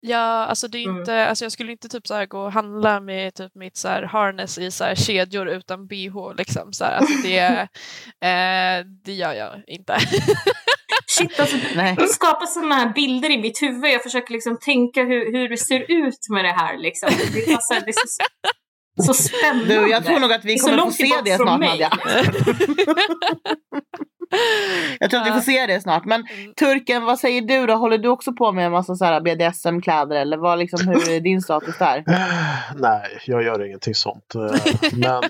Ja, 0.05 0.45
alltså 0.45 0.67
det 0.67 0.77
är 0.77 0.85
Mm. 0.87 0.99
inte, 0.99 1.27
alltså 1.27 1.45
jag 1.45 1.51
skulle 1.51 1.71
inte 1.71 1.89
typ 1.89 2.07
så 2.07 2.25
gå 2.25 2.39
och 2.41 2.51
handla 2.51 2.99
med 2.99 3.33
typ 3.33 3.55
mitt 3.55 3.77
så 3.77 3.87
harness 3.87 4.57
i 4.57 4.71
så 4.71 4.83
här 4.83 4.95
kedjor 4.95 5.47
utan 5.47 5.87
bh 5.87 6.33
liksom. 6.37 6.73
Så 6.73 6.85
här, 6.85 6.97
alltså 6.97 7.13
det, 7.23 7.39
eh, 8.29 8.85
det 9.05 9.13
gör 9.13 9.33
jag 9.33 9.63
inte. 9.67 9.97
Shit 11.17 11.39
alltså 11.39 11.57
Nej. 11.75 11.95
Du 11.99 12.07
skapar 12.07 12.45
sådana 12.45 12.75
här 12.75 12.93
bilder 12.93 13.31
i 13.31 13.37
mitt 13.37 13.61
huvud. 13.61 13.91
Jag 13.91 14.03
försöker 14.03 14.33
liksom 14.33 14.57
tänka 14.59 15.01
hur, 15.03 15.31
hur 15.31 15.49
det 15.49 15.57
ser 15.57 15.91
ut 15.91 16.19
med 16.29 16.45
det 16.45 16.51
här. 16.51 16.77
Liksom. 16.77 17.09
Det, 17.33 17.39
är 17.39 17.53
alltså, 17.53 17.73
det 17.73 17.89
är 17.89 17.93
så, 17.93 19.13
så 19.13 19.13
spännande. 19.13 19.81
Du, 19.81 19.89
jag 19.89 20.05
tror 20.05 20.19
nog 20.19 20.33
att 20.33 20.45
vi 20.45 20.53
Det 20.53 20.59
kommer 20.59 20.77
få 20.77 20.83
långt 20.83 20.95
se 20.95 21.21
det 21.25 21.35
snart 21.35 21.59
mig. 21.59 21.69
Nadja. 21.69 21.91
Jag 24.99 25.09
tror 25.09 25.21
att 25.21 25.27
vi 25.27 25.31
får 25.31 25.39
se 25.39 25.65
det 25.65 25.81
snart. 25.81 26.05
Men 26.05 26.23
Mm. 26.33 26.53
Turken, 26.53 27.05
vad 27.05 27.19
säger 27.19 27.41
du 27.41 27.65
då? 27.65 27.73
Håller 27.73 27.97
du 27.97 28.09
också 28.09 28.33
på 28.33 28.51
med 28.51 28.65
en 28.65 28.71
massa 28.71 28.95
så 28.95 29.21
BDSM-kläder 29.21 30.15
eller 30.15 30.37
vad 30.37 30.59
liksom, 30.59 30.87
hur 30.87 31.09
är 31.09 31.19
din 31.19 31.41
status 31.41 31.77
där? 31.77 32.03
Nej, 32.75 33.19
jag 33.25 33.43
gör 33.43 33.65
ingenting 33.65 33.95
sånt. 33.95 34.33
Men 34.93 35.23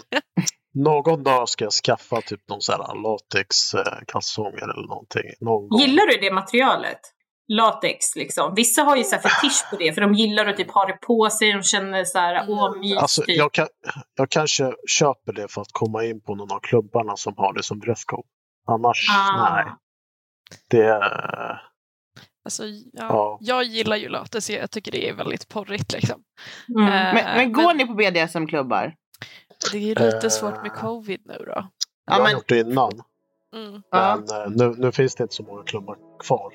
någon 0.74 1.24
dag 1.24 1.50
ska 1.50 1.64
jag 1.66 1.72
skaffa 1.74 2.22
typ 2.22 2.50
någon 2.50 2.62
sån 2.62 2.76
här 2.76 2.96
latex 3.04 3.74
eh, 3.74 4.00
kalsonger 4.08 4.64
eller 4.64 4.88
någonting. 4.88 5.32
Någon 5.42 5.70
gång. 5.70 5.80
Gillar 5.80 6.08
du 6.08 6.18
det 6.18 6.32
materialet? 6.34 7.00
Latex 7.48 8.16
liksom. 8.16 8.54
Vissa 8.56 8.82
har 8.82 8.96
ju 8.98 9.04
så 9.04 9.16
här 9.16 9.22
fetisch 9.22 9.70
på 9.70 9.76
det 9.76 9.94
för 9.94 10.02
de 10.02 10.14
gillar 10.14 10.46
att 10.46 10.58
typ 10.58 10.72
ha 10.72 10.86
det 10.86 10.94
på 10.94 11.30
sig. 11.30 11.54
De 11.54 11.64
känner 11.64 12.06
så 12.06 12.18
här, 12.20 12.46
åh 12.50 12.78
mys 12.80 12.98
Alltså, 12.98 13.22
typ. 13.22 13.38
jag, 13.38 13.52
kan, 13.54 13.68
jag 14.16 14.30
kanske 14.30 14.72
köper 14.88 15.34
det 15.34 15.48
för 15.52 15.62
att 15.62 15.72
komma 15.72 16.04
in 16.04 16.22
på 16.22 16.36
någon 16.36 16.52
av 16.52 16.60
klubbarna 16.60 17.16
som 17.16 17.34
har 17.38 17.54
det 17.54 17.64
som 17.64 17.80
dresscode. 17.80 18.28
Annars, 18.68 19.08
Ah. 19.12 19.56
nej. 19.56 19.66
Det 20.70 20.84
är... 20.86 21.62
Alltså, 22.46 22.64
ja, 22.66 22.80
Ja. 22.94 23.38
Jag 23.42 23.64
gillar 23.64 23.96
ju 23.96 24.10
latex, 24.10 24.50
jag 24.50 24.72
tycker 24.72 24.92
det 24.92 25.10
är 25.10 25.14
väldigt 25.14 25.48
porrigt. 25.50 25.94
Liksom. 25.94 26.22
Mm. 26.78 26.88
Eh, 26.94 27.14
Men, 27.14 27.38
men 27.38 27.52
går 27.54 27.74
ni 27.74 27.88
på 27.88 27.94
BDSM-klubbar? 27.94 28.94
Det 29.74 29.78
är 29.78 29.82
ju 29.82 29.96
lite 29.96 30.28
Eh. 30.28 30.30
svårt 30.30 30.62
med 30.64 30.72
covid 30.74 31.22
nu 31.26 31.34
då. 31.38 31.46
Jag 31.52 31.66
Ja, 32.06 32.24
har 32.24 32.32
gjort 32.32 32.48
det 32.50 32.60
innan. 32.60 32.92
Mm. 33.56 33.82
Ja. 33.92 34.20
Men 34.28 34.42
eh, 34.42 34.50
nu, 34.68 34.76
nu 34.78 34.92
finns 34.92 35.16
det 35.16 35.24
inte 35.24 35.36
så 35.36 35.44
många 35.44 35.64
klubbar 35.64 35.98
kvar. 36.20 36.54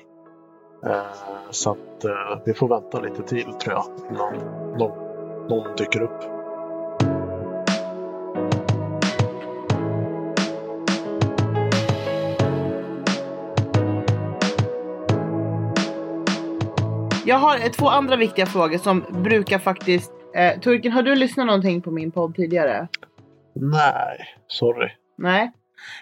Eh, 0.85 1.03
så 1.49 1.71
att 1.71 2.05
eh, 2.05 2.39
vi 2.45 2.53
får 2.53 2.67
vänta 2.67 2.99
lite 2.99 3.23
till 3.23 3.53
tror 3.53 3.73
jag. 3.75 3.85
Innan 4.11 4.33
någon, 4.77 4.97
någon 5.47 5.75
dyker 5.75 6.01
upp. 6.01 6.23
Jag 17.25 17.37
har 17.37 17.69
två 17.69 17.87
andra 17.89 18.15
viktiga 18.15 18.45
frågor 18.45 18.77
som 18.77 19.05
brukar 19.23 19.59
faktiskt... 19.59 20.11
Eh, 20.35 20.59
Turken, 20.59 20.91
har 20.91 21.03
du 21.03 21.15
lyssnat 21.15 21.45
någonting 21.45 21.81
på 21.81 21.91
min 21.91 22.11
podd 22.11 22.35
tidigare? 22.35 22.87
Nej, 23.61 24.17
sorry. 24.47 24.89
Nej. 25.17 25.51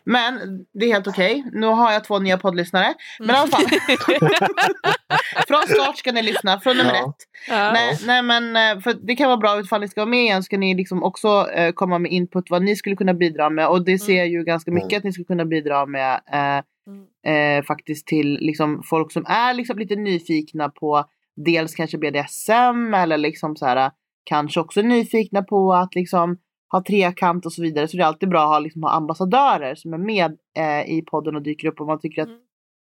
Men 0.04 0.40
det 0.74 0.86
är 0.86 0.94
helt 0.94 1.08
okej. 1.08 1.44
Nu 1.54 1.68
har 1.68 1.92
jag 1.92 2.04
två 2.04 2.20
nya 2.20 2.38
poddlyssnare. 2.38 2.94
Men 3.20 3.30
i 3.30 3.34
alla 3.34 3.48
fall. 3.48 3.64
från 5.48 5.62
start 5.68 5.98
ska 5.98 6.12
ni 6.12 6.22
lyssna, 6.22 6.60
från 6.60 6.78
nummer 6.78 6.94
Ja. 6.94 7.10
ett. 7.10 7.16
Ja. 7.50 7.72
Nej, 7.72 7.98
nej 8.06 8.22
men 8.24 8.56
eh, 8.78 8.82
för 8.82 8.94
det 8.94 9.16
kan 9.16 9.28
vara 9.28 9.38
bra 9.38 9.60
ifall 9.60 9.82
ni 9.82 9.88
ska 9.88 10.02
vara 10.02 10.10
med 10.10 10.20
igen 10.24 10.44
ska 10.44 10.58
ni 10.58 10.74
liksom 10.76 11.04
också 11.04 11.48
eh, 11.52 11.72
komma 11.72 12.00
med 12.00 12.12
input 12.12 12.50
vad 12.50 12.64
ni 12.64 12.76
skulle 12.76 12.96
kunna 12.96 13.14
bidra 13.14 13.50
med 13.50 13.68
och 13.68 13.86
det 13.86 14.00
ser 14.00 14.18
jag 14.18 14.28
ju 14.28 14.44
ganska 14.44 14.72
mycket 14.72 14.92
Mm. 14.92 14.98
att 14.98 15.04
ni 15.04 15.12
skulle 15.14 15.26
kunna 15.26 15.46
bidra 15.46 15.86
med 15.86 16.14
eh, 16.34 16.64
Mm. 16.88 17.58
eh, 17.60 17.64
faktiskt 17.66 18.08
till 18.08 18.38
liksom 18.42 18.84
folk 18.90 19.12
som 19.12 19.26
är 19.28 19.54
liksom 19.54 19.80
lite 19.80 19.96
nyfikna 19.96 20.70
på 20.70 21.06
dels 21.36 21.76
kanske 21.76 21.98
BDSM 21.98 22.94
eller 22.94 23.18
liksom 23.18 23.56
så 23.56 23.66
här 23.66 23.92
kanske 24.24 24.60
också 24.60 24.82
nyfikna 24.82 25.44
på 25.44 25.74
att 25.74 25.96
liksom 25.96 26.38
ha 26.72 26.84
trekant 26.84 27.46
och 27.46 27.54
så 27.54 27.62
vidare. 27.62 27.88
Så 27.88 27.98
det 27.98 28.04
är 28.04 28.08
alltid 28.08 28.30
bra 28.30 28.42
att 28.44 28.50
ha, 28.50 28.60
liksom, 28.60 28.84
ha 28.84 28.90
ambassadörer 28.92 29.76
som 29.76 29.94
är 29.94 29.98
med 29.98 30.38
eh, 30.58 30.92
i 30.98 31.04
podden 31.12 31.36
och 31.36 31.42
dyker 31.42 31.68
upp 31.68 31.82
om 31.82 31.88
man 31.88 32.00
tycker 32.00 32.22
att 32.22 32.28
Mm. 32.28 32.40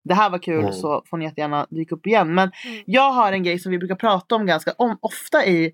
det 0.04 0.14
här 0.14 0.30
var 0.30 0.38
kul 0.40 0.60
Mm. 0.60 0.74
så 0.74 1.04
får 1.10 1.18
ni 1.18 1.26
jättegärna 1.26 1.68
dyka 1.70 1.96
upp 1.96 2.08
igen. 2.08 2.34
Men 2.36 2.52
Mm. 2.66 2.84
jag 2.86 3.12
har 3.12 3.32
en 3.32 3.44
grej 3.44 3.60
som 3.60 3.72
vi 3.72 3.78
brukar 3.78 3.96
prata 3.96 4.36
om 4.36 4.46
ganska 4.46 4.74
om, 4.78 4.98
ofta 5.02 5.46
i 5.46 5.72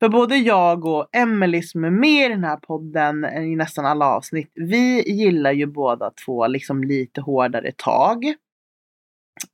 för 0.00 0.08
både 0.08 0.36
jag 0.36 0.84
och 0.84 1.06
Emelie 1.16 1.62
som 1.62 1.84
är 1.84 1.90
med 1.90 2.26
i 2.26 2.28
den 2.28 2.44
här 2.44 2.56
podden 2.56 3.24
eh, 3.24 3.42
i 3.42 3.56
nästan 3.56 3.86
alla 3.86 4.06
avsnitt. 4.06 4.52
Vi 4.54 5.12
gillar 5.12 5.52
ju 5.52 5.66
båda 5.66 6.10
två 6.26 6.46
liksom 6.46 6.84
lite 6.84 7.20
hårdare 7.20 7.72
tag. 7.76 8.34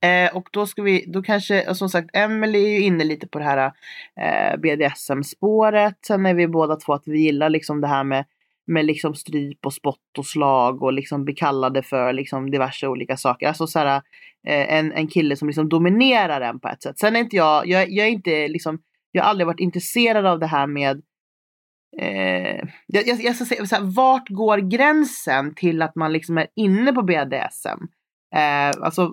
Eh, 0.00 0.36
och 0.36 0.48
då 0.52 0.66
ska 0.66 0.82
vi, 0.82 1.04
då 1.06 1.22
kanske, 1.22 1.74
som 1.74 1.88
sagt 1.88 2.10
Emelie 2.12 2.68
är 2.68 2.78
ju 2.78 2.80
inne 2.80 3.04
lite 3.04 3.28
på 3.28 3.38
det 3.38 3.44
här 3.44 3.72
eh, 4.20 4.56
BDSM-spåret. 4.56 5.98
Sen 6.06 6.26
är 6.26 6.34
vi 6.34 6.48
båda 6.48 6.76
två 6.76 6.92
att 6.92 7.02
vi 7.06 7.20
gillar 7.20 7.50
liksom 7.50 7.80
det 7.80 7.88
här 7.88 8.04
med, 8.04 8.24
med 8.66 8.84
liksom 8.84 9.14
stryp 9.14 9.66
och 9.66 9.74
spott 9.74 10.18
och 10.18 10.26
slag 10.26 10.82
och 10.82 10.92
liksom 10.92 11.24
bli 11.24 11.34
kallade 11.34 11.82
för 11.82 12.12
liksom 12.12 12.50
diverse 12.50 12.86
olika 12.86 13.16
saker. 13.16 13.48
Alltså 13.48 13.66
så 13.66 13.78
här, 13.78 14.02
eh, 14.46 14.74
en, 14.74 14.92
en 14.92 15.08
kille 15.08 15.36
som 15.36 15.48
liksom 15.48 15.68
dominerar 15.68 16.40
en 16.40 16.60
på 16.60 16.68
ett 16.68 16.82
sätt. 16.82 16.98
Sen 16.98 17.16
är 17.16 17.20
inte 17.20 17.36
jag, 17.36 17.66
jag, 17.66 17.90
jag 17.90 18.06
är 18.06 18.10
inte 18.10 18.48
liksom, 18.48 18.78
jag 19.12 19.22
har 19.22 19.30
aldrig 19.30 19.46
varit 19.46 19.60
intresserad 19.60 20.26
av 20.26 20.38
det 20.38 20.46
här 20.46 20.66
med 20.66 21.02
Eh, 21.98 22.68
jag, 22.86 23.06
jag, 23.06 23.20
jag 23.20 23.36
ska 23.36 23.44
säga 23.44 23.66
så 23.66 23.76
här, 23.76 23.82
vart 23.82 24.28
går 24.28 24.58
gränsen 24.58 25.54
till 25.54 25.82
att 25.82 25.94
man 25.94 26.12
liksom 26.12 26.38
är 26.38 26.46
inne 26.56 26.92
på 26.92 27.02
BDSM? 27.02 27.86
Eh, 28.34 28.84
alltså, 28.84 29.12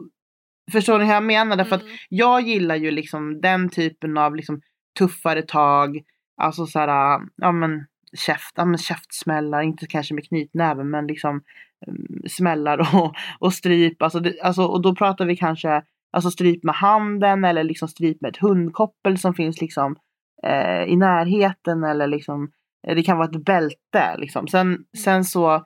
förstår 0.72 1.00
ni 1.00 1.06
hur 1.06 1.14
jag 1.14 1.24
menar? 1.24 1.56
Därför 1.56 1.76
att 1.76 1.82
Mm. 1.84 1.96
jag 2.10 2.42
gillar 2.42 2.76
ju 2.76 2.92
liksom 2.92 3.42
den 3.42 3.70
typen 3.70 4.18
av 4.18 4.36
liksom 4.36 4.62
tuffare 5.00 5.42
tag. 5.42 6.02
Alltså 6.42 6.66
så 6.66 6.80
här, 6.80 7.20
ja 7.36 7.52
men 7.52 7.86
käft, 8.18 8.54
ja 8.56 8.66
men 8.66 8.78
käftsmällar, 8.78 9.62
inte 9.62 9.88
kanske 9.88 10.14
med 10.14 10.28
knytnäven 10.28 10.90
men 10.90 11.08
liksom 11.08 11.42
mm, 11.88 12.22
smällar 12.30 12.96
och, 12.96 13.14
och 13.40 13.54
stryp. 13.54 14.02
Alltså, 14.02 14.20
det, 14.20 14.42
alltså, 14.42 14.64
och 14.66 14.82
då 14.82 14.96
pratar 14.96 15.26
vi 15.26 15.38
kanske 15.38 15.84
alltså 16.12 16.32
stryp 16.32 16.64
med 16.64 16.76
handen 16.76 17.46
eller 17.46 17.64
liksom 17.64 17.88
stryp 17.88 18.22
med 18.22 18.30
ett 18.30 18.38
hundkoppel 18.42 19.18
som 19.18 19.34
finns 19.34 19.62
liksom 19.62 19.96
eh, 20.44 20.84
i 20.84 20.96
närheten 20.96 21.84
eller 21.84 22.08
liksom 22.08 22.52
eh, 22.88 22.96
det 22.96 23.04
kan 23.04 23.18
vara 23.18 23.28
ett 23.30 23.46
bälte 23.46 24.16
liksom. 24.18 24.48
Sen, 24.48 24.78
sen 25.04 25.24
så 25.26 25.66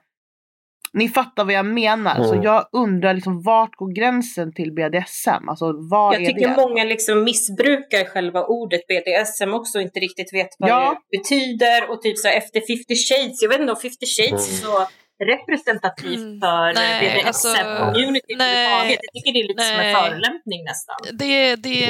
ni 0.94 1.08
fattar 1.08 1.44
vad 1.44 1.54
jag 1.54 1.66
menar. 1.66 2.22
Så 2.22 2.32
Mm. 2.32 2.44
jag 2.44 2.68
undrar 2.72 3.14
liksom 3.14 3.42
vart 3.42 3.74
går 3.76 3.94
gränsen 3.94 4.52
till 4.52 4.72
BDSM? 4.72 5.48
Alltså 5.48 5.72
vad 5.90 6.14
Jag 6.14 6.22
är 6.22 6.26
tycker 6.26 6.48
det? 6.48 6.56
många 6.56 6.84
liksom 6.84 7.24
missbrukar 7.24 8.04
själva 8.04 8.44
ordet 8.44 8.80
BDSM 8.86 9.54
också 9.54 9.78
och 9.78 9.82
inte 9.82 10.00
riktigt 10.00 10.32
vet 10.34 10.48
vad 10.58 10.70
Ja. 10.70 11.02
det 11.10 11.18
betyder. 11.18 11.90
Och 11.90 12.02
typ 12.02 12.18
så 12.18 12.28
efter 12.28 12.60
50 12.60 12.94
shades, 12.96 13.42
jag 13.42 13.48
vet 13.48 13.60
inte 13.60 13.72
om 13.72 13.78
50 13.80 14.06
shades 14.06 14.48
är 14.62 14.66
så 14.66 14.86
representativt 15.24 16.16
Mm. 16.22 16.40
för 16.40 16.74
Nej, 16.74 17.00
BDSM-community 17.00 17.26
alltså, 17.26 17.48
överhuvudtaget. 17.48 18.98
Jag 19.12 19.14
tycker 19.14 19.32
det 19.32 19.38
är 19.40 19.48
lite 19.48 19.62
som 19.62 19.72
en 19.72 19.78
nej. 19.78 19.94
förolämpning 19.94 20.64
nästan. 20.64 20.96
Det, 21.12 21.56
det, 21.56 21.86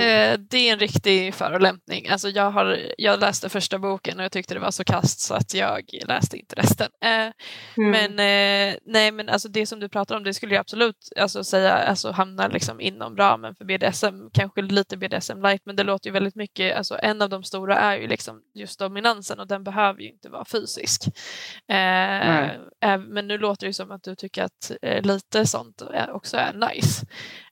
det 0.50 0.68
är 0.68 0.72
en 0.72 0.78
riktig 0.78 1.34
förolämpning. 1.34 2.08
Alltså 2.08 2.28
jag, 2.28 2.50
har, 2.50 2.78
jag 2.98 3.20
läste 3.20 3.48
första 3.48 3.78
boken 3.78 4.18
och 4.18 4.24
jag 4.24 4.32
tyckte 4.32 4.54
det 4.54 4.60
var 4.60 4.70
så 4.70 4.84
kast 4.84 5.20
så 5.20 5.34
att 5.34 5.54
jag 5.54 5.82
läste 6.08 6.36
inte 6.36 6.54
resten. 6.56 6.88
Eh, 7.04 7.32
Mm. 7.76 7.90
Men 7.90 8.10
eh, 8.18 8.74
nej, 8.86 9.12
men 9.12 9.28
alltså 9.28 9.48
det 9.48 9.66
som 9.66 9.80
du 9.80 9.88
pratar 9.88 10.16
om, 10.16 10.24
det 10.24 10.34
skulle 10.34 10.54
jag 10.54 10.60
absolut 10.60 10.96
alltså, 11.16 11.44
säga 11.44 11.72
alltså, 11.72 12.10
hamnar 12.10 12.50
liksom 12.50 12.80
inom 12.80 13.16
ramen 13.16 13.54
för 13.54 13.64
BDSM. 13.64 14.30
Kanske 14.32 14.62
lite 14.62 14.96
BDSM 14.96 15.42
light, 15.42 15.62
men 15.64 15.76
det 15.76 15.82
låter 15.84 16.06
ju 16.08 16.12
väldigt 16.12 16.34
mycket. 16.34 16.76
Alltså, 16.76 16.98
en 17.02 17.22
av 17.22 17.28
de 17.28 17.42
stora 17.44 17.78
är 17.78 17.96
ju 17.96 18.06
liksom 18.08 18.40
just 18.54 18.78
dominansen 18.78 19.40
och 19.40 19.46
den 19.46 19.64
behöver 19.64 20.00
ju 20.00 20.08
inte 20.08 20.28
vara 20.28 20.44
fysisk. 20.44 21.02
Eh, 21.68 22.44
eh, 22.44 22.98
men 23.22 23.28
nu 23.28 23.38
låter 23.38 23.66
det 23.66 23.72
som 23.72 23.90
att 23.90 24.02
du 24.02 24.14
tycker 24.14 24.42
att 24.42 24.72
eh, 24.82 25.02
lite 25.02 25.46
sånt 25.46 25.82
också 26.08 26.36
är 26.36 26.52
nice. 26.52 27.06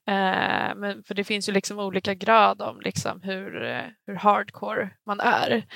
Eh, 0.06 0.74
men 0.76 1.02
för 1.06 1.14
det 1.14 1.24
finns 1.24 1.48
ju 1.48 1.52
liksom 1.52 1.78
olika 1.78 2.14
grad 2.14 2.62
om 2.62 2.80
liksom 2.80 3.22
hur, 3.22 3.64
eh, 3.64 3.84
hur 4.06 4.14
hardcore 4.14 4.90
man 5.06 5.20
är. 5.20 5.66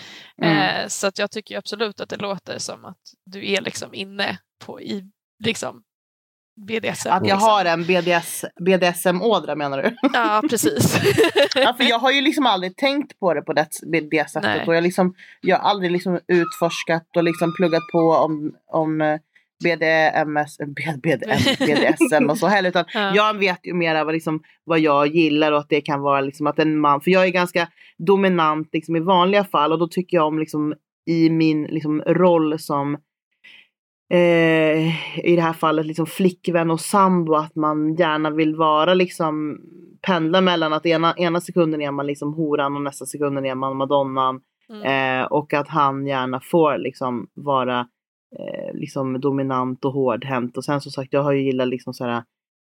Mm. 0.42 0.88
Så 0.88 1.06
att 1.06 1.18
jag 1.18 1.30
tycker 1.30 1.58
absolut 1.58 2.00
att 2.00 2.08
det 2.08 2.16
låter 2.16 2.58
som 2.58 2.84
att 2.84 2.98
du 3.24 3.52
är 3.52 3.60
liksom 3.60 3.94
inne 3.94 4.38
på 4.66 4.80
i 4.80 5.10
liksom 5.44 5.82
BDSM. 6.56 7.08
Att 7.10 7.26
jag 7.26 7.36
liksom. 7.36 7.40
har 7.40 7.64
en 7.64 7.84
BDS, 7.84 8.44
BDSM-ådra 8.60 9.54
menar 9.54 9.82
du? 9.82 9.96
Ja, 10.12 10.42
precis. 10.50 10.98
ja, 11.54 11.74
för 11.74 11.84
jag 11.84 11.98
har 11.98 12.10
ju 12.10 12.20
liksom 12.20 12.46
aldrig 12.46 12.76
tänkt 12.76 13.18
på 13.18 13.34
det 13.34 13.42
på 13.42 13.52
det, 13.52 13.68
det 14.10 14.30
sättet. 14.30 14.42
Nej. 14.42 14.66
Och 14.66 14.74
jag, 14.74 14.82
liksom, 14.82 15.14
jag 15.40 15.58
har 15.58 15.70
aldrig 15.70 15.90
liksom 15.90 16.20
utforskat 16.28 17.16
och 17.16 17.24
liksom 17.24 17.54
pluggat 17.56 17.82
på 17.92 17.98
om, 17.98 18.54
om 18.66 19.18
BDMS, 19.64 20.60
eh, 20.60 20.66
B- 20.66 21.00
BDM, 21.02 21.38
BDSM 21.66 22.30
och 22.30 22.38
så 22.38 22.46
heller. 22.46 22.68
Utan 22.68 22.84
Ja. 22.94 23.12
jag 23.14 23.38
vet 23.38 23.60
ju 23.66 23.74
mer 23.74 24.04
vad, 24.04 24.14
liksom, 24.14 24.42
vad 24.64 24.78
jag 24.80 25.06
gillar 25.06 25.52
och 25.52 25.58
att 25.58 25.68
det 25.68 25.80
kan 25.80 26.00
vara 26.00 26.20
liksom 26.20 26.46
att 26.46 26.58
en 26.58 26.78
man, 26.78 27.00
för 27.00 27.10
jag 27.10 27.24
är 27.26 27.30
ganska 27.30 27.68
dominant 27.98 28.68
liksom, 28.72 28.96
i 28.96 29.00
vanliga 29.00 29.44
fall 29.44 29.72
och 29.72 29.78
då 29.78 29.88
tycker 29.88 30.16
jag 30.16 30.26
om 30.26 30.38
liksom, 30.38 30.74
i 31.06 31.30
min 31.30 31.62
liksom, 31.62 32.00
roll 32.02 32.58
som 32.58 32.94
eh, 34.12 35.18
i 35.26 35.36
det 35.36 35.42
här 35.42 35.52
fallet 35.52 35.86
liksom 35.86 36.06
flickvän 36.06 36.70
och 36.70 36.80
sambo 36.80 37.34
att 37.34 37.54
man 37.54 37.94
gärna 37.94 38.30
vill 38.30 38.56
vara 38.56 38.94
liksom 38.94 39.60
pendla 40.06 40.40
mellan 40.40 40.72
att 40.72 40.86
ena, 40.86 41.14
ena 41.16 41.40
sekunden 41.40 41.82
är 41.82 41.90
man 41.90 42.06
liksom 42.06 42.34
horan 42.34 42.76
och 42.76 42.82
nästa 42.82 43.06
sekunden 43.06 43.46
är 43.46 43.54
man 43.54 43.76
madonnan. 43.76 44.40
Mm. 44.70 45.20
Eh, 45.20 45.26
och 45.26 45.52
att 45.54 45.68
han 45.68 46.06
gärna 46.06 46.40
får 46.40 46.78
liksom 46.78 47.26
vara 47.34 47.86
eh, 48.38 48.74
liksom 48.74 49.20
dominant 49.20 49.84
och 49.84 49.92
hårdhänt. 49.92 50.56
Och 50.56 50.64
sen 50.64 50.80
som 50.80 50.92
sagt 50.92 51.12
jag 51.12 51.22
har 51.22 51.32
ju 51.32 51.42
gillat 51.42 51.68
liksom 51.68 51.94
sådär 51.94 52.22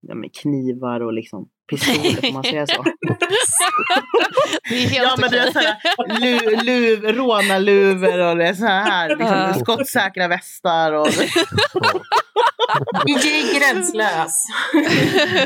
ja, 0.08 0.14
men 0.14 0.30
knivar 0.30 1.00
och 1.00 1.12
liksom 1.12 1.48
pistoler 1.70 2.20
får 2.20 2.32
man 2.32 2.44
säga 2.44 2.66
så. 2.66 2.82
det 4.68 4.74
är 4.74 4.88
helt 4.88 4.94
ja 4.94 5.16
men 5.20 5.30
det 5.30 5.38
är 5.38 5.52
såhär 5.52 5.76
lu, 6.20 6.56
luv, 6.62 7.04
rånarluvor 7.04 8.18
och 8.18 8.36
det 8.36 8.48
är 8.48 8.54
så 8.54 8.66
här 8.66 9.16
liksom, 9.16 9.64
skottsäkra 9.64 10.28
västar 10.28 10.92
och 10.92 11.08
DJ 13.06 13.58
gränslös. 13.58 14.44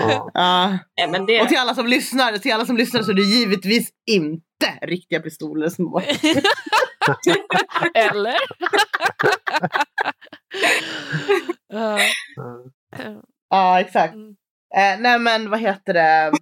Ja. 0.01 0.31
ja. 0.35 0.79
Men 1.11 1.27
det, 1.27 1.43
Och 1.43 1.49
till 1.49 1.59
alla 1.59 1.75
som 1.75 1.87
lyssnar, 1.87 2.39
till 2.39 2.53
alla 2.53 2.67
som 2.67 2.77
lyssnar 2.77 3.03
så 3.03 3.11
är 3.11 3.15
det 3.15 3.23
givetvis 3.23 3.89
inte 4.07 4.79
riktiga 4.83 5.21
pistoler 5.21 5.69
som 5.69 5.91
var. 5.91 6.03
Eller? 7.95 8.35
Ja. 11.69 11.99
Ja 13.51 13.81
exakt. 13.81 14.15
Mm. 14.15 14.37
Eh, 14.77 15.01
nej 15.01 15.19
men 15.19 15.51
vad 15.51 15.61
heter 15.61 15.95
det? 15.95 16.33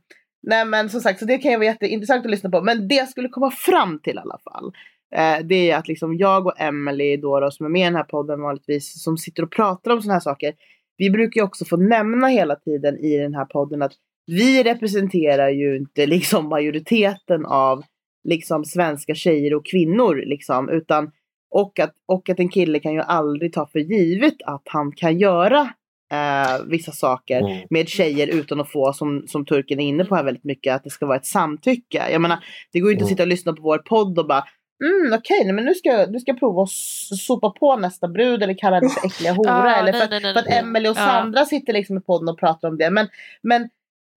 Nej 0.43 0.65
men 0.65 0.89
som 0.89 1.01
sagt 1.01 1.19
så 1.19 1.25
det 1.25 1.39
kan 1.39 1.51
ju 1.51 1.57
vara 1.57 1.67
jätteintressant 1.67 2.25
att 2.25 2.31
lyssna 2.31 2.51
på. 2.51 2.63
Men 2.63 2.89
det 2.89 2.95
jag 2.95 3.09
skulle 3.09 3.29
komma 3.29 3.51
fram 3.51 4.01
till 4.03 4.17
i 4.17 4.19
alla 4.19 4.39
fall. 4.39 4.73
Eh, 5.15 5.47
det 5.47 5.71
är 5.71 5.77
att 5.77 5.89
liksom 5.89 6.15
jag 6.17 6.47
och 6.47 6.61
Emily 6.61 7.17
då, 7.17 7.41
då 7.41 7.51
som 7.51 7.67
är 7.67 7.71
med 7.71 7.81
i 7.81 7.85
den 7.85 7.97
här 7.97 8.05
podden 8.05 8.41
vanligtvis 8.41 9.03
som 9.03 9.17
sitter 9.17 9.43
och 9.43 9.53
pratar 9.53 9.91
om 9.91 10.03
sådana 10.03 10.15
här 10.15 10.21
saker. 10.21 10.55
Vi 10.97 11.11
brukar 11.11 11.41
ju 11.41 11.45
också 11.45 11.65
få 11.65 11.77
nämna 11.77 12.29
hela 12.29 12.57
tiden 12.57 12.99
i 12.99 13.19
den 13.19 13.35
här 13.35 13.45
podden 13.45 13.83
att 13.83 13.93
vi 14.27 14.63
representerar 14.63 15.49
ju 15.49 15.77
inte 15.77 16.07
liksom 16.07 16.49
majoriteten 16.49 17.47
av 17.47 17.85
liksom 18.25 18.65
svenska 18.65 19.15
tjejer 19.15 19.55
och 19.55 19.67
kvinnor 19.67 20.23
liksom 20.27 20.69
utan 20.69 21.11
och 21.51 21.79
att, 21.79 21.95
och 22.09 22.29
att 22.31 22.41
en 22.41 22.49
kille 22.49 22.79
kan 22.81 22.93
ju 22.95 23.01
aldrig 23.01 23.53
ta 23.53 23.67
för 23.67 23.79
givet 23.79 24.35
att 24.47 24.63
han 24.65 24.93
kan 24.93 25.19
göra 25.19 25.61
eh, 26.13 26.63
vissa 26.67 26.93
saker 26.93 27.41
Mm. 27.41 27.67
med 27.71 27.89
tjejer 27.89 28.27
utan 28.27 28.61
att 28.61 28.73
få, 28.73 28.93
som, 28.93 29.25
som 29.27 29.47
turken 29.47 29.81
är 29.81 29.85
inne 29.89 30.05
på 30.05 30.15
här 30.15 30.25
väldigt 30.25 30.45
mycket, 30.45 30.75
att 30.75 30.85
det 30.85 30.91
ska 30.91 31.07
vara 31.07 31.17
ett 31.17 31.27
samtycke. 31.27 32.03
Jag 32.13 32.21
menar, 32.21 32.45
det 32.73 32.81
går 32.81 32.91
ju 32.91 32.93
inte 32.93 33.03
att 33.05 33.09
Mm. 33.09 33.15
sitta 33.17 33.23
och 33.23 33.29
lyssna 33.29 33.53
på 33.53 33.63
vår 33.63 33.79
podd 33.79 34.19
och 34.19 34.27
bara 34.27 34.45
Mm, 34.85 35.13
okej, 35.19 35.45
nej, 35.45 35.53
men 35.53 35.65
nu 35.65 35.75
ska, 35.75 36.07
nu 36.11 36.21
ska 36.21 36.31
jag 36.31 36.39
prova 36.39 36.63
att 36.63 36.71
sopa 37.19 37.51
på 37.51 37.77
nästa 37.77 38.09
brud 38.09 38.43
eller 38.43 38.55
kalla 38.59 38.77
henne 38.81 38.89
för 38.89 39.07
äckliga 39.07 39.33
hora. 39.33 39.51
Ja, 39.51 39.75
eller 39.77 39.93
nej, 39.93 40.01
för, 40.01 40.09
nej, 40.11 40.21
nej, 40.23 40.33
för 40.33 40.41
att 40.41 40.47
nej. 40.49 40.59
Emelie 40.59 40.91
och 40.91 40.97
Ja. 40.97 41.07
Sandra 41.07 41.45
sitter 41.45 41.73
liksom 41.73 41.97
i 41.99 42.01
podden 42.01 42.29
och 42.29 42.39
pratar 42.39 42.69
om 42.69 42.77
det. 42.79 42.91
Men, 42.91 43.09
men, 43.43 43.69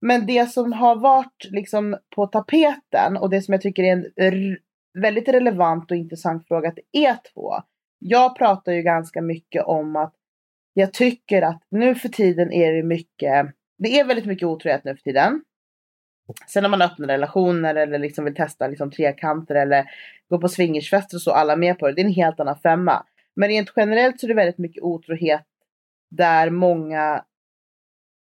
men 0.02 0.26
det 0.26 0.52
som 0.52 0.74
har 0.74 0.95
varit 0.95 1.48
liksom 1.49 1.98
på 2.15 2.28
tapeten 2.28 3.18
och 3.18 3.30
det 3.30 3.41
som 3.41 3.52
jag 3.52 3.61
tycker 3.61 3.84
är 3.84 3.91
en 3.91 4.57
väldigt 5.02 5.28
relevant 5.28 5.91
och 5.91 5.98
intressant 5.98 6.48
fråga 6.48 6.72
till 6.72 6.84
er 6.91 7.18
två. 7.34 7.53
Jag 7.99 8.38
pratar 8.38 8.72
ju 8.72 8.82
ganska 8.82 9.22
mycket 9.22 9.64
om 9.64 9.95
att 9.95 10.14
jag 10.74 10.94
tycker 10.94 11.41
att 11.41 11.64
nu 11.69 11.95
för 11.95 12.10
tiden 12.10 12.52
är 12.52 12.74
det 12.74 12.84
mycket, 12.84 13.48
det 13.78 13.99
är 13.99 14.06
väldigt 14.06 14.26
mycket 14.26 14.48
otrohet 14.48 14.84
nu 14.84 14.95
för 14.95 15.03
tiden. 15.03 15.41
Sen 16.48 16.64
när 16.64 16.69
man 16.69 16.82
öppnar 16.82 17.07
relationer 17.07 17.76
eller 17.76 17.99
liksom 17.99 18.26
vill 18.26 18.36
testa 18.36 18.68
liksom 18.68 18.91
trekanter 18.91 19.56
eller 19.56 19.86
gå 20.30 20.40
på 20.40 20.48
swingersfester 20.48 21.18
och 21.18 21.22
så, 21.22 21.32
alla 21.32 21.53
är 21.53 21.57
med 21.57 21.80
på 21.80 21.88
det. 21.88 21.94
Det 21.94 22.02
är 22.02 22.06
en 22.06 22.14
helt 22.14 22.40
annan 22.40 22.60
femma. 22.60 23.06
Men 23.36 23.49
rent 23.49 23.74
generellt 23.76 24.19
så 24.19 24.26
är 24.26 24.28
det 24.28 24.34
väldigt 24.34 24.57
mycket 24.57 24.84
otrohet 24.84 25.45
där 26.10 26.49
många 26.49 27.26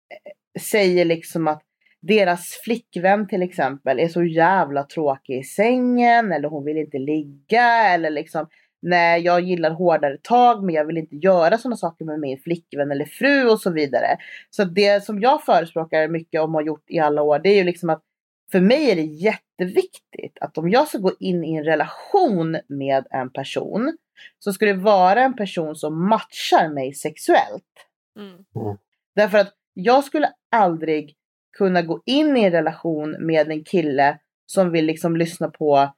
eh, 0.09 0.61
säger 0.61 1.05
liksom 1.05 1.47
att 1.47 1.63
deras 2.07 2.61
flickvän 2.63 3.27
till 3.27 3.41
exempel 3.41 3.99
är 3.99 4.07
så 4.07 4.23
jävla 4.23 4.83
tråkig 4.83 5.39
i 5.39 5.43
sängen 5.43 6.31
eller 6.31 6.49
hon 6.49 6.65
vill 6.65 6.77
inte 6.77 6.97
ligga 6.97 7.93
eller 7.93 8.09
liksom 8.09 8.47
nej 8.81 9.21
jag 9.21 9.41
gillar 9.41 9.71
hårdare 9.71 10.17
tag 10.21 10.63
men 10.63 10.75
jag 10.75 10.85
vill 10.85 10.97
inte 10.97 11.15
göra 11.15 11.57
sådana 11.57 11.75
saker 11.75 12.05
med 12.05 12.19
min 12.19 12.37
flickvän 12.37 12.91
eller 12.91 13.05
fru 13.05 13.49
och 13.49 13.59
så 13.59 13.71
vidare. 13.71 14.17
Så 14.49 14.63
det 14.63 15.03
som 15.03 15.19
jag 15.19 15.43
förespråkar 15.43 16.07
mycket 16.07 16.41
om 16.41 16.55
och 16.55 16.61
har 16.61 16.67
gjort 16.67 16.85
i 16.87 16.99
alla 16.99 17.21
år 17.21 17.39
det 17.39 17.49
är 17.49 17.55
ju 17.55 17.63
liksom 17.63 17.89
att 17.89 18.03
för 18.51 18.59
mig 18.59 18.91
är 18.91 18.95
det 18.95 19.01
jätteviktigt 19.01 20.37
att 20.41 20.57
om 20.57 20.69
jag 20.69 20.87
ska 20.87 20.97
gå 20.97 21.11
in 21.19 21.43
i 21.43 21.55
en 21.55 21.63
relation 21.63 22.57
med 22.67 23.07
en 23.09 23.29
person 23.29 23.97
så 24.39 24.53
ska 24.53 24.65
det 24.65 24.73
vara 24.73 25.21
en 25.21 25.35
person 25.35 25.75
som 25.75 26.09
matchar 26.09 26.69
mig 26.73 26.93
sexuellt. 26.93 27.63
Mm. 28.19 28.77
Därför 29.15 29.37
att 29.37 29.53
jag 29.73 30.03
skulle 30.03 30.31
aldrig 30.51 31.16
kunna 31.57 31.81
gå 31.81 32.01
in 32.05 32.37
i 32.37 32.43
en 32.43 32.51
relation 32.51 33.15
med 33.19 33.51
en 33.51 33.63
kille 33.63 34.17
som 34.45 34.71
vill 34.71 34.85
liksom 34.85 35.17
lyssna 35.17 35.47
på 35.47 35.93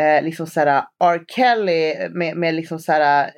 eh, 0.00 0.24
liksom 0.24 0.46
såhär 0.46 0.84
R. 1.04 1.24
Kelly 1.28 2.08
med, 2.10 2.36
med 2.36 2.54
liksom 2.54 2.78
såhär 2.78 3.24
eh, 3.24 3.30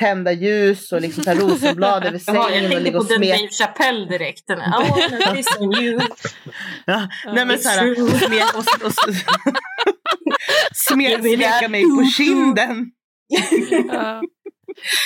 tända 0.00 0.32
ljus 0.32 0.92
och 0.92 1.00
liksom 1.00 1.24
såhär 1.24 1.36
rosenblad 1.36 2.04
över 2.04 2.20
Jaha, 2.26 2.36
jag 2.36 2.50
sängen 2.50 2.64
och 2.64 2.70
tänkte 2.70 2.80
ligga 2.80 2.98
på 2.98 3.04
och 3.04 3.08
den 3.08 3.16
smek. 3.16 3.38
Dave 3.38 3.48
Chappelle 3.48 4.06
direkt. 4.06 4.46
Den 4.46 4.58
I 4.58 4.62
wanna 4.62 5.32
listen 5.32 5.72
you. 5.72 6.00
Ja, 6.86 7.08
nej 7.24 7.46
men 7.46 7.50
it's 7.50 7.58
såhär, 7.58 7.94
true. 7.94 8.10
smek, 8.10 8.54
och, 8.54 8.86
och, 8.86 8.92
smek, 10.74 11.10
Give 11.10 11.22
me 11.22 11.36
smeka 11.36 11.68
mig 11.68 11.82
på 11.82 12.04
kinden. 12.16 12.90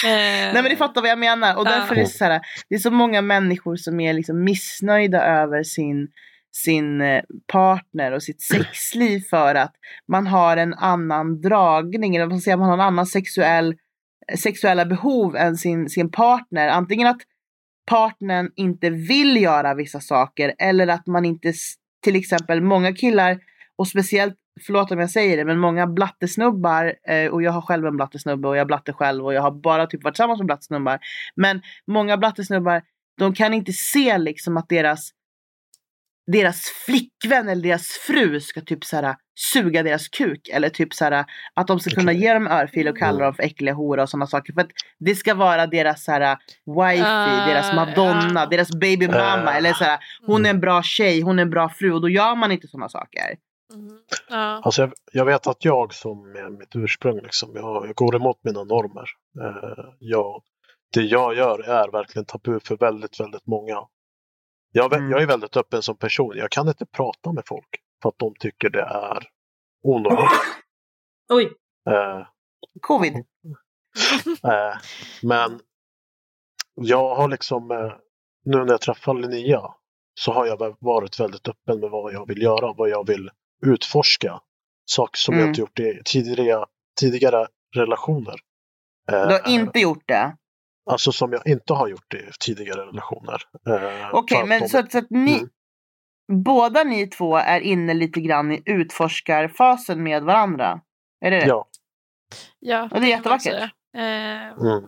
Ja. 0.03 0.09
Nej 0.09 0.53
men 0.53 0.65
ni 0.65 0.77
fattar 0.77 1.01
vad 1.01 1.11
jag 1.11 1.19
menar. 1.19 1.57
Och 1.57 1.65
därför 1.65 1.95
är 1.95 2.01
det 2.01 2.07
så 2.07 2.25
här, 2.25 2.41
det 2.69 2.75
är 2.75 2.79
så 2.79 2.91
många 2.91 3.23
människor 3.23 3.77
som 3.77 4.01
är 4.01 4.13
liksom 4.13 4.45
missnöjda 4.45 5.25
över 5.25 5.63
sin, 5.63 6.09
sin 6.53 7.01
eh, 7.01 7.23
partner 7.47 8.13
och 8.13 8.23
sitt 8.23 8.43
sexliv 8.43 9.21
för 9.31 9.55
att 9.55 9.73
man 10.09 10.27
har 10.27 10.57
en 10.57 10.75
annan 10.75 11.41
dragning, 11.41 12.17
eller 12.17 12.31
ska 12.31 12.41
säga, 12.41 12.57
man 12.57 12.69
har 12.69 12.75
en 12.75 12.81
annan 12.81 13.07
sexuell, 13.07 13.75
sexuella 14.39 14.85
behov 14.85 15.37
än 15.37 15.57
sin, 15.57 15.89
sin 15.89 16.11
partner. 16.11 16.69
Antingen 16.69 17.09
att 17.09 17.21
partnern 17.87 18.51
inte 18.57 18.91
vill 18.91 19.43
göra 19.43 19.75
vissa 19.75 20.01
saker 20.01 20.55
eller 20.59 20.87
att 20.87 21.07
man 21.07 21.25
inte, 21.25 21.53
till 22.05 22.17
exempel 22.17 22.61
många 22.61 22.93
killar 22.93 23.39
och 23.78 23.89
speciellt, 23.89 24.35
förlåt 24.66 24.90
om 24.90 24.98
jag 24.98 25.11
säger 25.11 25.36
det, 25.36 25.44
men 25.44 25.59
många 25.59 25.86
blattesnubbar, 25.86 26.94
eh, 27.09 27.31
och 27.31 27.43
jag 27.43 27.53
har 27.53 27.61
själv 27.61 27.86
en 27.86 27.97
blattesnubbe 27.97 28.48
och 28.48 28.57
jag 28.57 28.66
blattar 28.66 28.93
själv 28.93 29.24
och 29.24 29.35
jag 29.35 29.43
har 29.43 29.51
bara 29.51 29.86
typ 29.86 30.05
varit 30.05 30.15
tillsammans 30.15 30.40
med 30.40 30.47
blattesnubbar. 30.47 30.98
Men 31.36 31.62
många 31.86 32.16
blattesnubbar, 32.16 32.82
de 33.19 33.35
kan 33.35 33.55
inte 33.55 33.73
se 33.73 34.19
liksom 34.19 34.57
att 34.57 34.69
deras 34.69 35.12
deras 36.32 36.62
flickvän 36.86 37.48
eller 37.48 37.62
deras 37.62 37.89
fru 37.89 38.40
ska 38.40 38.61
typ 38.61 38.85
såhär 38.85 39.15
suga 39.53 39.82
deras 39.82 40.09
kuk. 40.09 40.48
Eller 40.48 40.69
typ 40.69 40.94
såhär 40.94 41.24
att 41.55 41.66
de 41.66 41.81
ska 41.81 41.90
kunna 41.90 42.12
ge 42.12 42.32
dem 42.32 42.47
örfil 42.47 42.89
och 42.89 42.98
kalla 42.98 43.24
dem 43.24 43.35
för 43.35 43.43
äckliga 43.43 43.74
hora 43.74 44.03
och 44.03 44.09
sådana 44.09 44.27
saker. 44.27 44.53
För 44.53 44.61
att 44.61 44.70
det 44.98 45.15
ska 45.15 45.35
vara 45.35 45.66
deras 45.66 46.05
såhär 46.05 46.36
wifey, 46.66 47.40
uh, 47.40 47.47
deras 47.47 47.74
madonna, 47.74 48.44
uh. 48.44 48.51
deras 48.51 48.70
baby 48.70 49.09
mamma. 49.09 49.51
Uh. 49.51 49.57
Eller 49.57 49.73
såhär, 49.73 49.98
hon 50.27 50.47
är 50.47 50.51
en 50.51 50.61
bra 50.61 50.82
tjej, 50.82 51.20
hon 51.20 51.39
är 51.39 51.43
en 51.43 51.51
bra 51.51 51.69
fru 51.69 51.93
och 51.93 52.01
då 52.01 52.09
gör 52.09 52.36
man 52.36 52.53
inte 52.53 52.69
sådana 52.69 52.89
saker. 52.89 53.36
Mm. 53.75 53.99
Alltså 54.63 54.83
jag, 54.83 54.93
jag, 55.13 55.25
vet 55.25 55.47
att 55.47 55.65
jag 55.65 55.95
som 55.95 56.33
med 56.33 56.53
mitt 56.53 56.77
ursprung, 56.77 57.21
liksom, 57.21 57.51
jag, 57.55 57.87
jag 57.87 57.95
går 57.95 58.17
emot 58.17 58.39
mina 58.43 58.65
normer. 58.65 59.09
Uh, 59.41 59.95
jag, 59.99 60.43
det 60.93 61.03
jag 61.03 61.35
gör 61.37 61.59
är 61.69 61.91
verkligen 61.93 62.27
tabu 62.27 62.61
för 62.61 62.77
väldigt, 62.77 63.21
väldigt 63.21 63.47
många. 63.47 63.89
Jag, 64.73 64.93
mm. 64.93 65.11
jag 65.11 65.23
är 65.23 65.27
väldigt 65.27 65.57
öppen 65.57 65.83
som 65.83 65.97
person. 65.97 66.37
Jag 66.37 66.51
kan 66.51 66.69
inte 66.69 66.87
prata 66.87 67.33
med 67.33 67.45
folk 67.47 67.69
för 68.03 68.09
att 68.09 68.19
de 68.19 68.35
tycker 68.39 68.71
det 68.71 68.83
är 68.83 69.29
onormalt. 69.83 70.31
Oj! 71.29 71.45
Uh, 71.91 72.27
Covid. 72.81 73.15
Uh, 73.15 73.23
men 75.23 75.61
jag 76.75 77.15
har 77.15 77.29
liksom, 77.29 77.71
uh, 77.71 77.93
nu 78.45 78.59
när 78.59 78.71
jag 78.71 78.81
träffar 78.81 79.15
Linnea 79.15 79.75
så 80.15 80.33
har 80.33 80.47
jag 80.47 80.77
varit 80.81 81.21
väldigt 81.21 81.49
öppen 81.49 81.81
med 81.81 81.91
vad 81.91 82.13
jag 82.13 82.29
vill 82.29 82.43
göra, 82.43 82.73
vad 82.73 82.89
jag 82.89 83.07
vill 83.07 83.31
utforska. 83.66 84.41
Saker 84.91 85.19
som 85.19 85.35
mm. 85.35 85.47
jag 85.47 85.51
inte 85.51 85.61
gjort 85.61 85.78
i 85.78 86.03
tidigare, 86.05 86.65
tidigare 87.01 87.47
relationer. 87.74 88.35
Du 89.07 89.15
har 89.15 89.49
inte 89.49 89.78
gjort 89.78 90.03
det? 90.07 90.37
Alltså 90.91 91.12
som 91.12 91.33
jag 91.33 91.47
inte 91.47 91.73
har 91.73 91.89
gjort 91.89 92.15
i 92.15 92.31
tidigare 92.41 92.81
relationer. 92.81 93.43
Eh, 93.69 94.09
Okej, 94.12 94.37
okay, 94.37 94.49
men 94.49 94.61
de... 94.61 94.69
så, 94.69 94.83
så, 94.91 94.99
att 94.99 95.11
ni, 95.11 95.39
mm. 95.39 95.49
båda 96.33 96.85
ni 96.85 97.07
två 97.07 97.37
är 97.37 97.61
inne 97.61 97.95
lite 97.95 98.20
grann 98.20 98.53
i 98.53 98.62
utforskarfasen 98.65 100.03
med 100.03 100.23
varandra? 100.23 100.81
Är 101.20 101.31
det 101.31 101.41
det? 101.41 101.47
Ja. 101.47 101.69
Ja, 102.59 102.89
och 102.93 103.01
det 103.01 103.07
är 103.07 103.11
jättevackert. 103.11 103.73
Eh, 103.97 104.49
mm. 104.49 104.85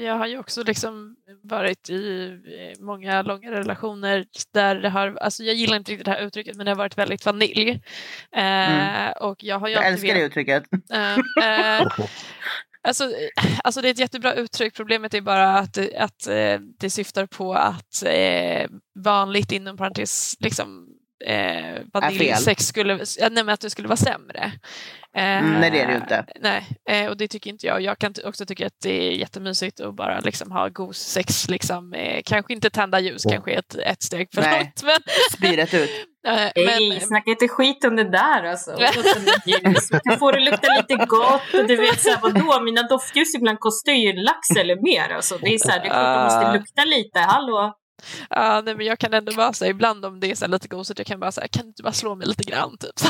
Jag 0.00 0.14
har 0.14 0.26
ju 0.26 0.38
också 0.38 0.62
liksom 0.62 1.16
varit 1.42 1.90
i 1.90 2.36
många 2.80 3.22
långa 3.22 3.50
relationer 3.50 4.24
där 4.52 4.74
det 4.74 4.88
har, 4.88 5.16
alltså 5.20 5.42
jag 5.42 5.54
gillar 5.54 5.76
inte 5.76 5.92
riktigt 5.92 6.04
det 6.04 6.10
här 6.10 6.26
uttrycket, 6.26 6.56
men 6.56 6.66
det 6.66 6.70
har 6.72 6.76
varit 6.76 6.98
väldigt 6.98 7.26
vanilj. 7.26 7.70
Eh, 8.32 8.42
mm. 8.42 9.12
och 9.20 9.44
jag 9.44 9.58
har 9.58 9.68
ju 9.68 9.74
jag 9.74 9.86
älskar 9.86 10.08
vet, 10.08 10.16
det 10.16 10.22
uttrycket. 10.22 10.64
Eh, 10.92 11.18
eh 11.78 11.88
Alltså, 12.82 13.12
alltså 13.64 13.80
det 13.80 13.88
är 13.88 13.90
ett 13.90 13.98
jättebra 13.98 14.34
uttryck. 14.34 14.74
Problemet 14.74 15.14
är 15.14 15.20
bara 15.20 15.58
att, 15.58 15.78
att 15.96 16.26
eh, 16.26 16.58
det 16.78 16.90
syftar 16.90 17.26
på 17.26 17.54
att 17.54 18.02
eh, 18.06 18.70
vanligt 18.98 19.52
inom 19.52 19.76
parentes 19.76 20.36
liksom, 20.40 20.89
eh, 21.26 21.82
vaniljsex 21.92 22.66
skulle, 22.66 22.94
nej, 23.20 23.30
men 23.30 23.48
att 23.48 23.60
det 23.60 23.70
skulle 23.70 23.88
vara 23.88 23.96
sämre. 23.96 24.52
Mm, 25.14 25.60
nej 25.60 25.70
det 25.70 25.80
är 25.80 25.86
det 25.86 25.92
ju 25.92 25.98
inte. 25.98 26.24
Nej, 26.40 26.66
eh, 26.90 27.10
och 27.10 27.16
det 27.16 27.28
tycker 27.28 27.50
inte 27.50 27.66
jag. 27.66 27.80
Jag 27.80 27.98
kan 27.98 28.14
också 28.24 28.46
tycka 28.46 28.66
att 28.66 28.80
det 28.82 29.08
är 29.08 29.12
jättemysigt 29.12 29.80
att 29.80 29.94
bara 29.94 30.20
liksom 30.20 30.52
ha 30.52 30.68
god 30.68 30.96
sex. 30.96 31.48
Liksom, 31.48 31.92
eh, 31.92 32.22
kanske 32.24 32.52
inte 32.52 32.70
tända 32.70 33.00
ljus, 33.00 33.26
mm. 33.26 33.34
kanske 33.34 33.52
ett, 33.52 33.74
ett 33.74 34.02
steg 34.02 34.28
för 34.34 34.42
nej. 34.42 34.58
långt. 34.58 34.82
Men... 34.84 34.98
Spyret 35.32 35.74
ut. 35.74 35.90
Nej, 36.24 36.90
men... 36.90 37.00
snacka 37.00 37.30
inte 37.30 37.48
skit 37.48 37.84
om 37.84 37.96
det 37.96 38.10
där 38.10 38.44
alltså. 38.44 38.70
ljus. 39.46 39.90
Man 39.90 40.00
kan 40.00 40.18
få 40.18 40.30
det 40.30 40.38
att 40.38 40.44
lukta 40.44 40.68
lite 40.76 41.06
gott 41.06 41.54
och 41.54 41.66
du 41.66 41.76
vet 41.76 42.00
såhär 42.00 42.18
vadå, 42.22 42.60
mina 42.60 42.82
doftljus 42.82 43.34
ibland 43.34 43.60
kostar 43.60 43.92
ju 43.92 44.12
lax 44.12 44.50
eller 44.58 44.76
mer. 44.82 45.14
Alltså, 45.14 45.38
det 45.38 45.54
är 45.54 45.58
såhär, 45.58 45.80
det 45.80 45.86
är 45.86 45.90
klart 45.90 46.18
det 46.18 46.24
måste 46.24 46.58
lukta 46.58 46.84
lite, 46.84 47.18
hallå. 47.18 47.74
Ja, 48.30 48.62
nej, 48.64 48.74
men 48.74 48.86
jag 48.86 48.98
kan 48.98 49.14
ändå 49.14 49.32
vara 49.32 49.52
så 49.52 49.64
här, 49.64 49.70
ibland 49.70 50.04
om 50.04 50.20
det 50.20 50.30
är 50.30 50.34
så 50.34 50.46
lite 50.46 50.68
gosigt, 50.68 50.98
jag 50.98 51.06
kan 51.06 51.20
bara 51.20 51.32
säga, 51.32 51.48
kan 51.48 51.62
du 51.62 51.68
inte 51.68 51.82
bara 51.82 51.92
slå 51.92 52.14
mig 52.14 52.26
lite 52.26 52.42
grann? 52.42 52.76
Typ, 52.78 52.98
så 52.98 53.08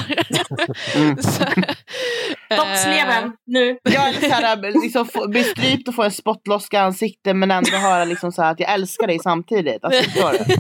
mm. 0.99 1.17
Toppsleven, 2.57 3.33
nu! 3.47 3.79
Jag 3.83 4.09
är 4.09 4.13
så 4.13 4.35
här, 4.35 4.83
liksom, 4.83 5.31
bli 5.31 5.45
strypt 5.45 5.89
och 5.89 5.95
få 5.95 6.03
en 6.03 6.11
spottloska 6.11 6.77
i 6.77 6.81
ansiktet 6.81 7.37
men 7.37 7.51
ändå 7.51 7.77
höra 7.77 8.05
liksom 8.05 8.33
så 8.33 8.43
här, 8.43 8.53
att 8.53 8.61
jag 8.61 8.73
älskar 8.73 9.07
dig 9.07 9.19
samtidigt. 9.19 9.85
Alltså, 9.85 10.03
förstår 10.03 10.33
du? 10.33 10.55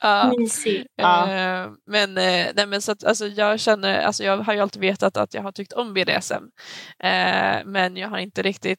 ja. 0.00 0.32
ja. 0.96 1.26
Uh, 1.26 1.72
men, 1.86 2.10
uh, 2.10 2.46
nej, 2.54 2.66
men 2.66 2.82
så 2.82 2.92
att, 2.92 3.04
alltså, 3.04 3.26
jag 3.26 3.60
känner, 3.60 4.00
alltså, 4.00 4.24
jag 4.24 4.36
har 4.36 4.54
ju 4.54 4.60
alltid 4.60 4.80
vetat 4.80 5.16
att 5.16 5.34
jag 5.34 5.42
har 5.42 5.52
tyckt 5.52 5.72
om 5.72 5.94
BDSM. 5.94 6.34
Uh, 7.04 7.64
men 7.64 7.96
jag 7.96 8.08
har 8.08 8.18
inte 8.18 8.42
riktigt 8.42 8.78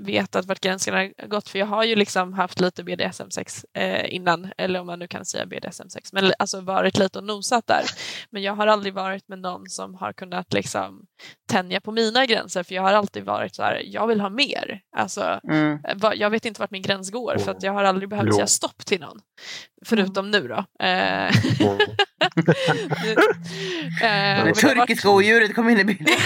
vetat 0.00 0.46
vart 0.46 0.60
gränserna 0.60 0.96
har 0.96 1.26
gått 1.26 1.48
för 1.48 1.58
jag 1.58 1.66
har 1.66 1.84
ju 1.84 1.96
liksom 1.96 2.32
haft 2.32 2.60
lite 2.60 2.84
BDSM-sex 2.84 3.64
eh, 3.74 4.14
innan, 4.14 4.52
eller 4.58 4.80
om 4.80 4.86
man 4.86 4.98
nu 4.98 5.08
kan 5.08 5.24
säga 5.24 5.46
BDSM-sex, 5.46 6.12
men 6.12 6.32
alltså 6.38 6.60
varit 6.60 6.98
lite 6.98 7.18
och 7.18 7.24
nosat 7.24 7.66
där. 7.66 7.84
Men 8.30 8.42
jag 8.42 8.52
har 8.52 8.66
aldrig 8.66 8.94
varit 8.94 9.28
med 9.28 9.38
någon 9.38 9.68
som 9.68 9.94
har 9.94 10.12
kunnat 10.12 10.52
liksom 10.52 11.06
tänja 11.48 11.80
på 11.80 11.92
mina 11.92 12.26
gränser 12.26 12.62
för 12.62 12.74
jag 12.74 12.82
har 12.82 12.92
alltid 12.92 13.24
varit 13.24 13.54
så 13.54 13.62
här, 13.62 13.82
jag 13.84 14.06
vill 14.06 14.20
ha 14.20 14.30
mer. 14.30 14.80
Alltså, 14.96 15.40
mm. 15.44 15.78
Jag 16.14 16.30
vet 16.30 16.44
inte 16.44 16.60
vart 16.60 16.70
min 16.70 16.82
gräns 16.82 17.10
går 17.10 17.38
för 17.38 17.50
att 17.50 17.62
jag 17.62 17.72
har 17.72 17.84
aldrig 17.84 18.08
behövt 18.08 18.28
jo. 18.28 18.34
säga 18.34 18.46
stopp 18.46 18.86
till 18.86 19.00
någon. 19.00 19.20
Förutom 19.86 20.28
mm. 20.28 20.42
nu 20.42 20.48
då. 20.48 20.64
Eh, 20.84 21.26
eh, 24.02 24.44
det 24.44 24.54
turkiska 24.54 25.10
odjuret 25.10 25.54
kom 25.54 25.68
in 25.68 25.78
i 25.78 25.84
bilden. 25.84 26.06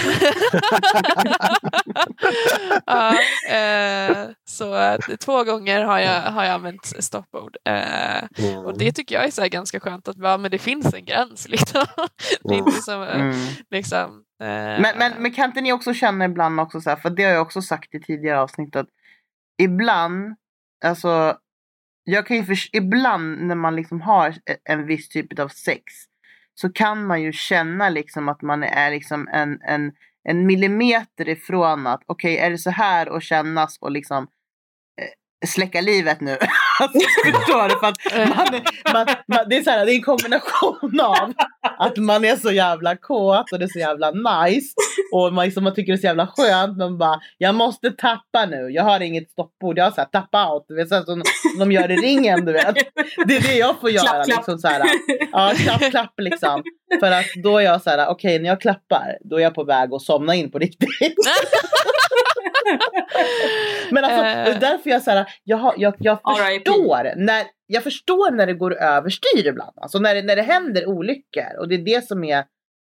ja, 2.85 3.17
eh, 3.49 4.17
så 4.45 4.97
två 5.19 5.43
gånger 5.43 5.83
har 5.83 5.99
jag, 5.99 6.21
har 6.21 6.43
jag 6.43 6.53
använt 6.53 6.85
stoppord. 7.03 7.57
Eh, 7.65 8.23
mm. 8.37 8.57
Och 8.65 8.77
det 8.77 8.91
tycker 8.91 9.15
jag 9.15 9.25
är 9.25 9.31
så 9.31 9.47
ganska 9.47 9.79
skönt 9.79 10.07
att 10.07 10.17
ja, 10.19 10.37
men 10.37 10.51
det 10.51 10.57
finns 10.57 10.93
en 10.93 11.05
gräns. 11.05 11.47
Liksom. 11.55 11.85
det 12.43 12.53
är 12.53 12.57
inte 12.57 12.81
som, 12.81 13.03
eh, 13.03 13.15
mm. 13.15 13.35
liksom, 13.71 14.23
eh, 14.41 14.47
men, 14.81 14.97
men, 14.97 15.13
men 15.17 15.31
kan 15.31 15.45
inte 15.45 15.61
ni 15.61 15.73
också 15.73 15.93
känna 15.93 16.25
ibland 16.25 16.59
också 16.59 16.81
så 16.81 16.89
här, 16.89 16.97
för 16.97 17.09
det 17.09 17.23
har 17.23 17.31
jag 17.31 17.41
också 17.41 17.61
sagt 17.61 17.95
i 17.95 17.99
tidigare 17.99 18.39
avsnitt 18.39 18.75
att 18.75 18.87
ibland, 19.61 20.35
alltså 20.85 21.37
jag 22.05 22.27
kan 22.27 22.37
ju 22.37 22.43
för, 22.43 22.57
ibland 22.71 23.41
när 23.41 23.55
man 23.55 23.75
liksom 23.75 24.01
har 24.01 24.29
e, 24.29 24.55
en 24.63 24.85
viss 24.85 25.09
typ 25.09 25.39
av 25.39 25.47
sex 25.47 25.83
så 26.53 26.69
kan 26.69 27.05
man 27.05 27.21
ju 27.21 27.31
känna 27.31 27.89
liksom 27.89 28.29
att 28.29 28.41
man 28.41 28.63
är 28.63 28.91
liksom 28.91 29.27
en, 29.27 29.61
en, 29.61 29.91
en 30.23 30.45
millimeter 30.45 31.29
ifrån 31.29 31.87
att 31.87 32.01
okej, 32.05 32.33
okay, 32.33 32.45
är 32.45 32.49
det 32.51 32.57
så 32.57 32.69
här 32.69 33.17
att 33.17 33.23
kännas 33.23 33.77
och 33.81 33.91
liksom 33.91 34.27
släcka 35.47 35.81
livet 35.81 36.21
nu. 36.21 36.31
alltså, 36.79 36.99
förstår 37.25 37.69
du? 37.69 37.79
För 37.79 37.87
att 37.87 38.29
man, 38.35 38.61
man, 38.93 39.15
man, 39.27 39.49
det, 39.49 39.57
är 39.57 39.63
så 39.63 39.69
här, 39.69 39.85
det 39.85 39.91
är 39.91 39.95
en 39.95 40.01
kombination 40.01 40.99
av 40.99 41.33
att 41.77 41.97
man 41.97 42.25
är 42.25 42.35
så 42.35 42.51
jävla 42.51 42.95
kåt 42.95 43.51
och 43.51 43.59
det 43.59 43.65
är 43.65 43.69
så 43.69 43.79
jävla 43.79 44.11
nice. 44.11 44.73
Och 45.13 45.33
man, 45.33 45.45
liksom, 45.45 45.63
man 45.63 45.73
tycker 45.73 45.93
det 45.93 45.97
är 45.97 46.01
så 46.01 46.07
jävla 46.07 46.27
skönt. 46.27 46.77
Men 46.77 46.97
bara, 46.97 47.19
jag 47.37 47.55
måste 47.55 47.91
tappa 47.91 48.45
nu. 48.45 48.69
Jag 48.69 48.83
har 48.83 48.99
inget 48.99 49.31
stoppord. 49.31 49.77
Jag 49.77 49.83
har 49.83 49.91
så 49.91 50.01
här, 50.01 50.05
tappa 50.05 50.53
out. 50.53 50.65
Du 50.67 50.75
vet, 50.75 50.89
så 50.89 50.95
här, 50.95 51.03
som 51.03 51.23
de 51.59 51.71
gör 51.71 51.91
i 51.91 51.95
ringen. 51.95 52.45
Du 52.45 52.53
vet. 52.53 52.75
Det 53.25 53.37
är 53.37 53.41
det 53.41 53.57
jag 53.57 53.79
får 53.79 53.89
göra. 53.89 54.23
Klapp. 54.23 54.27
Liksom, 54.27 54.57
så 54.57 54.67
här, 54.67 54.81
ja, 55.31 55.53
klapp, 55.57 55.91
klapp 55.91 56.13
liksom. 56.17 56.63
För 56.99 57.11
att 57.11 57.25
då 57.43 57.57
är 57.57 57.63
jag 57.63 57.81
så 57.81 57.89
här, 57.89 58.07
okej 58.07 58.11
okay, 58.11 58.39
när 58.39 58.49
jag 58.49 58.61
klappar 58.61 59.17
då 59.21 59.37
är 59.37 59.41
jag 59.41 59.55
på 59.55 59.63
väg 59.63 59.93
att 59.93 60.01
somna 60.01 60.35
in 60.35 60.51
på 60.51 60.59
riktigt. 60.59 60.89
Men 63.91 64.03
alltså, 64.03 64.21
det 64.21 64.27
är 64.27 64.53
eh. 64.53 64.59
därför 64.59 64.89
jag, 64.89 65.01
så 65.01 65.11
här, 65.11 65.25
jag, 65.43 65.73
jag, 65.77 65.95
jag 65.99 66.19
förstår 66.21 67.15
när, 67.15 67.45
jag 67.67 67.83
förstår 67.83 68.31
när 68.31 68.45
det 68.45 68.53
går 68.53 68.73
överstyr 68.73 69.47
ibland. 69.47 69.73
Alltså 69.75 69.99
när, 69.99 70.23
när 70.23 70.35
det 70.35 70.41
händer 70.41 70.85
olyckor. 70.85 71.57
Och 71.59 71.67
det 71.67 71.75
är 71.75 71.85
det 71.85 72.07
som 72.07 72.23
är, 72.23 72.45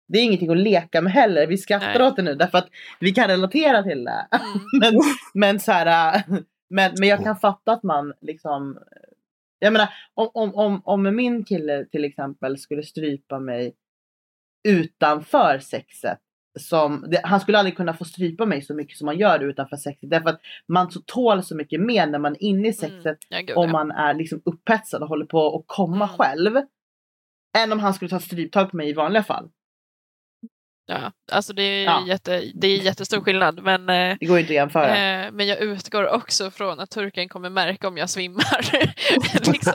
det 0.08 0.18
är 0.18 0.22
ingenting 0.22 0.50
att 0.50 0.56
leka 0.56 1.00
med 1.00 1.12
heller. 1.12 1.46
Vi 1.46 1.58
skrattar 1.58 1.98
Nej. 1.98 2.08
åt 2.08 2.16
det 2.16 2.22
nu 2.22 2.34
därför 2.34 2.58
att 2.58 2.68
vi 3.00 3.12
kan 3.12 3.28
relatera 3.28 3.82
till 3.82 4.04
det. 4.04 4.26
Mm. 4.30 4.60
men, 4.80 5.00
men, 5.34 5.60
så 5.60 5.72
här, 5.72 6.22
men, 6.70 6.92
men 6.98 7.08
jag 7.08 7.24
kan 7.24 7.36
fatta 7.36 7.72
att 7.72 7.82
man 7.82 8.12
liksom, 8.20 8.78
jag 9.58 9.72
menar 9.72 9.88
om, 10.14 10.30
om, 10.34 10.54
om, 10.54 10.82
om 10.84 11.16
min 11.16 11.44
kille 11.44 11.84
till 11.84 12.04
exempel 12.04 12.58
skulle 12.58 12.82
strypa 12.82 13.38
mig 13.38 13.74
utanför 14.68 15.58
sexet 15.58 16.18
som, 16.56 17.04
det, 17.08 17.20
han 17.24 17.40
skulle 17.40 17.58
aldrig 17.58 17.76
kunna 17.76 17.94
få 17.94 18.04
strypa 18.04 18.46
mig 18.46 18.62
så 18.62 18.74
mycket 18.74 18.98
som 18.98 19.06
man 19.06 19.18
gör 19.18 19.40
utanför 19.40 19.76
sexet. 19.76 20.10
Därför 20.10 20.28
att 20.30 20.40
man 20.68 20.90
så 20.90 21.00
tål 21.06 21.42
så 21.42 21.56
mycket 21.56 21.80
mer 21.80 22.06
när 22.06 22.18
man 22.18 22.32
är 22.32 22.42
inne 22.42 22.68
i 22.68 22.72
sexet 22.72 23.04
Mm. 23.06 23.16
Ja, 23.28 23.40
gud, 23.40 23.56
om 23.56 23.70
man 23.72 23.90
är 23.90 24.14
liksom 24.14 24.42
upphetsad 24.44 25.02
och 25.02 25.08
håller 25.08 25.26
på 25.26 25.56
att 25.56 25.64
komma 25.66 26.04
Mm. 26.04 26.08
själv. 26.16 26.56
Än 27.58 27.72
om 27.72 27.78
han 27.80 27.94
skulle 27.94 28.08
ta 28.08 28.20
stryptag 28.20 28.70
på 28.70 28.76
mig 28.76 28.88
i 28.88 28.92
vanliga 28.92 29.22
fall. 29.22 29.48
Ja, 30.88 31.12
alltså 31.32 31.52
det 31.52 31.62
är, 31.62 31.84
Ja. 31.84 32.02
jätte, 32.06 32.42
det 32.54 32.66
är 32.66 32.76
jättestor 32.76 33.20
skillnad. 33.20 33.62
Men, 33.62 33.88
eh, 33.88 34.16
Det 34.20 34.26
går 34.26 34.36
ju 34.36 34.40
inte 34.40 34.50
att 34.50 34.54
jämföra. 34.54 34.96
eh, 35.24 35.32
men 35.32 35.46
jag 35.46 35.58
utgår 35.60 36.08
också 36.08 36.50
från 36.50 36.80
att 36.80 36.90
turken 36.90 37.28
kommer 37.28 37.50
märka 37.50 37.88
om 37.88 37.96
jag 37.96 38.10
svimmar. 38.10 38.70
liksom. 39.52 39.72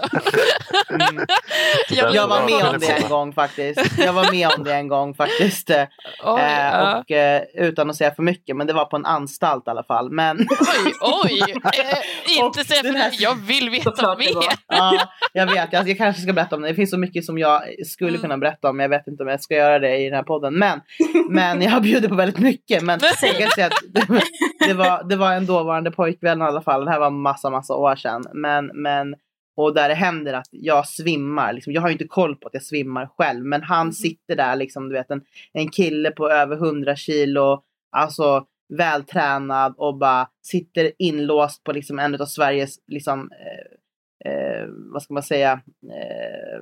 Mm. 0.90 1.26
jag, 1.90 2.16
Jag 2.16 2.28
var 2.28 2.46
med 2.46 2.66
om 2.74 2.80
det 2.80 2.88
en 2.92 3.10
gång 3.10 3.34
faktiskt. 3.34 3.98
Jag 4.00 4.14
var 4.14 4.32
med 4.32 4.48
om 4.58 4.64
det 4.64 4.74
en 4.74 4.88
gång 4.88 5.14
faktiskt. 5.16 5.70
eh, 5.70 5.84
Oj, 6.24 6.42
eh, 6.42 6.66
ja. 6.66 6.98
och, 7.00 7.12
eh, 7.12 7.42
utan 7.54 7.90
att 7.90 7.96
säga 7.96 8.12
för 8.16 8.24
mycket, 8.24 8.56
men 8.56 8.68
det 8.68 8.74
var 8.74 8.86
på 8.86 8.96
en 8.96 9.06
anstalt 9.06 9.68
i 9.68 9.70
alla 9.70 9.84
fall. 9.84 10.12
Men 10.12 10.38
oj, 10.40 10.94
oj! 11.24 11.42
Eh, 11.52 12.38
inte 12.46 12.64
säga 12.64 12.82
för 12.82 12.94
mycket, 12.94 13.22
jag 13.22 13.36
vill 13.36 13.70
veta 13.70 14.16
mer. 14.18 14.28
ja, 14.68 15.08
jag 15.34 15.46
vet, 15.48 15.74
jag, 15.74 15.90
jag 15.90 15.98
kanske 15.98 16.22
ska 16.22 16.34
berätta 16.34 16.56
om 16.56 16.62
det. 16.62 16.68
Det 16.68 16.76
finns 16.76 16.90
så 16.92 16.98
mycket 16.98 17.26
som 17.26 17.38
jag 17.38 17.62
skulle 17.88 18.10
Mm. 18.10 18.22
kunna 18.22 18.38
berätta 18.38 18.70
om, 18.70 18.78
men 18.78 18.84
jag 18.84 18.90
vet 18.90 19.08
inte 19.08 19.24
om 19.24 19.30
jag 19.30 19.42
ska 19.44 19.56
göra 19.56 19.80
det 19.80 19.98
i 19.98 20.04
den 20.06 20.14
här 20.14 20.24
podden. 20.24 20.54
Men, 20.60 20.82
men 21.30 21.62
jag 21.62 21.82
bjuder 21.82 22.10
på 22.10 22.16
väldigt 22.16 22.40
mycket. 22.40 22.84
Men 22.84 23.00
jag 23.22 23.38
kan 23.38 23.50
säga 23.50 23.68
att 23.68 23.74
det, 23.94 24.22
det, 24.68 24.74
var, 24.74 25.04
det 25.10 25.16
var 25.16 25.34
en 25.34 25.46
dåvarande 25.46 25.92
pojkvän 25.92 26.42
i 26.42 26.44
alla 26.44 26.62
fall. 26.62 26.86
Det 26.86 26.92
här 26.92 27.00
var 27.00 27.10
massa, 27.10 27.50
massa 27.50 27.76
år 27.76 27.96
sedan. 27.96 28.24
Men, 28.34 28.72
men, 28.74 29.16
och 29.56 29.74
där 29.74 29.90
det 29.90 29.96
händer 29.96 30.34
att 30.34 30.48
jag 30.52 30.88
svimmar. 30.88 31.54
Liksom, 31.54 31.74
jag 31.74 31.82
har 31.82 31.90
ju 31.90 31.94
inte 31.94 32.08
koll 32.08 32.36
på 32.36 32.48
att 32.48 32.54
jag 32.54 32.64
svimmar 32.64 33.10
själv. 33.18 33.46
Men 33.46 33.64
han 33.64 33.82
Mm. 33.82 33.94
sitter 33.94 34.36
där, 34.36 34.56
liksom, 34.56 34.90
du 34.90 34.96
vet, 34.96 35.12
en, 35.12 35.22
en 35.54 35.70
kille 35.70 36.12
på 36.12 36.30
över 36.30 36.56
100 36.56 36.96
kilo. 36.96 37.64
Alltså 37.92 38.46
vältränad 38.78 39.74
och 39.78 39.98
bara 39.98 40.28
sitter 40.42 40.92
inlåst 40.98 41.64
på 41.64 41.72
liksom 41.72 42.00
en 42.00 42.22
av 42.22 42.26
Sveriges, 42.26 42.76
liksom, 42.88 43.30
eh, 43.32 44.32
eh, 44.32 44.66
vad 44.94 45.04
ska 45.04 45.14
man 45.14 45.24
säga, 45.24 45.52
eh, 45.92 46.62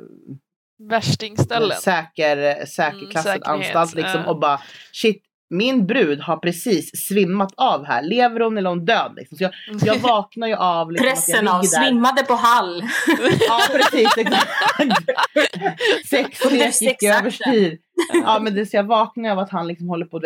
Värstingställen. 0.79 1.77
säker, 1.77 2.65
säkerklassad 2.65 3.41
Mm, 3.45 3.59
anstalt 3.59 3.95
liksom 3.95 4.25
och 4.25 4.39
bara 4.39 4.61
shit, 4.91 5.23
min 5.49 5.87
brud 5.87 6.19
har 6.21 6.37
precis 6.37 7.07
svimmat 7.07 7.53
av 7.57 7.85
här. 7.85 8.03
Lever 8.03 8.39
hon 8.39 8.57
eller 8.57 8.69
hon 8.69 8.85
död? 8.85 9.13
Liksom. 9.15 9.37
Så 9.37 9.43
jag, 9.43 9.51
jag 9.85 9.95
vaknar 9.99 10.47
ju 10.47 10.55
av 10.55 10.91
liksom, 10.91 11.07
Pressen 11.09 11.47
av 11.47 11.63
svimmade 11.63 12.23
på 12.23 12.33
Hall. 12.33 12.83
Ja 13.47 13.61
precis, 13.71 14.17
exakt. 14.17 14.49
Sex 16.09 16.81
gick 16.81 17.03
överstyr. 17.03 17.77
Ja 18.13 18.39
men 18.41 18.55
det, 18.55 18.65
så 18.65 18.77
jag 18.77 18.83
vaknar 18.83 19.29
av 19.29 19.39
att 19.39 19.51
han 19.51 19.67
liksom 19.67 19.89
håller 19.89 20.05
på 20.05 20.17
att 20.17 20.23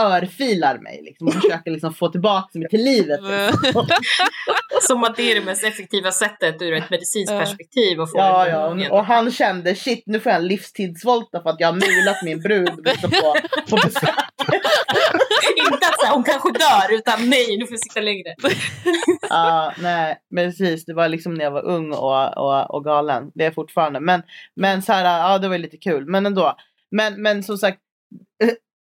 örfilar 0.00 0.78
mig 0.78 1.00
liksom, 1.02 1.26
och 1.26 1.34
försöker 1.34 1.70
liksom 1.70 1.94
få 1.94 2.08
tillbaka 2.08 2.58
mig 2.58 2.68
till 2.68 2.84
livet. 2.84 3.20
Liksom. 3.62 3.86
Som 4.82 5.04
att 5.04 5.16
det 5.16 5.30
är 5.30 5.34
det 5.34 5.44
mest 5.46 5.64
effektiva 5.64 6.12
sättet 6.12 6.62
ur 6.62 6.72
ett 6.72 6.90
medicinskt 6.90 7.32
Ja. 7.32 7.38
perspektiv 7.38 8.00
att 8.00 8.10
få 8.10 8.18
Ja, 8.18 8.48
ja. 8.48 8.66
Och, 8.66 8.98
och 8.98 9.04
han 9.04 9.30
kände 9.30 9.74
shit 9.74 10.02
nu 10.06 10.20
får 10.20 10.32
jag 10.32 10.40
en 10.40 10.46
livstidsvolta 10.48 11.42
för 11.42 11.50
att 11.50 11.56
jag 11.60 11.68
har 11.68 11.74
mulat 11.74 12.22
min 12.24 12.40
brud 12.40 12.86
liksom, 12.86 13.10
på, 13.10 13.34
på 13.70 13.76
besök. 13.76 14.14
Inte 15.56 15.86
att 15.86 16.00
så 16.00 16.06
här, 16.06 16.14
hon 16.14 16.24
kanske 16.24 16.48
dör, 16.52 16.94
utan 16.94 17.30
nej, 17.30 17.56
nu 17.58 17.66
får 17.66 17.72
jag 17.74 17.80
sitta 17.80 18.00
längre. 18.00 18.34
Ja, 19.28 19.72
nej, 19.78 20.16
men 20.30 20.48
precis. 20.50 20.84
Det 20.84 20.94
var 20.94 21.08
liksom 21.08 21.34
när 21.34 21.44
jag 21.44 21.50
var 21.50 21.64
ung 21.64 21.92
och, 21.92 22.38
och, 22.38 22.74
och 22.74 22.84
galen. 22.84 23.30
Det 23.34 23.44
är 23.44 23.50
fortfarande. 23.50 24.00
Men, 24.00 24.22
men 24.56 24.82
så 24.82 24.92
här, 24.92 25.04
ja 25.32 25.38
det 25.38 25.48
var 25.48 25.58
lite 25.58 25.76
kul. 25.76 26.06
Men 26.06 26.26
ändå. 26.26 26.56
Men, 26.90 27.22
men 27.22 27.42
som 27.42 27.58
sagt, 27.58 27.78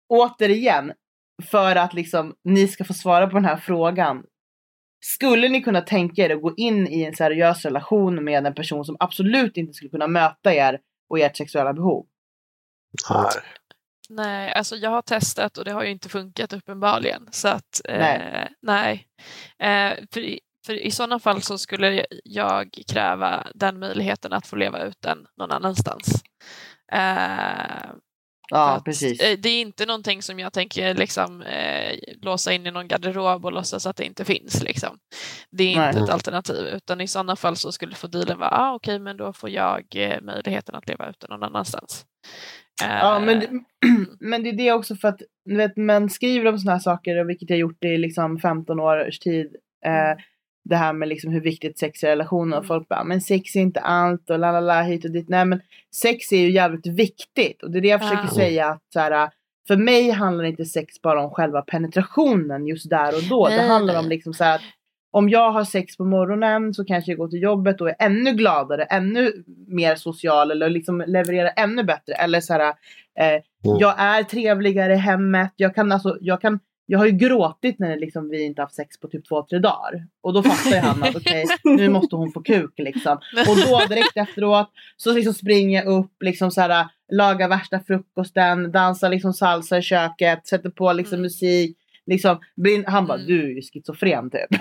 återigen, 0.09 0.93
för 1.51 1.77
att 1.77 1.95
liksom 1.95 2.35
ni 2.45 2.69
ska 2.69 2.85
få 2.85 2.95
svara 2.95 3.27
på 3.27 3.37
den 3.37 3.45
här 3.45 3.57
frågan. 3.57 4.25
Skulle 5.05 5.49
ni 5.49 5.63
kunna 5.63 5.81
tänka 5.81 6.23
er 6.23 6.31
att 6.31 6.43
gå 6.43 6.55
in 6.57 6.89
i 6.89 7.03
en 7.03 7.15
seriös 7.15 7.65
relation 7.65 8.25
med 8.25 8.47
en 8.47 8.55
person 8.55 8.85
som 8.85 8.97
absolut 9.01 9.57
inte 9.57 9.73
skulle 9.73 9.91
kunna 9.91 10.07
möta 10.07 10.55
er 10.55 10.81
och 11.11 11.19
ert 11.19 11.37
sexuella 11.37 11.73
behov? 11.73 12.07
Nej. 13.11 13.43
Nej, 14.09 14.53
alltså 14.53 14.77
jag 14.77 14.91
har 14.91 15.03
testat 15.03 15.59
och 15.59 15.65
det 15.65 15.73
har 15.73 15.85
ju 15.85 15.91
inte 15.91 16.09
funkat 16.09 16.53
uppenbarligen. 16.53 17.29
Så 17.31 17.49
att, 17.49 17.81
eh, 17.85 17.99
Nej. 17.99 18.49
nej. 18.63 19.09
Eh, 19.59 20.05
för, 20.13 20.21
i, 20.21 20.41
för 20.67 20.75
i 20.75 20.91
sådana 20.91 21.19
fall 21.19 21.43
så 21.43 21.59
skulle 21.59 22.07
jag 22.25 22.79
kräva 22.89 23.47
den 23.55 23.79
möjligheten 23.79 24.33
att 24.33 24.47
få 24.47 24.57
leva 24.57 24.83
ut 24.83 24.97
den 25.01 25.27
någon 25.37 25.51
annanstans. 25.51 26.23
Eh, 26.93 27.91
Ja, 28.49 28.83
precis. 28.85 29.21
eh, 29.21 29.39
det 29.39 29.49
är 29.49 29.61
inte 29.61 29.87
någonting 29.87 30.23
som 30.23 30.39
jag 30.39 30.53
tänker 30.53 30.95
liksom, 30.95 31.43
eh, 31.43 31.99
låsa 32.23 32.53
in 32.53 32.67
i 32.67 32.71
någon 32.71 32.89
garderob 32.89 33.45
och 33.45 33.53
låtsas 33.53 33.87
att 33.87 33.97
det 33.97 34.05
inte 34.05 34.25
finns. 34.25 34.63
Liksom. 34.63 34.99
Det 35.51 35.73
är 35.75 35.77
Nej. 35.77 35.89
inte 35.89 36.01
ett 36.01 36.11
alternativ, 36.11 36.67
utan 36.67 37.01
i 37.01 37.09
sådana 37.09 37.37
fall 37.37 37.57
så 37.57 37.73
skulle 37.73 37.95
få 37.95 38.07
dealen 38.07 38.39
vara, 38.39 38.51
ah, 38.51 38.75
okej, 38.75 38.99
men 38.99 39.17
då 39.17 39.33
får 39.33 39.51
jag 39.51 39.83
eh, 39.95 40.21
möjligheten 40.23 40.75
att 40.75 40.89
leva 40.89 41.09
ut 41.11 41.21
den 41.21 41.31
någon 41.31 41.43
annanstans. 41.43 42.05
Ja, 42.83 43.21
men, 43.21 43.37
Eh, 43.37 43.41
det- 43.41 43.65
men 44.21 44.43
det 44.43 44.49
är 44.51 44.57
det 44.57 44.73
också 44.73 44.97
för 44.97 45.09
att 45.09 45.21
vet, 45.51 45.77
man 45.77 46.11
skriver 46.11 46.47
om 46.53 46.59
såna 46.59 46.73
här 46.73 46.79
saker, 46.79 47.25
vilket 47.25 47.51
jag 47.51 47.59
gjort 47.59 47.85
i 47.85 47.97
liksom 47.99 48.39
15 48.39 48.81
års 48.81 49.19
tid. 49.19 49.57
Eh, 49.87 50.23
det 50.69 50.77
här 50.77 50.93
med 50.93 51.09
liksom 51.09 51.33
hur 51.33 51.41
viktigt 51.41 51.79
sex 51.79 52.03
är 52.05 52.09
i 52.09 52.11
relationer 52.11 52.57
och 52.57 52.63
Mm. 52.65 52.69
folk 52.69 52.89
bara, 52.89 53.05
men 53.05 53.21
sex 53.21 53.57
är 53.57 53.61
inte 53.61 53.81
allt 53.81 54.31
och 54.31 54.39
la 54.39 54.53
la 54.53 54.61
la 54.61 54.83
hit 54.83 55.05
och 55.05 55.11
dit. 55.11 55.29
Nej 55.29 55.45
men 55.45 55.61
sex 55.95 56.33
är 56.33 56.37
ju 56.41 56.51
jävligt 56.51 56.87
viktigt 56.87 57.63
och 57.63 57.71
det 57.71 57.79
är 57.79 57.83
det 57.83 57.89
jag 57.89 58.01
försöker 58.01 58.23
Ja. 58.23 58.35
säga 58.35 58.67
att 58.69 58.83
så 58.93 59.01
här, 59.01 59.31
för 59.69 59.77
mig 59.77 60.11
handlar 60.11 60.45
inte 60.45 60.65
sex 60.65 61.03
bara 61.03 61.25
om 61.25 61.31
själva 61.31 61.63
penetrationen 61.63 62.67
just 62.67 62.91
där 62.91 63.15
och 63.17 63.23
då. 63.31 63.49
det 63.49 63.57
Nej, 63.57 63.69
handlar 63.69 63.95
nej. 63.95 64.03
om 64.03 64.09
liksom 64.09 64.35
så 64.35 64.45
här 64.45 64.55
att 64.55 64.61
om 65.11 65.29
jag 65.29 65.53
har 65.53 65.65
sex 65.65 65.97
på 65.97 66.05
morgonen 66.05 66.75
så 66.75 66.85
kanske 66.85 67.11
jag 67.11 67.19
går 67.19 67.29
till 67.29 67.43
jobbet 67.43 67.81
och 67.81 67.89
är 67.89 67.97
ännu 67.99 68.33
gladare, 68.33 68.83
ännu 68.85 69.33
mer 69.69 69.95
social 69.95 70.51
eller 70.51 70.71
liksom 70.71 71.05
levererar 71.07 71.51
ännu 71.57 71.83
bättre. 71.85 72.13
Eller 72.15 72.41
så 72.41 72.53
här, 72.53 72.61
eh, 73.19 73.27
Mm. 73.65 73.79
jag 73.79 73.95
är 73.99 74.23
trevligare 74.23 74.93
i 74.93 74.97
hemmet. 74.97 75.53
Jag 75.57 75.75
kan 75.75 75.93
alltså, 75.93 76.17
jag 76.21 76.41
kan, 76.41 76.61
jag 76.87 76.99
har 76.99 77.07
ju 77.07 77.13
gråtit 77.13 77.79
när 77.79 77.97
liksom 77.97 78.29
vi 78.29 78.45
inte 78.45 78.63
haft 78.63 78.75
sex 78.75 79.01
på 79.01 79.09
typ 79.09 79.29
två, 79.29 79.43
tre 79.43 79.59
dagar. 79.59 80.07
Och 80.23 80.33
då 80.33 80.43
fattar 80.43 80.71
ju 80.71 80.77
han 80.77 81.03
att 81.03 81.17
okej, 81.17 81.45
nu 81.65 81.89
måste 81.89 82.17
hon 82.17 82.33
få 82.33 82.43
kuk 82.43 82.73
liksom. 82.77 83.19
Och 83.49 83.57
då 83.57 83.87
direkt 83.89 84.17
efteråt 84.17 84.71
så 84.97 85.13
liksom 85.13 85.35
springer 85.35 85.85
jag 85.85 85.99
upp, 85.99 86.23
liksom 86.23 86.51
så 86.51 86.61
här, 86.61 86.87
lagar 87.13 87.49
värsta 87.49 87.81
frukosten, 87.81 88.73
dansar 88.73 89.09
liksom 89.09 89.33
salsa 89.33 89.79
i 89.79 89.83
köket, 89.83 90.47
sätter 90.47 90.71
på 90.71 90.93
liksom 90.93 91.15
Mm. 91.17 91.23
musik. 91.23 91.77
Liksom, 92.07 92.39
han 92.87 93.07
bara, 93.07 93.15
Mm. 93.19 93.27
du 93.27 93.45
är 93.45 93.49
ju 93.55 93.63
schizofren 93.63 94.31
typ. 94.31 94.41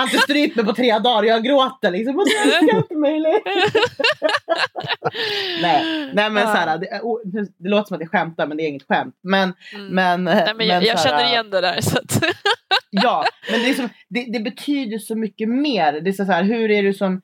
Han 0.00 0.08
har 0.08 0.14
inte 0.14 0.18
strypt 0.24 0.56
mig 0.56 0.64
på 0.64 0.72
tre 0.72 0.98
dagar, 0.98 1.22
jag 1.24 1.44
gråter 1.44 1.90
liksom. 1.90 2.18
Och 2.18 2.24
det 2.24 2.54
är 2.72 2.76
inte 2.76 2.96
möjligt. 2.96 3.42
Nej, 5.62 6.10
nej 6.14 6.30
men 6.30 6.42
Ja. 6.42 6.46
så 6.46 6.52
här, 6.56 6.78
det, 6.78 7.00
oh, 7.02 7.20
nu- 7.24 7.52
det 7.58 7.68
låter 7.68 7.84
som 7.88 7.94
att 7.94 8.00
jag 8.00 8.10
skämtar 8.10 8.46
men 8.46 8.56
det 8.56 8.62
är 8.62 8.68
inget 8.68 8.86
skämt. 8.88 9.14
Men, 9.22 9.52
Mm. 9.74 9.86
men, 9.94 10.24
Nej, 10.24 10.54
men 10.56 10.66
jag, 10.66 10.82
jag 10.82 10.96
här, 10.96 11.04
känner 11.08 11.24
igen 11.28 11.50
det 11.50 11.60
där. 11.60 11.80
Så 11.80 11.98
att, 11.98 12.22
Ja, 12.90 13.24
men 13.50 13.60
det, 13.60 13.70
är 13.70 13.74
som, 13.74 13.88
det, 14.08 14.24
det 14.32 14.40
betyder 14.40 14.98
så 14.98 15.16
mycket 15.16 15.48
mer. 15.48 15.92
Det 16.00 16.10
är 16.10 16.12
så 16.12 16.24
här, 16.24 16.42
hur 16.44 16.70
är 16.70 16.82
du 16.82 16.94
som, 16.94 17.22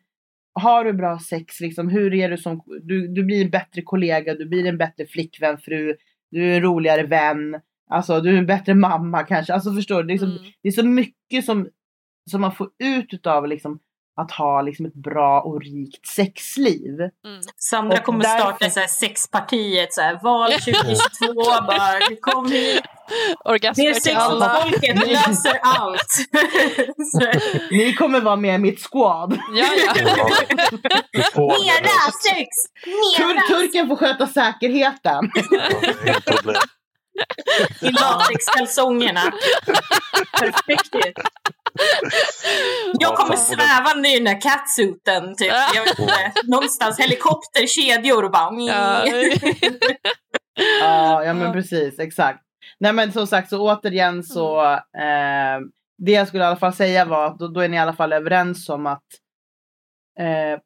har 0.60 0.84
du 0.84 0.92
bra 0.92 1.18
sex 1.18 1.60
liksom, 1.60 1.88
hur 1.88 2.14
är 2.14 2.28
du 2.28 2.36
som, 2.38 2.62
du, 2.82 3.08
du 3.08 3.24
blir 3.24 3.44
en 3.44 3.50
bättre 3.50 3.82
kollega, 3.82 4.34
du 4.34 4.46
blir 4.48 4.66
en 4.66 4.78
bättre 4.78 5.06
flickvän, 5.06 5.58
fru, 5.58 5.94
du 6.30 6.52
är 6.52 6.56
en 6.56 6.62
roligare 6.62 7.02
vän, 7.02 7.60
alltså 7.90 8.20
du 8.20 8.34
är 8.34 8.38
en 8.38 8.46
bättre 8.46 8.74
mamma 8.74 9.22
kanske. 9.22 9.54
Alltså 9.54 9.74
förstår 9.74 10.02
du, 10.02 10.08
det 10.08 10.14
är, 10.14 10.18
så, 10.18 10.24
Mm. 10.24 10.38
det 10.62 10.68
är 10.68 10.72
så 10.72 10.86
mycket 10.86 11.44
som, 11.44 11.68
som 12.30 12.40
man 12.40 12.54
får 12.54 12.68
ut 12.78 13.26
av 13.26 13.46
liksom, 13.48 13.78
att 14.20 14.30
ha 14.30 14.62
liksom, 14.62 14.86
ett 14.86 14.94
bra 14.94 15.40
och 15.40 15.60
rikt 15.62 16.06
sexliv. 16.06 17.00
mm. 17.00 17.40
Sandra 17.56 17.98
Och 17.98 18.04
kommer 18.04 18.24
därför- 18.24 18.38
starta 18.38 18.70
så 18.70 18.80
här 18.80 18.86
sexpartiet, 18.86 19.92
så 19.94 20.00
här, 20.00 20.20
val 20.22 20.52
2022, 20.52 21.34
bara 21.66 22.16
kom 22.20 22.52
hit. 22.52 22.82
Det 23.08 23.50
Orgasmer 23.50 23.88
är 23.90 23.94
till 23.94 24.16
alla. 24.16 24.54
sexfolket, 24.62 25.08
löser 25.08 25.58
allt. 25.62 26.16
Ni 27.70 27.92
kommer 27.94 28.20
vara 28.20 28.36
med 28.36 28.54
i 28.54 28.58
mitt 28.58 28.80
squad. 28.80 29.38
Ja, 29.54 29.66
ja. 29.86 29.94
Mera 31.36 32.12
sex! 32.22 32.48
Tur, 33.16 33.26
Mera! 33.34 33.40
turken 33.48 33.88
får 33.88 33.96
sköta 33.96 34.26
säkerheten. 34.26 35.30
I 37.82 37.90
latexkalsongerna. 37.90 39.32
Perfekt. 40.40 40.94
Jag 43.00 43.16
kommer 43.16 43.36
svävande 43.36 44.08
i 44.08 44.14
den 44.14 44.24
där 44.24 44.40
catsuiten, 44.40 45.36
typ. 45.36 45.52
Jag 45.74 45.84
vet 45.84 45.98
inte, 45.98 46.32
någonstans 46.44 47.00
helikopterkedjor 47.00 48.24
och 48.24 48.30
bara... 48.30 48.60
Ja. 48.60 49.04
Ja, 50.80 51.24
ja 51.24 51.34
men 51.34 51.52
precis, 51.52 51.98
exakt. 51.98 52.40
Nej 52.80 52.92
men 52.92 53.12
som 53.12 53.26
sagt 53.26 53.48
så 53.50 53.70
återigen 53.72 54.22
så, 54.22 54.72
eh, 54.72 55.60
det 55.98 56.12
jag 56.12 56.28
skulle 56.28 56.42
i 56.44 56.46
alla 56.46 56.56
fall 56.56 56.72
säga 56.72 57.04
var 57.04 57.26
att 57.26 57.38
då, 57.38 57.48
då 57.48 57.60
är 57.60 57.68
ni 57.68 57.76
i 57.76 57.80
alla 57.80 57.92
fall 57.92 58.12
överens 58.12 58.68
om 58.68 58.86
att 58.86 59.04
eh, 60.20 60.60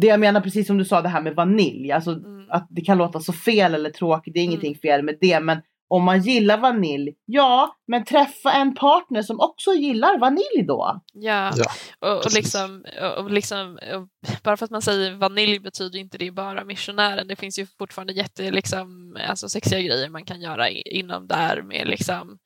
det 0.00 0.06
jag 0.06 0.20
menar 0.20 0.40
precis 0.40 0.66
som 0.66 0.78
du 0.78 0.84
sa 0.84 1.02
det 1.02 1.08
här 1.08 1.20
med 1.20 1.34
vanilj. 1.34 1.92
Alltså 1.92 2.10
Mm. 2.10 2.46
att 2.50 2.66
det 2.70 2.80
kan 2.82 2.98
låta 2.98 3.20
så 3.20 3.32
fel 3.32 3.74
eller 3.74 3.90
tråkigt. 3.90 4.34
Det 4.34 4.40
är 4.40 4.44
ingenting 4.44 4.74
fel 4.74 5.02
med 5.02 5.18
det. 5.20 5.40
Men 5.40 5.62
om 5.90 6.04
man 6.04 6.22
gillar 6.22 6.58
vanilj, 6.58 7.14
ja, 7.24 7.76
men 7.86 8.04
träffa 8.04 8.52
en 8.52 8.74
partner 8.74 9.22
som 9.22 9.40
också 9.40 9.72
gillar 9.74 10.18
vanilj 10.18 10.66
då. 10.66 11.00
Ja, 11.12 11.52
Ja, 11.56 11.64
och, 11.98 12.24
och, 12.26 12.32
liksom, 12.32 12.84
och, 13.02 13.24
och 13.24 13.30
liksom, 13.30 13.78
och 13.94 14.08
bara 14.42 14.56
för 14.56 14.64
att 14.64 14.70
man 14.70 14.82
säger 14.82 15.14
vanilj 15.14 15.58
betyder 15.58 15.98
inte 15.98 16.18
det 16.18 16.30
bara 16.30 16.64
missionären. 16.64 17.28
Det 17.28 17.36
finns 17.36 17.58
ju 17.58 17.66
fortfarande 17.78 18.12
jätte, 18.12 18.50
liksom, 18.50 19.16
alltså 19.28 19.48
sexiga 19.48 19.80
grejer 19.80 20.08
man 20.08 20.24
kan 20.24 20.40
göra 20.40 20.68
inom 20.70 21.26
där 21.26 21.62
med 21.62 21.88
liksom, 21.88 22.38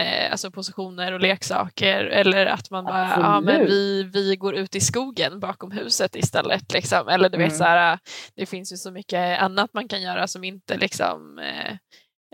eh, 0.00 0.30
alltså 0.32 0.50
positioner 0.50 1.12
och 1.12 1.20
leksaker. 1.20 2.04
Eller 2.04 2.46
att 2.46 2.70
man 2.70 2.84
bara, 2.84 3.10
ja 3.10 3.40
men 3.40 3.54
Absolut. 3.54 3.70
vi, 3.70 4.02
vi 4.02 4.36
går 4.36 4.54
ut 4.54 4.74
i 4.76 4.80
skogen 4.80 5.40
bakom 5.40 5.70
huset 5.70 6.16
istället. 6.16 6.72
Liksom. 6.72 7.08
Eller 7.08 7.28
du 7.28 7.38
vet 7.38 7.44
Mm. 7.44 7.58
så 7.58 7.64
här, 7.64 7.98
det 8.36 8.46
finns 8.46 8.72
ju 8.72 8.76
så 8.76 8.90
mycket 8.90 9.40
annat 9.40 9.70
man 9.74 9.88
kan 9.88 10.02
göra 10.02 10.26
som 10.26 10.44
inte 10.44 10.76
liksom 10.76 11.38
eh, 11.38 11.76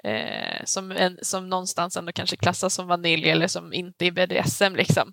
Eh, 0.04 0.64
som, 0.64 0.90
en, 0.90 1.18
som 1.22 1.48
någonstans 1.48 1.96
ändå 1.96 2.12
kanske 2.12 2.36
klassas 2.36 2.74
som 2.74 2.86
vanilj 2.86 3.30
eller 3.30 3.46
som 3.46 3.72
inte 3.72 4.06
är 4.06 4.10
BDSM. 4.10 4.76
Liksom. 4.76 5.12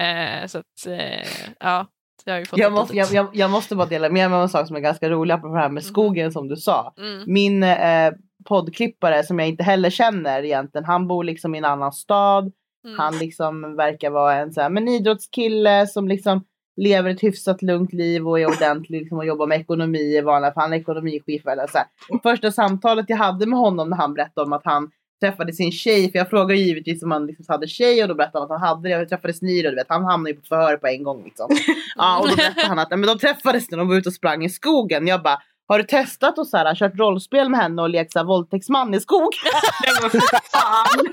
Eh, 0.00 0.46
så 0.46 0.58
att, 0.58 0.86
eh, 0.86 1.26
ja, 1.60 1.86
jag 2.24 2.32
har 2.34 2.38
ju 2.38 2.46
fått 2.46 2.58
Jag 2.58 2.72
måste, 2.72 2.96
jag, 2.96 3.12
jag, 3.12 3.26
jag 3.32 3.50
måste 3.50 3.76
bara 3.76 3.86
dela 3.88 4.08
med 4.08 4.30
mig 4.30 4.36
av 4.36 4.42
en 4.42 4.48
sak 4.48 4.66
som 4.66 4.76
är 4.76 4.80
ganska 4.80 5.10
rolig 5.10 5.40
på 5.40 5.46
det 5.48 5.54
här 5.60 5.68
med 5.68 5.82
Mhm. 5.82 5.88
skogen 5.88 6.32
som 6.32 6.48
du 6.48 6.56
sa. 6.56 6.94
Mm, 6.98 7.24
Min 7.26 7.62
eh, 7.62 8.12
poddklippare 8.48 9.22
som 9.24 9.38
jag 9.38 9.48
inte 9.48 9.62
heller 9.62 9.90
känner 9.90 10.42
egentligen, 10.44 10.84
han 10.84 11.08
bor 11.08 11.24
liksom 11.24 11.54
i 11.54 11.58
en 11.58 11.64
annan 11.64 11.92
stad. 11.92 12.52
mm, 12.86 12.98
Han 12.98 13.18
liksom 13.18 13.76
verkar 13.76 14.10
vara 14.10 14.34
en 14.36 14.52
så 14.52 14.60
här, 14.60 14.70
men 14.70 14.88
idrottskille 14.88 15.86
som 15.86 16.08
liksom 16.08 16.44
lever 16.76 17.10
ett 17.10 17.22
hyfsat 17.22 17.62
lugnt 17.62 17.92
liv 17.92 18.28
och 18.28 18.40
är 18.40 18.46
ordentlig 18.46 19.00
liksom, 19.00 19.18
och 19.18 19.26
jobbar 19.26 19.46
med 19.46 19.60
ekonomi 19.60 20.16
i 20.16 20.20
vanliga 20.20 20.52
fall. 20.52 20.62
Han 20.62 20.72
är 20.72 20.76
ekonomichef 20.76 21.46
eller 21.46 21.66
så 21.66 21.78
här. 21.78 21.86
Första 22.22 22.52
samtalet 22.52 23.06
jag 23.08 23.16
hade 23.16 23.46
med 23.46 23.58
honom 23.58 23.90
när 23.90 23.96
han 23.96 24.14
berättade 24.14 24.46
om 24.46 24.52
att 24.52 24.64
han 24.64 24.90
träffade 25.20 25.52
sin 25.52 25.72
tjej, 25.72 26.10
för 26.12 26.18
jag 26.18 26.30
frågade 26.30 26.60
givetvis 26.60 27.02
om 27.02 27.10
han 27.10 27.26
liksom 27.26 27.44
hade 27.48 27.68
tjej 27.68 28.02
och 28.02 28.08
då 28.08 28.14
berättade 28.14 28.38
han 28.38 28.52
att 28.52 28.60
han 28.60 28.68
hade 28.68 28.88
det. 28.88 28.94
Jag 28.94 29.08
träffades 29.08 29.42
ni 29.42 29.62
då, 29.62 29.70
du 29.70 29.76
vet. 29.76 29.86
Han 29.88 30.04
hamnade 30.04 30.30
ju 30.30 30.36
på 30.36 30.46
förhör 30.46 30.76
på 30.76 30.86
en 30.86 31.02
gång 31.02 31.24
liksom. 31.24 31.48
Ja, 31.96 32.20
och 32.20 32.28
då 32.28 32.36
berättade 32.36 32.66
han 32.66 32.78
att 32.78 32.90
men 32.90 33.02
de 33.02 33.18
träffades 33.18 33.70
när 33.70 33.78
de 33.78 33.88
var 33.88 33.96
ute 33.96 34.08
och 34.08 34.14
sprang 34.14 34.44
i 34.44 34.48
skogen. 34.48 35.06
Jag 35.06 35.22
bara, 35.22 35.38
har 35.72 35.78
du 35.78 35.84
testat 35.84 36.38
att 36.38 36.48
så 36.48 36.56
här, 36.56 36.74
kört 36.74 36.98
rollspel 36.98 37.48
med 37.48 37.60
henne 37.60 37.82
och 37.82 37.90
lekt 37.90 38.16
våldtäktsman 38.16 38.94
i 38.94 39.00
skogen? 39.00 39.30
Nej, 39.84 39.94
men 40.00 40.10
för 40.10 40.20
fan. 40.52 41.06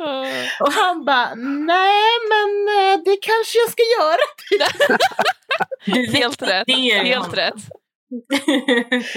Eh, 0.00 0.60
Och 0.60 0.72
han 0.72 1.04
bara, 1.04 1.34
nej 1.34 2.10
men 2.30 2.68
eh, 2.78 2.98
det 3.04 3.16
kanske 3.22 3.58
jag 3.58 3.70
ska 3.70 3.82
göra. 3.98 4.24
Helt 6.12 6.42
rätt. 6.42 6.68
Helt 7.06 7.36
rätt. 7.36 7.54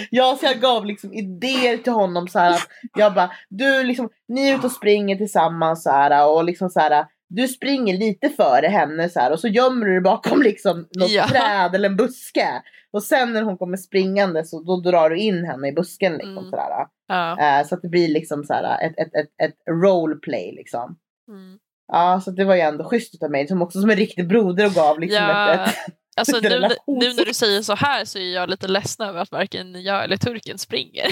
Ja, 0.10 0.38
så 0.40 0.46
jag 0.46 0.60
gav 0.60 0.86
liksom 0.86 1.14
idéer 1.14 1.78
till 1.78 1.94
honom 1.94 2.28
så 2.28 2.40
här 2.40 2.52
att 2.52 2.68
jag 2.96 3.14
bara, 3.14 3.32
du 3.50 3.84
liksom, 3.84 4.10
ni 4.28 4.50
är 4.50 4.56
ute 4.56 4.68
och 4.68 4.72
springer 4.72 5.16
tillsammans 5.16 5.84
så 5.84 5.90
här 5.90 6.28
och 6.28 6.44
liksom 6.44 6.70
så 6.70 6.80
här. 6.80 7.06
Du 7.30 7.48
springer 7.48 7.98
lite 7.98 8.30
före 8.30 8.68
henne 8.68 9.10
så 9.10 9.20
här 9.20 9.32
och 9.32 9.40
så 9.40 9.48
gömmer 9.48 9.86
du 9.86 9.92
dig 9.92 10.02
bakom 10.02 10.42
liksom 10.44 10.88
något 10.98 11.10
Ja. 11.12 11.28
träd 11.28 11.76
eller 11.76 11.90
en 11.90 11.96
buske. 11.98 12.48
Och 12.92 13.04
sen 13.04 13.34
när 13.34 13.42
hon 13.42 13.58
kommer 13.58 13.78
springande 13.78 14.46
så 14.46 14.60
då 14.64 14.80
drar 14.92 15.10
du 15.10 15.18
in 15.18 15.46
henne 15.46 15.68
i 15.68 15.72
busken 15.72 16.14
liksom 16.14 16.38
Mm. 16.38 16.50
så 16.50 16.56
där. 16.56 16.86
Ja. 17.08 17.40
Eh, 17.60 17.68
så 17.68 17.76
att 17.76 17.82
det 17.82 17.88
blir 17.90 18.08
liksom 18.08 18.44
så 18.44 18.54
här 18.54 18.86
ett, 18.88 18.94
ett, 19.00 19.16
ett, 19.16 19.48
ett 19.50 19.56
roleplay 19.84 20.54
liksom. 20.56 20.98
Mm. 21.28 21.58
Ja, 21.92 22.22
så 22.26 22.32
det 22.32 22.46
var 22.46 22.56
ju 22.56 22.62
ändå 22.62 22.84
schysst 22.84 23.24
av 23.24 23.32
mig 23.32 23.48
som 23.48 23.62
också 23.62 23.82
som 23.82 23.90
en 23.90 23.96
riktig 23.96 24.28
broder 24.28 24.66
och 24.66 24.72
gav 24.72 25.00
liksom 25.00 25.24
Ja, 25.24 25.54
ett, 25.54 25.68
ett 25.70 25.76
Alltså, 26.18 26.40
nu, 26.40 26.50
nu 26.88 27.14
när 27.14 27.26
du 27.26 27.34
säger 27.34 27.62
så 27.62 27.76
här 27.76 28.06
så 28.06 28.20
är 28.20 28.34
jag 28.36 28.50
lite 28.50 28.68
ledsen 28.68 29.08
över 29.10 29.20
att 29.22 29.32
varken 29.32 29.84
jag 29.84 30.04
eller 30.04 30.18
turken 30.18 30.58
springer. 30.58 31.06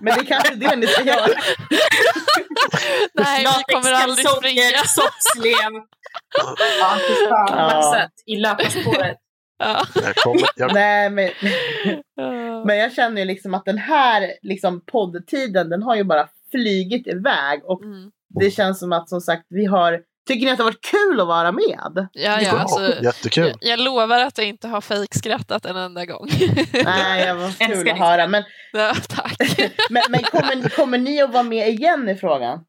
Men 0.00 0.14
det 0.14 0.20
är 0.20 0.24
kanske 0.24 0.54
det 0.54 0.76
ni 0.76 0.86
ska 0.86 1.02
göra. 1.02 1.26
Nej, 3.14 3.46
vi 3.68 3.74
kommer 3.74 3.92
aldrig 3.92 4.28
springa. 4.28 4.62
Soppslev. 4.86 5.72
Ja, 6.80 6.96
fy 7.08 7.14
fan. 7.28 7.46
Ja. 7.50 7.66
Maxat 7.74 8.10
i 8.26 8.36
löparspåret. 8.36 9.16
Ja. 9.58 9.86
Jag 10.56 10.74
Nej, 10.74 11.10
men, 11.10 11.30
men 12.66 12.76
jag 12.78 12.92
känner 12.92 13.20
ju 13.20 13.24
liksom 13.24 13.54
att 13.54 13.64
den 13.64 13.78
här 13.78 14.32
liksom 14.42 14.84
poddtiden, 14.92 15.70
den 15.70 15.82
har 15.82 15.96
ju 15.96 16.04
bara 16.04 16.28
flygit 16.50 17.06
iväg. 17.06 17.64
Och 17.64 17.82
Mm. 17.82 18.10
det 18.40 18.50
känns 18.50 18.78
som 18.78 18.92
att 18.92 19.08
som 19.08 19.20
sagt, 19.20 19.46
vi 19.48 19.64
har... 19.64 20.00
Tycker 20.26 20.46
ni 20.46 20.52
att 20.52 20.58
det 20.58 20.62
har 20.64 20.70
varit 20.70 20.84
kul 20.84 21.20
att 21.20 21.26
vara 21.26 21.52
med? 21.52 21.90
Ja, 21.94 22.08
ja, 22.12 22.40
ja, 22.42 22.58
alltså, 22.58 23.02
jättekul. 23.02 23.46
jag, 23.46 23.70
jag 23.70 23.80
lovar 23.80 24.18
att 24.20 24.38
jag 24.38 24.46
inte 24.46 24.68
har 24.68 24.80
fejkskrattat 24.80 25.64
en 25.66 25.76
enda 25.76 26.04
gång. 26.04 26.28
Nej, 26.84 27.34
var 27.34 27.58
kul 27.58 27.70
Älskar 27.72 27.92
att 27.92 27.98
höra. 27.98 28.26
Men, 28.26 28.44
ja, 28.72 28.94
tack. 29.08 29.36
men, 29.90 30.02
men 30.08 30.22
kommer, 30.22 30.68
kommer 30.68 30.98
ni 30.98 31.22
att 31.22 31.32
vara 31.32 31.42
med 31.42 31.68
igen 31.68 32.08
i 32.08 32.14
frågan? 32.16 32.60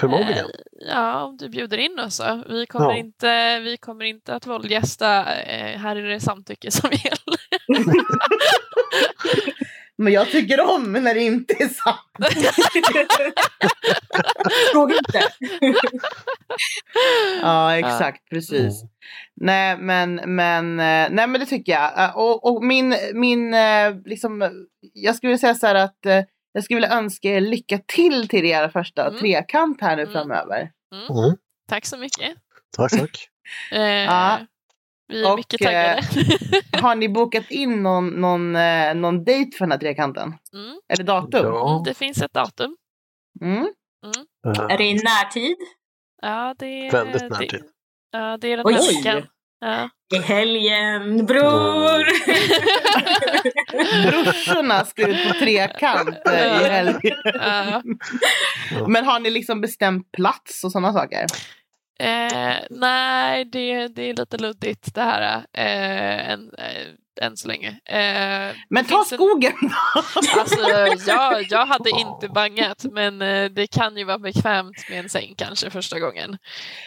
Förmodligen. 0.00 0.44
Eh, 0.44 0.50
Ja, 0.88 1.22
om 1.24 1.36
du 1.36 1.48
bjuder 1.48 1.78
in 1.78 1.98
oss 1.98 2.16
så. 2.16 2.42
Vi 2.48 2.66
kommer, 2.66 2.90
Ja. 2.90 2.96
inte, 2.96 3.58
vi 3.58 3.76
kommer 3.76 4.04
inte 4.04 4.34
att 4.34 4.46
våldgästa. 4.46 5.34
Eh, 5.34 5.78
här 5.80 5.96
är 5.96 6.02
det 6.02 6.20
samtycke 6.20 6.70
som 6.70 6.90
gäller. 6.90 7.40
Men 9.98 10.12
jag 10.12 10.30
tycker 10.30 10.60
om 10.74 10.92
när 10.92 11.14
det 11.14 11.22
inte 11.22 11.54
är 11.54 11.68
sant. 11.68 12.00
Fråga 14.72 14.94
inte. 14.94 15.22
Ja, 17.42 17.76
exakt. 17.78 18.28
Precis. 18.30 18.82
Mm. 18.82 18.88
Nej 19.40 19.76
men, 19.78 20.14
men, 20.36 20.80
eh, 20.80 21.08
nej 21.10 21.26
men 21.26 21.32
det 21.40 21.46
tycker 21.46 21.72
jag. 21.72 22.04
Eh, 22.04 22.16
Och, 22.16 22.46
och 22.54 22.64
min, 22.64 22.96
min 23.14 23.54
eh, 23.54 23.94
liksom, 24.04 24.50
jag 24.92 25.16
skulle 25.16 25.28
vilja 25.28 25.38
säga 25.38 25.54
så 25.54 25.66
här 25.66 25.74
att 25.74 25.98
jag 26.52 26.64
skulle 26.64 26.76
vilja 26.76 26.96
önska 26.96 27.28
er 27.28 27.40
lycka 27.40 27.78
till 27.86 28.28
till 28.28 28.44
er 28.44 28.68
första 28.68 29.06
Mm. 29.08 29.20
trekant 29.20 29.80
här 29.80 29.96
nu 29.96 30.02
Mm. 30.02 30.12
framöver. 30.12 30.70
Mm. 31.10 31.36
Tack 31.68 31.86
så 31.86 31.96
mycket. 31.96 32.32
Tack, 32.76 32.90
tack. 32.90 33.28
Eh, 33.72 33.80
Ja. 33.82 34.38
Vi 35.08 35.24
är 35.24 35.30
Och, 35.30 35.36
mycket 35.36 35.60
taggade. 35.60 36.02
Har 36.82 36.94
ni 36.94 37.08
bokat 37.08 37.50
in 37.50 37.82
någon, 37.82 38.08
någon, 38.08 38.56
eh, 38.56 38.94
någon 38.94 39.24
dejt 39.24 39.56
för 39.56 39.64
den 39.64 39.72
här 39.72 39.78
trekanten? 39.78 40.34
Mm. 40.54 40.80
Eller 40.88 41.04
datum? 41.04 41.46
Ja. 41.46 41.82
Det 41.84 41.94
finns 41.94 42.22
ett 42.22 42.34
datum. 42.34 42.76
Mm. 43.40 43.62
eh, 44.46 44.64
Är 44.70 44.78
det 44.78 44.84
i 44.84 44.94
närtid? 44.94 45.56
Ja, 46.22 46.54
det 46.58 46.86
är, 46.86 46.92
Väldigt 46.92 47.30
närtid. 47.30 47.50
Det, 47.50 48.18
ja, 48.18 48.36
det 48.36 48.52
är 48.52 48.56
den 48.56 48.74
här 48.74 48.96
veckan. 48.96 49.26
Ja. 49.60 49.90
I 50.14 50.18
helgen, 50.18 51.26
bror! 51.26 52.04
Brorsorna 54.10 54.84
ska 54.84 55.06
ut 55.08 55.28
på 55.28 55.34
trekant 55.34 56.28
eh, 56.28 56.62
i 56.62 56.68
helgen. 56.68 57.16
Men 58.88 59.04
har 59.04 59.20
ni 59.20 59.30
liksom 59.30 59.60
bestämt 59.60 60.12
plats 60.12 60.64
och 60.64 60.72
sådana 60.72 60.92
saker? 60.92 61.26
Eh, 62.00 62.56
nej, 62.70 63.44
det, 63.44 63.88
det 63.88 64.02
är 64.10 64.14
lite 64.14 64.36
luddigt 64.38 64.94
det 64.94 65.02
här 65.02 65.36
eh, 65.52 66.30
än, 66.30 66.50
eh, 66.58 67.26
än 67.26 67.36
så 67.36 67.48
länge. 67.48 67.68
Eh, 67.84 68.56
Men 68.70 68.84
ta 68.84 68.98
en- 68.98 69.04
skogen 69.04 69.52
då! 69.62 70.00
Alltså, 70.40 70.60
jag, 71.06 71.42
jag 71.50 71.66
hade 71.66 71.90
inte 71.90 72.28
bangat, 72.28 72.84
men 72.92 73.22
eh, 73.22 73.50
det 73.50 73.66
kan 73.66 73.96
ju 73.96 74.04
vara 74.04 74.18
bekvämt 74.18 74.88
med 74.90 74.98
en 75.00 75.08
säng 75.08 75.34
kanske 75.38 75.70
första 75.70 75.98
gången. 76.00 76.38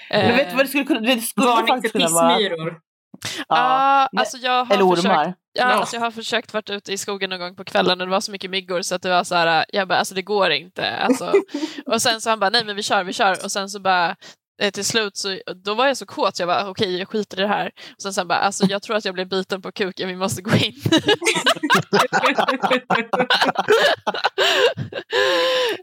Men 0.09 0.21
Eh, 0.21 0.35
vet 0.35 0.49
du 0.49 0.55
vad 0.55 0.65
det 0.65 0.69
skulle 0.69 0.83
kunna, 0.83 0.99
det 0.99 1.21
skulle 1.21 1.47
Varning 1.47 1.67
för 1.67 1.73
faktiskt 1.73 1.91
kunna 1.93 2.07
vara? 2.09 2.37
pissmyror. 2.37 2.79
Ja. 3.47 4.09
Alltså 4.17 4.37
jag 4.37 4.65
har 4.65 4.75
Eller 4.75 4.95
försökt 4.95 5.05
ormar. 5.11 5.33
Ja, 5.53 5.65
alltså 5.65 5.95
jag 5.95 6.01
har 6.01 6.11
försökt 6.11 6.53
vara 6.53 6.63
ute 6.75 6.93
i 6.93 6.97
skogen 6.97 7.29
någon 7.29 7.39
gång 7.39 7.55
på 7.55 7.63
kvällen 7.63 8.01
och 8.01 8.07
det 8.07 8.11
var 8.11 8.21
så 8.21 8.31
mycket 8.31 8.51
myggor 8.51 8.81
så 8.81 8.95
att 8.95 9.01
det 9.01 9.09
var 9.09 9.23
så 9.23 9.35
här, 9.35 9.65
jag 9.69 9.87
bara, 9.87 9.99
alltså 9.99 10.15
det 10.15 10.21
går 10.21 10.51
inte. 10.51 10.89
Alltså. 10.97 11.33
och 11.85 12.01
sen 12.01 12.21
så 12.21 12.29
han 12.29 12.39
bara, 12.39 12.49
nej 12.49 12.65
men 12.65 12.75
vi 12.75 12.83
kör, 12.83 13.03
vi 13.03 13.13
kör. 13.13 13.43
Och 13.43 13.51
sen 13.51 13.69
så 13.69 13.79
bara, 13.79 14.09
eh, 14.09 14.15
till 14.73 14.85
slut 14.85 15.17
så, 15.17 15.39
då 15.63 15.73
var 15.73 15.87
jag 15.87 15.97
så 15.97 16.05
kåt 16.05 16.35
så 16.35 16.41
jag 16.41 16.47
bara, 16.47 16.69
okej 16.69 16.97
jag 16.97 17.09
skiter 17.09 17.39
i 17.39 17.41
det 17.41 17.47
här. 17.47 17.71
Och 17.95 18.01
sen 18.01 18.13
så 18.13 18.21
han 18.21 18.27
bara, 18.27 18.39
alltså 18.39 18.65
jag 18.65 18.81
tror 18.81 18.95
att 18.95 19.05
jag 19.05 19.13
blev 19.13 19.29
biten 19.29 19.61
på 19.61 19.71
kuken, 19.71 20.07
vi 20.07 20.15
måste 20.15 20.41
gå 20.41 20.51
in. 20.55 20.73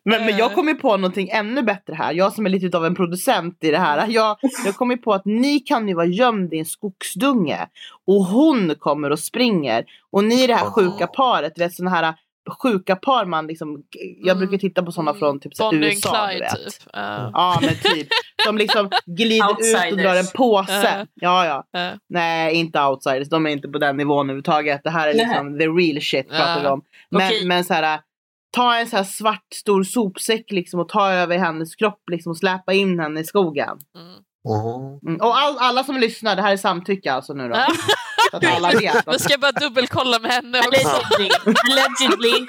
Men, 0.04 0.26
men 0.26 0.36
jag 0.36 0.54
Eh, 0.54 0.54
kom 0.54 0.68
ju 0.68 0.74
på 0.74 0.96
någonting 0.96 1.28
ännu 1.28 1.62
bättre 1.62 1.94
här. 1.94 2.12
Jag 2.12 2.32
som 2.32 2.46
är 2.46 2.50
lite 2.50 2.76
av 2.76 2.86
en 2.86 2.94
producent 2.94 3.58
i 3.60 3.70
det 3.70 3.78
här. 3.78 4.06
Jag, 4.08 4.36
jag 4.64 4.74
kom 4.74 4.90
ju 4.90 4.96
på 4.96 5.14
att 5.14 5.24
ni 5.24 5.60
kan 5.60 5.88
ju 5.88 5.94
vara 5.94 6.06
gömd 6.06 6.54
i 6.54 6.58
en 6.58 6.64
skogsdunge. 6.64 7.68
Och 8.06 8.24
hon 8.24 8.74
kommer 8.78 9.10
och 9.10 9.18
springer. 9.18 9.84
Och 10.10 10.24
ni 10.24 10.44
är 10.44 10.48
det 10.48 10.54
här 10.54 10.70
sjuka 10.70 11.06
paret. 11.06 11.58
Vet 11.58 11.74
sådana 11.74 11.96
här 11.96 12.14
sjuka 12.62 12.96
par 12.96 13.24
man 13.24 13.46
liksom. 13.46 13.82
Jag 14.24 14.36
Mm. 14.36 14.38
brukar 14.38 14.58
titta 14.58 14.82
på 14.82 14.92
sådana 14.92 15.14
från 15.14 15.40
typ 15.40 15.54
så 15.54 15.64
Bonnie 15.70 15.86
USA. 15.86 16.26
Clyde 16.28 16.44
vet. 16.44 16.64
typ. 16.64 16.88
Ja, 16.92 17.30
Ja 17.34 17.58
men 17.60 17.74
typ. 17.94 18.08
Som 18.46 18.58
liksom 18.58 18.90
glider 19.06 19.50
ut 19.86 19.92
och 19.92 19.98
drar 19.98 20.14
en 20.16 20.26
påse. 20.34 20.72
Ja. 20.98 21.06
Ja 21.14 21.46
ja. 21.46 21.80
ja. 21.80 21.92
Nej 22.08 22.54
inte 22.54 22.80
outsiders. 22.84 23.28
De 23.28 23.46
är 23.46 23.50
inte 23.50 23.68
på 23.68 23.78
den 23.78 23.96
nivån 23.96 24.26
överhuvudtaget. 24.26 24.80
Det 24.84 24.90
här 24.90 25.08
är 25.08 25.14
Nej. 25.14 25.26
liksom 25.26 25.58
the 25.58 25.66
real 25.66 26.00
shit 26.02 26.28
pratar 26.28 26.60
vi 26.62 26.66
om. 26.68 26.82
Men, 27.10 27.26
Okej. 27.26 27.46
men 27.46 27.64
så 27.64 27.74
här. 27.74 28.00
Ta 28.56 28.76
en 28.76 28.86
så 28.86 28.96
här 28.96 29.04
svart 29.04 29.46
stor 29.54 29.82
sopsäck 29.84 30.52
liksom 30.52 30.80
och 30.80 30.88
ta 30.88 31.10
över 31.12 31.38
hennes 31.38 31.76
kropp 31.76 32.02
liksom 32.10 32.30
och 32.30 32.36
släpa 32.38 32.72
in 32.72 33.00
henne 33.00 33.20
i 33.20 33.24
skogen. 33.24 33.78
Mm. 33.96 34.14
Mm. 35.06 35.20
Och 35.20 35.38
all, 35.38 35.56
alla 35.58 35.84
som 35.84 35.96
lyssnar, 35.96 36.36
det 36.36 36.42
här 36.42 36.52
är 36.52 36.56
samtycke 36.56 37.12
alltså 37.12 37.32
nu 37.32 37.48
då. 37.48 37.54
Att 38.32 38.56
alla 38.56 38.70
vet. 38.70 39.06
Nu 39.06 39.18
ska 39.18 39.30
jag 39.32 39.40
bara 39.40 39.52
dubbelkolla 39.52 40.18
med 40.18 40.30
henne 40.30 40.58
också. 40.58 40.88
Allegedly. 40.88 41.28
Allegedly. 41.70 42.46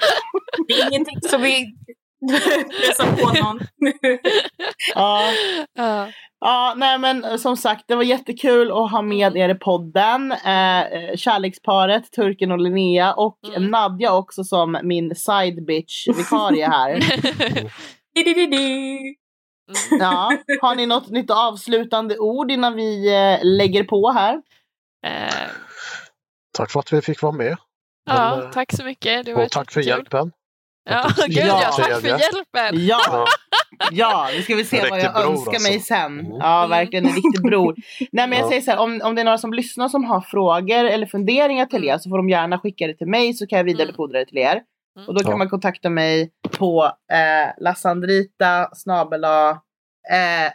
Det 0.68 0.74
är 0.74 0.88
ingenting 0.88 1.20
som 1.30 1.42
vi 1.42 1.66
pressar 2.86 3.16
på 3.16 3.44
någon. 3.44 3.60
Ja. 4.94 5.32
Ja. 5.74 6.08
Ja, 6.40 6.74
nej 6.76 6.98
men 6.98 7.38
som 7.38 7.56
sagt, 7.56 7.84
det 7.88 7.94
var 7.94 8.02
jättekul 8.02 8.70
att 8.70 8.90
ha 8.90 9.02
med 9.02 9.36
er 9.36 9.48
i 9.48 9.54
podden. 9.54 10.32
Eh, 10.32 10.80
eh, 10.80 11.16
kärleksparet, 11.16 12.12
Turken 12.12 12.52
och 12.52 12.58
Linnea 12.60 13.12
och 13.14 13.38
Mm. 13.56 13.70
Nadja 13.70 14.12
också 14.14 14.44
som 14.44 14.78
min 14.82 15.14
side 15.14 15.66
bitch 15.66 16.08
vikarie 16.08 16.68
här. 16.68 16.98
Di-di-di-di. 18.14 18.98
Ja. 19.90 20.32
Har 20.60 20.74
ni 20.74 20.86
något 20.86 21.10
nytt 21.10 21.30
avslutande 21.30 22.18
ord 22.18 22.50
innan 22.50 22.74
vi 22.74 23.14
eh, 23.14 23.38
lägger 23.42 23.84
på 23.84 24.10
här? 24.12 24.34
Eh, 25.06 25.48
Tack 26.56 26.70
för 26.70 26.80
att 26.80 26.92
vi 26.92 27.00
fick 27.02 27.22
vara 27.22 27.32
med. 27.32 27.56
ja, 28.06 28.36
Men, 28.36 28.44
eh, 28.46 28.50
tack 28.50 28.72
så 28.72 28.84
mycket. 28.84 29.26
Det 29.26 29.34
var 29.34 29.44
Och 29.44 29.50
tack 29.50 29.72
för 29.72 29.80
jättekul. 29.80 29.98
hjälpen. 29.98 30.32
Ja, 30.90 31.08
gud 31.26 31.36
ja, 31.36 31.60
tack 31.76 32.00
för 32.00 32.08
hjälpen. 32.08 32.86
Ja, 32.86 33.00
Ja. 33.10 33.26
ja, 33.92 34.28
nu 34.36 34.42
ska 34.42 34.54
vi 34.54 34.64
se 34.64 34.86
vad 34.90 35.00
jag 35.00 35.14
bror, 35.14 35.22
önskar 35.24 35.52
alltså. 35.52 35.68
mig 35.70 35.80
sen. 35.80 36.20
Mm. 36.20 36.32
Ja, 36.40 36.58
Mm. 36.58 36.70
verkligen 36.70 37.06
en 37.06 37.12
riktig 37.14 37.42
bror. 37.42 37.74
Nej 38.12 38.28
men 38.28 38.38
jag 38.38 38.46
Ja. 38.46 38.48
säger 38.48 38.62
så 38.62 38.70
här, 38.70 38.78
om, 38.78 39.00
om 39.04 39.14
det 39.14 39.20
är 39.22 39.24
några 39.24 39.38
som 39.38 39.52
lyssnar 39.52 39.88
som 39.88 40.04
har 40.04 40.20
frågor 40.20 40.84
eller 40.84 41.06
funderingar 41.06 41.66
till 41.66 41.84
er 41.84 41.98
så 41.98 42.10
får 42.10 42.16
de 42.16 42.28
gärna 42.28 42.58
skicka 42.58 42.86
det 42.86 42.94
till 42.96 43.06
mig 43.08 43.34
så 43.34 43.46
kan 43.46 43.56
jag 43.56 43.64
vidarebefordra 43.64 44.18
det 44.18 44.26
till 44.26 44.38
er. 44.38 44.60
Mm. 44.96 45.08
Och 45.08 45.14
då 45.14 45.20
kan 45.20 45.30
Ja. 45.30 45.36
man 45.36 45.48
kontakta 45.48 45.90
mig 45.90 46.30
på 46.58 46.84
eh, 47.12 47.62
lasandrita 47.64 48.68
snabela 48.74 49.50
eh, 50.12 50.52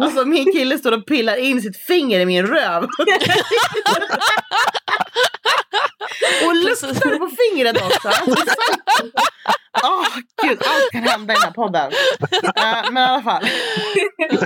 Alltså 0.02 0.24
min 0.24 0.44
kille 0.52 0.78
står 0.78 0.92
och 0.92 1.06
pillar 1.06 1.36
in 1.36 1.62
sitt 1.62 1.76
finger 1.76 2.20
i 2.20 2.26
min 2.26 2.46
röv. 2.46 2.82
och 6.46 6.54
luktar 6.54 7.18
på 7.18 7.28
fingret 7.28 7.76
också. 7.76 8.08
Åh 9.82 10.06
gud, 10.42 10.58
allt 10.58 10.92
kan 10.92 11.02
hända 11.02 11.32
i 11.32 11.36
den 11.36 11.42
här 11.42 11.50
podden. 11.50 11.92
Eh, 12.56 12.92
men 12.92 13.02
i 13.02 13.06
alla 13.06 13.22
fall. 13.22 13.44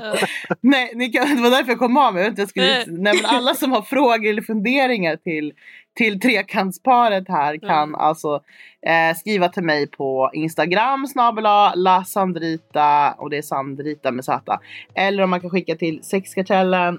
Nej, 0.61 0.93
ni 0.95 1.09
kan, 1.09 1.36
det 1.36 1.43
var 1.43 1.51
därför 1.51 1.73
jag 1.73 1.78
kom 1.78 1.97
av 1.97 2.15
mig. 2.15 2.32
Jag 2.36 2.49
skulle, 2.49 2.85
nej, 2.86 3.15
men 3.15 3.24
alla 3.24 3.55
som 3.55 3.73
har 3.73 3.82
frågor 3.82 4.27
eller 4.27 4.43
funderingar 4.43 5.16
till, 5.16 5.53
till 5.97 6.20
trekantsparet 6.20 7.28
här 7.28 7.59
kan 7.59 7.95
alltså 7.95 8.40
eh, 8.86 9.16
skriva 9.16 9.49
till 9.49 9.62
mig 9.62 9.86
på 9.86 10.31
Instagram 10.32 11.07
snabela 11.07 11.74
la 11.74 12.05
Sandrita 12.05 13.12
och 13.12 13.31
det 13.31 13.39
är 13.39 13.43
Sandrita 13.43 14.11
med 14.11 14.24
Z. 14.24 14.61
Eller 14.95 15.23
om 15.23 15.31
man 15.31 15.40
kan 15.40 15.51
skicka 15.51 15.74
till 15.74 16.01
sexkartellen 16.03 16.99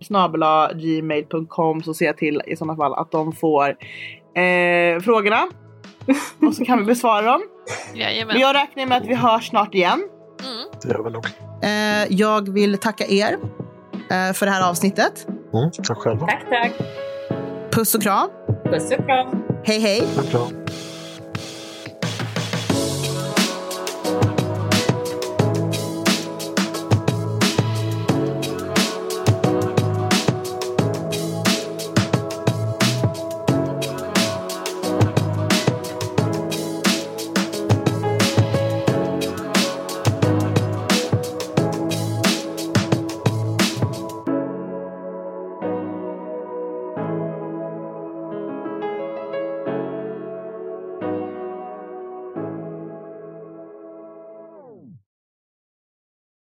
snabela 0.00 0.72
gmail.com 0.72 1.82
så 1.82 1.94
ser 1.94 2.06
jag 2.06 2.16
till 2.16 2.42
i 2.46 2.56
sådana 2.56 2.76
fall 2.76 2.94
att 2.94 3.10
de 3.10 3.32
får 3.32 3.68
eh, 4.34 5.00
frågorna. 5.00 5.48
Och 6.48 6.54
så 6.54 6.64
kan 6.64 6.78
vi 6.78 6.84
besvara 6.84 7.22
dem. 7.22 7.42
Jajamän. 7.94 8.32
Men 8.32 8.40
jag 8.42 8.54
räknar 8.56 8.86
med 8.86 8.98
att 8.98 9.06
vi 9.06 9.14
hörs 9.14 9.48
snart 9.48 9.74
igen. 9.74 10.08
Mm. 10.44 10.68
Det 10.82 10.88
gör 10.88 11.04
vi 11.04 11.10
nog. 11.10 11.26
Eh, 11.62 12.20
jag 12.20 12.48
vill 12.48 12.78
tacka 12.78 13.04
er 13.08 13.32
eh, 14.10 14.32
för 14.32 14.46
det 14.46 14.52
här 14.52 14.70
avsnittet. 14.70 15.26
Mm, 15.28 15.70
tack 15.70 15.98
själva. 15.98 16.26
Tack, 16.26 16.44
tack. 16.50 16.72
Puss 17.70 17.94
och 17.94 18.02
kram. 18.02 18.28
Puss 18.64 18.90
och 18.90 19.06
kram. 19.06 19.42
Hej 19.64 19.80
hej! 19.80 20.02
Tack, 20.16 20.30
kram. 20.30 20.66